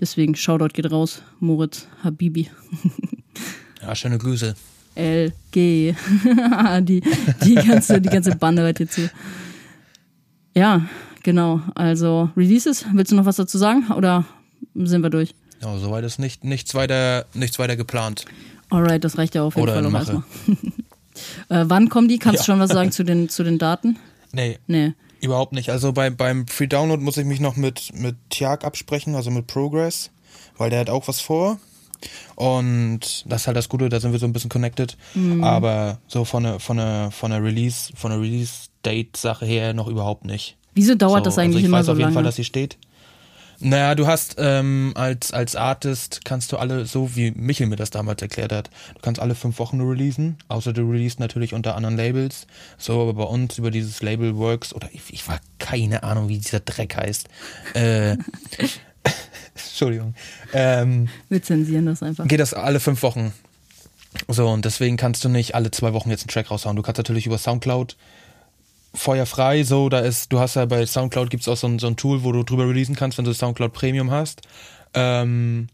Deswegen 0.00 0.34
Shoutout 0.34 0.72
geht 0.72 0.90
raus, 0.90 1.22
Moritz 1.40 1.86
Habibi. 2.02 2.48
ja, 3.82 3.94
schöne 3.94 4.18
Grüße. 4.18 4.54
LG. 4.94 5.32
die, 6.80 7.02
die, 7.44 7.54
ganze, 7.54 8.00
die 8.00 8.08
ganze 8.08 8.34
Bande 8.36 8.62
hört 8.62 8.78
hier 8.78 8.88
zu. 8.88 9.10
Ja, 10.54 10.86
genau. 11.22 11.60
Also 11.74 12.30
Releases, 12.36 12.86
willst 12.92 13.12
du 13.12 13.16
noch 13.16 13.26
was 13.26 13.36
dazu 13.36 13.58
sagen 13.58 13.88
oder 13.94 14.24
sind 14.74 15.02
wir 15.02 15.10
durch? 15.10 15.34
Ja, 15.62 15.76
soweit 15.78 16.04
ist 16.04 16.18
nicht, 16.18 16.44
nichts, 16.44 16.74
weiter, 16.74 17.26
nichts 17.34 17.58
weiter 17.58 17.76
geplant. 17.76 18.24
Alright, 18.70 19.04
das 19.04 19.16
reicht 19.18 19.34
ja 19.34 19.42
auf 19.42 19.54
jeden 19.56 19.68
Oder 19.68 19.74
Fall 19.82 19.90
Mache. 19.90 20.22
erstmal. 20.48 21.60
äh, 21.64 21.64
wann 21.68 21.88
kommen 21.88 22.08
die? 22.08 22.18
Kannst 22.18 22.40
du 22.40 22.42
Ja. 22.42 22.46
schon 22.56 22.60
was 22.60 22.70
sagen 22.70 22.90
zu 22.92 23.04
den, 23.04 23.28
zu 23.28 23.44
den 23.44 23.58
Daten? 23.58 23.98
Nee, 24.32 24.58
Nee. 24.66 24.92
Überhaupt 25.22 25.52
nicht. 25.52 25.70
Also 25.70 25.92
bei, 25.92 26.10
beim 26.10 26.46
Free 26.46 26.66
Download 26.66 27.02
muss 27.02 27.16
ich 27.16 27.24
mich 27.24 27.40
noch 27.40 27.56
mit, 27.56 27.90
mit 27.94 28.16
Tiag 28.28 28.64
absprechen, 28.64 29.14
also 29.14 29.30
mit 29.30 29.46
Progress, 29.46 30.10
weil 30.58 30.68
der 30.68 30.80
hat 30.80 30.90
auch 30.90 31.08
was 31.08 31.20
vor. 31.20 31.58
Und 32.34 33.24
das 33.26 33.42
ist 33.42 33.46
halt 33.46 33.56
das 33.56 33.68
Gute, 33.68 33.88
da 33.88 34.00
sind 34.00 34.12
wir 34.12 34.18
so 34.18 34.26
ein 34.26 34.32
bisschen 34.32 34.50
connected. 34.50 34.96
Aber 35.42 35.98
so 36.06 36.24
von 36.24 36.42
der, 36.42 36.60
von 36.60 36.76
der, 36.76 37.10
von 37.10 37.30
der 37.30 37.42
Release, 37.42 37.92
von 37.94 38.10
der 38.10 38.20
Release-Date-Sache 38.20 39.46
her 39.46 39.74
noch 39.74 39.88
überhaupt 39.88 40.24
nicht. 40.24 40.56
Wieso 40.74 40.94
dauert 40.94 41.24
so, 41.24 41.24
das 41.24 41.38
eigentlich 41.38 41.56
also 41.56 41.58
ich 41.58 41.64
immer 41.64 41.78
weiß 41.78 41.86
so 41.86 41.92
auf 41.92 41.98
jeden 41.98 42.08
lange? 42.08 42.14
Fall, 42.14 42.24
dass 42.24 42.36
sie 42.36 42.44
steht. 42.44 42.76
Naja, 43.58 43.94
du 43.94 44.06
hast 44.06 44.36
ähm, 44.38 44.92
als, 44.96 45.32
als 45.32 45.56
Artist 45.56 46.24
kannst 46.24 46.52
du 46.52 46.58
alle, 46.58 46.84
so 46.84 47.16
wie 47.16 47.30
Michel 47.30 47.66
mir 47.66 47.76
das 47.76 47.90
damals 47.90 48.20
erklärt 48.20 48.52
hat, 48.52 48.68
du 48.94 49.00
kannst 49.00 49.20
alle 49.20 49.34
fünf 49.34 49.58
Wochen 49.58 49.80
releasen, 49.80 50.36
außer 50.48 50.72
du 50.72 50.82
releast 50.90 51.20
natürlich 51.20 51.54
unter 51.54 51.74
anderen 51.74 51.96
Labels. 51.96 52.46
So, 52.76 53.00
aber 53.00 53.14
bei 53.14 53.22
uns 53.22 53.56
über 53.56 53.70
dieses 53.70 54.02
Label 54.02 54.36
Works, 54.36 54.74
oder 54.74 54.88
ich, 54.92 55.02
ich 55.10 55.26
war 55.26 55.40
keine 55.58 56.02
Ahnung, 56.02 56.28
wie 56.28 56.38
dieser 56.38 56.60
Dreck 56.60 56.96
heißt. 56.96 57.28
Äh, 57.74 58.16
Entschuldigung. 59.56 60.14
Ähm, 60.52 61.08
Wir 61.28 61.42
zensieren 61.42 61.86
das 61.86 62.02
einfach. 62.02 62.26
geht 62.28 62.40
das 62.40 62.54
alle 62.54 62.80
fünf 62.80 63.02
Wochen. 63.02 63.32
So, 64.28 64.48
und 64.48 64.64
deswegen 64.64 64.96
kannst 64.96 65.24
du 65.24 65.28
nicht 65.28 65.54
alle 65.54 65.70
zwei 65.70 65.92
Wochen 65.92 66.10
jetzt 66.10 66.22
einen 66.22 66.28
Track 66.28 66.50
raushauen. 66.50 66.76
Du 66.76 66.82
kannst 66.82 66.98
natürlich 66.98 67.26
über 67.26 67.38
Soundcloud 67.38 67.96
feuerfrei, 68.94 69.62
so, 69.62 69.90
da 69.90 69.98
ist, 69.98 70.32
du 70.32 70.38
hast 70.38 70.54
ja 70.56 70.64
bei 70.64 70.86
Soundcloud 70.86 71.28
gibt's 71.28 71.48
auch 71.48 71.56
so 71.56 71.66
ein, 71.66 71.78
so 71.78 71.86
ein 71.86 71.96
Tool, 71.96 72.24
wo 72.24 72.32
du 72.32 72.42
drüber 72.42 72.66
releasen 72.66 72.96
kannst, 72.96 73.18
wenn 73.18 73.26
du 73.26 73.34
Soundcloud 73.34 73.74
Premium 73.74 74.10
hast. 74.10 74.40
Ähm, 74.94 75.66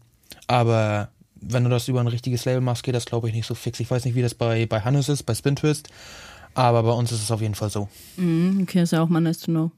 aber 0.47 1.09
wenn 1.39 1.63
du 1.63 1.69
das 1.69 1.87
über 1.87 2.01
ein 2.01 2.07
richtiges 2.07 2.43
Label 2.43 2.59
machst, 2.61 2.83
geht 2.83 2.95
das, 2.95 3.05
glaube 3.05 3.29
ich, 3.29 3.33
nicht 3.33 3.45
so 3.47 3.55
fix. 3.55 3.79
Ich 3.79 3.89
weiß 3.89 4.03
nicht, 4.03 4.15
wie 4.15 4.21
das 4.21 4.33
bei, 4.35 4.65
bei 4.65 4.81
Hannes 4.81 5.07
ist, 5.07 5.23
bei 5.23 5.33
Spin 5.35 5.55
Twist, 5.55 5.87
aber 6.53 6.83
bei 6.83 6.91
uns 6.91 7.13
ist 7.13 7.23
es 7.23 7.31
auf 7.31 7.41
jeden 7.41 7.55
Fall 7.55 7.69
so. 7.69 7.87
Mhm, 8.17 8.59
okay, 8.63 8.81
ist 8.83 8.91
ja 8.91 9.01
auch 9.01 9.09
mal 9.09 9.21
nice 9.21 9.39
to 9.39 9.51
know. 9.51 9.71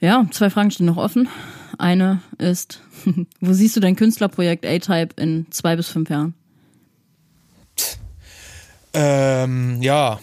Ja, 0.00 0.26
zwei 0.30 0.50
Fragen 0.50 0.70
stehen 0.70 0.86
noch 0.86 0.98
offen. 0.98 1.28
Eine 1.78 2.20
ist, 2.38 2.80
wo 3.40 3.52
siehst 3.52 3.76
du 3.76 3.80
dein 3.80 3.96
Künstlerprojekt 3.96 4.64
A-Type 4.66 5.20
in 5.20 5.46
zwei 5.50 5.76
bis 5.76 5.88
fünf 5.88 6.10
Jahren? 6.10 6.34
Ähm, 8.92 9.82
ja. 9.82 10.18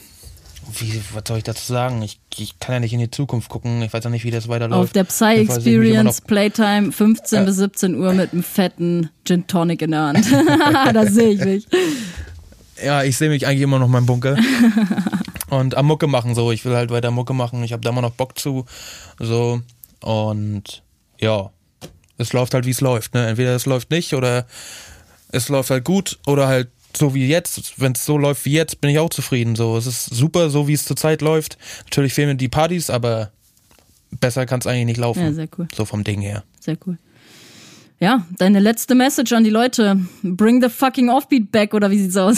Wie, 0.80 1.02
was 1.14 1.24
soll 1.28 1.38
ich 1.38 1.44
dazu 1.44 1.72
sagen? 1.72 2.02
Ich, 2.02 2.20
ich 2.38 2.58
kann 2.60 2.74
ja 2.74 2.80
nicht 2.80 2.94
in 2.94 3.00
die 3.00 3.12
Zukunft 3.12 3.50
gucken. 3.50 3.82
Ich 3.82 3.94
weiß 3.94 4.04
ja 4.04 4.10
nicht, 4.10 4.24
wie 4.24 4.32
das 4.32 4.48
weiterläuft. 4.48 4.82
Auf 4.82 4.94
der 4.94 5.04
Psy 5.04 5.42
Experience 5.42 6.22
Playtime 6.22 6.92
15 6.92 7.46
bis 7.46 7.58
17 7.58 7.96
Uhr 7.96 8.14
mit 8.14 8.34
einem 8.34 8.44
fetten 8.44 9.10
Gin 9.26 9.46
Tonic 9.46 9.82
in 9.82 9.92
der 9.92 10.02
Hand. 10.02 10.26
das 10.94 11.14
sehe 11.14 11.32
ich 11.32 11.44
mich. 11.44 11.68
Ja, 12.84 13.04
ich 13.04 13.18
sehe 13.18 13.30
mich 13.30 13.46
eigentlich 13.46 13.62
immer 13.62 13.78
noch 13.78 13.86
in 13.86 13.92
meinem 13.92 14.06
Bunker. 14.06 14.38
und 15.50 15.76
am 15.76 15.86
Mucke 15.86 16.08
machen 16.08 16.34
so. 16.34 16.52
Ich 16.52 16.66
will 16.66 16.76
halt 16.76 16.90
weiter 16.90 17.12
Mucke 17.12 17.34
machen. 17.34 17.64
Ich 17.64 17.74
habe 17.74 17.84
da 17.84 17.90
immer 17.90 18.02
noch 18.02 18.12
Bock 18.12 18.40
zu. 18.40 18.66
So. 19.20 19.62
Und 20.02 20.83
ja, 21.24 21.52
es 22.18 22.34
läuft 22.34 22.54
halt, 22.54 22.66
wie 22.66 22.72
es 22.72 22.82
läuft. 22.82 23.14
Ne? 23.14 23.28
Entweder 23.28 23.56
es 23.56 23.66
läuft 23.66 23.90
nicht 23.90 24.14
oder 24.14 24.46
es 25.30 25.50
läuft 25.50 25.72
halt 25.72 25.86
gut 25.86 26.20
oder 26.28 26.48
halt 26.48 26.70
so 26.96 27.16
wie 27.16 27.28
jetzt. 27.28 27.80
Wenn 27.80 27.94
es 27.94 28.06
so 28.06 28.18
läuft 28.18 28.46
wie 28.46 28.52
jetzt, 28.52 28.82
bin 28.82 28.92
ich 28.92 29.00
auch 29.00 29.10
zufrieden. 29.10 29.56
So, 29.56 29.78
es 29.78 29.88
ist 29.88 30.06
super, 30.06 30.50
so 30.50 30.68
wie 30.68 30.74
es 30.74 30.86
zurzeit 30.86 31.22
läuft. 31.22 31.58
Natürlich 31.86 32.14
fehlen 32.14 32.30
mir 32.30 32.36
die 32.36 32.50
Partys, 32.50 32.90
aber 32.90 33.32
besser 34.20 34.46
kann 34.46 34.60
es 34.60 34.68
eigentlich 34.68 34.86
nicht 34.86 34.98
laufen. 34.98 35.24
Ja, 35.24 35.34
sehr 35.34 35.48
cool. 35.58 35.68
So 35.74 35.86
vom 35.86 36.04
Ding 36.04 36.22
her. 36.22 36.44
Sehr 36.60 36.78
cool. 36.86 36.98
Ja, 38.00 38.26
deine 38.38 38.60
letzte 38.60 38.96
Message 38.96 39.32
an 39.32 39.44
die 39.44 39.50
Leute. 39.50 39.98
Bring 40.24 40.62
the 40.62 40.70
fucking 40.70 41.10
Offbeat 41.10 41.52
back, 41.52 41.74
oder 41.74 41.90
wie 41.90 42.00
sieht's 42.00 42.18
aus? 42.18 42.38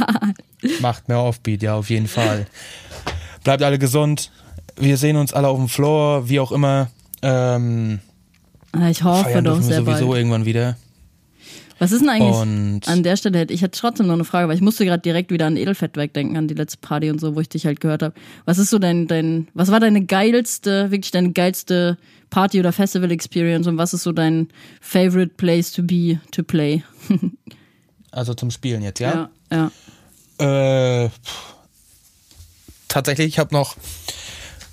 Macht 0.80 1.08
mehr 1.08 1.20
Offbeat, 1.20 1.62
ja, 1.62 1.74
auf 1.74 1.88
jeden 1.88 2.06
Fall. 2.06 2.46
Bleibt 3.44 3.62
alle 3.62 3.78
gesund. 3.78 4.30
Wir 4.76 4.98
sehen 4.98 5.16
uns 5.16 5.32
alle 5.32 5.48
auf 5.48 5.58
dem 5.58 5.68
Floor, 5.68 6.28
wie 6.28 6.38
auch 6.38 6.52
immer. 6.52 6.90
Ähm, 7.24 8.00
Ah, 8.72 8.90
ich 8.90 9.02
hoffe 9.04 9.24
feiern 9.24 9.44
doch 9.44 9.60
sehr 9.62 9.78
sowieso 9.82 10.08
bald. 10.08 10.18
irgendwann 10.18 10.44
wieder. 10.46 10.76
Was 11.78 11.90
ist 11.92 12.00
denn 12.02 12.08
eigentlich 12.08 12.34
Und 12.34 12.80
an 12.88 13.02
der 13.02 13.16
Stelle? 13.16 13.38
hätte- 13.38 13.52
Ich 13.54 13.62
hätte 13.62 13.78
trotzdem 13.78 14.06
noch 14.06 14.14
eine 14.14 14.24
Frage, 14.24 14.48
weil 14.48 14.54
ich 14.56 14.60
musste 14.62 14.84
gerade 14.84 15.00
direkt 15.02 15.30
wieder 15.30 15.46
an 15.46 15.56
Edelfettwerk 15.56 16.12
denken, 16.12 16.36
an 16.36 16.46
die 16.48 16.54
letzte 16.54 16.78
Party 16.78 17.10
und 17.10 17.20
so, 17.20 17.34
wo 17.36 17.40
ich 17.40 17.48
dich 17.48 17.66
halt 17.66 17.80
gehört 17.80 18.02
habe. 18.02 18.14
Was 18.44 18.58
ist 18.58 18.70
so 18.70 18.78
dein, 18.78 19.06
dein, 19.08 19.48
was 19.54 19.70
war 19.70 19.80
deine 19.80 20.04
geilste, 20.04 20.90
wirklich 20.90 21.10
deine 21.12 21.32
geilste 21.32 21.98
Party- 22.30 22.58
oder 22.60 22.72
Festival-Experience 22.72 23.66
und 23.66 23.76
was 23.76 23.92
ist 23.94 24.02
so 24.04 24.12
dein 24.12 24.48
favorite 24.80 25.34
place 25.36 25.72
to 25.72 25.82
be, 25.82 26.20
to 26.32 26.42
play? 26.42 26.82
also 28.10 28.34
zum 28.34 28.50
Spielen 28.50 28.82
jetzt, 28.82 29.00
ja? 29.00 29.30
ja. 29.50 29.70
ja. 30.40 31.04
Äh, 31.04 31.08
pff. 31.10 31.54
tatsächlich, 32.88 33.26
ich 33.28 33.38
habe 33.38 33.54
noch 33.54 33.76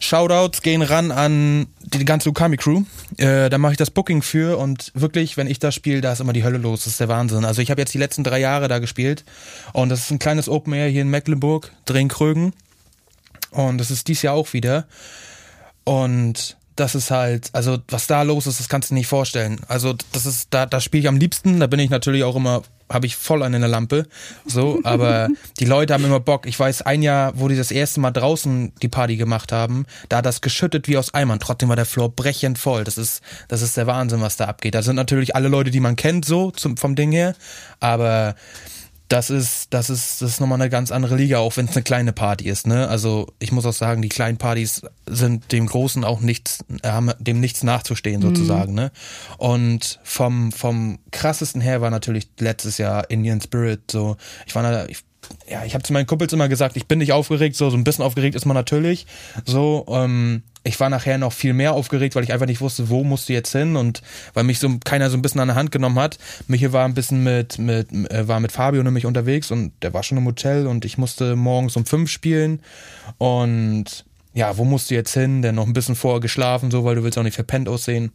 Shoutouts 0.01 0.61
gehen 0.61 0.81
ran 0.81 1.11
an 1.11 1.67
die 1.81 2.03
ganze 2.05 2.29
Ukami 2.29 2.57
Crew. 2.57 2.83
Äh, 3.17 3.49
da 3.49 3.57
mache 3.57 3.73
ich 3.73 3.77
das 3.77 3.91
Booking 3.91 4.21
für 4.21 4.57
und 4.57 4.91
wirklich, 4.95 5.37
wenn 5.37 5.47
ich 5.47 5.59
da 5.59 5.71
spiele, 5.71 6.01
da 6.01 6.11
ist 6.11 6.19
immer 6.19 6.33
die 6.33 6.43
Hölle 6.43 6.57
los. 6.57 6.83
Das 6.83 6.93
ist 6.93 6.99
der 6.99 7.07
Wahnsinn. 7.07 7.45
Also 7.45 7.61
ich 7.61 7.69
habe 7.69 7.79
jetzt 7.79 7.93
die 7.93 7.99
letzten 7.99 8.23
drei 8.23 8.39
Jahre 8.39 8.67
da 8.67 8.79
gespielt 8.79 9.23
und 9.73 9.89
das 9.89 10.01
ist 10.01 10.11
ein 10.11 10.19
kleines 10.19 10.49
Open 10.49 10.73
Air 10.73 10.89
hier 10.89 11.03
in 11.03 11.09
Mecklenburg, 11.09 11.71
Drehkrögen. 11.85 12.53
Und 13.51 13.77
das 13.77 13.91
ist 13.91 14.07
dies 14.07 14.21
Jahr 14.21 14.33
auch 14.33 14.53
wieder. 14.53 14.87
Und 15.83 16.57
das 16.75 16.95
ist 16.95 17.11
halt, 17.11 17.49
also 17.53 17.79
was 17.89 18.07
da 18.07 18.21
los 18.21 18.47
ist, 18.47 18.59
das 18.59 18.69
kannst 18.69 18.89
du 18.89 18.93
dir 18.93 18.99
nicht 18.99 19.07
vorstellen. 19.07 19.59
Also 19.67 19.95
das 20.11 20.25
ist, 20.25 20.47
da, 20.51 20.65
da 20.65 20.79
spiele 20.79 21.01
ich 21.01 21.07
am 21.07 21.17
liebsten, 21.17 21.59
da 21.59 21.67
bin 21.67 21.79
ich 21.79 21.89
natürlich 21.89 22.23
auch 22.23 22.35
immer, 22.35 22.63
habe 22.89 23.05
ich 23.05 23.15
voll 23.15 23.43
an 23.43 23.53
in 23.53 23.61
der 23.61 23.69
Lampe. 23.69 24.07
So, 24.45 24.79
aber 24.83 25.27
die 25.59 25.65
Leute 25.65 25.93
haben 25.93 26.05
immer 26.05 26.19
Bock. 26.19 26.45
Ich 26.45 26.59
weiß, 26.59 26.83
ein 26.83 27.01
Jahr, 27.01 27.33
wo 27.35 27.47
die 27.47 27.57
das 27.57 27.71
erste 27.71 27.99
Mal 27.99 28.11
draußen 28.11 28.73
die 28.81 28.87
Party 28.87 29.17
gemacht 29.17 29.51
haben, 29.51 29.85
da 30.09 30.17
hat 30.17 30.25
das 30.25 30.41
geschüttet 30.41 30.87
wie 30.87 30.97
aus 30.97 31.13
Eimern. 31.13 31.39
Trotzdem 31.39 31.69
war 31.69 31.75
der 31.75 31.85
Floor 31.85 32.09
brechend 32.09 32.57
voll. 32.57 32.83
Das 32.83 32.97
ist, 32.97 33.21
das 33.47 33.61
ist 33.61 33.75
der 33.75 33.87
Wahnsinn, 33.87 34.21
was 34.21 34.37
da 34.37 34.45
abgeht. 34.45 34.75
Da 34.75 34.81
sind 34.81 34.95
natürlich 34.95 35.35
alle 35.35 35.49
Leute, 35.49 35.71
die 35.71 35.79
man 35.79 35.95
kennt, 35.95 36.25
so 36.25 36.51
zum, 36.51 36.77
vom 36.77 36.95
Ding 36.95 37.11
her. 37.11 37.35
Aber 37.79 38.35
das 39.11 39.29
ist, 39.29 39.73
das 39.73 39.89
ist, 39.89 40.21
das 40.21 40.31
ist 40.31 40.39
nochmal 40.39 40.61
eine 40.61 40.69
ganz 40.69 40.89
andere 40.89 41.17
Liga, 41.17 41.39
auch 41.39 41.57
wenn 41.57 41.65
es 41.65 41.75
eine 41.75 41.83
kleine 41.83 42.13
Party 42.13 42.47
ist, 42.47 42.65
ne? 42.65 42.87
Also 42.87 43.27
ich 43.39 43.51
muss 43.51 43.65
auch 43.65 43.73
sagen, 43.73 44.01
die 44.01 44.07
kleinen 44.07 44.37
Partys 44.37 44.83
sind 45.05 45.51
dem 45.51 45.67
Großen 45.67 46.05
auch 46.05 46.21
nichts, 46.21 46.63
haben 46.85 47.11
dem 47.19 47.41
nichts 47.41 47.63
nachzustehen, 47.63 48.21
sozusagen, 48.21 48.73
ne? 48.73 48.91
Und 49.37 49.99
vom, 50.03 50.53
vom 50.53 50.99
krassesten 51.11 51.59
her 51.59 51.81
war 51.81 51.89
natürlich 51.89 52.29
letztes 52.39 52.77
Jahr 52.77 53.09
Indian 53.09 53.41
Spirit, 53.41 53.91
so, 53.91 54.15
ich 54.47 54.55
war 54.55 54.63
da, 54.63 54.85
ich 54.85 55.03
ja, 55.49 55.65
ich 55.65 55.73
habe 55.73 55.83
zu 55.83 55.93
meinen 55.93 56.07
Kumpels 56.07 56.33
immer 56.33 56.49
gesagt, 56.49 56.77
ich 56.77 56.87
bin 56.87 56.99
nicht 56.99 57.13
aufgeregt, 57.13 57.55
so, 57.55 57.69
so 57.69 57.77
ein 57.77 57.83
bisschen 57.83 58.03
aufgeregt 58.03 58.35
ist 58.35 58.45
man 58.45 58.55
natürlich. 58.55 59.05
So, 59.45 59.85
ähm, 59.89 60.43
ich 60.63 60.79
war 60.79 60.89
nachher 60.89 61.17
noch 61.17 61.33
viel 61.33 61.53
mehr 61.53 61.73
aufgeregt, 61.73 62.15
weil 62.15 62.23
ich 62.23 62.33
einfach 62.33 62.45
nicht 62.45 62.61
wusste, 62.61 62.89
wo 62.89 63.03
musst 63.03 63.29
du 63.29 63.33
jetzt 63.33 63.51
hin 63.51 63.75
und 63.75 64.01
weil 64.33 64.43
mich 64.43 64.59
so 64.59 64.69
keiner 64.83 65.09
so 65.09 65.17
ein 65.17 65.21
bisschen 65.21 65.41
an 65.41 65.47
der 65.47 65.55
Hand 65.55 65.71
genommen 65.71 65.99
hat. 65.99 66.19
Michael 66.47 66.73
war 66.73 66.85
ein 66.85 66.93
bisschen 66.93 67.23
mit, 67.23 67.57
mit 67.57 67.91
äh, 67.91 68.27
war 68.27 68.39
mit 68.39 68.51
Fabio 68.51 68.83
nämlich 68.83 69.05
unterwegs 69.05 69.51
und 69.51 69.73
der 69.81 69.93
war 69.93 70.03
schon 70.03 70.17
im 70.17 70.25
Hotel 70.25 70.67
und 70.67 70.85
ich 70.85 70.97
musste 70.97 71.35
morgens 71.35 71.75
um 71.75 71.85
fünf 71.85 72.09
spielen 72.09 72.61
und 73.17 74.05
ja, 74.33 74.57
wo 74.57 74.63
musst 74.63 74.89
du 74.89 74.95
jetzt 74.95 75.13
hin? 75.13 75.41
Denn 75.41 75.55
noch 75.55 75.67
ein 75.67 75.73
bisschen 75.73 75.95
vorher 75.95 76.21
geschlafen, 76.21 76.71
so, 76.71 76.85
weil 76.85 76.95
du 76.95 77.03
willst 77.03 77.17
auch 77.17 77.23
nicht 77.23 77.35
verpennt 77.35 77.67
aussehen. 77.67 78.11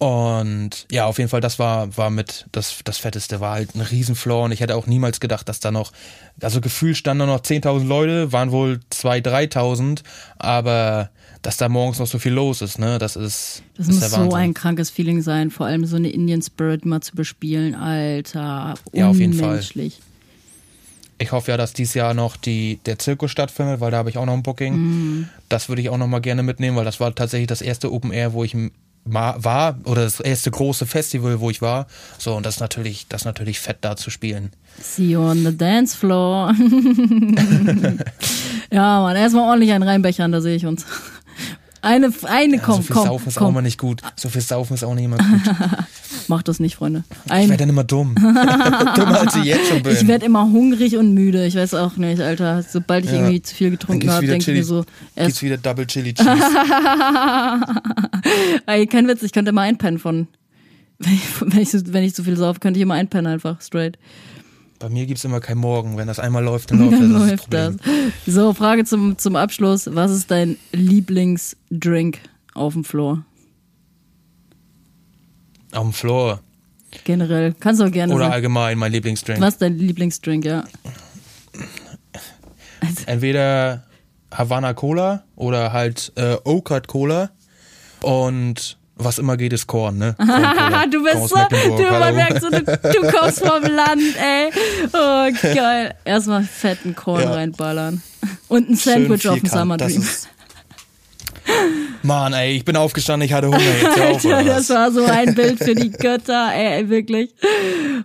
Und 0.00 0.86
ja, 0.90 1.04
auf 1.04 1.18
jeden 1.18 1.28
Fall, 1.28 1.42
das 1.42 1.58
war, 1.58 1.94
war 1.98 2.08
mit 2.08 2.46
das, 2.52 2.78
das 2.84 2.96
Fetteste, 2.96 3.40
war 3.40 3.52
halt 3.52 3.74
ein 3.74 3.82
Riesenfloor 3.82 4.44
und 4.44 4.52
ich 4.52 4.60
hätte 4.60 4.74
auch 4.74 4.86
niemals 4.86 5.20
gedacht, 5.20 5.46
dass 5.46 5.60
da 5.60 5.70
noch, 5.70 5.92
also 6.40 6.62
gefühlt 6.62 6.96
standen 6.96 7.18
da 7.18 7.26
noch 7.26 7.40
10.000 7.40 7.84
Leute, 7.84 8.32
waren 8.32 8.50
wohl 8.50 8.80
2.000, 8.90 9.52
3.000, 9.52 10.02
aber 10.38 11.10
dass 11.42 11.58
da 11.58 11.68
morgens 11.68 11.98
noch 11.98 12.06
so 12.06 12.18
viel 12.18 12.32
los 12.32 12.62
ist, 12.62 12.78
ne, 12.78 12.98
das 12.98 13.14
ist. 13.14 13.62
Das, 13.76 13.88
das 13.88 13.96
muss 13.98 14.10
so 14.10 14.34
ein 14.34 14.54
krankes 14.54 14.88
Feeling 14.88 15.20
sein, 15.20 15.50
vor 15.50 15.66
allem 15.66 15.84
so 15.84 15.96
eine 15.96 16.08
Indian 16.08 16.40
Spirit 16.40 16.86
mal 16.86 17.02
zu 17.02 17.14
bespielen, 17.14 17.74
Alter. 17.74 18.76
Ja, 18.94 19.10
auf 19.10 19.18
jeden 19.18 19.34
Fall. 19.34 19.62
Ich 21.18 21.32
hoffe 21.32 21.50
ja, 21.50 21.58
dass 21.58 21.74
dieses 21.74 21.92
Jahr 21.92 22.14
noch 22.14 22.38
die, 22.38 22.80
der 22.86 22.98
Zirkus 22.98 23.30
stattfindet, 23.30 23.80
weil 23.80 23.90
da 23.90 23.98
habe 23.98 24.08
ich 24.08 24.16
auch 24.16 24.24
noch 24.24 24.32
ein 24.32 24.42
Booking. 24.42 24.74
Mm. 24.74 25.28
Das 25.50 25.68
würde 25.68 25.82
ich 25.82 25.90
auch 25.90 25.98
noch 25.98 26.06
mal 26.06 26.20
gerne 26.20 26.42
mitnehmen, 26.42 26.78
weil 26.78 26.86
das 26.86 27.00
war 27.00 27.14
tatsächlich 27.14 27.48
das 27.48 27.60
erste 27.60 27.92
Open 27.92 28.12
Air, 28.12 28.32
wo 28.32 28.44
ich 28.44 28.56
war 29.04 29.78
oder 29.84 30.04
das 30.04 30.20
erste 30.20 30.50
große 30.50 30.86
Festival, 30.86 31.40
wo 31.40 31.50
ich 31.50 31.62
war. 31.62 31.86
So, 32.18 32.34
und 32.34 32.46
das 32.46 32.56
ist 32.56 32.60
natürlich, 32.60 33.06
das 33.08 33.22
ist 33.22 33.26
natürlich 33.26 33.58
fett 33.60 33.78
da 33.80 33.96
zu 33.96 34.10
spielen. 34.10 34.50
See 34.80 35.10
you 35.10 35.20
on 35.20 35.44
the 35.44 35.56
dance 35.56 35.96
floor. 35.96 36.54
ja, 38.70 39.00
man, 39.00 39.16
erstmal 39.16 39.48
ordentlich 39.48 39.72
einen 39.72 39.84
reinbechern, 39.84 40.32
da 40.32 40.40
sehe 40.40 40.56
ich 40.56 40.66
uns. 40.66 40.86
Eine, 41.82 42.12
eine 42.24 42.56
ja, 42.56 42.62
kommt, 42.62 42.76
so 42.76 42.82
viel 42.82 42.94
komm, 42.94 43.06
Saufen 43.06 43.28
ist 43.28 43.36
komm. 43.36 43.46
auch 43.46 43.52
mal 43.52 43.62
nicht 43.62 43.78
gut. 43.78 44.02
So 44.14 44.28
viel 44.28 44.42
Saufen 44.42 44.74
ist 44.74 44.84
auch 44.84 44.94
nicht 44.94 45.04
immer 45.04 45.16
gut. 45.16 45.26
Mach 46.28 46.42
das 46.42 46.60
nicht, 46.60 46.76
Freunde. 46.76 47.04
Ein 47.28 47.44
ich 47.44 47.48
werde 47.48 47.62
dann 47.62 47.70
immer 47.70 47.84
dumm. 47.84 48.14
Dummer 48.16 49.20
als 49.20 49.34
ich 49.36 49.44
jetzt 49.44 49.68
schon 49.68 49.82
bin. 49.82 49.92
Ich 49.94 50.06
werde 50.06 50.26
immer 50.26 50.42
hungrig 50.42 50.96
und 50.98 51.14
müde. 51.14 51.46
Ich 51.46 51.54
weiß 51.56 51.72
auch 51.74 51.96
nicht, 51.96 52.20
Alter. 52.20 52.62
Sobald 52.62 53.06
ich 53.06 53.12
ja. 53.12 53.18
irgendwie 53.18 53.40
zu 53.40 53.54
viel 53.54 53.70
getrunken 53.70 54.10
habe, 54.10 54.26
denke 54.26 54.50
ich 54.50 54.58
mir 54.58 54.64
so. 54.64 54.84
Geht's 55.16 55.40
wieder 55.40 55.56
Double 55.56 55.86
Chili 55.86 56.12
Cheese. 56.12 56.30
Ey, 58.66 58.86
kein 58.86 59.08
Witz, 59.08 59.22
ich 59.22 59.32
könnte 59.32 59.50
immer 59.50 59.62
einpennen 59.62 59.98
von. 59.98 60.28
Wenn 60.98 61.14
ich, 61.14 61.40
wenn 61.40 61.60
ich, 61.60 61.72
wenn 61.92 62.04
ich 62.04 62.14
zu 62.14 62.24
viel 62.24 62.36
sauf, 62.36 62.60
könnte 62.60 62.78
ich 62.78 62.82
immer 62.82 62.94
einpennen 62.94 63.32
einfach, 63.32 63.60
straight. 63.60 63.98
Bei 64.78 64.88
mir 64.88 65.06
gibt 65.06 65.18
es 65.18 65.24
immer 65.24 65.40
kein 65.40 65.58
Morgen. 65.58 65.96
Wenn 65.96 66.06
das 66.06 66.18
einmal 66.18 66.42
läuft, 66.42 66.70
dann 66.70 66.78
läuft 66.90 66.92
dann 67.00 67.12
das. 67.12 67.28
läuft 67.30 67.54
das, 67.54 67.76
das. 67.76 68.34
So, 68.34 68.52
Frage 68.54 68.84
zum, 68.84 69.18
zum 69.18 69.36
Abschluss. 69.36 69.88
Was 69.94 70.10
ist 70.10 70.30
dein 70.30 70.56
Lieblingsdrink 70.72 72.18
auf 72.54 72.72
dem 72.74 72.84
Floor? 72.84 73.24
Auf 75.72 75.82
dem 75.82 75.92
Floor? 75.92 76.40
Generell. 77.04 77.54
Kannst 77.60 77.80
du 77.80 77.84
auch 77.84 77.90
gerne 77.92 78.12
Oder 78.12 78.24
sagen. 78.24 78.34
allgemein 78.34 78.78
mein 78.78 78.92
Lieblingsdrink. 78.92 79.40
Was 79.40 79.54
ist 79.54 79.62
dein 79.62 79.78
Lieblingsdrink, 79.78 80.44
ja? 80.44 80.64
Entweder 83.06 83.84
Havana 84.32 84.74
Cola 84.74 85.24
oder 85.36 85.72
halt 85.72 86.12
äh, 86.16 86.36
Oakard 86.44 86.88
Cola. 86.88 87.30
Und 88.02 88.76
was 88.96 89.18
immer 89.18 89.36
geht, 89.36 89.52
ist 89.52 89.66
Korn, 89.66 89.98
ne? 89.98 90.14
Korn, 90.18 90.90
du 90.90 91.02
bist 91.02 91.28
so, 91.28 91.36
du, 91.36 91.82
man 91.82 92.14
merkt 92.14 92.40
so, 92.40 92.50
du, 92.50 92.62
du, 92.62 93.10
kommst 93.12 93.40
vom 93.40 93.62
Land, 93.62 94.02
ey. 94.20 94.50
Oh, 94.92 95.54
geil. 95.54 95.94
Erstmal 96.04 96.42
fetten 96.42 96.94
Korn 96.94 97.22
ja. 97.22 97.32
reinballern. 97.32 98.02
Und 98.48 98.70
ein 98.70 98.76
Sandwich 98.76 99.26
auf 99.28 99.40
dem 99.40 99.48
Summer 99.48 99.76
Dream. 99.76 100.04
Mann, 102.02 102.32
ey, 102.32 102.56
ich 102.56 102.64
bin 102.64 102.76
aufgestanden, 102.76 103.26
ich 103.26 103.32
hatte 103.32 103.48
Hunger 103.48 103.60
jetzt 103.60 104.00
auf, 104.00 104.24
oder 104.24 104.44
Das 104.44 104.70
war 104.70 104.90
so 104.90 105.04
ein 105.04 105.34
Bild 105.34 105.58
für 105.58 105.74
die 105.74 105.90
Götter, 105.90 106.50
ey, 106.54 106.88
wirklich. 106.88 107.34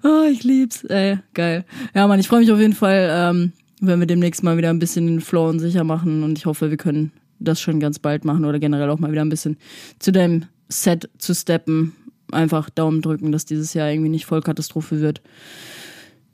Oh, 0.03 0.23
ich 0.29 0.43
lieb's, 0.43 0.83
ey, 0.85 1.19
geil. 1.33 1.65
Ja, 1.93 2.07
Mann, 2.07 2.19
ich 2.19 2.27
freue 2.27 2.39
mich 2.39 2.51
auf 2.51 2.59
jeden 2.59 2.73
Fall, 2.73 3.09
ähm, 3.11 3.53
wenn 3.81 3.99
wir 3.99 4.07
demnächst 4.07 4.43
mal 4.43 4.57
wieder 4.57 4.69
ein 4.69 4.79
bisschen 4.79 5.07
den 5.07 5.21
Flow 5.21 5.47
und 5.49 5.59
sicher 5.59 5.83
machen 5.83 6.23
und 6.23 6.37
ich 6.37 6.45
hoffe, 6.45 6.69
wir 6.69 6.77
können 6.77 7.11
das 7.39 7.59
schon 7.59 7.79
ganz 7.79 7.99
bald 7.99 8.25
machen 8.25 8.45
oder 8.45 8.59
generell 8.59 8.89
auch 8.89 8.99
mal 8.99 9.11
wieder 9.11 9.23
ein 9.23 9.29
bisschen 9.29 9.57
zu 9.99 10.11
deinem 10.11 10.45
Set 10.69 11.09
zu 11.17 11.33
steppen. 11.33 11.93
Einfach 12.31 12.69
Daumen 12.69 13.01
drücken, 13.01 13.31
dass 13.31 13.45
dieses 13.45 13.73
Jahr 13.73 13.89
irgendwie 13.89 14.09
nicht 14.09 14.25
Vollkatastrophe 14.25 14.99
wird. 14.99 15.21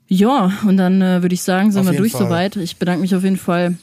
Ja, 0.08 0.52
und 0.66 0.76
dann 0.76 1.00
äh, 1.00 1.22
würde 1.22 1.34
ich 1.34 1.42
sagen, 1.42 1.72
sind 1.72 1.86
auf 1.86 1.90
wir 1.90 1.98
durch 1.98 2.12
Fall. 2.12 2.26
soweit. 2.26 2.56
Ich 2.56 2.76
bedanke 2.76 3.00
mich 3.00 3.14
auf 3.14 3.24
jeden 3.24 3.36
Fall. 3.36 3.76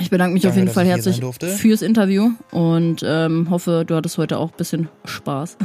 Ich 0.00 0.10
bedanke 0.10 0.32
mich 0.32 0.42
Danke, 0.42 0.54
auf 0.54 0.58
jeden 0.58 0.72
Fall 0.72 0.86
herzlich 0.86 1.20
fürs 1.58 1.82
Interview 1.82 2.30
und 2.52 3.04
ähm, 3.04 3.50
hoffe, 3.50 3.84
du 3.86 3.94
hattest 3.94 4.16
heute 4.18 4.38
auch 4.38 4.50
ein 4.50 4.56
bisschen 4.56 4.88
Spaß. 5.04 5.58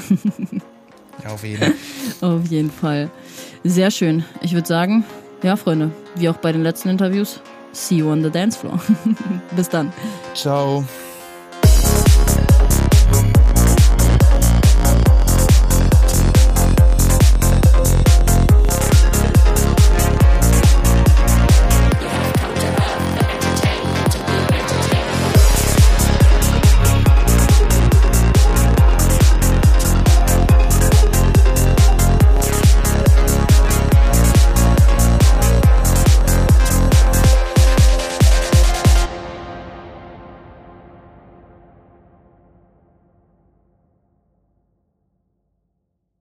ja, 1.24 1.30
auf 1.30 1.44
jeden 1.44 1.62
Fall. 1.64 1.74
auf 2.22 2.48
jeden 2.48 2.72
Fall. 2.72 3.10
Sehr 3.64 3.92
schön. 3.92 4.26
Ich 4.42 4.54
würde 4.54 4.68
sagen, 4.68 5.06
ja, 5.42 5.56
Freunde, 5.56 5.92
wie 6.16 6.28
auch 6.28 6.38
bei 6.38 6.52
den 6.52 6.64
letzten 6.64 6.90
Interviews, 6.90 7.40
see 7.76 7.96
you 7.96 8.10
on 8.10 8.22
the 8.22 8.30
dance 8.30 8.56
floor. 8.58 8.80
Bis 9.56 9.70
dann. 9.70 9.92
Ciao. 10.34 10.84